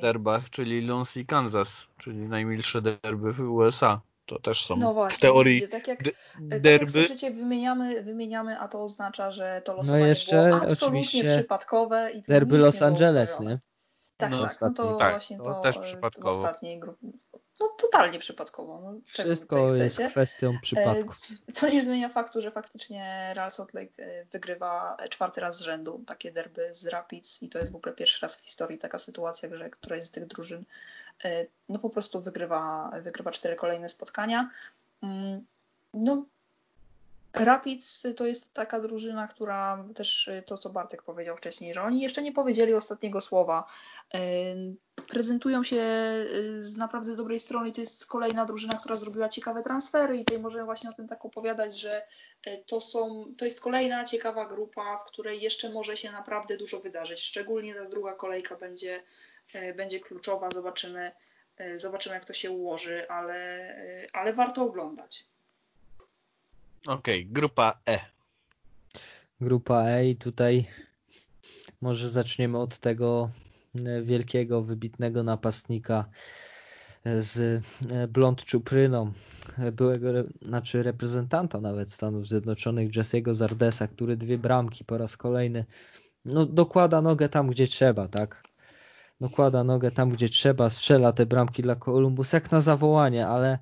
derbach, 0.00 0.50
czyli 0.50 0.86
Lons 0.86 1.16
i 1.16 1.26
Kansas, 1.26 1.86
czyli 1.98 2.18
najmilsze 2.18 2.82
derby 2.82 3.32
w 3.32 3.40
USA. 3.40 4.00
To 4.26 4.38
też 4.38 4.66
są 4.66 4.76
no 4.76 4.94
właśnie, 4.94 5.16
w 5.16 5.20
teorii 5.20 5.54
widzicie, 5.54 5.72
tak 5.72 5.88
jak, 5.88 6.02
derby. 6.40 6.60
Tak 6.62 6.80
jak 6.80 6.90
słyszycie, 6.90 7.30
wymieniamy, 7.30 8.02
wymieniamy, 8.02 8.60
a 8.60 8.68
to 8.68 8.82
oznacza, 8.82 9.30
że 9.30 9.62
to 9.64 9.74
losowanie 9.74 10.02
no 10.02 10.08
jeszcze 10.08 10.48
było 10.48 10.62
absolutnie 10.62 11.24
przypadkowe. 11.24 12.10
I 12.10 12.22
derby 12.22 12.58
Los 12.58 12.82
Angeles, 12.82 13.40
nie? 13.40 13.58
Tak, 14.16 14.30
no, 14.30 14.42
tak, 14.42 14.60
no 14.60 14.70
to 14.70 14.96
tak, 14.96 15.10
właśnie 15.10 15.36
to, 15.36 15.44
to 15.44 15.60
też 15.60 15.78
przypadkowo. 15.78 16.34
w 16.34 16.36
ostatniej 16.36 16.80
grupie. 16.80 17.06
No 17.60 17.68
totalnie 17.78 18.18
przypadkowo. 18.18 18.80
No, 18.80 19.00
Wszystko 19.06 19.74
jest 19.74 20.02
kwestią 20.10 20.58
przypadku. 20.62 21.14
E, 21.48 21.52
co 21.52 21.68
nie 21.68 21.84
zmienia 21.84 22.08
faktu, 22.08 22.40
że 22.40 22.50
faktycznie 22.50 23.32
Real 23.36 23.50
Salt 23.50 23.74
Lake 23.74 23.92
e, 23.98 24.24
wygrywa 24.24 24.96
czwarty 25.10 25.40
raz 25.40 25.58
z 25.58 25.60
rzędu 25.60 26.04
takie 26.06 26.32
derby 26.32 26.74
z 26.74 26.86
Rapids 26.86 27.42
i 27.42 27.48
to 27.48 27.58
jest 27.58 27.72
w 27.72 27.76
ogóle 27.76 27.94
pierwszy 27.94 28.18
raz 28.22 28.36
w 28.36 28.44
historii 28.44 28.78
taka 28.78 28.98
sytuacja, 28.98 29.56
że 29.56 29.70
któraś 29.70 30.04
z 30.04 30.10
tych 30.10 30.26
drużyn 30.26 30.64
E, 31.24 31.46
no 31.68 31.78
po 31.78 31.90
prostu 31.90 32.20
wygrywa, 32.20 32.90
wygrywa 33.02 33.30
cztery 33.30 33.56
kolejne 33.56 33.88
spotkania. 33.88 34.50
Mm, 35.02 35.46
no, 35.94 36.24
Rapids 37.36 38.06
to 38.16 38.26
jest 38.26 38.54
taka 38.54 38.80
drużyna, 38.80 39.28
która 39.28 39.84
też 39.94 40.28
e, 40.28 40.42
to, 40.42 40.56
co 40.56 40.70
Bartek 40.70 41.02
powiedział 41.02 41.36
wcześniej, 41.36 41.74
że 41.74 41.82
oni 41.82 42.00
jeszcze 42.00 42.22
nie 42.22 42.32
powiedzieli 42.32 42.74
ostatniego 42.74 43.20
słowa. 43.20 43.64
E, 44.14 44.20
prezentują 45.08 45.64
się 45.64 45.84
z 46.58 46.76
naprawdę 46.76 47.16
dobrej 47.16 47.40
strony. 47.40 47.72
To 47.72 47.80
jest 47.80 48.06
kolejna 48.06 48.44
drużyna, 48.44 48.78
która 48.78 48.94
zrobiła 48.94 49.28
ciekawe 49.28 49.62
transfery 49.62 50.16
i 50.16 50.24
tutaj 50.24 50.42
możemy 50.42 50.64
właśnie 50.64 50.90
o 50.90 50.92
tym 50.92 51.08
tak 51.08 51.24
opowiadać, 51.24 51.80
że 51.80 52.02
to, 52.66 52.80
są, 52.80 53.24
to 53.38 53.44
jest 53.44 53.60
kolejna 53.60 54.04
ciekawa 54.04 54.46
grupa, 54.46 54.98
w 54.98 55.08
której 55.08 55.42
jeszcze 55.42 55.68
może 55.70 55.96
się 55.96 56.12
naprawdę 56.12 56.56
dużo 56.56 56.80
wydarzyć. 56.80 57.20
Szczególnie 57.20 57.74
ta 57.74 57.84
druga 57.84 58.12
kolejka 58.12 58.56
będzie 58.56 59.02
będzie 59.76 60.00
kluczowa. 60.00 60.50
Zobaczymy, 60.50 61.12
zobaczymy 61.76 62.14
jak 62.14 62.24
to 62.24 62.32
się 62.32 62.50
ułoży, 62.50 63.08
ale, 63.08 63.74
ale 64.12 64.32
warto 64.32 64.62
oglądać. 64.62 65.24
Okej, 66.86 67.20
okay, 67.20 67.32
grupa 67.32 67.80
E. 67.88 67.98
Grupa 69.40 69.84
E 69.84 70.08
i 70.10 70.16
tutaj 70.16 70.66
może 71.80 72.10
zaczniemy 72.10 72.58
od 72.58 72.78
tego 72.78 73.30
wielkiego, 74.02 74.62
wybitnego 74.62 75.22
napastnika 75.22 76.04
z 77.04 77.64
blond 78.08 78.44
czupryną, 78.44 79.12
byłego, 79.72 80.08
znaczy 80.42 80.82
reprezentanta 80.82 81.60
nawet 81.60 81.92
Stanów 81.92 82.26
Zjednoczonych, 82.26 82.90
Jesse'ego 82.90 83.34
Zardesa, 83.34 83.88
który 83.88 84.16
dwie 84.16 84.38
bramki 84.38 84.84
po 84.84 84.98
raz 84.98 85.16
kolejny 85.16 85.64
no, 86.24 86.46
dokłada 86.46 87.02
nogę 87.02 87.28
tam, 87.28 87.48
gdzie 87.48 87.66
trzeba, 87.66 88.08
tak? 88.08 88.42
dokłada 89.20 89.64
nogę 89.64 89.90
tam, 89.90 90.10
gdzie 90.10 90.28
trzeba, 90.28 90.70
strzela 90.70 91.12
te 91.12 91.26
bramki 91.26 91.62
dla 91.62 91.76
Columbus 91.76 92.32
jak 92.32 92.52
na 92.52 92.60
zawołanie, 92.60 93.26
ale 93.26 93.58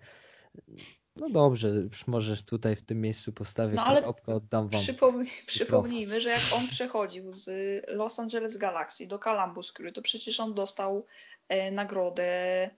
no 1.16 1.28
dobrze, 1.28 1.68
już 1.68 2.06
może 2.06 2.36
tutaj 2.36 2.76
w 2.76 2.82
tym 2.82 3.00
miejscu 3.00 3.32
postawię 3.32 3.74
no, 3.74 4.14
oddam 4.34 4.68
wam. 4.68 4.80
Przypomnij, 4.80 5.30
przypomnijmy, 5.46 6.20
że 6.20 6.30
jak 6.30 6.42
on 6.56 6.68
przechodził 6.68 7.32
z 7.32 7.50
Los 7.88 8.18
Angeles 8.18 8.56
Galaxy 8.56 9.06
do 9.06 9.18
Columbus 9.18 9.72
Crew, 9.72 9.94
to 9.94 10.02
przecież 10.02 10.40
on 10.40 10.54
dostał 10.54 11.06
e, 11.48 11.70
nagrodę 11.70 12.70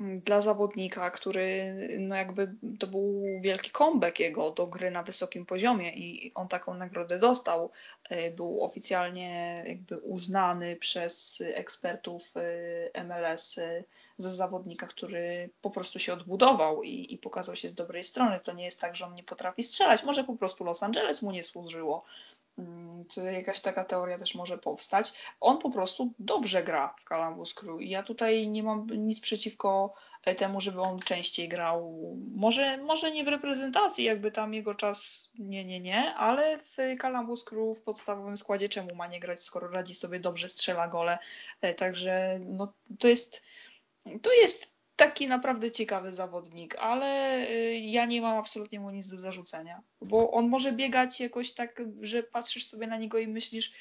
dla 0.00 0.40
zawodnika, 0.40 1.10
który 1.10 1.74
no 1.98 2.16
jakby 2.16 2.54
to 2.78 2.86
był 2.86 3.22
wielki 3.40 3.70
comeback 3.70 4.20
jego 4.20 4.50
do 4.50 4.66
gry 4.66 4.90
na 4.90 5.02
wysokim 5.02 5.46
poziomie 5.46 5.92
i 5.94 6.32
on 6.34 6.48
taką 6.48 6.74
nagrodę 6.74 7.18
dostał. 7.18 7.70
E, 8.08 8.30
był 8.30 8.64
oficjalnie 8.64 9.62
jakby 9.66 9.98
uznany 9.98 10.76
przez 10.76 11.42
ekspertów 11.54 12.34
e, 12.94 13.04
MLS 13.04 13.58
e, 13.58 13.84
za 14.18 14.30
zawodnika, 14.30 14.86
który 14.86 15.50
po 15.62 15.70
prostu 15.70 15.98
się 15.98 16.12
odbudował 16.12 16.82
i, 16.82 17.14
i 17.14 17.18
pokazał 17.18 17.56
się 17.56 17.68
z 17.68 17.74
dobrej 17.74 18.04
strony. 18.04 18.40
To 18.40 18.52
nie 18.52 18.64
jest 18.64 18.80
tak, 18.80 18.96
że 18.96 19.06
on 19.06 19.14
nie 19.14 19.24
potrafi 19.24 19.62
strzelać. 19.62 20.04
Może 20.04 20.24
po 20.24 20.36
prostu 20.36 20.64
Los 20.64 20.82
Angeles 20.82 21.22
mu 21.22 21.30
nie 21.30 21.42
służyło 21.42 22.04
czy 23.08 23.32
jakaś 23.32 23.60
taka 23.60 23.84
teoria 23.84 24.18
też 24.18 24.34
może 24.34 24.58
powstać. 24.58 25.12
On 25.40 25.58
po 25.58 25.70
prostu 25.70 26.12
dobrze 26.18 26.62
gra 26.62 26.94
w 26.98 27.04
Columbus 27.04 27.54
Crew 27.54 27.80
i 27.80 27.90
ja 27.90 28.02
tutaj 28.02 28.48
nie 28.48 28.62
mam 28.62 28.86
nic 28.86 29.20
przeciwko 29.20 29.94
e, 30.24 30.34
temu, 30.34 30.60
żeby 30.60 30.80
on 30.80 30.98
częściej 30.98 31.48
grał. 31.48 32.00
Może, 32.34 32.76
może 32.76 33.10
nie 33.10 33.24
w 33.24 33.28
reprezentacji, 33.28 34.04
jakby 34.04 34.30
tam 34.30 34.54
jego 34.54 34.74
czas 34.74 35.30
nie, 35.38 35.64
nie, 35.64 35.80
nie, 35.80 36.14
ale 36.14 36.58
w 36.58 36.76
Columbus 37.00 37.44
Crew 37.44 37.78
w 37.78 37.82
podstawowym 37.82 38.36
składzie 38.36 38.68
czemu 38.68 38.94
ma 38.94 39.06
nie 39.06 39.20
grać, 39.20 39.42
skoro 39.42 39.68
radzi 39.68 39.94
sobie 39.94 40.20
dobrze, 40.20 40.48
strzela 40.48 40.88
gole. 40.88 41.18
E, 41.60 41.74
także 41.74 42.40
no, 42.44 42.72
to 42.98 43.08
jest 43.08 43.42
to 44.22 44.32
jest 44.32 44.69
taki 45.00 45.26
naprawdę 45.26 45.70
ciekawy 45.70 46.12
zawodnik, 46.12 46.76
ale 46.76 47.38
y, 47.50 47.74
ja 47.74 48.04
nie 48.04 48.22
mam 48.22 48.38
absolutnie 48.38 48.80
mu 48.80 48.90
nic 48.90 49.08
do 49.08 49.18
zarzucenia, 49.18 49.82
bo 50.00 50.30
on 50.30 50.48
może 50.48 50.72
biegać 50.72 51.20
jakoś 51.20 51.54
tak, 51.54 51.82
że 52.00 52.22
patrzysz 52.22 52.66
sobie 52.66 52.86
na 52.86 52.96
niego 52.96 53.18
i 53.18 53.28
myślisz, 53.28 53.72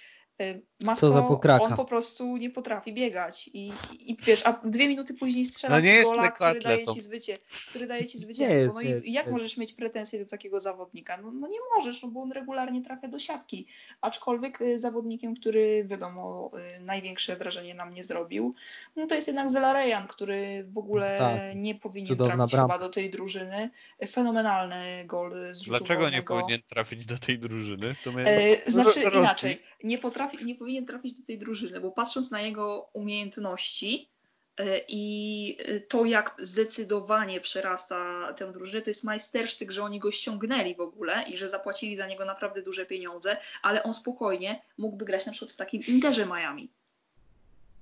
Y, 0.42 0.62
Matko, 0.84 1.30
on 1.62 1.76
po 1.76 1.86
prostu 1.86 2.38
nie 2.38 2.50
potrafi 2.50 2.94
biegać 2.94 3.50
i, 3.54 3.72
i, 3.92 4.18
wiesz, 4.26 4.46
a 4.46 4.54
dwie 4.54 4.88
minuty 4.88 5.14
później 5.14 5.46
strzela 5.46 5.80
no 5.80 6.04
gola, 6.04 6.32
który 6.32 6.60
daje 6.60 6.86
ci, 6.88 7.02
zwycię, 7.02 7.38
który 7.70 7.88
daje 7.88 8.06
ci 8.06 8.20
zwycięstwo. 8.20 8.64
Jest, 8.64 8.76
no 8.76 8.82
i 8.82 8.90
jest, 8.90 9.08
jak 9.08 9.26
jest. 9.26 9.38
możesz 9.38 9.58
mieć 9.58 9.74
pretensje 9.74 10.20
do 10.20 10.30
takiego 10.30 10.60
zawodnika? 10.60 11.18
No, 11.18 11.32
no, 11.32 11.48
nie 11.48 11.58
możesz, 11.76 12.04
no 12.04 12.10
bo 12.10 12.22
on 12.22 12.32
regularnie 12.32 12.82
trafia 12.82 13.08
do 13.08 13.20
siatki. 13.20 13.68
Aczkolwiek 14.02 14.62
y, 14.62 14.80
zawodnikiem, 14.80 15.36
który 15.36 15.84
wiadomo 15.88 16.52
y, 16.78 16.80
największe 16.80 17.36
wrażenie 17.36 17.74
na 17.74 17.86
mnie 17.86 18.04
zrobił, 18.04 18.56
no 18.96 19.08
to 19.08 19.16
jest 19.16 19.28
jednak 19.28 19.50
Zelarejan, 19.50 20.08
który 20.08 20.66
w 20.70 20.78
ogóle 20.78 21.16
tak, 21.18 21.42
nie 21.56 21.76
powinien 21.76 22.18
trafić 22.18 22.52
chyba 22.52 22.80
do 22.80 22.90
tej 22.90 23.10
drużyny. 23.10 23.70
Fenomenalny 24.10 25.06
gol 25.06 25.54
z 25.54 25.64
Dlaczego 25.64 26.02
wolnego. 26.02 26.18
nie 26.18 26.42
powinien 26.42 26.62
trafić 26.68 27.06
do 27.06 27.18
tej 27.18 27.40
drużyny? 27.40 27.96
To 28.04 28.12
e, 28.22 28.72
znaczy 28.72 29.02
inaczej, 29.02 29.62
nie 29.84 29.98
potrafi 29.98 30.29
trafi, 30.30 30.46
nie 30.46 30.56
powinien 30.56 30.86
trafić 30.86 31.20
do 31.20 31.26
tej 31.26 31.38
drużyny, 31.38 31.80
bo 31.80 31.92
patrząc 31.92 32.32
na 32.32 32.42
jego 32.42 32.90
umiejętności 32.94 34.10
e, 34.58 34.82
i 34.88 35.58
e, 35.60 35.80
to, 35.80 36.06
jak 36.06 36.36
zdecydowanie 36.40 37.42
przerasta 37.42 38.34
tę 38.34 38.52
drużynę, 38.52 38.82
to 38.82 38.90
jest 38.90 39.04
majstersztyk, 39.04 39.72
że 39.72 39.84
oni 39.84 40.00
go 40.00 40.12
ściągnęli 40.12 40.76
w 40.76 40.82
ogóle 40.82 41.24
i 41.28 41.38
że 41.38 41.50
zapłacili 41.50 41.98
za 41.98 42.08
niego 42.08 42.26
naprawdę 42.26 42.62
duże 42.62 42.86
pieniądze, 42.86 43.38
ale 43.62 43.84
on 43.84 43.94
spokojnie 43.94 44.62
mógłby 44.78 45.06
grać 45.06 45.26
na 45.26 45.32
przykład 45.32 45.52
w 45.52 45.58
takim 45.58 45.82
Interze 45.88 46.26
Miami. 46.26 46.72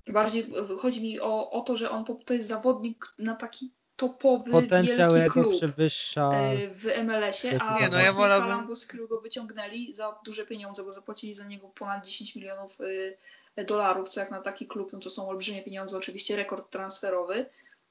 Bardziej 0.07 0.45
chodzi 0.79 1.01
mi 1.01 1.19
o, 1.19 1.51
o 1.51 1.61
to, 1.61 1.75
że 1.75 1.89
on 1.89 2.05
to 2.25 2.33
jest 2.33 2.47
zawodnik 2.47 3.13
na 3.17 3.35
taki 3.35 3.71
topowy, 3.97 4.51
Potencjał 4.51 5.11
wielki 5.11 5.31
klub 5.31 5.53
przewyższa... 5.57 6.31
E, 6.31 6.69
w 6.69 6.85
MLS-ie, 7.03 7.61
a 7.61 7.79
nie, 7.79 7.89
no 7.89 7.99
ja 7.99 8.11
wolałbym... 8.11 8.49
Columbus 8.49 8.85
Crew 8.85 9.09
go 9.09 9.21
wyciągnęli 9.21 9.93
za 9.93 10.15
duże 10.25 10.45
pieniądze, 10.45 10.83
bo 10.83 10.91
zapłacili 10.91 11.33
za 11.33 11.47
niego 11.47 11.67
ponad 11.67 12.05
10 12.05 12.35
milionów 12.35 12.81
y, 12.81 13.17
dolarów, 13.65 14.09
co 14.09 14.19
jak 14.19 14.31
na 14.31 14.41
taki 14.41 14.67
klub, 14.67 14.93
no 14.93 14.99
to 14.99 15.09
są 15.09 15.29
olbrzymie 15.29 15.63
pieniądze, 15.63 15.97
oczywiście 15.97 16.35
rekord 16.35 16.69
transferowy. 16.69 17.45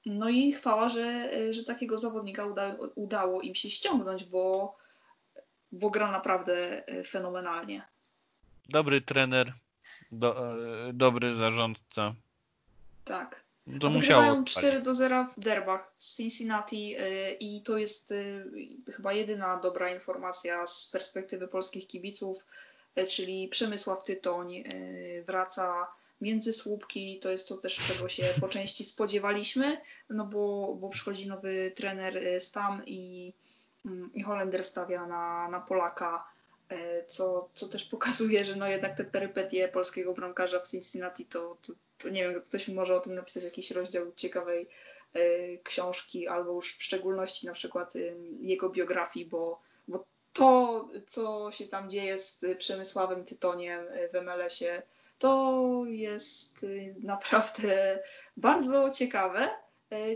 No 0.06 0.28
i 0.28 0.52
chwała, 0.52 0.88
że, 0.88 1.30
że 1.52 1.64
takiego 1.64 1.98
zawodnika 1.98 2.44
uda, 2.44 2.76
udało 2.94 3.40
im 3.40 3.54
się 3.54 3.70
ściągnąć, 3.70 4.24
bo, 4.24 4.76
bo 5.72 5.90
gra 5.90 6.10
naprawdę 6.10 6.82
y, 6.88 7.04
fenomenalnie. 7.04 7.82
Dobry 8.68 9.00
trener, 9.00 9.52
do, 10.12 10.56
dobry 10.92 11.34
zarządca. 11.34 12.14
Tak. 13.04 13.45
To 13.80 13.88
musiało 13.88 14.42
4 14.44 14.80
do 14.80 14.94
0 14.94 15.26
w 15.26 15.40
derbach 15.40 15.94
z 15.98 16.16
Cincinnati 16.16 16.96
y, 16.98 17.36
i 17.40 17.62
to 17.62 17.78
jest 17.78 18.10
y, 18.10 18.44
chyba 18.92 19.12
jedyna 19.12 19.60
dobra 19.60 19.90
informacja 19.90 20.66
z 20.66 20.90
perspektywy 20.90 21.48
polskich 21.48 21.86
kibiców, 21.86 22.46
y, 22.98 23.06
czyli 23.06 23.48
Przemysław 23.48 24.04
Tytoń 24.04 24.64
wraca 25.26 25.86
między 26.20 26.52
słupki, 26.52 27.20
to 27.20 27.30
jest 27.30 27.48
to 27.48 27.56
też 27.56 27.76
czego 27.76 28.08
się 28.08 28.22
po 28.40 28.48
części 28.48 28.84
spodziewaliśmy, 28.84 29.80
no 30.10 30.26
bo, 30.26 30.74
bo 30.80 30.88
przychodzi 30.88 31.28
nowy 31.28 31.72
trener 31.76 32.20
Stam 32.38 32.82
i, 32.86 33.32
mm, 33.86 34.10
i 34.14 34.22
Holender 34.22 34.64
stawia 34.64 35.06
na, 35.06 35.48
na 35.48 35.60
Polaka, 35.60 36.24
co, 37.06 37.48
co 37.54 37.68
też 37.68 37.84
pokazuje, 37.84 38.44
że 38.44 38.56
no 38.56 38.68
jednak 38.68 38.96
te 38.96 39.04
perypetie 39.04 39.68
polskiego 39.68 40.14
bramkarza 40.14 40.60
w 40.60 40.68
Cincinnati 40.68 41.26
to, 41.26 41.56
to, 41.62 41.72
to 41.98 42.08
nie 42.08 42.22
wiem, 42.22 42.42
ktoś 42.42 42.68
może 42.68 42.96
o 42.96 43.00
tym 43.00 43.14
napisać 43.14 43.44
jakiś 43.44 43.70
rozdział 43.70 44.12
ciekawej 44.16 44.68
y, 45.16 45.60
książki, 45.64 46.28
albo 46.28 46.52
już 46.52 46.76
w 46.76 46.82
szczególności 46.82 47.46
na 47.46 47.52
przykład 47.52 47.96
y, 47.96 48.16
jego 48.40 48.70
biografii, 48.70 49.26
bo, 49.26 49.60
bo 49.88 50.04
to, 50.32 50.88
co 51.06 51.52
się 51.52 51.66
tam 51.66 51.90
dzieje 51.90 52.18
z 52.18 52.44
Przemysławem 52.58 53.24
Tytoniem 53.24 53.86
w 54.12 54.22
MLS-ie, 54.22 54.82
to 55.18 55.82
jest 55.86 56.66
naprawdę 57.02 58.02
bardzo 58.36 58.90
ciekawe. 58.90 59.65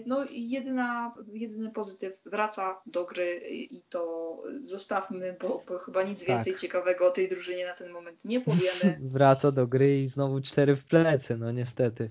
No 0.06 0.24
i 0.24 0.48
jedyna, 0.48 1.12
jedyny 1.32 1.70
pozytyw 1.70 2.20
wraca 2.26 2.80
do 2.86 3.04
gry 3.04 3.40
i 3.50 3.82
to 3.88 4.42
zostawmy, 4.64 5.36
bo, 5.40 5.62
bo 5.68 5.78
chyba 5.78 6.02
nic 6.02 6.18
tak. 6.18 6.28
więcej 6.28 6.56
ciekawego 6.56 7.08
o 7.08 7.10
tej 7.10 7.28
drużynie 7.28 7.66
na 7.66 7.74
ten 7.74 7.90
moment 7.92 8.24
nie 8.24 8.40
powiemy. 8.40 8.98
Wraca 9.12 9.52
do 9.52 9.66
gry 9.66 10.02
i 10.02 10.08
znowu 10.08 10.40
cztery 10.40 10.76
w 10.76 10.84
plecy, 10.84 11.36
no 11.36 11.52
niestety. 11.52 12.10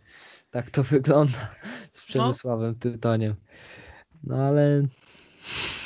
Tak 0.52 0.72
to 0.72 0.84
wygląda 0.84 1.56
z 1.92 1.98
no. 1.98 2.04
Przemysławem 2.08 2.76
no. 2.84 2.92
Tytoniem. 2.92 3.36
No 4.24 4.36
ale 4.36 4.84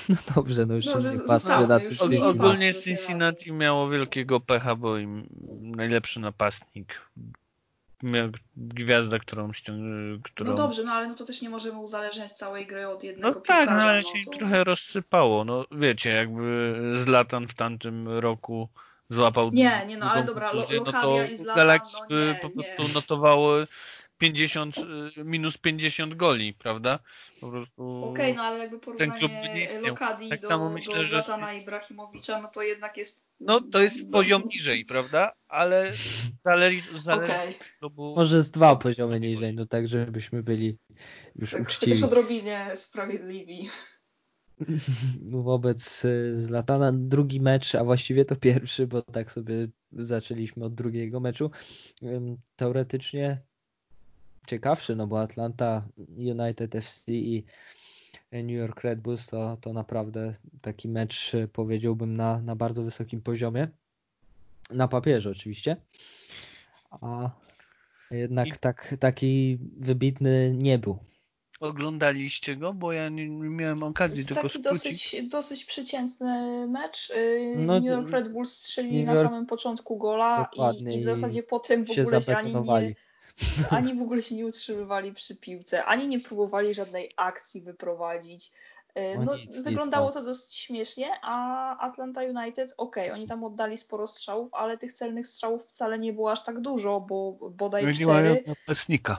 no 0.10 0.16
dobrze, 0.36 0.66
no 0.66 0.76
już 0.76 0.86
no, 0.86 1.00
nie 1.00 1.20
patrzę 1.28 1.68
na 1.68 1.80
tym 1.80 2.24
Ogólnie 2.24 2.74
Cincinnati 2.74 3.52
miało 3.52 3.90
wielkiego 3.90 4.40
pecha, 4.40 4.76
bo 4.76 4.98
im 4.98 5.28
najlepszy 5.62 6.20
napastnik 6.20 7.02
gwiazda, 8.58 9.20
którą 9.20 9.54
ściągnął. 9.54 10.20
Którą... 10.24 10.50
No 10.52 10.58
dobrze, 10.58 10.84
no 10.84 10.92
ale 10.92 11.08
no 11.08 11.16
to 11.16 11.26
też 11.26 11.42
nie 11.42 11.50
możemy 11.50 11.80
uzależniać 11.80 12.32
całej 12.32 12.68
gry 12.68 12.88
od 12.88 13.04
jednego 13.04 13.34
No 13.34 13.42
tak, 13.42 13.70
no 13.70 13.76
ale 13.76 14.02
no 14.02 14.02
się 14.02 14.26
to... 14.26 14.32
trochę 14.32 14.64
rozsypało. 14.64 15.46
No 15.46 15.66
wiecie, 15.72 16.10
jakby 16.10 16.82
Zlatan 16.94 17.48
w 17.48 17.54
tamtym 17.54 18.08
roku 18.08 18.70
złapał 19.10 19.50
Nie, 19.54 19.86
nie 19.88 19.98
no, 19.98 20.12
ale 20.12 20.24
dobra, 20.24 20.50
kontuzję, 20.50 20.82
no 20.86 20.92
to 21.02 21.24
i 21.24 21.38
Zlatan, 21.38 21.56
Galaxy 21.56 21.98
no 22.10 22.16
nie, 22.16 22.40
po 22.42 22.50
prostu 22.50 22.84
nie. 22.84 22.94
notowały 22.94 23.68
50, 24.18 24.78
y, 24.78 25.24
minus 25.24 25.58
50 25.58 26.16
goli, 26.16 26.54
prawda? 26.54 27.00
Po 27.42 27.50
prostu 27.50 28.04
Okej, 28.04 28.26
okay, 28.26 28.34
no 28.34 28.44
ale 28.44 28.60
jakby 28.60 28.80
porównanie 28.80 29.68
Lokadi 29.82 30.30
tak 30.30 30.42
do, 30.42 30.48
samo 30.48 30.70
myślę, 30.70 30.96
do 30.96 31.06
Zlatana 31.06 31.54
że... 31.54 31.60
Ibrahimowicza, 31.60 32.42
no 32.42 32.48
to 32.48 32.62
jednak 32.62 32.98
jest... 32.98 33.28
No 33.40 33.62
to 33.62 33.82
jest 33.82 34.04
no, 34.04 34.12
poziom 34.12 34.44
niżej, 34.46 34.86
prawda? 34.86 35.32
Ale 35.48 35.94
zależy, 36.46 37.00
zależy 37.00 37.34
okay. 37.34 37.54
klubu... 37.80 38.16
Może 38.16 38.44
z 38.44 38.52
dwa 38.52 38.76
poziomy 38.76 39.20
niżej, 39.20 39.56
no 39.56 39.66
tak, 39.66 39.88
żebyśmy 39.88 40.44
byli 40.44 40.78
już 41.36 41.52
tak, 41.52 41.62
uczciwi. 41.62 41.92
Chociaż 41.92 42.04
odrobinie 42.04 42.72
sprawiedliwi. 42.76 43.70
Wobec 45.46 46.06
y, 46.06 46.46
Zlatana 46.46 46.92
drugi 46.94 47.42
mecz, 47.42 47.76
a 47.76 47.84
właściwie 47.84 48.26
to 48.26 48.36
pierwszy, 48.36 48.88
bo 48.88 49.02
tak 49.02 49.32
sobie 49.32 49.68
zaczęliśmy 49.92 50.66
od 50.66 50.76
drugiego 50.76 51.20
meczu. 51.20 51.52
Teoretycznie 52.56 53.42
ciekawszy, 54.48 54.96
no 54.96 55.08
bo 55.08 55.22
Atlanta 55.22 55.88
United 56.18 56.76
FC 56.76 57.12
i 57.12 57.44
New 58.34 58.58
York 58.58 58.82
Red 58.82 59.02
Bulls 59.02 59.28
to, 59.28 59.58
to 59.62 59.74
naprawdę 59.74 60.34
taki 60.62 60.88
mecz 60.88 61.32
powiedziałbym 61.54 62.16
na, 62.16 62.42
na 62.42 62.56
bardzo 62.56 62.84
wysokim 62.84 63.22
poziomie. 63.22 63.68
Na 64.70 64.88
papierze 64.88 65.30
oczywiście. 65.30 65.78
A 66.92 67.30
jednak 68.12 68.48
I... 68.48 68.52
tak, 68.60 68.96
taki 69.00 69.58
wybitny 69.78 70.56
nie 70.58 70.80
był. 70.80 70.98
Oglądaliście 71.60 72.56
go? 72.56 72.74
Bo 72.74 72.92
ja 72.92 73.10
nie, 73.10 73.30
nie 73.30 73.50
miałem 73.50 73.84
okazji 73.84 74.18
jest 74.18 74.28
tylko 74.28 74.42
taki 74.42 74.62
dosyć, 74.62 75.16
dosyć 75.30 75.66
przeciętny 75.66 76.68
mecz. 76.68 77.10
Y, 77.10 77.56
no, 77.58 77.74
New 77.74 77.84
York 77.84 78.10
Red 78.10 78.30
Bulls 78.32 78.58
strzelili 78.58 78.98
York... 78.98 79.08
na 79.08 79.16
samym 79.16 79.46
początku 79.46 79.98
gola 79.98 80.50
i, 80.78 80.84
i, 80.96 81.00
w 81.00 81.04
zasadzie 81.04 81.44
potem 81.44 81.86
w 81.86 82.00
ogóle 82.00 82.22
się 82.22 82.38
ani 82.38 82.54
nie, 82.54 82.96
ani 83.70 83.96
w 83.96 84.02
ogóle 84.02 84.22
się 84.22 84.36
nie 84.36 84.46
utrzymywali 84.46 85.14
przy 85.14 85.36
piłce, 85.36 85.86
ani 85.86 86.08
nie 86.08 86.20
próbowali 86.20 86.74
żadnej 86.74 87.12
akcji 87.18 87.62
wyprowadzić. 87.62 88.52
E, 88.96 89.18
no, 89.18 89.24
no 89.24 89.36
nic, 89.38 89.62
wyglądało 89.62 90.08
nic, 90.08 90.16
no. 90.16 90.22
to 90.22 90.28
dosyć 90.28 90.56
śmiesznie, 90.56 91.08
a 91.22 91.78
Atlanta 91.78 92.22
United, 92.22 92.74
okej, 92.78 93.04
okay, 93.04 93.14
oni 93.14 93.28
tam 93.28 93.44
oddali 93.44 93.78
sporo 93.78 94.08
strzałów, 94.08 94.54
ale 94.54 94.78
tych 94.78 94.94
celnych 94.94 95.28
strzałów 95.28 95.66
wcale 95.66 96.00
nie 96.00 96.14
było 96.14 96.32
aż 96.32 96.44
tak 96.44 96.60
dużo, 96.60 97.00
bo 97.00 97.32
bodaj 97.50 97.86
no 97.86 97.94
cztery. 97.94 98.44
Napastnika. 98.48 99.18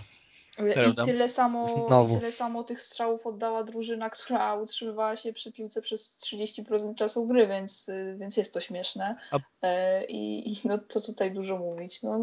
I 0.59 1.05
tyle 1.05 1.29
samo, 1.29 1.87
i 2.09 2.19
tyle 2.19 2.33
samo 2.33 2.65
tych 2.65 2.83
strzałów 2.83 3.27
oddała 3.27 3.65
drużyna, 3.65 4.11
która 4.11 4.55
utrzymywała 4.55 5.17
się 5.17 5.33
przy 5.33 5.53
piłce 5.53 5.83
przez 5.83 6.19
30% 6.19 6.95
czasu 6.95 7.27
gry, 7.27 7.47
więc, 7.47 7.91
więc 8.17 8.37
jest 8.37 8.55
to 8.55 8.61
śmieszne. 8.61 9.17
E, 9.63 10.05
I, 10.05 10.53
I, 10.53 10.61
no 10.65 10.79
co 10.89 11.01
tutaj 11.01 11.33
dużo 11.33 11.59
mówić. 11.59 12.03
No, 12.03 12.21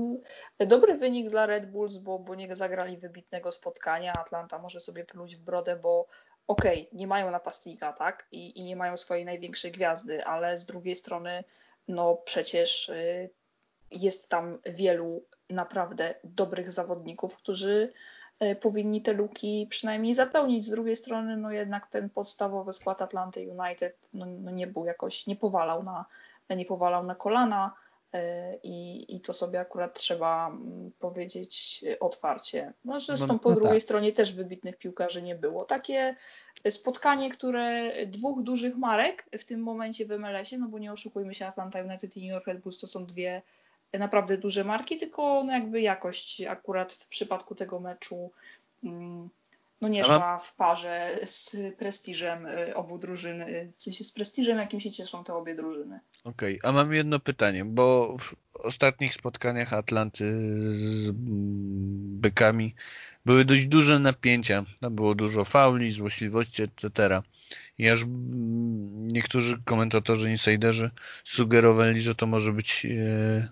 dobry 0.60 0.98
wynik 0.98 1.30
dla 1.30 1.46
Red 1.46 1.72
Bulls, 1.72 1.98
bo, 1.98 2.20
bo 2.20 2.36
nie 2.36 2.56
zagrali 2.56 2.98
wybitnego 2.98 3.52
spotkania. 3.52 4.14
Atlanta 4.14 4.60
może 4.60 4.80
sobie 4.80 5.06
pluć 5.06 5.36
w 5.36 5.42
brodę, 5.42 5.76
bo 5.76 6.08
okej, 6.48 6.88
okay, 6.88 7.00
nie 7.00 7.08
mają 7.08 7.32
napastnika, 7.32 7.94
tak? 7.94 8.28
I, 8.32 8.60
I 8.60 8.64
nie 8.64 8.76
mają 8.76 8.98
swojej 8.98 9.26
największej 9.26 9.72
gwiazdy, 9.72 10.26
ale 10.26 10.58
z 10.58 10.66
drugiej 10.66 10.96
strony, 10.96 11.44
no 11.88 12.16
przecież 12.16 12.90
y, 12.90 13.30
jest 13.92 14.30
tam 14.30 14.60
wielu 14.66 15.26
naprawdę 15.50 16.16
dobrych 16.24 16.72
zawodników, 16.72 17.38
którzy 17.38 17.94
powinni 18.62 19.02
te 19.02 19.14
luki 19.14 19.68
przynajmniej 19.70 20.14
zapełnić. 20.14 20.66
Z 20.66 20.70
drugiej 20.70 20.96
strony, 20.96 21.38
no 21.38 21.52
jednak 21.52 21.88
ten 21.88 22.10
podstawowy 22.10 22.74
skład 22.74 23.02
Atlanty 23.02 23.40
United 23.40 23.98
no, 24.14 24.26
no 24.26 24.52
nie 24.52 24.68
był 24.68 24.86
jakoś, 24.86 25.28
nie 25.28 25.36
powalał 25.36 25.84
na, 25.84 26.06
nie 26.50 26.66
powalał 26.66 27.04
na 27.04 27.16
kolana 27.16 27.74
e, 28.14 28.56
i, 28.64 29.06
i 29.16 29.22
to 29.22 29.34
sobie 29.34 29.60
akurat 29.60 29.94
trzeba 29.94 30.48
mm, 30.48 30.92
powiedzieć 31.00 31.86
otwarcie. 32.00 32.74
No 32.86 33.00
zresztą 33.00 33.28
no, 33.28 33.40
po 33.40 33.50
no 33.50 33.56
drugiej 33.56 33.74
tak. 33.74 33.84
stronie 33.84 34.14
też 34.14 34.34
wybitnych 34.34 34.78
piłkarzy 34.78 35.22
nie 35.22 35.36
było. 35.36 35.66
Takie 35.66 36.16
spotkanie, 36.70 37.30
które 37.30 37.92
dwóch 38.06 38.44
dużych 38.44 38.78
marek 38.78 39.26
w 39.40 39.46
tym 39.46 39.64
momencie 39.64 40.06
w 40.06 40.10
MLS-ie, 40.10 40.62
no 40.62 40.68
bo 40.68 40.80
nie 40.80 40.92
oszukujmy 40.92 41.34
się, 41.34 41.48
Atlanta 41.48 41.82
United 41.82 42.18
i 42.18 42.22
New 42.22 42.34
York 42.34 42.48
Red 42.48 42.62
Bulls 42.62 42.78
to 42.78 42.88
są 42.88 43.06
dwie 43.06 43.42
naprawdę 44.00 44.38
duże 44.38 44.64
marki, 44.64 44.98
tylko 44.98 45.44
no 45.44 45.54
jakby 45.54 45.82
jakość 45.82 46.42
akurat 46.42 46.94
w 46.94 47.08
przypadku 47.08 47.56
tego 47.56 47.80
meczu 47.80 48.32
mm, 48.84 49.30
no 49.82 49.88
nie 49.88 50.04
szła 50.04 50.38
w 50.38 50.56
parze 50.56 51.20
z 51.24 51.58
prestiżem 51.76 52.46
y, 52.46 52.76
obu 52.76 52.98
drużyn, 52.98 53.42
y, 53.42 53.72
w 53.78 53.84
sensie 53.84 54.04
z 54.04 54.12
prestiżem, 54.12 54.58
jakim 54.58 54.80
się 54.80 54.92
cieszą 54.92 55.24
te 55.24 55.34
obie 55.34 55.56
drużyny. 55.56 56.00
Okej, 56.24 56.60
okay. 56.60 56.70
a 56.70 56.74
mam 56.74 56.94
jedno 56.94 57.20
pytanie, 57.20 57.66
bo 57.66 58.18
w 58.20 58.36
ostatnich 58.54 59.14
spotkaniach 59.14 59.74
Atlanty 59.74 60.26
z 60.72 61.12
bykami 62.22 62.76
były 63.26 63.46
dość 63.46 63.66
duże 63.66 64.00
napięcia. 64.00 64.66
Tam 64.80 64.96
było 64.96 65.16
dużo 65.16 65.46
fauli, 65.46 65.92
złośliwości, 65.92 66.64
etc. 66.64 67.22
I 67.78 67.90
aż 67.90 68.06
niektórzy 69.14 69.62
komentatorzy, 69.66 70.32
insiderzy 70.32 70.92
sugerowali, 71.24 72.02
że 72.02 72.16
to 72.16 72.28
może 72.28 72.54
być 72.54 72.86
e, 72.86 73.50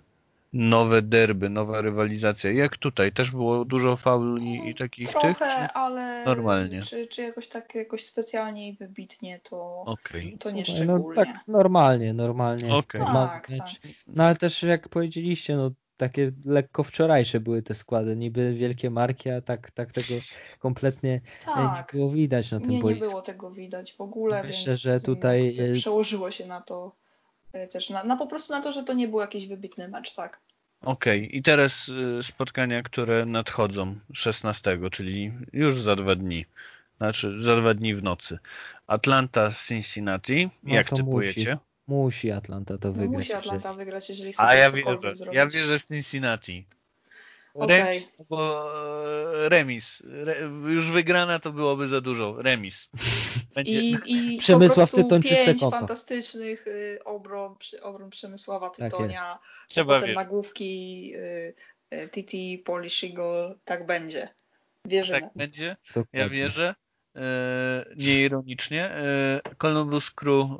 nowe 0.52 1.02
derby, 1.02 1.50
nowa 1.50 1.80
rywalizacja. 1.80 2.52
Jak 2.52 2.76
tutaj? 2.76 3.12
Też 3.12 3.30
było 3.30 3.64
dużo 3.64 3.96
fauli 3.96 4.68
i 4.68 4.74
takich 4.74 5.08
Trochę, 5.08 5.28
tych? 5.28 5.36
Trochę, 5.36 5.72
ale 5.72 6.24
normalnie? 6.24 6.82
Czy, 6.82 7.06
czy 7.06 7.22
jakoś 7.22 7.48
tak 7.48 7.74
jakoś 7.74 8.04
specjalnie 8.04 8.68
i 8.68 8.72
wybitnie 8.76 9.40
to, 9.50 9.82
okay. 9.86 10.36
to 10.38 10.50
nie 10.50 10.64
Słuchaj, 10.64 10.84
szczególnie. 10.84 11.08
No, 11.08 11.24
tak 11.24 11.28
normalnie, 11.48 12.14
normalnie. 12.14 12.74
Okay. 12.74 13.00
Tak, 13.00 13.48
tak. 13.48 13.68
No 14.06 14.24
ale 14.24 14.36
też 14.36 14.62
jak 14.62 14.88
powiedzieliście, 14.88 15.56
no 15.56 15.70
takie 15.96 16.32
lekko 16.44 16.82
wczorajsze 16.82 17.40
były 17.40 17.62
te 17.62 17.74
składy, 17.74 18.16
niby 18.16 18.54
wielkie 18.54 18.90
marki, 18.90 19.30
a 19.30 19.40
tak, 19.40 19.70
tak 19.70 19.92
tego 19.92 20.14
kompletnie 20.58 21.20
tak. 21.44 21.92
nie 21.92 21.98
było 21.98 22.10
widać 22.10 22.50
na 22.50 22.60
tym 22.60 22.70
nie, 22.70 22.80
boisku. 22.80 23.04
Nie 23.04 23.10
było 23.10 23.22
tego 23.22 23.50
widać 23.50 23.92
w 23.92 24.00
ogóle, 24.00 24.42
Myślę, 24.42 24.64
więc 24.66 24.80
że 24.80 25.00
tutaj 25.00 25.58
przełożyło 25.72 26.30
się 26.30 26.46
na 26.46 26.60
to 26.60 26.99
też, 27.70 27.90
na, 27.90 28.04
na 28.04 28.16
po 28.16 28.26
prostu 28.26 28.52
na 28.52 28.60
to, 28.60 28.72
że 28.72 28.82
to 28.84 28.92
nie 28.92 29.08
był 29.08 29.20
jakiś 29.20 29.46
wybitny 29.46 29.88
mecz, 29.88 30.14
tak. 30.14 30.40
Okej, 30.80 31.26
okay. 31.26 31.36
i 31.36 31.42
teraz 31.42 31.88
y, 31.88 32.22
spotkania, 32.22 32.82
które 32.82 33.26
nadchodzą 33.26 33.98
16, 34.12 34.78
czyli 34.92 35.32
już 35.52 35.80
za 35.80 35.96
dwa 35.96 36.14
dni. 36.14 36.46
Znaczy, 36.96 37.42
za 37.42 37.56
dwa 37.56 37.74
dni 37.74 37.94
w 37.94 38.02
nocy. 38.02 38.38
Atlanta 38.86 39.50
z 39.50 39.66
Cincinnati. 39.66 40.50
No 40.62 40.74
Jak 40.74 40.90
typujecie? 40.90 41.54
Musi. 41.54 41.70
Musi 41.88 42.30
Atlanta 42.30 42.78
to 42.78 42.92
wygrać. 42.92 43.10
No 43.10 43.16
musi 43.16 43.32
Atlanta 43.32 43.74
wygrać, 43.74 44.08
jeżeli 44.08 44.32
chce 44.32 44.42
A 44.42 44.54
ja 44.54 44.70
wierzę, 44.70 45.12
ja 45.32 45.46
wierzę 45.46 45.78
w 45.78 45.86
Cincinnati. 45.86 46.66
Okay. 47.54 47.78
Remis, 47.78 48.16
bo 48.28 48.70
e, 49.44 49.48
remis. 49.48 50.02
Re, 50.06 50.36
już 50.74 50.90
wygrana 50.90 51.38
to 51.38 51.52
byłoby 51.52 51.88
za 51.88 52.00
dużo. 52.00 52.42
Remis. 52.42 52.88
Będzie... 53.54 53.72
I, 53.72 53.96
i 54.06 54.38
Przemysław 54.38 54.90
Tytoń 54.90 55.22
fantastycznych 55.70 56.66
y, 56.66 56.98
obron, 57.04 57.54
obron 57.82 58.10
Przemysława 58.10 58.70
Tak 58.70 58.90
Tytonia. 58.90 59.30
jest. 59.30 59.68
Trzeba 59.68 60.00
potem 60.00 60.14
nagłówki 60.14 61.12
y, 61.16 61.54
y, 61.94 62.08
TT, 62.08 62.64
Polish 62.64 63.04
Eagle. 63.04 63.54
Tak 63.64 63.86
będzie. 63.86 64.28
Wierzymy. 64.84 65.20
Tak 65.20 65.30
będzie. 65.36 65.76
Ja 66.12 66.28
wierzę. 66.28 66.74
E, 67.16 67.84
nieironicznie. 67.96 68.90
E, 68.90 69.40
Columbus 69.58 70.10
Crew 70.10 70.50
e, 70.50 70.56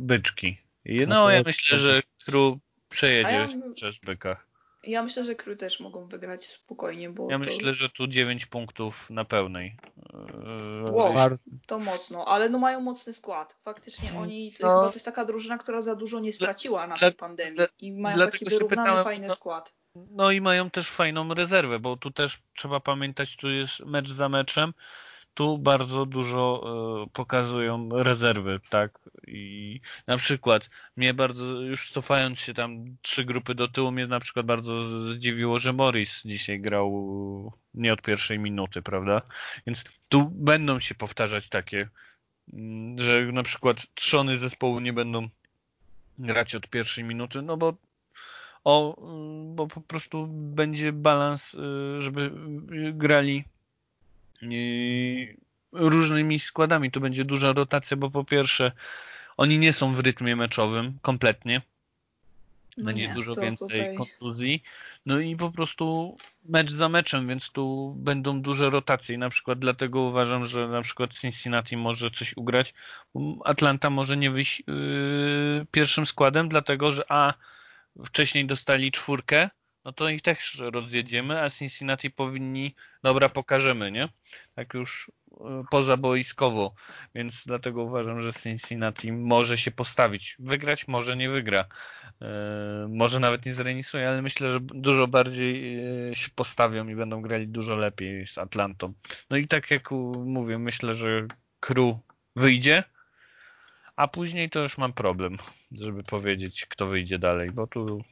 byczki. 0.00 0.56
No 0.84 1.06
no, 1.06 1.30
ja 1.30 1.42
myślę, 1.46 1.78
że 1.78 2.02
Crew 2.24 2.58
przejedzie 2.88 3.30
ja- 3.30 3.72
przez 3.74 3.98
bykach. 3.98 4.53
Ja 4.86 5.02
myślę, 5.02 5.24
że 5.24 5.34
Crew 5.34 5.58
też 5.58 5.80
mogą 5.80 6.06
wygrać 6.08 6.46
spokojnie, 6.46 7.10
bo 7.10 7.30
Ja 7.30 7.38
to, 7.38 7.44
myślę, 7.44 7.74
że 7.74 7.88
tu 7.88 8.06
9 8.06 8.46
punktów 8.46 9.10
na 9.10 9.24
pełnej. 9.24 9.76
E, 10.86 10.92
Wow. 10.92 11.14
To 11.66 11.78
mocno, 11.78 12.24
ale 12.28 12.48
no 12.48 12.58
mają 12.58 12.80
mocny 12.80 13.12
skład. 13.12 13.56
Faktycznie 13.62 14.08
Mm, 14.10 14.22
oni, 14.22 14.52
to, 14.52 14.66
no. 14.66 14.88
to 14.88 14.92
jest 14.94 15.04
taka 15.04 15.24
drużyna, 15.24 15.58
która 15.58 15.82
za 15.82 15.94
dużo 15.96 16.20
nie 16.20 16.32
straciła 16.32 16.86
na 16.86 16.96
dla- 16.96 17.10
tej 17.10 17.18
pandemii 17.18 17.56
dla- 17.56 17.66
i 17.78 17.92
mają 17.92 18.18
taki 18.18 18.44
wyrównany, 18.44 18.82
pytałem, 18.82 19.04
fajny 19.04 19.26
no- 19.26 19.34
skład. 19.34 19.74
No 20.10 20.30
i 20.30 20.40
mają 20.40 20.70
też 20.70 20.88
fajną 20.90 21.34
rezerwę, 21.34 21.78
bo 21.78 21.96
tu 21.96 22.10
też 22.10 22.38
trzeba 22.54 22.80
pamiętać, 22.80 23.36
tu 23.36 23.50
jest 23.50 23.80
mecz 23.80 24.08
za 24.08 24.28
meczem. 24.28 24.74
Tu 25.34 25.58
bardzo 25.58 26.06
dużo 26.06 26.64
e, 27.04 27.10
pokazują 27.12 27.88
rezerwy, 27.92 28.60
tak? 28.70 28.98
I 29.26 29.80
na 30.06 30.16
przykład 30.16 30.70
mnie 30.96 31.14
bardzo, 31.14 31.60
już 31.60 31.90
cofając 31.90 32.40
się 32.40 32.54
tam 32.54 32.96
trzy 33.02 33.24
grupy 33.24 33.54
do 33.54 33.68
tyłu, 33.68 33.92
mnie 33.92 34.06
na 34.06 34.20
przykład 34.20 34.46
bardzo 34.46 35.00
zdziwiło, 35.12 35.58
że 35.58 35.72
Morris 35.72 36.22
dzisiaj 36.24 36.60
grał 36.60 37.52
nie 37.74 37.92
od 37.92 38.02
pierwszej 38.02 38.38
minuty, 38.38 38.82
prawda? 38.82 39.22
Więc 39.66 39.84
tu 40.08 40.30
będą 40.30 40.80
się 40.80 40.94
powtarzać 40.94 41.48
takie, 41.48 41.88
mm, 42.52 42.98
że 42.98 43.32
na 43.32 43.42
przykład 43.42 43.86
trzony 43.94 44.38
zespołu 44.38 44.80
nie 44.80 44.92
będą 44.92 45.28
grać 46.18 46.54
od 46.54 46.68
pierwszej 46.68 47.04
minuty, 47.04 47.42
no 47.42 47.56
bo 47.56 47.74
o, 48.64 48.96
bo 49.54 49.66
po 49.66 49.80
prostu 49.80 50.26
będzie 50.30 50.92
balans, 50.92 51.54
y, 51.54 52.00
żeby 52.00 52.30
y, 52.72 52.92
grali 52.92 53.44
różnymi 55.72 56.38
składami. 56.38 56.90
Tu 56.90 57.00
będzie 57.00 57.24
duża 57.24 57.52
rotacja, 57.52 57.96
bo 57.96 58.10
po 58.10 58.24
pierwsze 58.24 58.72
oni 59.36 59.58
nie 59.58 59.72
są 59.72 59.94
w 59.94 60.00
rytmie 60.00 60.36
meczowym 60.36 60.98
kompletnie. 61.02 61.62
No 62.76 62.84
Będzie 62.84 63.08
nie, 63.08 63.14
dużo 63.14 63.34
więcej 63.34 63.68
tutaj- 63.68 63.96
kontuzji. 63.96 64.62
No 65.06 65.18
i 65.18 65.36
po 65.36 65.50
prostu 65.50 66.16
mecz 66.44 66.70
za 66.70 66.88
meczem, 66.88 67.28
więc 67.28 67.50
tu 67.50 67.94
będą 67.98 68.42
duże 68.42 68.70
rotacje. 68.70 69.14
I 69.14 69.18
na 69.18 69.30
przykład 69.30 69.58
dlatego 69.58 70.00
uważam, 70.00 70.46
że 70.46 70.68
na 70.68 70.82
przykład 70.82 71.14
Cincinnati 71.14 71.76
może 71.76 72.10
coś 72.10 72.36
ugrać. 72.36 72.74
Atlanta 73.44 73.90
może 73.90 74.16
nie 74.16 74.30
wyjść 74.30 74.62
yy, 74.66 75.66
pierwszym 75.70 76.06
składem, 76.06 76.48
dlatego 76.48 76.92
że 76.92 77.04
a 77.08 77.34
wcześniej 78.04 78.46
dostali 78.46 78.92
czwórkę, 78.92 79.50
no 79.84 79.92
to 79.92 80.08
ich 80.08 80.22
też 80.22 80.62
rozjedziemy, 80.72 81.42
a 81.42 81.50
Cincinnati 81.50 82.10
powinni, 82.10 82.74
dobra, 83.02 83.28
pokażemy, 83.28 83.92
nie? 83.92 84.08
Tak 84.54 84.74
już 84.74 85.10
y, 85.32 85.34
pozaboiskowo, 85.70 86.74
więc 87.14 87.46
dlatego 87.46 87.82
uważam, 87.82 88.20
że 88.20 88.32
Cincinnati 88.32 89.12
może 89.12 89.58
się 89.58 89.70
postawić. 89.70 90.36
Wygrać, 90.38 90.88
może 90.88 91.16
nie 91.16 91.30
wygra. 91.30 91.64
Y, 91.64 92.88
Może 92.88 93.20
nawet 93.20 93.46
nie 93.46 93.54
zremisuje, 93.54 94.08
ale 94.08 94.22
myślę, 94.22 94.52
że 94.52 94.60
dużo 94.60 95.06
bardziej 95.06 95.78
y, 96.10 96.14
się 96.14 96.28
postawią 96.34 96.88
i 96.88 96.96
będą 96.96 97.22
grali 97.22 97.48
dużo 97.48 97.76
lepiej 97.76 98.26
z 98.26 98.38
Atlantą. 98.38 98.92
No 99.30 99.36
i 99.36 99.48
tak 99.48 99.70
jak 99.70 99.90
mówię, 100.24 100.58
myślę, 100.58 100.94
że 100.94 101.26
Crew 101.60 101.96
wyjdzie, 102.36 102.84
a 103.96 104.08
później 104.08 104.50
to 104.50 104.60
już 104.62 104.78
mam 104.78 104.92
problem, 104.92 105.36
żeby 105.72 106.02
powiedzieć, 106.02 106.66
kto 106.66 106.86
wyjdzie 106.86 107.18
dalej, 107.18 107.50
bo 107.50 107.66
tu 107.66 108.04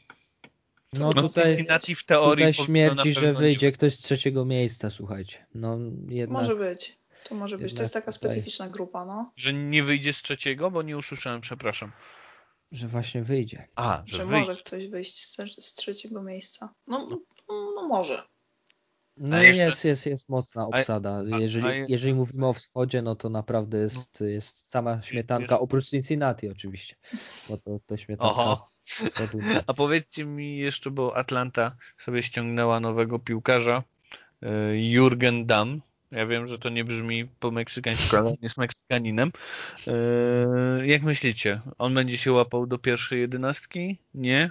No 0.93 1.11
no, 1.17 1.23
tutaj, 1.23 1.45
Cincinnati 1.45 1.95
w 1.95 2.05
teorii 2.05 2.55
tutaj 2.55 2.95
na 2.97 3.05
że 3.21 3.33
wyjdzie 3.33 3.67
nie- 3.67 3.73
ktoś 3.73 3.95
z 3.95 3.99
trzeciego 4.03 4.45
miejsca, 4.45 4.91
słuchajcie. 4.91 5.47
No 5.55 5.79
jednak, 6.09 6.41
Może 6.41 6.57
być. 6.57 6.99
To 7.25 7.35
może 7.35 7.59
być. 7.59 7.75
To 7.75 7.83
jest 7.83 7.95
taka 7.95 8.13
tutaj- 8.13 8.31
specyficzna 8.31 8.69
grupa, 8.69 9.05
no. 9.05 9.33
Że 9.37 9.53
nie 9.53 9.83
wyjdzie 9.83 10.13
z 10.13 10.17
trzeciego, 10.17 10.71
bo 10.71 10.83
nie 10.83 10.97
usłyszałem, 10.99 11.41
przepraszam. 11.41 11.93
że 12.73 12.89
właśnie 12.89 13.23
wyjdzie. 13.23 13.69
A, 13.75 14.03
że, 14.07 14.17
Że 14.17 14.27
wyjdzie. 14.27 14.49
może 14.51 14.61
ktoś 14.63 14.87
wyjść 14.87 15.27
z, 15.27 15.37
z 15.65 15.75
trzeciego 15.75 16.23
miejsca. 16.23 16.75
No, 16.87 17.07
no, 17.11 17.19
no 17.75 17.89
może. 17.89 18.23
No 19.25 19.37
A 19.37 19.43
jeszcze- 19.43 19.63
jest, 19.65 19.85
jest, 19.85 20.07
jest 20.07 20.29
mocna 20.29 20.67
obsada. 20.67 21.23
jeżeli, 21.39 21.67
a 21.67 21.73
je- 21.75 21.87
jeżeli 21.89 22.15
mówimy 22.15 22.47
o 22.47 22.53
wschodzie, 22.53 23.03
no 23.03 23.15
to 23.15 23.29
naprawdę 23.29 23.79
jest, 23.79 24.21
jest 24.21 24.71
sama 24.71 25.03
śmietanka, 25.03 25.61
oprócz 25.61 25.89
Cincinnati 25.89 26.49
oczywiście, 26.49 26.97
bo 27.49 27.57
to, 27.57 27.79
to 27.87 27.97
śmietanka 27.97 28.33
Oho. 28.35 28.69
A 29.67 29.75
powiedzcie 29.75 30.25
mi 30.25 30.59
jeszcze, 30.59 30.91
bo 30.91 31.17
Atlanta 31.17 31.77
sobie 31.99 32.23
ściągnęła 32.23 32.81
nowego 32.81 33.19
piłkarza, 33.19 33.83
y, 34.43 34.47
Jurgen 34.91 35.47
Damm. 35.47 35.81
Ja 36.11 36.27
wiem, 36.27 36.47
że 36.47 36.59
to 36.59 36.69
nie 36.69 36.85
brzmi 36.85 37.25
po 37.25 37.51
meksykańsku, 37.51 38.17
ale 38.17 38.37
jest 38.43 38.59
Meksykaninem. 38.59 39.33
Y, 40.83 40.87
Jak 40.87 41.03
myślicie? 41.03 41.61
On 41.79 41.95
będzie 41.95 42.19
się 42.19 42.33
łapał 42.33 42.67
do 42.67 42.79
pierwszej 42.79 43.21
jedenastki? 43.21 43.99
Nie? 44.15 44.51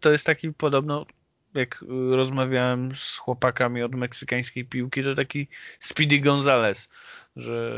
To 0.00 0.10
jest 0.12 0.26
taki 0.26 0.52
podobno, 0.52 1.06
jak 1.54 1.82
y, 1.82 1.86
rozmawiałem 2.16 2.94
z 2.96 3.16
chłopakami 3.16 3.82
od 3.82 3.94
meksykańskiej 3.94 4.64
piłki, 4.64 5.02
to 5.04 5.14
taki 5.14 5.48
Speedy 5.80 6.18
Gonzales, 6.18 6.88
że 7.36 7.70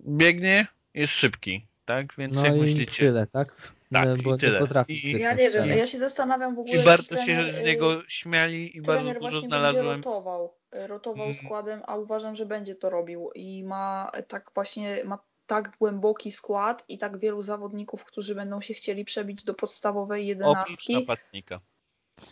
biegnie, 0.00 0.66
jest 0.94 1.12
szybki, 1.12 1.66
tak? 1.84 2.14
Więc 2.18 2.34
No 2.36 2.44
jak 2.46 2.56
i 2.56 2.60
myślicie? 2.60 3.06
tyle, 3.06 3.26
tak? 3.26 3.48
Tak, 3.92 4.08
No, 4.08 4.16
i 4.16 4.22
bo 4.22 4.38
tyle. 4.38 4.52
nie 4.52 4.58
potrafi 4.58 5.08
I- 5.08 5.20
Ja 5.20 5.34
nie 5.34 5.50
wiem, 5.50 5.68
ja 5.68 5.86
się 5.86 5.98
zastanawiam 5.98 6.54
w 6.54 6.58
ogóle. 6.58 6.82
I 6.82 6.84
bardzo 6.84 7.08
trener, 7.08 7.26
się 7.26 7.52
z 7.52 7.58
y, 7.58 7.64
niego 7.64 8.02
śmiali 8.08 8.76
i 8.76 8.82
bardzo 8.82 9.02
trener 9.04 9.20
dużo 9.22 9.30
właśnie 9.30 9.48
znalazłem. 9.48 9.86
będzie 9.86 10.08
rotował, 10.08 10.54
y, 10.74 10.86
rotował 10.86 11.24
Mm. 11.24 11.34
składem, 11.34 11.80
a 11.86 11.96
uważam, 11.96 12.36
że 12.36 12.46
będzie 12.46 12.74
to 12.74 12.90
robił 12.90 13.30
i 13.34 13.64
ma 13.64 14.12
tak 14.28 14.50
właśnie 14.54 15.04
ma 15.04 15.18
tak 15.46 15.76
głęboki 15.78 16.32
skład 16.32 16.84
i 16.88 16.98
tak 16.98 17.18
wielu 17.18 17.42
zawodników, 17.42 18.04
którzy 18.04 18.34
będą 18.34 18.60
się 18.60 18.74
chcieli 18.74 19.04
przebić 19.04 19.44
do 19.44 19.54
podstawowej 19.54 20.22
Oprócz 20.22 20.28
jedenastki, 20.28 20.94
napastnika. 20.94 21.60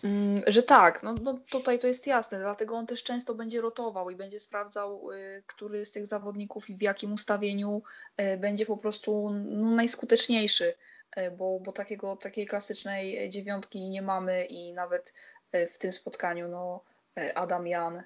Mm, 0.04 0.42
że 0.46 0.62
tak, 0.62 1.02
no, 1.02 1.14
no 1.22 1.38
tutaj 1.50 1.78
to 1.78 1.86
jest 1.86 2.06
jasne, 2.06 2.38
dlatego 2.38 2.74
on 2.74 2.86
też 2.86 3.02
często 3.02 3.34
będzie 3.34 3.60
rotował 3.60 4.10
i 4.10 4.16
będzie 4.16 4.38
sprawdzał, 4.38 5.10
y, 5.10 5.42
który 5.46 5.84
z 5.84 5.92
tych 5.92 6.06
zawodników 6.06 6.70
i 6.70 6.76
w 6.76 6.82
jakim 6.82 7.12
ustawieniu 7.12 7.82
y, 8.20 8.36
będzie 8.36 8.66
po 8.66 8.76
prostu 8.76 9.30
no, 9.30 9.70
najskuteczniejszy. 9.70 10.74
bo, 11.38 11.60
bo 11.60 11.72
takiego, 11.72 12.16
takiej 12.16 12.46
klasycznej 12.46 13.30
dziewiątki 13.30 13.88
nie 13.88 14.02
mamy 14.02 14.44
i 14.44 14.72
nawet 14.72 15.14
w 15.52 15.78
tym 15.78 15.92
spotkaniu 15.92 16.48
no, 16.48 16.80
Adam 17.34 17.66
Jan 17.66 18.02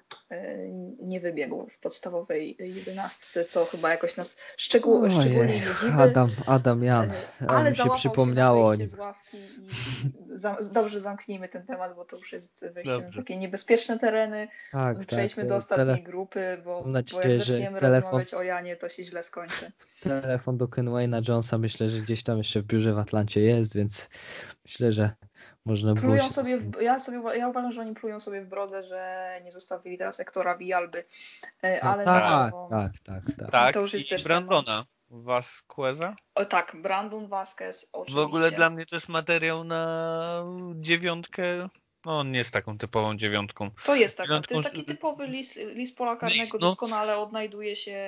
nie 0.99 1.19
wybiegł 1.19 1.67
w 1.69 1.79
podstawowej 1.79 2.57
jedenastce, 2.59 3.45
co 3.45 3.65
chyba 3.65 3.89
jakoś 3.89 4.17
nas 4.17 4.37
szczegół, 4.57 5.01
Ojej, 5.01 5.11
szczególnie 5.21 5.53
nie 5.53 5.75
dziwi. 5.81 5.93
Adam, 5.99 6.29
Adam 6.47 6.83
Jan, 6.83 7.11
ale 7.47 7.71
mi 7.71 7.77
się 7.77 7.89
przypomniało 7.95 8.75
się, 8.75 8.83
na 8.83 8.89
z 8.89 8.93
ławki 8.93 9.37
i 9.37 9.69
za, 10.33 10.57
dobrze 10.73 10.99
zamknijmy 10.99 11.47
ten 11.47 11.65
temat, 11.65 11.95
bo 11.95 12.05
to 12.05 12.17
już 12.17 12.33
jest 12.33 12.65
wejście 12.73 12.93
dobrze. 12.93 13.07
na 13.07 13.15
takie 13.15 13.37
niebezpieczne 13.37 13.99
tereny. 13.99 14.47
Tak, 14.71 14.97
tak 14.97 15.07
Przejdźmy 15.07 15.43
tak, 15.43 15.49
do 15.49 15.55
ostatniej 15.55 15.87
tele... 15.87 16.01
grupy, 16.01 16.61
bo, 16.65 16.83
nadzieję, 16.85 17.23
bo 17.23 17.29
jak 17.29 17.37
zaczniemy 17.37 17.79
telefon... 17.79 18.01
rozmawiać 18.01 18.33
o 18.33 18.43
Janie, 18.43 18.75
to 18.75 18.89
się 18.89 19.03
źle 19.03 19.23
skończy. 19.23 19.71
Telefon 20.01 20.57
do 20.57 20.67
Kenwayna 20.67 21.21
Jonesa 21.27 21.57
myślę, 21.57 21.89
że 21.89 21.99
gdzieś 21.99 22.23
tam 22.23 22.37
jeszcze 22.37 22.61
w 22.61 22.65
biurze 22.65 22.93
w 22.93 22.97
Atlancie 22.97 23.41
jest, 23.41 23.75
więc 23.75 24.09
myślę, 24.65 24.93
że 24.93 25.11
można 25.65 25.95
plują 25.95 26.17
było 26.17 26.29
sobie, 26.29 26.57
w, 26.57 26.81
ja, 26.81 26.99
sobie, 26.99 27.37
ja 27.37 27.47
uważam, 27.47 27.71
że 27.71 27.81
oni 27.81 27.93
plują 27.93 28.19
sobie 28.19 28.41
w 28.41 28.47
brodę, 28.47 28.83
że 28.83 29.31
nie 29.43 29.51
zostawili 29.51 29.97
teraz 29.97 30.15
sektora 30.15 30.57
Bialby. 30.57 31.03
E, 31.61 31.83
no 31.83 31.91
ale 31.91 32.05
tak, 32.05 32.51
no, 32.51 32.67
tak, 32.69 32.91
tak, 33.03 33.23
tak, 33.37 33.51
tak. 33.51 33.73
To 33.73 33.79
już 33.79 33.93
jest 33.93 34.05
I 34.05 34.09
też 34.09 34.23
Brandona. 34.23 34.85
Vasqueza? 35.09 36.15
O 36.35 36.45
tak, 36.45 36.75
Brandon 36.81 37.27
Vasquez 37.27 37.89
oczywiście. 37.93 38.21
W 38.21 38.25
ogóle 38.25 38.51
dla 38.51 38.69
mnie 38.69 38.85
to 38.85 38.95
jest 38.95 39.09
materiał 39.09 39.63
na 39.63 40.43
dziewiątkę. 40.75 41.69
No 42.05 42.19
on 42.19 42.31
nie 42.31 42.37
jest 42.37 42.51
taką 42.51 42.77
typową 42.77 43.17
dziewiątką. 43.17 43.71
To 43.85 43.95
jest 43.95 44.17
taka, 44.17 44.27
dziewiątką... 44.39 44.61
taki 44.61 44.85
typowy 44.85 45.27
list, 45.27 45.55
list 45.55 45.97
pola 45.97 46.15
karnego 46.15 46.49
no. 46.53 46.59
doskonale 46.59 47.17
odnajduje 47.17 47.75
się 47.75 47.99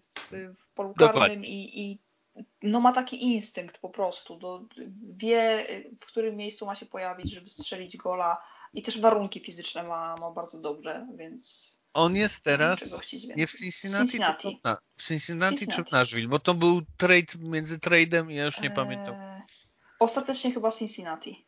w, 0.00 0.32
w 0.56 0.74
polu 0.74 0.94
karnym 0.94 1.44
i, 1.44 1.80
i 1.80 1.98
no 2.62 2.80
ma 2.80 2.92
taki 2.92 3.22
instynkt 3.22 3.78
po 3.78 3.90
prostu, 3.90 4.36
do, 4.36 4.64
wie 5.16 5.66
w 6.00 6.06
którym 6.06 6.36
miejscu 6.36 6.66
ma 6.66 6.74
się 6.74 6.86
pojawić, 6.86 7.32
żeby 7.32 7.48
strzelić 7.48 7.96
gola 7.96 8.42
i 8.74 8.82
też 8.82 9.00
warunki 9.00 9.40
fizyczne 9.40 9.82
ma, 9.82 10.16
ma 10.16 10.30
bardzo 10.30 10.60
dobre, 10.60 11.06
więc 11.16 11.76
on 11.94 12.16
jest 12.16 12.44
teraz 12.44 12.80
nie 13.36 13.46
w 13.46 13.52
Cincinnati, 13.52 14.02
Cincinnati. 14.02 14.60
Na, 14.64 14.76
w 14.96 15.06
Cincinnati, 15.06 15.50
Cincinnati, 15.50 15.84
czy 15.84 15.90
w 15.90 15.92
Nashville, 15.92 16.28
bo 16.28 16.38
to 16.38 16.54
był 16.54 16.82
trade 16.96 17.38
między 17.38 17.78
trade'em 17.78 18.32
i 18.32 18.34
ja 18.34 18.44
już 18.44 18.60
nie 18.60 18.68
eee, 18.68 18.74
pamiętam. 18.74 19.14
Ostatecznie 20.00 20.52
chyba 20.52 20.70
Cincinnati. 20.70 21.46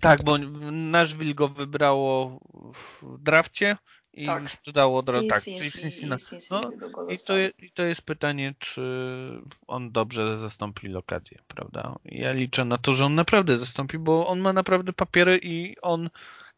Tak, 0.00 0.24
bo 0.24 0.38
Nashville 0.72 1.34
go 1.34 1.48
wybrało 1.48 2.40
w 2.74 3.18
drafcie 3.18 3.76
i 4.14 4.26
tak. 4.26 4.50
sprzedało 4.50 4.98
od 4.98 5.08
razu. 5.08 5.28
Tak, 5.28 5.42
czyli 5.42 5.72
Cincinnati. 5.72 6.36
No, 6.50 6.60
i, 7.08 7.18
to 7.18 7.38
I 7.38 7.70
to 7.74 7.82
jest 7.82 8.02
pytanie, 8.02 8.54
czy 8.58 8.82
on 9.66 9.92
dobrze 9.92 10.38
zastąpi 10.38 10.88
Lokadię, 10.88 11.38
prawda? 11.48 11.96
Ja 12.04 12.32
liczę 12.32 12.64
na 12.64 12.78
to, 12.78 12.94
że 12.94 13.04
on 13.04 13.14
naprawdę 13.14 13.58
zastąpi, 13.58 13.98
bo 13.98 14.26
on 14.26 14.40
ma 14.40 14.52
naprawdę 14.52 14.92
papiery 14.92 15.40
i 15.42 15.76
on 15.82 16.10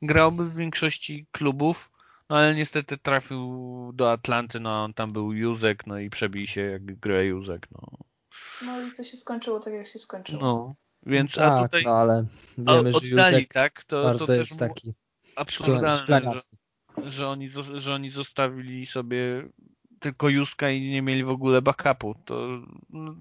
grałby 0.03 0.45
w 0.45 0.57
większości 0.57 1.27
klubów, 1.33 1.91
no 2.31 2.37
ale 2.37 2.55
niestety 2.55 2.99
trafił 2.99 3.91
do 3.95 4.13
Atlanty, 4.13 4.61
no 4.61 4.85
on 4.85 4.95
tam 4.95 5.13
był 5.13 5.33
Józek, 5.33 5.87
no 5.87 5.99
i 5.99 6.11
przebij 6.11 6.47
się 6.47 6.61
jak 6.61 6.85
gra 6.85 7.23
Józek, 7.23 7.67
no. 7.71 7.99
No 8.67 8.83
i 8.83 8.93
to 8.93 9.05
się 9.05 9.17
skończyło 9.17 9.61
tak, 9.61 9.75
jak 9.75 9.87
się 9.87 9.99
skończyło. 9.99 10.43
No, 10.43 10.75
więc 11.07 11.35
tak, 11.35 11.59
a 11.59 11.63
tutaj 11.63 11.83
no, 11.85 11.91
ale 11.91 12.27
wiemy, 12.59 12.97
oddali, 12.97 13.41
że 13.41 13.47
tak? 13.47 13.85
To, 13.85 14.19
to 14.19 14.27
też 14.27 14.57
taki 14.57 14.95
absurdalne, 15.37 16.33
że, 16.33 16.41
że, 17.03 17.29
oni, 17.29 17.49
że 17.75 17.95
oni 17.95 18.11
zostawili 18.11 18.87
sobie 18.87 19.49
tylko 20.01 20.29
Józka 20.29 20.71
i 20.71 20.91
nie 20.91 21.03
mieli 21.03 21.25
w 21.25 21.31
ogóle 21.31 21.63
backupu. 21.63 22.15
To 22.25 22.49
no, 22.91 23.15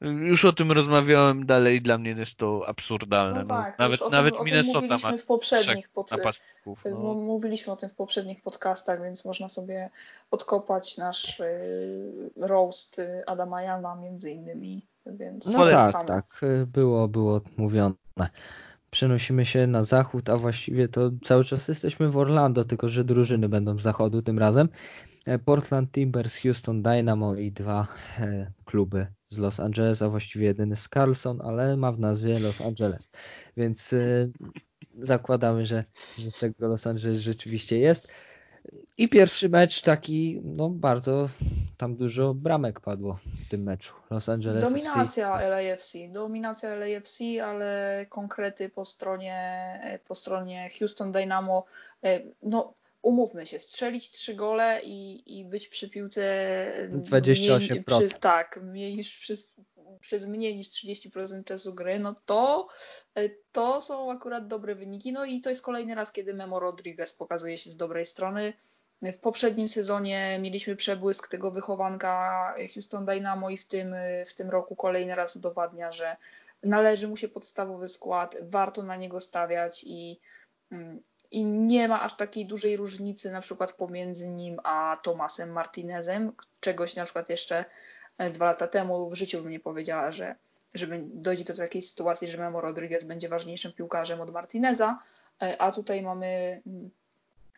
już 0.00 0.44
o 0.44 0.52
tym 0.52 0.72
rozmawiałem 0.72 1.46
dalej, 1.46 1.82
dla 1.82 1.98
mnie 1.98 2.10
jest 2.10 2.36
to 2.36 2.68
absurdalne. 2.68 3.40
No 3.40 3.46
tak, 3.46 3.78
no, 3.78 3.84
nawet 3.84 4.00
tym, 4.00 4.10
nawet 4.10 4.44
Minnesota 4.44 4.96
ma 5.02 5.16
w 5.16 5.26
poprzednich 5.26 5.88
pod, 5.88 6.10
no. 6.84 7.14
Mówiliśmy 7.14 7.72
o 7.72 7.76
tym 7.76 7.88
w 7.88 7.94
poprzednich 7.94 8.42
podcastach, 8.42 9.02
więc 9.02 9.24
można 9.24 9.48
sobie 9.48 9.90
odkopać 10.30 10.96
nasz 10.96 11.40
y, 11.40 12.30
roast 12.36 13.00
Adama 13.26 13.62
Jana 13.62 13.96
między 13.96 14.30
innymi. 14.30 14.86
Więc 15.06 15.46
no 15.46 15.70
tak, 15.70 16.06
tak, 16.06 16.40
było, 16.66 17.08
było 17.08 17.40
mówione. 17.56 17.94
Przenosimy 18.90 19.46
się 19.46 19.66
na 19.66 19.82
zachód, 19.84 20.30
a 20.30 20.36
właściwie 20.36 20.88
to 20.88 21.10
cały 21.24 21.44
czas 21.44 21.68
jesteśmy 21.68 22.10
w 22.10 22.16
Orlando, 22.16 22.64
tylko 22.64 22.88
że 22.88 23.04
drużyny 23.04 23.48
będą 23.48 23.78
z 23.78 23.82
zachodu 23.82 24.22
tym 24.22 24.38
razem. 24.38 24.68
E, 25.26 25.38
Portland 25.38 25.92
Timbers, 25.92 26.38
Houston 26.42 26.82
Dynamo 26.82 27.34
i 27.34 27.52
dwa 27.52 27.86
e, 28.18 28.52
kluby 28.64 29.06
z 29.28 29.38
Los 29.38 29.60
Angeles, 29.60 30.02
a 30.02 30.08
właściwie 30.08 30.46
jedyny 30.46 30.76
z 30.76 30.88
Carlson, 30.88 31.40
ale 31.42 31.76
ma 31.76 31.92
w 31.92 32.00
nazwie 32.00 32.38
Los 32.38 32.60
Angeles. 32.60 33.10
Więc 33.56 33.92
e, 33.92 34.28
zakładamy, 34.98 35.66
że, 35.66 35.84
że 36.18 36.30
z 36.30 36.38
tego 36.38 36.68
Los 36.68 36.86
Angeles 36.86 37.18
rzeczywiście 37.18 37.78
jest. 37.78 38.08
I 38.98 39.08
pierwszy 39.08 39.48
mecz 39.48 39.82
taki, 39.82 40.40
no 40.44 40.68
bardzo 40.68 41.28
tam 41.76 41.96
dużo 41.96 42.34
bramek 42.34 42.80
padło 42.80 43.18
w 43.46 43.48
tym 43.50 43.62
meczu. 43.62 43.94
Los 44.10 44.28
Angeles 44.28 44.64
Dominacja 44.64 45.38
FC. 45.38 45.50
LAFC, 45.50 45.98
dominacja 46.12 46.74
LAFC, 46.74 47.20
ale 47.44 48.06
konkrety 48.08 48.68
po 48.68 48.84
stronie, 48.84 50.00
po 50.08 50.14
stronie 50.14 50.70
Houston 50.78 51.12
Dynamo. 51.12 51.64
No, 52.42 52.74
umówmy 53.02 53.46
się, 53.46 53.58
strzelić 53.58 54.10
trzy 54.10 54.34
gole 54.34 54.80
i, 54.84 55.22
i 55.38 55.44
być 55.44 55.68
przy 55.68 55.90
piłce 55.90 56.22
28%. 56.92 57.60
Mniej, 57.70 57.84
przy, 57.84 58.08
tak, 58.20 58.60
mniej 58.62 58.96
niż 58.96 59.18
przez, 59.18 59.56
przez 60.00 60.26
mniej 60.26 60.56
niż 60.56 60.68
30% 60.68 61.44
czasu 61.44 61.74
gry, 61.74 61.98
no 61.98 62.14
to 62.26 62.68
to 63.52 63.80
są 63.80 64.12
akurat 64.12 64.48
dobre 64.48 64.74
wyniki. 64.74 65.12
No 65.12 65.24
i 65.24 65.40
to 65.40 65.50
jest 65.50 65.62
kolejny 65.62 65.94
raz, 65.94 66.12
kiedy 66.12 66.34
Memo 66.34 66.60
Rodriguez 66.60 67.12
pokazuje 67.12 67.58
się 67.58 67.70
z 67.70 67.76
dobrej 67.76 68.04
strony. 68.04 68.52
W 69.02 69.18
poprzednim 69.18 69.68
sezonie 69.68 70.38
mieliśmy 70.40 70.76
przebłysk 70.76 71.28
tego 71.28 71.50
wychowanka 71.50 72.54
Houston 72.74 73.04
Dynamo 73.04 73.50
i 73.50 73.56
w 73.56 73.66
tym, 73.66 73.94
w 74.26 74.34
tym 74.34 74.50
roku 74.50 74.76
kolejny 74.76 75.14
raz 75.14 75.36
udowadnia, 75.36 75.92
że 75.92 76.16
należy 76.62 77.08
mu 77.08 77.16
się 77.16 77.28
podstawowy 77.28 77.88
skład, 77.88 78.36
warto 78.42 78.82
na 78.82 78.96
niego 78.96 79.20
stawiać 79.20 79.84
i 79.86 80.20
mm, 80.72 81.02
i 81.30 81.44
nie 81.44 81.88
ma 81.88 82.02
aż 82.02 82.16
takiej 82.16 82.46
dużej 82.46 82.76
różnicy 82.76 83.30
na 83.30 83.40
przykład 83.40 83.72
pomiędzy 83.72 84.28
nim 84.28 84.60
a 84.64 84.96
Tomasem 85.02 85.52
Martinezem, 85.52 86.32
czegoś 86.60 86.96
na 86.96 87.04
przykład 87.04 87.28
jeszcze 87.28 87.56
e, 87.58 87.64
dwa 88.32 88.44
lata 88.44 88.66
temu 88.66 89.10
w 89.10 89.14
życiu 89.14 89.42
bym 89.42 89.52
nie 89.52 89.60
powiedziała, 89.60 90.10
że 90.10 90.34
żeby 90.74 91.02
dojdzie 91.04 91.44
do 91.44 91.56
takiej 91.56 91.82
sytuacji, 91.82 92.28
że 92.28 92.38
Memo 92.38 92.60
Rodriguez 92.60 93.04
będzie 93.04 93.28
ważniejszym 93.28 93.72
piłkarzem 93.72 94.20
od 94.20 94.32
Martineza, 94.32 94.98
e, 95.42 95.62
a 95.62 95.72
tutaj 95.72 96.02
mamy 96.02 96.62
mm, 96.66 96.90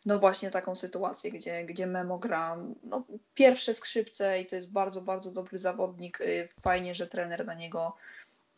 no 0.07 0.19
właśnie 0.19 0.51
taką 0.51 0.75
sytuację, 0.75 1.31
gdzie, 1.31 1.65
gdzie 1.65 1.87
Memo 1.87 2.19
gra 2.19 2.57
no, 2.83 3.05
pierwsze 3.35 3.75
skrzypce 3.75 4.41
i 4.41 4.47
to 4.47 4.57
jest 4.57 4.73
bardzo, 4.73 5.01
bardzo 5.01 5.33
dobry 5.33 5.59
zawodnik. 5.59 6.21
E, 6.21 6.47
fajnie, 6.49 6.95
że 6.95 7.07
trener 7.07 7.47
na 7.47 7.55
niego 7.55 7.97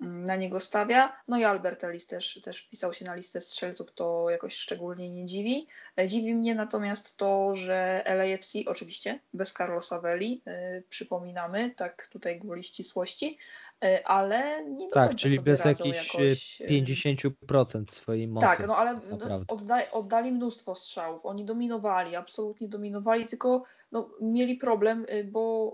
na 0.01 0.37
niego 0.37 0.61
stawia. 0.61 1.13
No 1.29 1.39
i 1.39 1.45
Albert 1.45 1.85
Ellis 1.85 2.07
też, 2.07 2.41
też 2.43 2.59
wpisał 2.59 2.93
się 2.93 3.05
na 3.05 3.15
listę 3.15 3.41
strzelców, 3.41 3.93
to 3.93 4.31
jakoś 4.31 4.55
szczególnie 4.55 5.11
nie 5.11 5.27
dziwi. 5.27 5.67
E, 5.99 6.09
dziwi 6.09 6.35
mnie 6.35 6.55
natomiast 6.55 7.17
to, 7.17 7.55
że 7.55 8.03
LAFC 8.07 8.55
oczywiście 8.67 9.19
bez 9.35 9.53
Carlosa 9.53 10.01
Veli, 10.01 10.43
yy, 10.47 10.83
przypominamy, 10.89 11.71
tak 11.77 12.07
tutaj 12.07 12.39
gwoli 12.39 12.63
ścisłości, 12.63 13.39
yy, 13.83 14.05
ale 14.07 14.65
nie 14.65 14.89
do 14.89 14.95
Tak, 14.95 15.15
czyli 15.15 15.41
bez 15.41 15.65
jakichś 15.65 16.15
jakoś, 16.15 16.61
50% 16.61 17.85
swojej 17.91 18.29
mocy. 18.29 18.47
Tak, 18.47 18.67
no 18.67 18.77
ale 18.77 19.01
odda, 19.49 19.91
oddali 19.93 20.33
mnóstwo 20.33 20.75
strzałów, 20.75 21.27
oni 21.27 21.45
dominowali, 21.45 22.17
absolutnie 22.17 22.69
dominowali, 22.69 23.27
tylko 23.27 23.63
no, 23.93 24.11
mieli 24.21 24.57
problem, 24.57 25.07
bo 25.25 25.73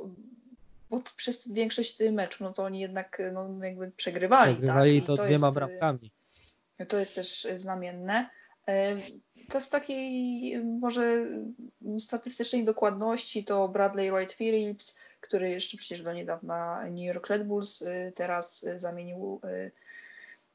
bo 0.91 1.01
przez 1.17 1.53
większość 1.53 1.99
meczu, 2.13 2.45
no 2.45 2.53
to 2.53 2.65
oni 2.65 2.81
jednak 2.81 3.23
no, 3.33 3.65
jakby 3.65 3.91
przegrywali. 3.91 4.55
Przegrywali 4.55 5.01
tak? 5.01 5.07
to, 5.07 5.17
to 5.17 5.25
dwiema 5.25 5.47
jest, 5.47 5.59
bramkami. 5.59 6.13
To 6.89 6.99
jest 6.99 7.15
też 7.15 7.47
znamienne. 7.57 8.31
To 9.49 9.61
z 9.61 9.69
takiej 9.69 10.65
może 10.65 11.27
statystycznej 11.99 12.65
dokładności 12.65 13.45
to 13.45 13.69
Bradley 13.69 14.11
Wright 14.11 14.35
Phillips, 14.35 14.99
który 15.21 15.51
jeszcze 15.51 15.77
przecież 15.77 16.03
do 16.03 16.13
niedawna 16.13 16.85
New 16.85 17.05
York 17.05 17.27
Red 17.27 17.47
Bulls, 17.47 17.83
y, 17.83 18.13
teraz 18.15 18.67
zamienił 18.77 19.41
y, 19.45 19.71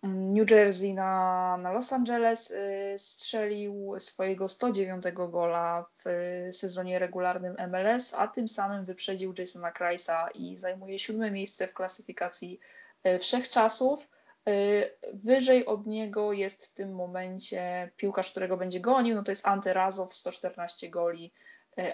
New 0.03 0.51
Jersey 0.51 0.93
na, 0.93 1.57
na 1.57 1.71
Los 1.71 1.93
Angeles 1.93 2.51
y, 2.51 2.95
strzelił 2.97 3.95
swojego 3.99 4.47
109 4.47 5.03
gola 5.13 5.85
w 5.95 6.03
sezonie 6.51 6.99
regularnym 6.99 7.55
MLS, 7.67 8.13
a 8.13 8.27
tym 8.27 8.47
samym 8.47 8.85
wyprzedził 8.85 9.33
Jasona 9.37 9.71
Kreisa 9.71 10.27
i 10.27 10.57
zajmuje 10.57 10.99
siódme 10.99 11.31
miejsce 11.31 11.67
w 11.67 11.73
klasyfikacji 11.73 12.59
y, 13.07 13.19
wszechczasów. 13.19 14.09
Y, 14.49 14.91
wyżej 15.13 15.65
od 15.65 15.87
niego 15.87 16.33
jest 16.33 16.65
w 16.65 16.73
tym 16.73 16.95
momencie 16.95 17.91
piłkarz, 17.97 18.31
którego 18.31 18.57
będzie 18.57 18.79
gonił, 18.79 19.15
no 19.15 19.23
to 19.23 19.31
jest 19.31 19.47
Ante 19.47 19.73
Razow, 19.73 20.13
114 20.13 20.89
goli 20.89 21.33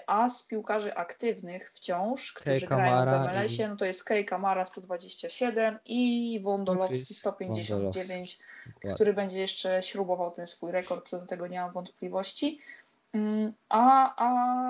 a 0.06 0.28
z 0.28 0.42
piłkarzy 0.46 0.94
aktywnych 0.94 1.70
wciąż, 1.70 2.32
którzy 2.32 2.60
Kej 2.60 2.68
grają 2.68 3.06
w 3.06 3.24
MLS-ie, 3.28 3.66
i- 3.66 3.70
no 3.70 3.76
to 3.76 3.84
jest 3.84 4.04
Kej 4.04 4.24
Kamara 4.24 4.64
127 4.64 5.78
i 5.86 6.40
Wondolowski 6.42 7.04
Chris 7.06 7.18
159, 7.18 8.38
Dokładnie. 8.66 8.94
który 8.94 9.12
będzie 9.14 9.40
jeszcze 9.40 9.82
śrubował 9.82 10.30
ten 10.30 10.46
swój 10.46 10.72
rekord, 10.72 11.08
co 11.08 11.18
do 11.20 11.26
tego 11.26 11.46
nie 11.46 11.60
mam 11.60 11.72
wątpliwości. 11.72 12.60
Mm, 13.12 13.52
A, 13.68 14.14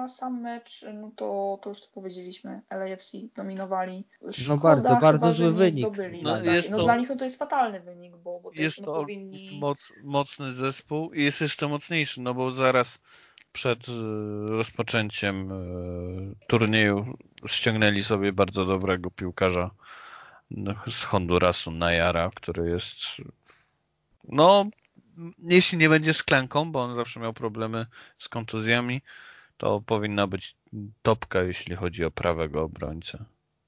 a 0.03 0.09
sam 0.09 0.41
mecz, 0.41 0.85
no 0.95 1.11
to, 1.17 1.59
to 1.63 1.69
już 1.69 1.81
tu 1.81 1.89
powiedzieliśmy, 1.95 2.61
LAFC 2.71 3.13
dominowali. 3.37 4.05
Szkoda 4.33 4.63
bardzo, 4.63 4.89
chyba, 4.89 5.01
bardzo 5.01 5.33
że 5.33 5.45
zły 5.49 5.53
wynik. 5.53 5.73
Zdobyli. 5.87 6.23
No, 6.23 6.31
No, 6.37 6.45
tak. 6.45 6.71
no 6.71 6.77
to- 6.77 6.83
dla 6.85 6.97
nich 6.97 7.09
no 7.09 7.17
to 7.17 7.25
jest 7.25 7.39
fatalny 7.39 7.81
wynik, 7.81 8.17
bo, 8.17 8.41
bo 8.41 8.51
to 8.51 8.63
Jest 8.63 8.79
nie 8.79 8.85
to 8.85 8.93
powinni... 8.93 9.59
moc, 9.61 9.93
mocny 10.03 10.53
zespół 10.53 11.13
i 11.13 11.25
jest 11.25 11.41
jeszcze 11.41 11.69
mocniejszy, 11.69 12.21
no 12.21 12.35
bo 12.35 12.51
zaraz 12.51 12.99
przed 13.53 13.89
e, 13.89 13.93
rozpoczęciem 14.57 15.53
e, 15.53 15.57
turnieju 16.47 17.17
ściągnęli 17.47 18.03
sobie 18.03 18.33
bardzo 18.33 18.65
dobrego 18.65 19.11
piłkarza 19.11 19.71
no, 20.51 20.75
z 20.91 21.05
Hondurasu, 21.05 21.71
Najara, 21.71 22.31
który 22.37 22.71
jest 22.71 22.97
no 24.29 24.65
jeśli 25.39 25.79
nie 25.79 25.89
będzie 25.89 26.15
szklanką, 26.15 26.73
bo 26.73 26.83
on 26.83 26.95
zawsze 26.95 27.21
miał 27.21 27.33
problemy 27.33 27.87
z 28.19 28.29
kontuzjami, 28.29 29.03
to 29.57 29.81
powinna 29.87 30.27
być 30.27 30.57
topka, 31.03 31.43
jeśli 31.43 31.77
chodzi 31.77 32.05
o 32.05 32.11
prawego 32.11 32.63
obrońcę 32.63 33.25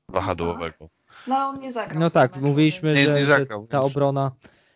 wahadłowego. 0.08 0.88
No 1.26 1.36
on 1.36 1.58
nie 1.60 1.72
zagrał. 1.72 2.00
No 2.00 2.10
tak, 2.10 2.36
mówiliśmy, 2.36 2.94
Nie- 2.94 3.04
że, 3.04 3.12
nie 3.12 3.20
że 3.20 3.26
zagrał, 3.26 3.66
ta 3.66 3.80
więc- 3.80 3.92
obrona, 3.92 4.32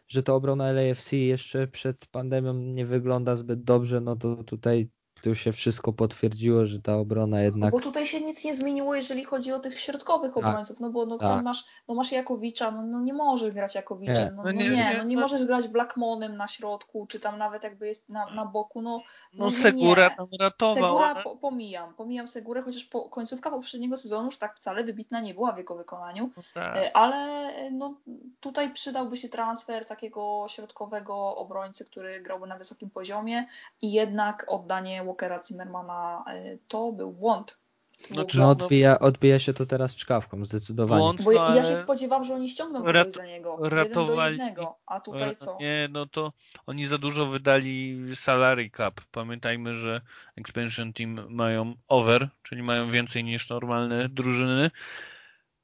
że 0.08 0.22
ta 0.22 0.34
obrona 0.34 0.72
LAFC 0.72 1.12
jeszcze 1.16 1.66
przed 1.66 2.06
pandemią 2.06 2.54
nie 2.54 2.86
wygląda 2.86 3.36
zbyt 3.36 3.64
dobrze, 3.64 4.00
no 4.00 4.16
to 4.16 4.44
tutaj 4.44 4.88
tu 5.26 5.34
się 5.34 5.52
wszystko 5.52 5.92
potwierdziło, 5.92 6.66
że 6.66 6.80
ta 6.80 6.96
obrona 6.96 7.36
No 7.36 7.42
jednak 7.42 7.72
bo 7.72 7.80
tutaj 7.80 8.06
się 8.06 8.20
nic 8.20 8.44
nie 8.44 8.54
zmieniło, 8.54 8.94
jeżeli 8.94 9.24
chodzi 9.24 9.52
o 9.52 9.58
tych 9.58 9.80
środkowych 9.80 10.34
Tak. 10.34 10.44
obrońców, 10.44 10.80
no 10.80 10.90
bo 10.90 11.06
no, 11.06 11.18
Tak. 11.18 11.28
tam 11.28 11.44
masz, 11.44 11.64
no 11.88 11.94
masz 11.94 12.12
Jakowicza, 12.12 12.70
no, 12.70 12.82
no 12.82 13.00
nie 13.00 13.12
możesz 13.12 13.52
grać 13.52 13.74
Jakowiczem, 13.74 14.14
Nie. 14.14 14.30
no, 14.30 14.36
No 14.36 14.42
no 14.42 14.52
nie, 14.52 14.64
nie, 14.64 14.76
nie, 14.76 14.94
no 14.98 15.04
nie 15.04 15.16
no- 15.16 15.22
możesz 15.22 15.44
grać 15.44 15.68
Blackmonem 15.68 16.36
na 16.36 16.48
środku, 16.48 17.06
czy 17.06 17.20
tam 17.20 17.38
nawet 17.38 17.64
jakby 17.64 17.86
jest 17.86 18.08
na, 18.08 18.30
na 18.34 18.44
boku, 18.44 18.82
no, 18.82 19.02
No 19.32 19.44
no 19.44 19.50
Segura 19.50 20.10
tam 20.10 20.26
ratował, 20.40 20.74
Segura 20.74 21.22
po, 21.22 21.36
pomijam, 21.36 21.94
pomijam 21.94 22.26
Segurę, 22.26 22.62
chociaż 22.62 22.84
po, 22.84 23.08
końcówka 23.08 23.50
poprzedniego 23.50 23.96
sezonu 23.96 24.24
już 24.26 24.38
tak 24.38 24.56
wcale 24.56 24.84
wybitna 24.84 25.20
nie 25.20 25.34
była 25.34 25.52
w 25.52 25.58
jego 25.58 25.74
wykonaniu, 25.76 26.30
No 26.36 26.42
tak. 26.54 26.76
E, 26.76 26.96
Ale 26.96 27.50
no, 27.70 27.94
tutaj 28.40 28.72
przydałby 28.72 29.16
się 29.16 29.28
transfer 29.28 29.86
takiego 29.86 30.46
środkowego 30.48 31.36
obrońcy, 31.36 31.84
który 31.84 32.20
grałby 32.20 32.46
na 32.46 32.56
wysokim 32.58 32.90
poziomie 32.90 33.46
i 33.82 33.92
jednak 33.92 34.44
oddanie 34.48 34.94
Walkera 35.16 35.40
Zimmermana 35.42 36.24
e, 36.28 36.58
to 36.68 36.92
był 36.92 37.12
błąd. 37.12 37.56
To 38.02 38.06
No 38.10 38.16
był 38.16 38.24
czy- 38.26 38.38
no, 38.38 38.44
błąd. 38.44 38.62
odbija, 38.62 38.98
odbija 38.98 39.38
się 39.38 39.54
to 39.54 39.66
teraz 39.66 39.96
czkawką, 39.96 40.44
zdecydowanie. 40.44 41.00
Błąd, 41.00 41.22
Bo 41.22 41.32
ja, 41.32 41.54
ja 41.56 41.64
się 41.64 41.76
spodziewam, 41.76 42.24
że 42.24 42.34
oni 42.34 42.48
ściągną 42.48 42.84
Rat- 42.92 43.12
za 43.12 43.26
niego. 43.26 43.50
Jeden 43.64 43.70
do 43.70 43.76
ratowali- 43.76 44.30
jednego. 44.38 44.78
A 44.86 45.00
tutaj 45.00 45.36
co? 45.36 45.58
Nie, 45.60 45.88
no 45.92 46.06
to 46.06 46.32
oni 46.66 46.86
za 46.86 46.98
dużo 46.98 47.26
wydali 47.26 47.98
salary 48.14 48.70
cap. 48.76 49.00
Pamiętajmy, 49.12 49.74
że 49.74 50.00
expansion 50.36 50.92
team 50.92 51.26
mają 51.28 51.74
over, 51.88 52.28
czyli 52.42 52.62
mają 52.62 52.90
więcej 52.90 53.24
niż 53.24 53.50
normalne 53.50 54.08
drużyny. 54.08 54.70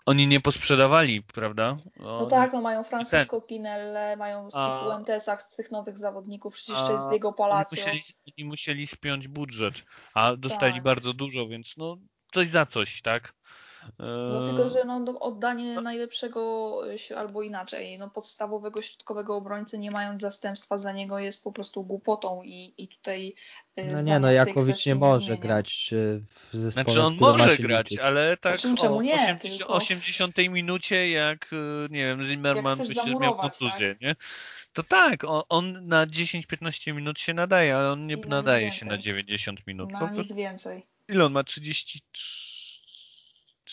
Oni 0.07 0.27
nie 0.27 0.41
posprzedawali, 0.41 1.23
prawda? 1.23 1.77
No 1.97 2.27
tak, 2.27 2.53
no 2.53 2.61
mają 2.61 2.83
Francisco 2.83 3.41
Pinelle, 3.41 4.17
mają 4.17 4.49
Cifuentesa 4.51 5.37
z 5.37 5.57
tych 5.57 5.71
nowych 5.71 5.99
zawodników, 5.99 6.55
przecież 6.55 6.77
jeszcze 6.79 6.93
jest 6.93 7.09
Diego 7.11 7.29
Oni 7.29 7.37
Palacios. 7.37 7.73
musieli, 7.79 8.01
oni 8.39 8.49
musieli 8.49 8.87
spiąć 8.87 9.29
budżet, 9.29 9.75
a 10.15 10.37
dostali 10.37 10.75
Tak. 10.75 10.83
bardzo 10.83 11.13
dużo, 11.13 11.49
więc 11.49 11.75
no 11.77 11.97
coś 12.33 12.49
za 12.49 12.67
coś, 12.67 13.03
tak? 13.03 13.35
No 13.99 14.47
tylko, 14.47 14.69
że 14.69 14.85
no, 14.85 15.01
do- 15.01 15.21
oddanie 15.21 15.81
najlepszego 15.81 16.83
y, 17.11 17.17
albo 17.17 17.43
inaczej, 17.43 17.99
no 17.99 18.11
podstawowego 18.11 18.83
środkowego 18.83 19.37
obrońcy 19.37 19.79
nie 19.79 19.91
mając 19.91 20.21
zastępstwa 20.21 20.79
za 20.79 20.93
niego 20.93 21.19
jest 21.19 21.45
po 21.45 21.53
prostu 21.53 21.85
głupotą 21.85 22.43
i, 22.43 22.75
i 22.79 22.89
tutaj 22.89 23.35
y, 23.79 23.85
No 23.85 24.03
nie, 24.03 24.19
no 24.19 24.33
Jakowicz 24.33 24.87
nie 24.87 24.95
może 24.95 25.19
zmienia. 25.27 25.37
grać 25.41 25.91
e, 25.93 26.21
w 26.53 26.57
zespole, 26.59 26.85
Znaczy 26.85 27.03
on 27.03 27.17
może 27.21 27.57
grać, 27.59 27.91
liczyć. 27.91 28.05
ale 28.05 28.37
tak 28.37 28.61
Znaczy, 28.61 28.77
czemu 28.83 28.97
o 28.99 29.03
nie, 29.03 29.15
80, 29.15 29.43
tylko- 29.59 29.75
80 29.75 30.37
minucie, 30.51 31.11
jak 31.11 31.53
y, 31.53 31.57
nie 31.91 32.05
wiem, 32.05 32.23
Zimmerman 32.23 32.79
by 32.79 32.95
się 32.95 33.15
miał 33.19 33.37
kontuzję, 33.37 33.97
nie? 34.01 34.17
To 34.73 34.83
tak, 34.83 35.25
on, 35.25 35.43
on 35.49 35.87
na 35.87 36.07
10-15 36.07 36.95
minut 36.95 37.21
się 37.21 37.35
nadaje, 37.35 37.77
ale 37.77 37.91
on 37.93 38.07
nie 38.07 38.17
nadaje 38.17 38.71
się 38.71 38.87
na 38.87 38.99
90 38.99 39.67
minut. 39.67 39.91
Na 39.91 40.11
nic 40.11 40.33
więcej. 40.33 40.87
Ile 41.09 41.25
on 41.25 41.33
ma? 41.33 41.45
33? 41.45 42.42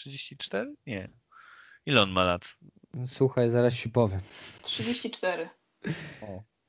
34? 0.03 0.73
Nie. 0.85 1.09
Ile 1.85 2.01
on 2.01 2.11
ma 2.11 2.23
lat? 2.23 2.55
Słuchaj, 3.07 3.49
zaraz 3.49 3.73
ci 3.73 3.89
powiem. 3.89 4.21
34. 4.61 5.49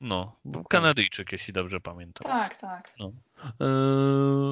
No, 0.01 0.35
Dokładnie. 0.45 0.69
Kanadyjczyk, 0.69 1.31
jeśli 1.31 1.53
dobrze 1.53 1.79
pamiętam. 1.79 2.31
Tak, 2.31 2.57
tak. 2.57 2.93
Yy, 2.99 3.07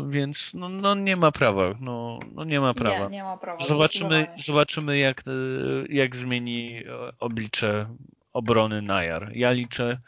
więc 0.07 0.51
no, 0.53 0.69
no 0.69 0.95
nie 0.95 1.15
ma 1.15 1.31
prawa, 1.31 1.63
no, 1.79 2.19
no 2.33 2.43
nie 2.43 2.59
ma 2.59 2.73
prawa. 2.73 3.05
Nie, 3.05 3.09
nie 3.09 3.23
ma 3.23 3.37
prawa. 3.37 3.65
Zobaczymy, 3.65 4.27
zobaczymy 4.45 4.97
jak, 4.97 5.23
e, 5.27 5.31
jak 5.89 6.15
zmieni 6.15 6.83
e, 6.85 7.11
oblicze 7.19 7.89
obrony 8.33 8.81
Najar. 8.81 9.31
Ja 9.33 9.51
liczę, 9.51 9.99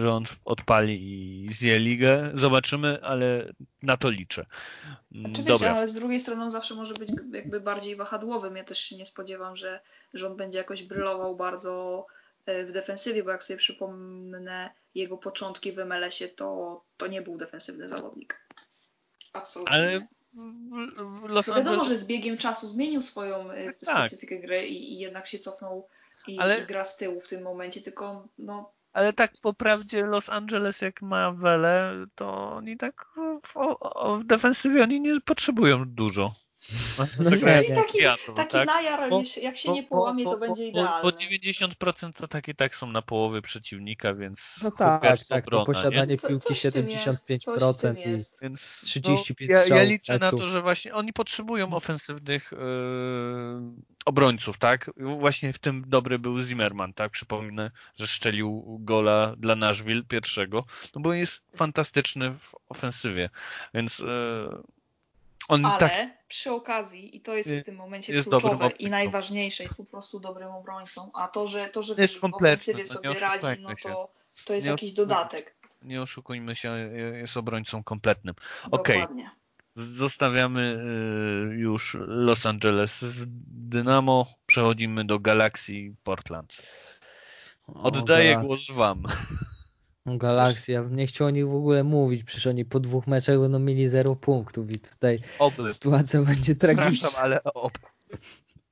że 0.00 0.12
on 0.12 0.24
odpali 0.44 1.02
i 1.44 1.52
zje 1.52 1.78
ligę. 1.78 2.30
Zobaczymy, 2.34 2.98
ale 3.02 3.52
na 3.82 3.96
to 3.96 4.10
liczę. 4.10 4.46
Mm, 5.14 5.32
wiecie, 5.32 5.42
Dobra. 5.42 5.74
ale 5.76 5.88
z 5.88 5.94
drugiej 5.94 6.20
strony 6.20 6.42
on 6.44 6.50
zawsze 6.50 6.74
może 6.74 6.94
być 6.94 7.10
jakby 7.32 7.60
bardziej 7.60 7.96
wahadłowym. 7.96 8.56
Ja 8.56 8.64
też 8.64 8.78
się 8.78 8.96
nie 8.96 9.06
spodziewam, 9.06 9.56
że, 9.56 9.80
że 10.14 10.26
on 10.26 10.36
będzie 10.36 10.58
jakoś 10.58 10.82
brylował 10.82 11.36
bardzo 11.36 12.06
e, 12.46 12.64
w 12.64 12.72
defensywie, 12.72 13.24
bo 13.24 13.30
jak 13.30 13.44
sobie 13.44 13.56
przypomnę 13.56 14.70
jego 14.94 15.16
początki 15.18 15.72
w 15.72 15.76
MLS-ie, 15.84 16.30
to, 16.30 16.80
to 16.96 17.06
nie 17.06 17.22
był 17.22 17.36
defensywny 17.36 17.88
zawodnik. 17.88 18.40
Absolutnie. 19.32 19.74
Ale 19.74 20.06
Los 21.28 21.46
To 21.46 21.54
wiadomo, 21.54 21.76
Angeles 21.76 21.88
że 21.88 21.98
z 22.04 22.06
biegiem 22.06 22.38
czasu 22.38 22.66
zmienił 22.66 23.02
swoją 23.02 23.50
e, 23.50 23.72
Tak. 23.72 24.08
specyfikę 24.08 24.38
gry 24.38 24.66
i, 24.66 24.92
i 24.92 24.98
jednak 24.98 25.26
się 25.26 25.38
cofnął 25.38 25.88
i, 26.26 26.38
Ale- 26.38 26.62
i 26.62 26.66
gra 26.66 26.84
z 26.84 26.96
tyłu 26.96 27.20
w 27.20 27.28
tym 27.28 27.42
momencie, 27.42 27.82
tylko 27.82 28.28
no, 28.38 28.72
Ale 28.92 29.12
tak 29.12 29.32
po 29.42 29.54
prawdzie 29.54 30.06
Los 30.06 30.28
Angeles 30.28 30.80
jak 30.80 31.02
ma 31.02 31.32
Wele, 31.32 32.06
to 32.14 32.52
oni 32.52 32.76
tak 32.76 33.06
w, 33.46 33.54
w 34.20 34.24
defensywie 34.24 34.82
oni 34.82 35.00
nie 35.00 35.20
potrzebują 35.20 35.84
dużo. 35.84 36.34
No 37.18 37.30
Tak 37.30 37.42
nie, 37.42 37.48
jak 37.48 37.68
nie. 37.68 37.74
taki, 37.74 38.00
wiatru, 38.00 38.34
taki 38.34 38.52
tak? 38.52 38.66
najar, 38.66 39.10
Bo- 39.10 39.22
jak 39.42 39.56
się 39.56 39.68
Bo- 39.68 39.74
nie 39.74 39.82
połamie, 39.82 40.24
bo- 40.24 40.30
to 40.30 40.38
będzie 40.38 40.68
idealne. 40.68 41.02
Bo 41.02 41.08
90% 41.12 42.12
to 42.16 42.28
tak 42.28 42.48
i 42.48 42.54
tak 42.54 42.76
są 42.76 42.86
na 42.86 43.02
połowie 43.02 43.42
przeciwnika, 43.42 44.14
więc 44.14 44.60
No 44.62 44.70
tak, 44.70 45.02
tak, 45.02 45.18
to 45.28 45.36
obrona, 45.36 45.60
nie? 45.62 45.66
posiadanie 45.74 46.16
Co- 46.16 46.28
piłki 46.28 46.46
jest, 46.50 46.72
tym 46.74 46.86
75% 46.86 47.98
i 48.06 48.10
jest. 48.10 48.38
Więc 48.42 48.80
35 48.84 49.50
no, 49.50 49.58
ja, 49.58 49.76
ja 49.76 49.82
liczę 49.82 50.18
na 50.18 50.30
to, 50.30 50.48
że 50.48 50.62
właśnie 50.62 50.94
oni 50.94 51.12
potrzebują 51.12 51.74
ofensywnych 51.74 52.52
e, 52.52 52.56
obrońców, 54.04 54.58
tak? 54.58 54.90
Właśnie 54.96 55.52
w 55.52 55.58
tym 55.58 55.84
dobry 55.86 56.18
był 56.18 56.40
Zimmerman, 56.42 56.92
tak? 56.94 57.12
Przypomnę, 57.12 57.70
że 57.96 58.06
szczelił 58.06 58.78
gola 58.80 59.34
dla 59.36 59.56
Nashville 59.56 60.02
pierwszego, 60.04 60.64
no 60.94 61.00
bo 61.00 61.12
jest 61.12 61.42
fantastyczny 61.56 62.30
w 62.30 62.54
ofensywie, 62.68 63.30
więc 63.74 64.00
e, 64.00 64.04
on 65.48 65.66
Ale 65.66 65.78
tak 65.78 65.92
przy 66.32 66.52
okazji, 66.52 67.16
i 67.16 67.20
to 67.20 67.34
jest 67.34 67.50
w 67.50 67.62
tym 67.62 67.76
momencie 67.76 68.12
jest 68.12 68.30
dobrym 68.30 68.58
kluczowe 68.58 68.76
i 68.76 68.90
najważniejsze, 68.90 69.62
jest 69.62 69.76
po 69.76 69.84
prostu 69.84 70.20
dobrym 70.20 70.48
obrońcą. 70.48 71.10
A 71.14 71.28
to, 71.28 71.48
że, 71.48 71.68
to, 71.68 71.82
że 71.82 71.94
Jest 71.98 72.18
ofensywie 72.22 72.78
no 72.78 72.94
sobie 72.94 73.14
radzi, 73.14 73.62
no 73.62 73.68
to, 73.82 74.12
to 74.44 74.54
jest 74.54 74.66
jakiś 74.66 74.92
dodatek. 74.92 75.54
nie 75.82 76.02
oszukujmy 76.02 76.54
się, 76.54 76.72
jest 77.14 77.36
obrońcą 77.36 77.84
kompletnym. 77.84 78.34
Okej. 78.70 79.00
Dokładnie. 79.00 79.30
Zostawiamy 79.74 80.84
y, 81.52 81.56
już 81.56 81.96
Los 82.00 82.46
Angeles 82.46 83.02
z 83.02 83.24
Dynamo, 83.68 84.26
przechodzimy 84.46 85.04
do 85.04 85.18
Galaxy 85.18 85.72
Portland. 86.04 86.56
Oddaję 87.66 88.38
O, 88.38 88.40
głos 88.40 88.70
wam. 88.70 89.02
Galaxia, 90.06 90.72
ja 90.72 90.82
bym 90.82 90.96
nie 90.96 91.06
chciał 91.06 91.26
o 91.26 91.30
nich 91.30 91.48
w 91.48 91.54
ogóle 91.54 91.84
mówić, 91.84 92.24
przecież 92.24 92.46
oni 92.46 92.64
po 92.64 92.80
dwóch 92.80 93.06
meczach 93.06 93.40
będą 93.40 93.58
mieli 93.58 93.88
0 93.88 94.16
punktów 94.16 94.70
i 94.70 94.78
tutaj 94.78 95.18
Oby. 95.38 95.72
sytuacja 95.74 96.22
będzie 96.22 96.54
Przepraszam, 96.54 96.76
tragiczna. 96.76 97.08
ale 97.20 97.44
oby. 97.44 97.78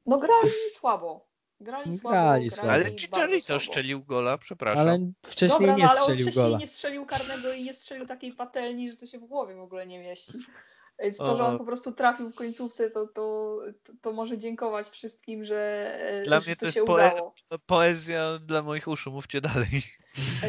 No 0.07 0.19
grali 0.19 0.51
słabo. 0.71 1.31
Grali 1.61 1.99
słabo, 1.99 2.11
Grali 2.17 2.41
grali, 2.41 2.51
słabo. 2.51 2.71
Ale 2.73 2.85
bardzo 2.85 2.99
Chicharito 2.99 3.59
szczelił 3.59 4.05
gola, 4.05 4.39
przepraszam. 4.39 4.89
Ale 4.89 4.99
wcześniej 5.23 5.61
Dobra, 5.61 5.77
nie 5.77 5.85
no, 5.85 5.91
ale 5.91 6.01
on 6.01 6.05
strzelił 6.05 6.25
wcześniej 6.27 6.45
gola. 6.45 6.59
nie 6.59 6.67
strzelił 6.67 7.07
karnego 7.07 7.53
i 7.53 7.65
nie 7.65 7.75
strzelił 7.75 8.07
takiej 8.07 8.33
patelni, 8.33 8.91
że 8.91 8.97
to 8.97 9.07
się 9.07 9.19
w 9.19 9.25
głowie 9.25 9.55
w 9.55 9.61
ogóle 9.61 9.87
nie 9.87 9.99
mieści. 9.99 10.39
Więc 11.03 11.17
to, 11.17 11.37
że 11.37 11.45
on 11.45 11.59
po 11.59 11.65
prostu 11.65 11.93
trafił 11.93 12.31
w 12.31 12.35
końcówce, 12.35 12.91
to, 12.91 13.07
to, 13.07 13.59
to, 13.85 13.93
to 14.03 14.13
może 14.13 14.39
dziękować 14.39 14.89
wszystkim, 14.89 15.45
że, 15.45 16.23
Dla 16.25 16.41
że 16.41 16.47
mnie 16.47 16.57
to 16.57 16.61
to 16.61 16.67
jest 16.67 16.75
się 16.75 16.85
poe- 16.85 16.95
udało. 16.95 17.35
Poezja 17.67 18.39
dla 18.39 18.63
moich 18.63 18.89
uszu, 18.89 19.13
mówcie 19.13 19.41
dalej. 19.41 19.83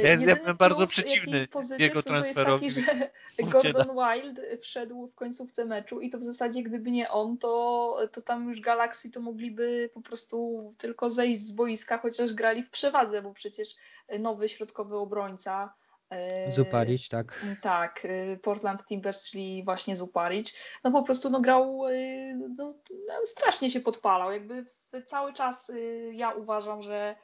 Ja 0.03 0.09
jestem 0.09 0.57
bardzo 0.57 0.87
przeciwny 0.87 1.47
jego 1.77 2.03
transferowi. 2.03 2.59
To 2.59 2.65
jest 2.65 2.87
taki, 2.87 2.97
że 2.97 3.09
Gordon 3.51 3.87
Wild 3.95 4.41
wszedł 4.61 5.07
w 5.07 5.15
końcówce 5.15 5.65
meczu 5.65 6.01
i 6.01 6.09
to 6.09 6.17
w 6.17 6.23
zasadzie 6.23 6.63
gdyby 6.63 6.91
nie 6.91 7.09
on, 7.09 7.37
to, 7.37 7.97
to 8.11 8.21
tam 8.21 8.49
już 8.49 8.61
Galaxy 8.61 9.11
to 9.11 9.21
mogliby 9.21 9.89
po 9.93 10.01
prostu 10.01 10.73
tylko 10.77 11.09
zejść 11.11 11.41
z 11.41 11.51
boiska, 11.51 11.97
chociaż 11.97 12.33
grali 12.33 12.63
w 12.63 12.69
przewadze, 12.69 13.21
bo 13.21 13.33
przecież 13.33 13.75
nowy 14.19 14.49
środkowy 14.49 14.97
obrońca 14.97 15.73
E, 15.73 15.80
Zuparić, 16.49 17.09
tak. 17.09 17.45
Tak, 17.61 18.05
e, 18.05 18.37
Portland 18.37 18.85
Timbers, 18.85 19.29
czyli 19.29 19.63
właśnie 19.63 19.95
Zuparić. 19.95 20.55
No 20.83 20.91
po 20.91 21.03
prostu 21.03 21.29
no, 21.29 21.41
grał, 21.41 21.87
e, 21.87 22.35
no, 22.35 22.73
no, 23.07 23.13
strasznie 23.25 23.69
się 23.69 23.79
podpalał. 23.79 24.31
Jakby 24.31 24.65
cały 25.05 25.33
czas 25.33 25.71
ja 26.11 26.31
uważam, 26.31 26.81
że 26.81 27.15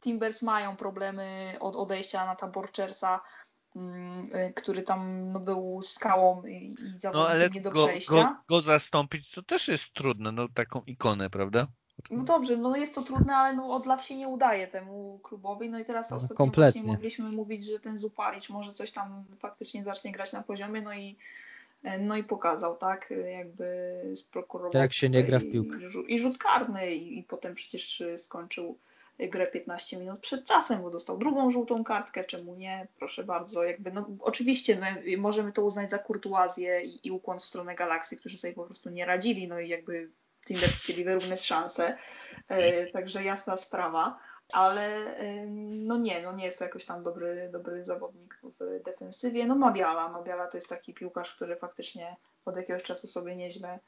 Timbers 0.00 0.42
mają 0.42 0.76
problemy 0.76 1.56
od 1.60 1.76
odejścia 1.76 2.36
na 2.42 2.48
Borchersa, 2.48 3.20
mm, 3.76 4.28
który 4.56 4.82
tam 4.82 5.32
no, 5.32 5.40
był 5.40 5.82
skałą 5.82 6.42
i, 6.42 6.54
i 6.54 6.98
zawodnikiem 6.98 7.12
no, 7.12 7.28
ale 7.28 7.50
nie 7.50 7.60
do 7.60 7.70
przejścia. 7.70 8.12
Go, 8.12 8.22
go, 8.22 8.36
go 8.48 8.60
zastąpić 8.60 9.30
to 9.30 9.42
też 9.42 9.68
jest 9.68 9.92
trudne, 9.92 10.32
no 10.32 10.48
taką 10.54 10.82
ikonę, 10.86 11.30
prawda? 11.30 11.66
No 12.10 12.24
dobrze, 12.24 12.56
no 12.56 12.76
jest 12.76 12.94
to 12.94 13.02
trudne, 13.02 13.36
ale 13.36 13.56
no 13.56 13.74
od 13.74 13.86
lat 13.86 14.04
się 14.04 14.16
nie 14.16 14.28
udaje 14.28 14.68
temu 14.68 15.20
klubowi. 15.22 15.70
No 15.70 15.78
i 15.78 15.84
teraz 15.84 16.10
no, 16.10 16.16
ostatnio 16.16 16.36
kompletnie. 16.36 16.82
właśnie 16.82 16.92
mogliśmy 16.92 17.30
mówić, 17.30 17.64
że 17.64 17.78
ten 17.78 17.98
Zuparić 17.98 18.50
może 18.50 18.72
coś 18.72 18.92
tam 18.92 19.24
faktycznie 19.38 19.84
zacznie 19.84 20.12
grać 20.12 20.32
na 20.32 20.42
poziomie, 20.42 20.82
no 20.82 20.94
i 20.94 21.16
no 22.00 22.16
i 22.16 22.24
pokazał, 22.24 22.76
tak, 22.76 23.14
jakby 23.38 24.02
sprokurował. 24.16 24.72
Tak 24.72 24.92
się 24.92 25.08
nie 25.08 25.24
gra 25.24 25.38
w 25.38 25.50
piłkę. 25.52 25.78
I, 26.08 26.14
i 26.14 26.18
rzut 26.18 26.38
karny 26.38 26.94
i, 26.94 27.18
i 27.18 27.22
potem 27.22 27.54
przecież 27.54 28.02
skończył 28.16 28.78
grę 29.28 29.46
15 29.46 29.96
minut 29.96 30.20
przed 30.20 30.44
czasem, 30.44 30.82
bo 30.82 30.90
dostał 30.90 31.18
drugą 31.18 31.50
żółtą 31.50 31.84
kartkę, 31.84 32.24
czemu 32.24 32.54
nie? 32.54 32.86
Proszę 32.98 33.24
bardzo, 33.24 33.64
jakby, 33.64 33.92
no 33.92 34.08
oczywiście 34.20 34.78
no, 34.80 34.86
możemy 35.18 35.52
to 35.52 35.64
uznać 35.64 35.90
za 35.90 35.98
kurtuazję 35.98 36.82
i, 36.82 37.08
i 37.08 37.10
ukłon 37.10 37.38
w 37.38 37.44
stronę 37.44 37.74
Galaksy, 37.74 38.16
którzy 38.16 38.38
sobie 38.38 38.52
po 38.52 38.64
prostu 38.64 38.90
nie 38.90 39.04
radzili, 39.04 39.48
no 39.48 39.60
i 39.60 39.68
jakby 39.68 40.10
Timbers 40.50 40.82
chcieli 40.82 41.04
wyrównać 41.04 41.44
szanse, 41.46 41.96
e, 42.48 42.86
także 42.86 43.24
jasna 43.24 43.56
sprawa, 43.56 44.18
ale 44.52 45.16
no 45.58 45.98
nie, 45.98 46.22
no 46.22 46.32
nie 46.32 46.44
jest 46.44 46.58
to 46.58 46.64
jakoś 46.64 46.84
tam 46.84 47.02
dobry, 47.02 47.48
dobry 47.52 47.84
zawodnik 47.84 48.40
w 48.42 48.82
defensywie. 48.84 49.46
No 49.46 49.54
Mabiala, 49.54 50.08
Mabiala 50.08 50.46
to 50.46 50.56
jest 50.56 50.68
taki 50.68 50.94
piłkarz, 50.94 51.34
który 51.36 51.56
faktycznie 51.56 52.16
od 52.44 52.56
jakiegoś 52.56 52.82
czasu 52.82 53.06
sobie 53.06 53.36
nieźle, 53.36 53.78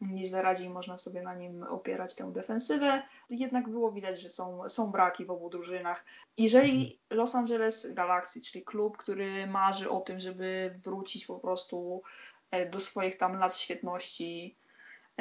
nieźle 0.00 0.42
radzi 0.42 0.64
i 0.64 0.70
można 0.70 0.98
sobie 0.98 1.22
na 1.22 1.34
nim 1.34 1.62
opierać 1.62 2.14
tę 2.14 2.32
defensywę. 2.32 3.02
Jednak 3.30 3.68
było 3.68 3.92
widać, 3.92 4.20
że 4.20 4.30
są, 4.30 4.68
są 4.68 4.90
braki 4.90 5.24
w 5.24 5.30
obu 5.30 5.50
drużynach. 5.50 6.04
Jeżeli 6.36 7.00
Los 7.10 7.34
Angeles 7.34 7.92
Galaxy, 7.92 8.40
czyli 8.40 8.64
klub, 8.64 8.96
który 8.96 9.46
marzy 9.46 9.90
o 9.90 10.00
tym, 10.00 10.20
żeby 10.20 10.78
wrócić 10.84 11.26
po 11.26 11.38
prostu 11.38 12.02
e, 12.50 12.70
do 12.70 12.80
swoich 12.80 13.18
tam 13.18 13.38
lat 13.38 13.58
świetności, 13.58 14.56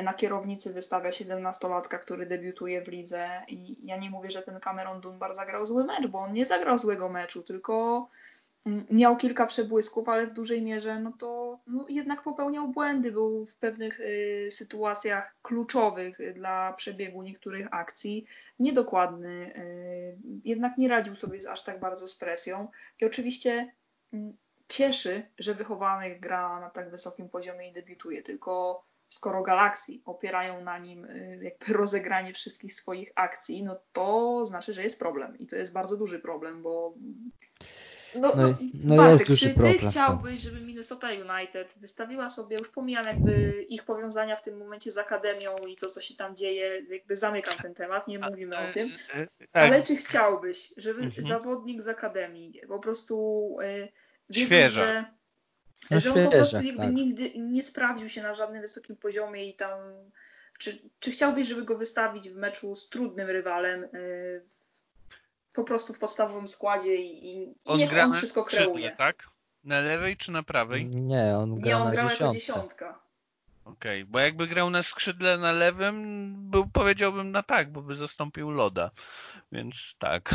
na 0.04 0.14
kierownicy 0.14 0.74
wystawia 0.74 1.10
17-latka, 1.10 2.00
który 2.00 2.26
debiutuje 2.26 2.82
w 2.82 2.88
lidze 2.88 3.30
i 3.48 3.88
ja 3.88 3.98
nie 3.98 4.10
mówię, 4.10 4.32
że 4.32 4.42
ten 4.42 4.60
Cameron 4.60 5.02
Dunbar 5.02 5.34
zagrał 5.34 5.66
zły 5.66 5.84
mecz, 5.84 6.08
bo 6.08 6.20
on 6.20 6.34
nie 6.34 6.46
zagrał 6.46 6.78
złego 6.78 7.10
meczu, 7.10 7.44
tylko 7.44 8.08
mm, 8.66 8.86
miał 8.90 9.18
kilka 9.18 9.46
przebłysków, 9.46 10.10
ale 10.10 10.28
w 10.28 10.34
dużej 10.34 10.62
mierze 10.62 11.00
no 11.00 11.12
to 11.20 11.60
no, 11.68 11.86
jednak 11.90 12.24
popełniał 12.24 12.68
błędy, 12.68 13.12
był 13.12 13.46
w 13.46 13.58
pewnych 13.58 14.00
y, 14.00 14.48
sytuacjach 14.52 15.36
kluczowych 15.42 16.34
dla 16.34 16.74
przebiegu 16.74 17.24
niektórych 17.24 17.68
akcji. 17.72 18.26
Niedokładny, 18.60 19.56
y, 19.56 20.18
jednak 20.44 20.78
nie 20.78 20.88
radził 20.88 21.16
sobie 21.16 21.40
aż 21.50 21.64
tak 21.64 21.80
bardzo 21.80 22.08
z 22.08 22.16
presją 22.16 22.68
i 23.02 23.06
oczywiście 23.06 23.72
y, 24.14 24.18
cieszy, 24.68 25.24
że 25.40 25.54
wychowany 25.54 26.20
gra 26.20 26.60
na 26.60 26.70
tak 26.70 26.92
wysokim 26.92 27.30
poziomie 27.30 27.70
i 27.70 27.74
debiutuje, 27.74 28.24
tylko 28.24 28.84
skoro 29.08 29.44
Galaxy 29.44 29.92
opierają 30.06 30.64
na 30.64 30.78
nim 30.78 31.06
y, 31.06 31.40
jakby 31.42 31.74
rozegranie 31.80 32.34
wszystkich 32.34 32.74
swoich 32.74 33.12
akcji, 33.16 33.64
no 33.64 33.80
to 33.94 34.46
znaczy, 34.46 34.74
że 34.74 34.84
jest 34.84 35.00
problem 35.00 35.38
i 35.38 35.48
to 35.48 35.56
jest 35.56 35.74
bardzo 35.74 35.98
duży 35.98 36.20
problem, 36.20 36.64
bo 36.64 36.94
no, 38.20 38.36
no, 38.36 38.48
no, 38.48 38.58
no 38.84 38.96
Bartek, 38.96 39.28
czy 39.28 39.48
ty 39.48 39.54
problem. 39.54 39.80
Tak. 39.80 39.90
chciałbyś, 39.90 40.42
żeby 40.42 40.62
Minnesota 40.62 41.08
United 41.10 41.76
wystawiła 41.82 42.30
sobie, 42.30 42.58
już 42.58 42.70
pomijam 42.70 43.06
jakby 43.06 43.66
ich 43.70 43.84
powiązania 43.84 44.36
w 44.36 44.42
tym 44.42 44.58
momencie 44.58 44.92
z 44.92 44.98
Akademią 44.98 45.56
i 45.68 45.76
to, 45.76 45.90
co 45.90 46.02
się 46.02 46.16
tam 46.16 46.36
dzieje, 46.36 46.86
jakby 46.90 47.16
zamykam 47.16 47.58
ten 47.58 47.74
temat, 47.74 48.08
nie 48.08 48.20
mówimy 48.20 48.58
o 48.58 48.74
tym, 48.74 48.92
e, 49.16 49.18
e, 49.20 49.22
e, 49.22 49.28
ale 49.52 49.84
czy 49.84 49.96
chciałbyś, 49.96 50.74
żeby 50.78 51.02
mhm. 51.04 51.28
zawodnik 51.28 51.82
z 51.82 51.88
Akademii 51.88 52.62
po 52.68 52.80
prostu 52.80 53.58
wiedząc, 54.30 54.74
że 54.74 55.06
no 55.92 56.00
że 56.00 56.14
on 56.14 56.26
po 56.26 56.32
prostu 56.32 56.62
jakby 56.62 56.84
tak. 56.84 56.94
nigdy 56.94 57.32
nie 57.40 57.64
sprawdził 57.64 58.10
się 58.10 58.24
na 58.24 58.34
żadnym 58.34 58.62
wysokim 58.62 58.96
poziomie 58.96 59.50
i 59.50 59.54
tam. 59.54 59.80
Czy, 60.60 60.80
czy 61.00 61.12
chciałbyś, 61.12 61.48
żeby 61.48 61.64
go 61.64 61.78
wystawić 61.78 62.30
w 62.30 62.36
meczu 62.36 62.76
z 62.76 62.90
trudnym 62.90 63.28
rywalem, 63.28 63.82
yy, 63.82 64.46
po 65.54 65.64
prostu 65.64 65.94
w 65.94 66.00
podstawowym 66.00 66.48
składzie 66.48 66.96
i, 66.96 67.44
i 67.44 67.56
on 67.66 67.80
niech 67.80 67.98
on 68.04 68.14
wszystko 68.14 68.44
kreuje? 68.44 68.92
tak? 68.92 69.30
Na 69.64 69.82
lewej 69.82 70.18
czy 70.18 70.32
na 70.32 70.44
prawej? 70.44 70.86
Nie, 70.86 71.38
on 71.38 71.56
gra 71.56 71.70
Nie, 71.70 71.78
on 71.78 71.86
na 71.86 71.92
grał 71.92 72.10
jako 72.10 72.34
dziesiątka. 72.34 73.00
Okej, 73.66 74.02
okay, 74.02 74.12
bo 74.12 74.20
jakby 74.20 74.48
grał 74.48 74.70
na 74.70 74.84
skrzydle 74.84 75.38
na 75.38 75.52
lewym, 75.52 76.34
był 76.50 76.68
powiedziałbym 76.68 77.32
na 77.32 77.44
tak, 77.44 77.72
bo 77.72 77.82
by 77.82 77.96
zastąpił 77.96 78.52
Loda, 78.52 78.92
więc 79.52 79.96
tak. 80.00 80.30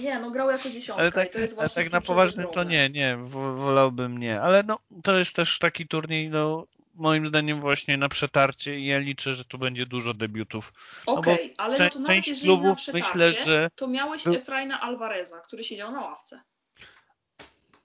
Nie, 0.00 0.18
no 0.18 0.30
grał 0.30 0.50
jako 0.50 0.68
dziesiątka 0.68 1.02
ale 1.02 1.12
tak, 1.12 1.28
i 1.28 1.32
to 1.32 1.38
jest 1.38 1.54
właśnie 1.54 1.80
ale 1.80 1.84
tak 1.84 1.92
na 1.92 2.00
poważnie 2.00 2.46
to 2.46 2.64
nie, 2.64 2.90
nie, 2.90 3.16
wolałbym 3.56 4.18
nie, 4.18 4.40
ale 4.40 4.62
no 4.62 4.78
to 5.02 5.18
jest 5.18 5.36
też 5.36 5.58
taki 5.58 5.88
turniej, 5.88 6.30
no 6.30 6.66
moim 6.94 7.26
zdaniem 7.26 7.60
właśnie 7.60 7.96
na 7.96 8.08
przetarcie 8.08 8.78
i 8.78 8.86
ja 8.86 8.98
liczę, 8.98 9.34
że 9.34 9.44
tu 9.44 9.58
będzie 9.58 9.86
dużo 9.86 10.14
debiutów. 10.14 10.72
No 11.06 11.12
Okej, 11.12 11.34
okay, 11.34 11.48
no 11.48 11.64
ale 11.64 11.78
no 11.78 11.90
to 11.90 11.98
nawet 11.98 12.26
jeżeli 12.26 12.46
klubów, 12.46 12.68
na 12.68 12.74
przetarcie, 12.74 13.08
myślę, 13.18 13.32
że... 13.44 13.70
to 13.76 13.88
miałeś 13.88 14.26
Efraina 14.26 14.80
Alvareza, 14.80 15.40
który 15.40 15.64
siedział 15.64 15.92
na 15.92 16.00
ławce. 16.00 16.42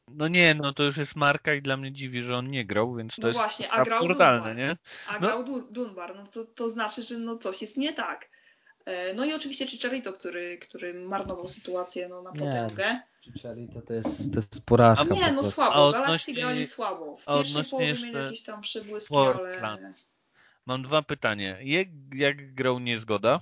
No 0.07 0.27
nie, 0.27 0.55
no 0.55 0.73
to 0.73 0.83
już 0.83 0.97
jest 0.97 1.15
marka 1.15 1.53
i 1.53 1.61
dla 1.61 1.77
mnie 1.77 1.91
dziwi, 1.91 2.21
że 2.21 2.37
on 2.37 2.51
nie 2.51 2.65
grał, 2.65 2.93
więc 2.93 3.15
to 3.15 3.21
no 3.21 3.27
jest 3.27 3.39
właśnie, 3.39 3.71
a 3.71 3.83
grał 3.83 4.07
Dunbar, 4.07 4.55
nie? 4.55 4.77
A 5.07 5.13
no. 5.13 5.19
grał 5.19 5.43
Dunbar, 5.71 6.15
no 6.15 6.27
to, 6.27 6.45
to 6.45 6.69
znaczy, 6.69 7.03
że 7.03 7.17
no 7.17 7.37
coś 7.37 7.61
jest 7.61 7.77
nie 7.77 7.93
tak. 7.93 8.29
E, 8.87 9.13
no 9.13 9.25
i 9.25 9.33
oczywiście 9.33 9.67
Chicharito, 9.67 10.13
który, 10.13 10.57
który 10.57 10.93
marnował 10.93 11.47
sytuację 11.47 12.09
no, 12.09 12.21
na 12.21 12.31
potęgę. 12.31 13.01
Chicharito 13.21 13.81
to 13.81 13.93
jest, 13.93 14.33
to 14.33 14.39
jest 14.39 14.65
porażka. 14.65 15.05
A 15.11 15.13
nie, 15.15 15.31
no 15.31 15.43
słabo. 15.43 15.91
Galaxy 15.91 16.33
grali 16.33 16.65
słabo. 16.65 17.17
W 17.17 17.25
pierwszej 17.25 17.63
połowie 17.63 17.93
mieli 17.93 18.13
jakieś 18.13 18.43
tam 18.43 18.61
przebłyski, 18.61 19.15
ale... 19.15 19.93
Mam 20.65 20.81
dwa 20.81 21.01
pytania. 21.01 21.61
Jak, 21.61 21.87
jak 22.15 22.53
grał 22.53 22.79
niezgoda? 22.79 23.41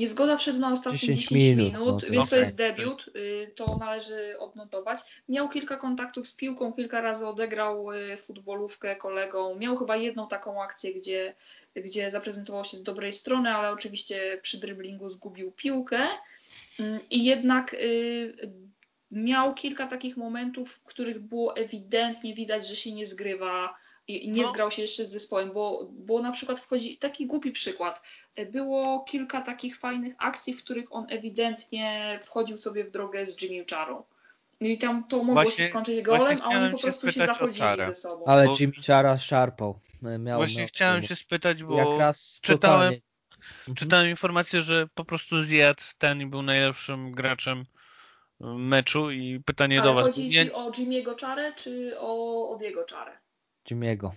Niezgoda 0.00 0.36
wszedł 0.36 0.58
na 0.58 0.72
ostatnie 0.72 0.98
10, 0.98 1.18
10 1.18 1.30
minut, 1.30 1.72
minut 1.72 2.02
no 2.02 2.10
więc 2.10 2.26
okay. 2.26 2.30
to 2.30 2.36
jest 2.36 2.56
debiut, 2.56 3.06
y, 3.16 3.52
to 3.56 3.76
należy 3.80 4.38
odnotować. 4.38 5.00
Miał 5.28 5.48
kilka 5.48 5.76
kontaktów 5.76 6.26
z 6.26 6.32
piłką, 6.32 6.72
kilka 6.72 7.00
razy 7.00 7.26
odegrał 7.26 7.92
y, 7.92 8.16
futbolówkę 8.16 8.96
kolegą. 8.96 9.54
Miał 9.54 9.76
chyba 9.76 9.96
jedną 9.96 10.28
taką 10.28 10.62
akcję, 10.62 10.94
gdzie, 10.94 11.34
gdzie 11.76 12.10
zaprezentował 12.10 12.64
się 12.64 12.76
z 12.76 12.82
dobrej 12.82 13.12
strony, 13.12 13.50
ale 13.50 13.70
oczywiście 13.70 14.38
przy 14.42 14.60
dryblingu 14.60 15.08
zgubił 15.08 15.52
piłkę. 15.52 16.00
Mm, 16.80 17.00
I 17.10 17.24
jednak 17.24 17.74
y, 17.74 18.50
miał 19.10 19.54
kilka 19.54 19.86
takich 19.86 20.16
momentów, 20.16 20.72
w 20.72 20.82
których 20.82 21.18
było 21.18 21.56
ewidentnie 21.56 22.34
widać, 22.34 22.68
że 22.68 22.76
się 22.76 22.92
nie 22.92 23.06
zgrywa 23.06 23.74
nie 24.28 24.42
no. 24.42 24.48
zgrał 24.48 24.70
się 24.70 24.82
jeszcze 24.82 25.06
z 25.06 25.10
zespołem, 25.10 25.52
bo, 25.52 25.88
bo 25.92 26.22
na 26.22 26.32
przykład 26.32 26.60
wchodzi 26.60 26.98
taki 26.98 27.26
głupi 27.26 27.52
przykład. 27.52 28.02
Było 28.50 29.00
kilka 29.00 29.40
takich 29.40 29.78
fajnych 29.78 30.14
akcji, 30.18 30.54
w 30.54 30.64
których 30.64 30.92
on 30.94 31.06
ewidentnie 31.08 32.18
wchodził 32.22 32.58
sobie 32.58 32.84
w 32.84 32.90
drogę 32.90 33.26
z 33.26 33.42
Jimmy 33.42 33.64
Charą. 33.70 34.02
No 34.60 34.68
I 34.68 34.78
tam 34.78 35.04
to 35.04 35.16
mogło 35.16 35.34
właśnie, 35.34 35.64
się 35.64 35.70
skończyć 35.70 36.02
golem, 36.02 36.38
a 36.42 36.48
oni 36.48 36.72
po 36.72 36.78
prostu 36.78 37.10
się, 37.10 37.26
zachodzili 37.26 37.68
ze 37.86 37.94
sobą. 37.94 38.24
Ale 38.26 38.46
bo... 38.46 38.54
Jimmy 38.60 38.74
Chara 38.86 39.18
szarpał. 39.18 39.78
Miał 40.18 40.38
właśnie 40.38 40.66
chciałem 40.66 41.02
się 41.02 41.16
spytać, 41.16 41.64
bo 41.64 41.98
czytałem, 42.42 42.94
mhm. 42.94 43.74
czytałem 43.76 44.10
informację, 44.10 44.62
że 44.62 44.88
po 44.94 45.04
prostu 45.04 45.42
zjadł 45.42 45.82
ten 45.98 46.20
i 46.20 46.26
był 46.26 46.42
najlepszym 46.42 47.12
graczem 47.12 47.64
meczu 48.40 49.10
i 49.10 49.40
pytanie 49.40 49.80
Ale 49.80 49.88
do 49.88 49.94
was. 49.94 50.06
chodzi 50.06 50.30
ci 50.30 50.52
o 50.52 50.70
Jimmy'ego 50.70 51.16
Czarę 51.16 51.52
czy 51.56 51.94
o 51.98 52.50
Odiego 52.50 52.84
Czarę? 52.84 53.18
Jimmy'ego. 53.70 54.10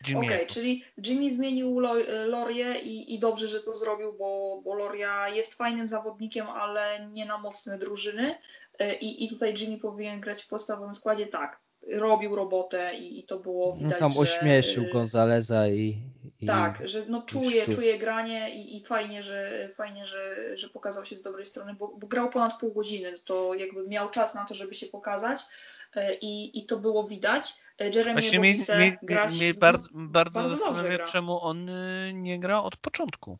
Okej, 0.00 0.16
okay, 0.16 0.46
czyli 0.46 0.84
Jimmy 1.06 1.30
zmienił 1.30 1.80
Lorię 2.26 2.80
i, 2.80 3.14
i, 3.14 3.18
dobrze, 3.18 3.48
że 3.48 3.60
to 3.60 3.74
zrobił, 3.74 4.12
bo, 4.12 4.60
bo 4.64 4.74
Loria 4.74 5.28
jest 5.28 5.54
fajnym 5.54 5.88
zawodnikiem, 5.88 6.46
ale 6.46 7.08
nie 7.12 7.26
na 7.26 7.38
mocne 7.38 7.78
drużyny. 7.78 8.34
E, 8.78 8.94
I, 8.94 9.24
I 9.24 9.28
tutaj 9.28 9.54
Jimmy 9.58 9.78
powinien 9.78 10.20
grać 10.20 10.42
w 10.42 10.48
podstawowym 10.48 10.94
składzie 10.94 11.26
tak. 11.26 11.60
robił 11.92 12.36
robotę 12.36 12.94
i, 12.94 13.20
i 13.20 13.24
to 13.24 13.38
było 13.38 13.68
no 13.68 13.76
widać, 13.76 14.00
no 14.00 14.08
tam 14.08 14.18
ośmieszył 14.18 14.84
że, 14.84 14.90
Gonzaleza 14.90 15.68
i, 15.68 16.02
i 16.40 16.46
tak, 16.46 16.88
że 16.88 17.04
no 17.08 17.22
czuje, 17.22 17.68
czuje 17.68 17.98
granie 17.98 18.54
i, 18.54 18.76
i 18.76 18.84
fajnie, 18.84 19.22
że 19.22 19.68
fajnie, 19.74 20.04
że, 20.04 20.56
że 20.56 20.68
pokazał 20.68 21.04
się 21.04 21.16
z 21.16 21.22
dobrej 21.22 21.44
strony, 21.44 21.74
bo, 21.74 21.88
bo 21.88 22.06
grał 22.06 22.30
ponad 22.30 22.58
pół 22.60 22.72
godziny, 22.72 23.14
to 23.24 23.54
jakby 23.54 23.88
miał 23.88 24.10
czas 24.10 24.34
na 24.34 24.44
to, 24.44 24.54
żeby 24.54 24.74
się 24.74 24.86
pokazać 24.86 25.40
e, 25.40 25.46
i, 26.20 26.58
i 26.58 26.66
to 26.66 26.76
było 26.76 27.04
widać. 27.04 27.54
E, 27.78 27.88
Jeremy 27.88 28.20
Właśnie 28.20 28.38
mi, 28.38 28.54
mi, 28.78 28.90
mi 29.40 29.54
bardzo, 29.54 29.88
bardzo, 29.92 30.40
bardzo 30.40 30.82
gra. 30.82 31.06
czemu 31.06 31.40
on 31.40 31.68
y, 31.68 32.12
nie 32.14 32.40
gra 32.40 32.62
od 32.62 32.76
początku. 32.76 33.38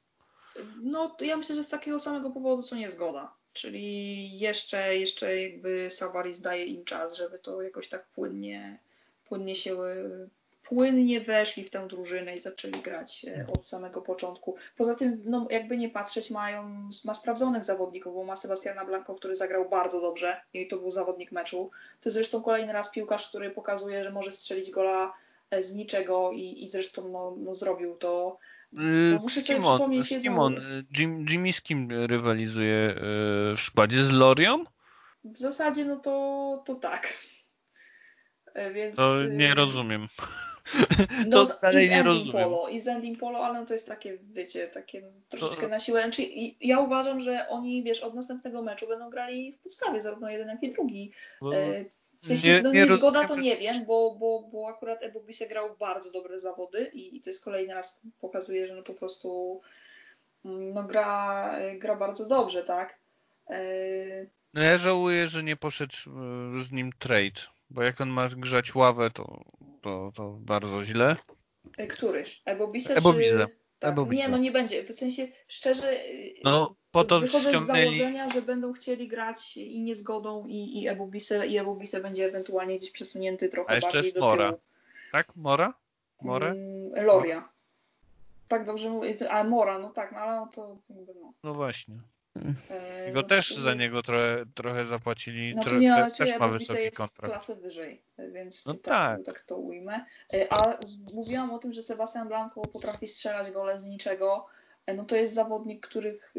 No 0.83 1.17
ja 1.21 1.37
myślę, 1.37 1.55
że 1.55 1.65
z 1.65 1.69
takiego 1.69 2.01
samego 2.01 2.31
powodu, 2.31 2.63
co 2.63 2.77
niezgoda. 2.77 3.33
Czyli 3.53 4.39
jeszcze, 4.39 4.97
jeszcze 4.97 5.43
jakby 5.43 5.91
Savaris 5.91 6.41
daje 6.41 6.65
im 6.67 6.85
czas, 6.85 7.17
żeby 7.17 7.39
to 7.39 7.63
jakoś 7.63 7.89
tak 7.89 8.09
płynnie, 8.09 8.79
płynnie 9.25 9.55
się 9.55 9.77
płynnie 10.71 11.21
weszli 11.21 11.65
w 11.65 11.71
tę 11.71 11.89
drużynę 11.89 12.35
i 12.35 12.39
zaczęli 12.39 12.83
grać 12.83 13.27
e, 13.29 13.47
od 13.53 13.67
samego 13.67 14.03
początku. 14.03 14.57
Poza 14.77 14.95
tym, 14.95 15.23
no, 15.25 15.47
jakby 15.51 15.77
nie 15.77 15.89
patrzeć, 15.89 16.31
mają, 16.31 16.89
ma 17.05 17.15
sprawdzonych 17.15 17.65
zawodników, 17.65 18.15
bo 18.15 18.25
ma 18.25 18.37
Sebastiana 18.37 18.85
Blanco, 18.85 19.15
który 19.15 19.35
zagrał 19.35 19.69
bardzo 19.69 20.01
dobrze 20.01 20.41
i 20.55 20.69
to 20.69 20.77
był 20.77 20.91
zawodnik 20.91 21.33
meczu. 21.33 21.71
To 22.01 22.09
jest 22.09 22.15
zresztą 22.15 22.43
kolejny 22.43 22.73
raz 22.73 22.91
piłkarz, 22.91 23.29
który 23.29 23.51
pokazuje, 23.51 24.05
że 24.05 24.13
może 24.13 24.33
strzelić 24.33 24.71
gola 24.71 25.13
e, 25.51 25.63
z 25.63 25.75
niczego 25.75 26.33
i, 26.33 26.65
i 26.65 26.69
zresztą 26.69 27.09
no, 27.09 27.37
no 27.39 27.55
zrobił 27.55 27.97
to. 27.97 28.39
Yy, 28.73 29.19
muszę 29.21 29.43
sobie 29.43 29.59
Kimon, 29.59 29.75
przypomnieć 29.75 30.09
Kimon, 30.09 30.61
Jim, 30.97 31.27
Jimmy 31.29 31.53
z 31.53 31.63
kim 31.63 31.89
rywalizuje 32.07 32.95
w 33.57 33.61
składzie? 33.61 34.03
Z 34.03 34.11
Lorią? 34.11 34.65
W 35.25 35.39
zasadzie 35.39 35.85
no 35.85 35.97
to, 35.97 36.63
to 36.67 36.75
tak. 36.75 37.15
Więc, 38.75 38.97
to 38.97 39.25
nie 39.25 39.55
rozumiem. 39.55 40.09
No, 41.27 41.47
to 41.47 41.53
dalej 41.63 41.91
nie 41.91 42.03
rozumiem. 42.03 42.33
Polo, 42.33 42.69
I 42.69 42.81
z 42.81 42.89
Ending 42.89 43.19
Polo, 43.19 43.45
ale 43.45 43.61
no 43.61 43.67
to 43.67 43.75
jest 43.75 43.89
takie, 43.89 44.19
wiecie, 44.33 44.69
takie 44.69 45.03
troszeczkę 45.29 45.69
na 45.69 45.81
siłę. 45.81 46.03
Znaczy, 46.03 46.23
ja 46.61 46.81
uważam, 46.81 47.21
że 47.21 47.49
oni, 47.49 47.83
wiesz, 47.83 48.01
od 48.01 48.15
następnego 48.15 48.63
meczu 48.63 48.89
będą 48.89 49.11
grali 49.11 49.53
w 49.53 49.59
podstawie, 49.59 50.01
zarówno 50.01 50.31
jeden, 50.31 50.49
jak 50.49 50.63
i 50.63 50.71
drugi. 50.71 51.13
Bo... 51.41 51.51
W 52.21 52.27
sensie, 52.27 52.49
nie, 52.49 52.63
no 52.63 52.73
nie, 52.73 52.87
to 53.29 53.37
nie 53.37 53.57
wiem, 53.57 53.85
bo, 53.85 54.17
bo, 54.19 54.49
bo 54.53 54.69
akurat 54.69 55.03
Ebobise 55.03 55.49
grał 55.49 55.77
bardzo 55.79 56.13
dobre 56.13 56.39
zawody 56.39 56.91
i, 56.95 57.17
i 57.17 57.21
to 57.21 57.31
jest 57.31 57.45
kolejny 57.45 57.75
raz 57.75 58.01
pokazuje, 58.21 58.67
że 58.67 58.75
no 58.75 58.83
po 58.83 58.95
prostu 58.95 59.61
mm, 60.45 60.75
no 60.75 60.85
gra, 60.85 61.55
gra 61.79 61.97
bardzo 61.97 62.29
dobrze, 62.29 62.63
tak? 62.63 62.99
E, 63.51 63.61
no 64.55 64.63
ja 64.63 64.79
żałuję, 64.79 65.29
że 65.29 65.43
nie 65.43 65.57
poszedł 65.57 65.95
e, 65.97 66.65
z 66.65 66.73
nim 66.73 66.93
trade, 66.99 67.41
bo 67.71 67.83
jak 67.83 68.01
on 68.01 68.09
ma 68.09 68.29
grzać 68.29 68.75
ławę, 68.75 69.11
to, 69.11 69.45
to, 69.81 70.13
to 70.15 70.31
bardzo 70.41 70.85
źle. 70.85 71.17
E, 71.77 71.87
który? 71.87 72.25
Ebobise 72.45 72.95
Ebobise. 72.95 73.47
czy... 73.47 73.61
Tak. 73.79 73.97
Nie, 74.11 74.29
no 74.29 74.39
nie 74.39 74.51
będzie. 74.51 74.85
W 74.85 74.91
sensie 74.91 75.29
szczerze 75.49 76.01
no, 76.45 76.75
po 76.91 77.05
to 77.05 77.21
wychodzę 77.21 77.51
ściągnęli... 77.51 77.95
z 77.95 77.99
założenia, 77.99 78.31
że 78.31 78.43
będą 78.43 78.73
chcieli 78.73 79.09
grać 79.09 79.57
i 79.57 79.83
niezgodą 79.83 80.47
i, 80.47 80.83
i 80.83 80.89
Ebobise 80.89 81.47
i 81.47 81.59
Ebobise 81.59 82.01
będzie 82.01 82.25
ewentualnie 82.25 82.77
gdzieś 82.77 82.91
przesunięty 82.91 83.49
trochę 83.49 83.71
A 83.71 83.75
jeszcze 83.75 83.93
bardziej 83.93 84.05
jest 84.05 84.15
do 84.15 84.21
Mora. 84.21 84.49
tyłu. 84.49 84.61
Tak? 85.13 85.37
Mora? 85.37 85.75
More? 86.23 86.49
Mm, 86.51 87.05
Loria. 87.07 87.49
Tak 88.49 88.65
dobrze 88.65 88.91
mówię. 88.91 89.17
A 89.31 89.45
Mora, 89.45 89.79
no 89.79 89.91
tak, 89.91 90.13
no 90.13 90.19
ale 90.19 90.41
no 90.41 90.47
to 90.55 90.77
jakby 90.91 91.15
no. 91.15 91.33
No 91.45 91.55
właśnie. 91.55 91.95
I 93.09 93.13
go 93.13 93.23
no 93.23 93.29
też 93.29 93.55
to, 93.55 93.61
za 93.61 93.75
niego 93.75 94.03
trochę, 94.03 94.45
trochę 94.55 94.85
zapłacili. 94.85 95.55
No 95.55 95.65
to 95.65 95.77
nie, 95.77 96.11
też 96.19 96.39
ma 96.39 96.49
wysoki 96.49 96.83
jest 96.83 96.97
kontrakt. 96.97 97.33
klasę 97.33 97.57
wyżej, 97.57 98.03
więc 98.33 98.67
no 98.67 98.75
tak, 98.75 98.83
tak. 98.83 99.25
tak 99.25 99.41
to 99.41 99.57
ujmę. 99.57 100.05
E, 100.35 100.53
a 100.53 100.79
mówiłam 101.15 101.51
o 101.51 101.59
tym, 101.59 101.73
że 101.73 101.83
Sebastian 101.83 102.29
Blanco 102.29 102.61
potrafi 102.61 103.07
strzelać 103.07 103.51
gole 103.51 103.81
z 103.81 103.87
niczego. 103.87 104.47
E, 104.87 104.95
no 104.95 105.05
to 105.05 105.17
jest 105.17 105.35
zawodnik, 105.35 105.87
których 105.87 106.33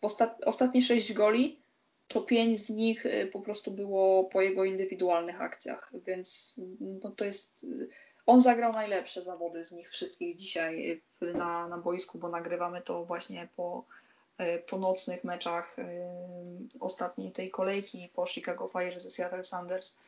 w 0.00 0.04
ostat... 0.04 0.38
ostatnie 0.44 0.82
sześć 0.82 1.12
goli 1.12 1.60
to 2.08 2.20
pięć 2.20 2.58
z 2.66 2.70
nich 2.70 3.04
po 3.32 3.40
prostu 3.40 3.70
było 3.70 4.24
po 4.24 4.42
jego 4.42 4.64
indywidualnych 4.64 5.40
akcjach, 5.40 5.92
więc 6.06 6.60
no 6.80 7.10
to 7.10 7.24
jest 7.24 7.66
on 8.26 8.40
zagrał 8.40 8.72
najlepsze 8.72 9.22
zawody 9.22 9.64
z 9.64 9.72
nich 9.72 9.90
wszystkich 9.90 10.36
dzisiaj 10.36 11.00
na, 11.20 11.68
na 11.68 11.78
boisku, 11.78 12.18
bo 12.18 12.28
nagrywamy 12.28 12.82
to 12.82 13.04
właśnie 13.04 13.48
po 13.56 13.84
po 14.66 14.78
nocnych 14.78 15.24
meczach 15.24 15.78
e, 15.78 15.84
ostatniej 16.80 17.32
tej 17.32 17.50
kolejki 17.50 18.10
po 18.14 18.26
Chicago 18.26 18.68
Fire 18.68 19.00
ze 19.00 19.10
Seattle 19.10 19.44
Sanders. 19.44 19.98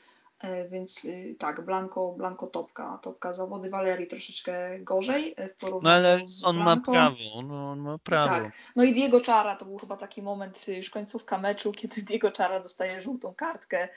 E, 0.40 0.68
więc 0.68 1.06
tak, 1.38 1.60
Blanco, 1.60 2.14
Blanco 2.16 2.46
topka. 2.46 2.98
Topka 3.02 3.32
zawody 3.32 3.70
Valerii 3.70 4.06
troszeczkę 4.06 4.78
gorzej 4.78 5.34
w 5.48 5.54
porównaniu 5.54 6.02
No 6.02 6.08
ale 6.08 6.28
z 6.28 6.44
on 6.44 6.56
ma 6.56 6.76
prawo, 6.76 7.16
on, 7.34 7.50
on 7.50 7.78
ma 7.78 7.98
prawo. 7.98 8.28
Tak. 8.28 8.52
No 8.76 8.84
i 8.84 8.92
Diego 8.92 9.20
Czara 9.20 9.56
to 9.56 9.64
był 9.64 9.78
chyba 9.78 9.96
taki 9.96 10.22
moment, 10.22 10.68
już 10.68 10.90
końcówka 10.90 11.38
meczu, 11.38 11.72
kiedy 11.72 12.02
Diego 12.02 12.30
Czara 12.30 12.60
dostaje 12.60 13.00
żółtą 13.00 13.34
kartkę 13.34 13.88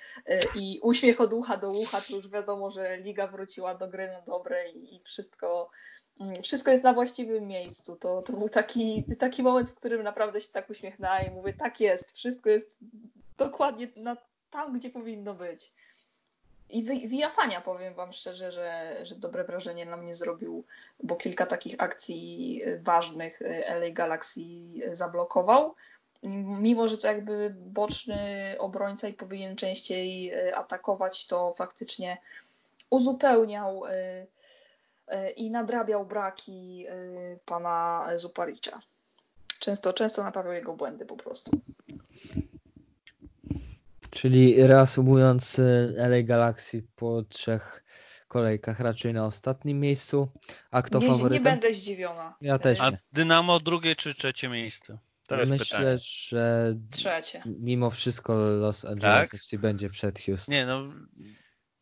i 0.56 0.80
uśmiech 0.84 1.22
od 1.22 1.34
ucha 1.34 1.58
do 1.58 1.72
ucha, 1.72 2.02
to 2.02 2.16
już 2.16 2.30
wiadomo, 2.30 2.72
że 2.72 2.98
liga 2.98 3.28
wróciła 3.28 3.76
do 3.76 3.88
gry 3.88 4.08
na 4.08 4.22
dobre 4.22 4.70
i, 4.70 5.02
wszystko 5.04 5.70
wszystko 6.44 6.72
jest 6.72 6.84
na 6.84 6.94
właściwym 6.94 7.48
miejscu. 7.48 7.96
To, 7.96 8.22
to 8.22 8.34
był 8.34 8.50
taki, 8.50 9.04
taki 9.20 9.44
moment, 9.44 9.70
w 9.70 9.76
którym 9.76 10.04
naprawdę 10.04 10.40
się 10.40 10.52
tak 10.54 10.70
uśmiechnęłam 10.70 11.26
i 11.28 11.32
mówię, 11.32 11.54
tak 11.54 11.80
jest, 11.80 12.12
wszystko 12.12 12.50
jest 12.50 12.80
dokładnie 13.38 13.88
na, 13.96 14.18
tam, 14.52 14.74
gdzie 14.74 14.90
powinno 14.90 15.34
być. 15.34 15.72
I 16.70 16.84
Viafania, 17.08 17.62
powiem 17.62 17.94
Wam 17.94 18.14
szczerze, 18.14 18.52
że, 18.52 18.98
że 19.04 19.16
dobre 19.16 19.44
wrażenie 19.44 19.86
na 19.86 19.98
mnie 19.98 20.16
zrobił, 20.16 20.64
bo 21.04 21.16
kilka 21.16 21.46
takich 21.46 21.76
akcji 21.78 22.62
ważnych 22.82 23.40
LA 23.66 23.90
Galaxy 23.92 24.42
zablokował. 24.94 25.76
Mimo, 26.24 26.88
że 26.88 26.98
to 26.98 27.08
jakby 27.08 27.56
boczny 27.58 28.56
obrońca 28.60 29.08
i 29.08 29.14
powinien 29.14 29.56
częściej 29.56 30.34
atakować, 30.54 31.28
to 31.28 31.54
faktycznie 31.58 32.18
uzupełniał 32.90 33.84
i 35.36 35.52
nadrabiał 35.52 36.06
braki 36.06 36.86
e, 36.88 36.94
pana 37.46 38.08
Zuparicza. 38.16 38.80
Często, 39.60 39.94
często 39.94 40.24
naprawiał 40.24 40.54
jego 40.54 40.74
błędy 40.74 41.06
po 41.06 41.18
prostu. 41.18 41.62
Czyli 44.10 44.68
reasumując 44.68 45.60
e, 45.60 45.64
LA 46.10 46.24
Galaxy 46.24 46.84
po 46.96 47.24
trzech 47.24 47.84
kolejkach 48.28 48.80
raczej 48.80 49.14
na 49.14 49.26
ostatnim 49.26 49.80
miejscu. 49.80 50.30
A 50.72 50.82
kto 50.82 51.00
nie, 51.00 51.08
faworytem? 51.08 51.44
Nie 51.44 51.50
będę 51.52 51.74
zdziwiona. 51.74 52.36
Ja 52.42 52.60
też 52.60 52.80
A 52.80 52.90
nie. 52.90 53.00
Dynamo 53.14 53.60
drugie 53.60 53.96
czy 53.96 54.14
trzecie 54.14 54.50
miejsce? 54.50 54.98
To 55.28 55.38
Myślę, 55.38 55.58
pytanie. 55.58 55.98
że 56.00 56.76
trzecie. 56.92 57.44
mimo 57.46 57.90
wszystko 57.90 58.34
Los 58.36 58.86
Angeles 58.86 59.30
tak? 59.30 59.40
FC 59.40 59.58
będzie 59.58 59.90
przed 59.90 60.20
Houston. 60.20 60.54
Nie 60.56 60.66
no, 60.66 60.82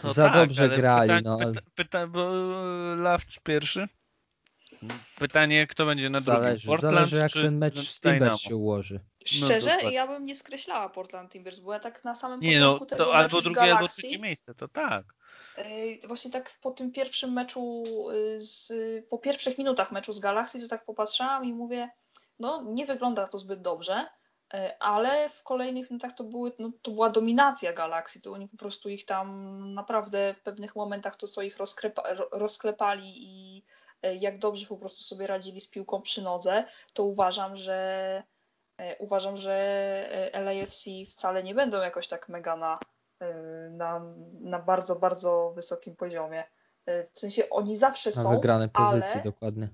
no 0.04 0.14
Za 0.14 0.24
tak, 0.24 0.34
dobrze 0.34 0.70
grali. 0.70 1.10
Pyta, 1.10 1.22
no. 1.30 1.38
pyta, 1.38 1.62
pyta, 1.76 2.08
bo 2.08 2.30
Lawcz 2.96 3.40
pierwszy. 3.40 3.88
Pytanie, 5.20 5.68
kto 5.68 5.86
będzie 5.86 6.10
na 6.10 6.22
drugim? 6.22 6.42
Zależy, 6.42 6.68
Portland 6.68 6.96
zależy 6.96 7.16
jak 7.16 7.32
ten 7.32 7.58
mecz 7.58 7.90
z 7.90 8.00
Timbers 8.00 8.40
się 8.40 8.56
ułoży. 8.56 9.00
Szczerze, 9.26 9.78
no, 9.84 9.90
ja 9.90 10.08
bym 10.08 10.26
nie 10.26 10.36
skreślała 10.36 10.90
Portland 10.90 11.32
Timbers, 11.32 11.60
bo 11.60 11.74
ja 11.74 11.80
tak 11.80 12.04
na 12.04 12.16
samym 12.16 12.40
nie, 12.40 12.60
no, 12.60 12.74
początku 12.74 12.96
no, 12.96 13.06
tego 13.06 13.16
albo 13.16 13.42
drugie, 13.42 13.56
Galaxy, 13.56 13.78
albo 13.78 13.88
trzecie 13.88 14.20
miejsce, 14.20 14.56
to 14.56 14.68
tak. 14.68 15.06
Właśnie 16.08 16.32
tak 16.32 16.52
po 16.62 16.72
tym 16.72 16.92
pierwszym 16.92 17.34
meczu, 17.34 17.84
y, 18.12 18.40
z, 18.40 18.72
po 19.10 19.18
pierwszych 19.18 19.58
minutach 19.58 19.92
meczu 19.92 20.14
z 20.14 20.20
Galaxy, 20.20 20.62
to 20.62 20.68
tak 20.68 20.86
popatrzyłam 20.86 21.46
i 21.46 21.54
mówię, 21.54 21.90
no 22.40 22.66
nie 22.68 22.86
wygląda 22.86 23.28
to 23.28 23.38
zbyt 23.38 23.62
dobrze. 23.62 24.06
E, 24.54 24.84
ale 24.84 25.30
w 25.30 25.44
kolejnych 25.44 25.90
minutach 25.90 26.12
to, 26.14 26.24
były, 26.24 26.52
no, 26.60 26.72
to 26.82 26.92
była 26.92 27.10
dominacja 27.10 27.74
Galaxy, 27.74 28.22
to 28.22 28.34
oni 28.34 28.48
po 28.48 28.58
prostu 28.58 28.90
ich 28.90 29.06
tam 29.06 29.74
naprawdę 29.74 30.34
w 30.34 30.42
pewnych 30.42 30.76
momentach 30.76 31.16
to, 31.16 31.28
co 31.28 31.42
ich 31.42 31.58
rozklepali 32.32 33.14
i 33.18 33.64
e, 34.02 34.16
jak 34.16 34.38
dobrze 34.38 34.68
po 34.68 34.78
prostu 34.78 35.04
sobie 35.04 35.28
radzili 35.28 35.62
z 35.62 35.68
piłką 35.68 36.02
przy 36.02 36.22
nodze, 36.22 36.66
to 36.94 37.04
uważam, 37.04 37.56
że 37.56 38.24
e, 38.78 38.98
uważam, 38.98 39.38
że 39.38 40.30
LAFC 40.34 40.86
wcale 41.06 41.44
nie 41.44 41.56
będą 41.56 41.82
jakoś 41.82 42.08
tak 42.08 42.30
mega 42.30 42.56
na, 42.56 42.78
na, 43.70 44.02
na 44.40 44.60
bardzo, 44.60 44.96
bardzo 44.96 45.52
wysokim 45.56 45.96
poziomie. 45.96 46.44
W 46.88 47.20
sensie 47.20 47.50
oni 47.50 47.78
zawsze 47.78 48.10
na 48.10 48.24
są, 48.24 48.30
wygrane 48.30 48.70
pozycje, 48.70 49.12
ale, 49.14 49.24
dokładnie 49.24 49.70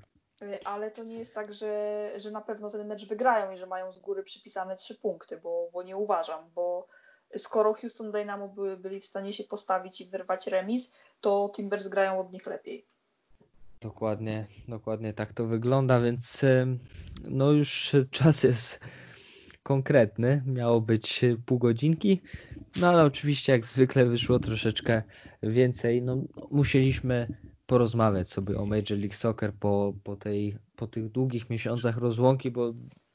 ale 0.65 0.91
to 0.91 1.03
nie 1.03 1.17
jest 1.17 1.35
tak, 1.35 1.53
że, 1.53 2.11
że 2.15 2.31
na 2.31 2.41
pewno 2.41 2.69
ten 2.69 2.87
mecz 2.87 3.07
wygrają 3.07 3.51
i 3.51 3.57
że 3.57 3.65
mają 3.65 3.91
z 3.91 3.99
góry 3.99 4.23
przypisane 4.23 4.75
trzy 4.75 4.95
punkty, 4.95 5.37
bo, 5.37 5.69
bo 5.73 5.83
nie 5.83 5.97
uważam, 5.97 6.49
bo 6.55 6.87
skoro 7.37 7.73
Houston 7.73 8.11
Dynamo 8.11 8.55
byli 8.77 8.99
w 8.99 9.05
stanie 9.05 9.33
się 9.33 9.43
postawić 9.43 10.01
i 10.01 10.05
wyrwać 10.05 10.47
remis, 10.47 10.93
to 11.21 11.51
Timbers 11.55 11.87
grają 11.87 12.19
od 12.19 12.31
nich 12.31 12.47
lepiej. 12.47 12.85
Dokładnie, 13.81 14.47
dokładnie 14.67 15.13
tak 15.13 15.33
to 15.33 15.45
wygląda, 15.45 16.01
więc 16.01 16.45
no 17.23 17.51
już 17.51 17.95
czas 18.11 18.43
jest 18.43 18.79
konkretny. 19.63 20.43
Miało 20.45 20.81
być 20.81 21.21
pół 21.45 21.59
godzinki, 21.59 22.21
no 22.75 22.87
ale 22.87 23.03
oczywiście 23.03 23.51
jak 23.51 23.65
zwykle 23.65 24.05
wyszło 24.05 24.39
troszeczkę 24.39 25.03
więcej. 25.43 26.01
No, 26.01 26.17
musieliśmy 26.51 27.27
porozmawiać 27.65 28.29
sobie 28.29 28.57
o 28.57 28.65
Major 28.65 28.97
League 28.97 29.13
Soccer 29.13 29.53
po, 29.53 29.93
po, 30.03 30.15
tej, 30.15 30.57
po 30.75 30.87
tych 30.87 31.09
długich 31.09 31.49
miesiącach 31.49 31.97
rozłąki, 31.97 32.51
bo 32.51 32.73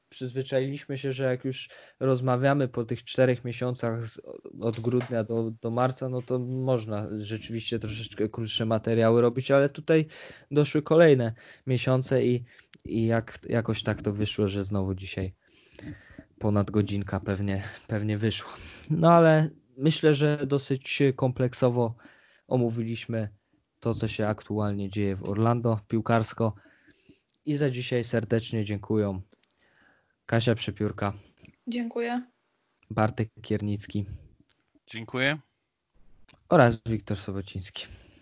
przyzwyczailiśmy 0.09 0.99
się, 0.99 1.13
że 1.13 1.25
jak 1.25 1.45
już 1.45 1.69
rozmawiamy 2.01 2.69
po 2.69 2.85
tych 2.85 3.05
czterech 3.05 3.45
miesiącach 3.45 4.07
z, 4.07 4.21
od 4.61 4.81
grudnia 4.81 5.25
do, 5.25 5.51
do 5.51 5.71
marca, 5.71 6.09
no 6.09 6.23
to 6.23 6.39
można 6.39 7.09
rzeczywiście 7.19 7.79
troszeczkę 7.79 8.29
krótsze 8.29 8.67
materiały 8.67 9.21
robić, 9.21 9.51
ale 9.51 9.69
tutaj 9.69 10.07
doszły 10.51 10.83
kolejne 10.83 11.35
miesiące 11.67 12.25
i, 12.25 12.45
i 12.85 13.07
jak, 13.07 13.39
jakoś 13.49 13.83
tak 13.83 14.03
to 14.03 14.13
wyszło, 14.13 14.49
że 14.49 14.65
znowu 14.65 14.95
dzisiaj 14.95 15.35
ponad 16.39 16.71
godzinka 16.71 17.21
pewnie, 17.21 17.63
pewnie 17.87 18.19
wyszło. 18.19 18.51
No 18.91 19.13
ale 19.13 19.51
myślę, 19.77 20.15
że 20.15 20.47
dosyć 20.47 21.03
kompleksowo 21.17 21.95
omówiliśmy 22.49 23.40
to, 23.81 23.95
co 23.95 24.09
się 24.09 24.27
aktualnie 24.27 24.91
dzieje 24.91 25.17
w 25.17 25.29
Orlando 25.29 25.81
piłkarsko. 25.89 26.55
I 27.45 27.57
za 27.57 27.71
dzisiaj 27.71 28.05
serdecznie 28.05 28.65
dziękuję 28.65 29.21
Kasia 30.27 30.55
Przepiórka. 30.55 31.13
Dziękuję. 31.67 32.27
Bartek 32.91 33.29
Kiernicki. 33.43 34.07
Dziękuję. 34.87 35.39
Oraz 36.49 36.79
Wiktor 36.87 37.17
Sobociński. 37.17 37.87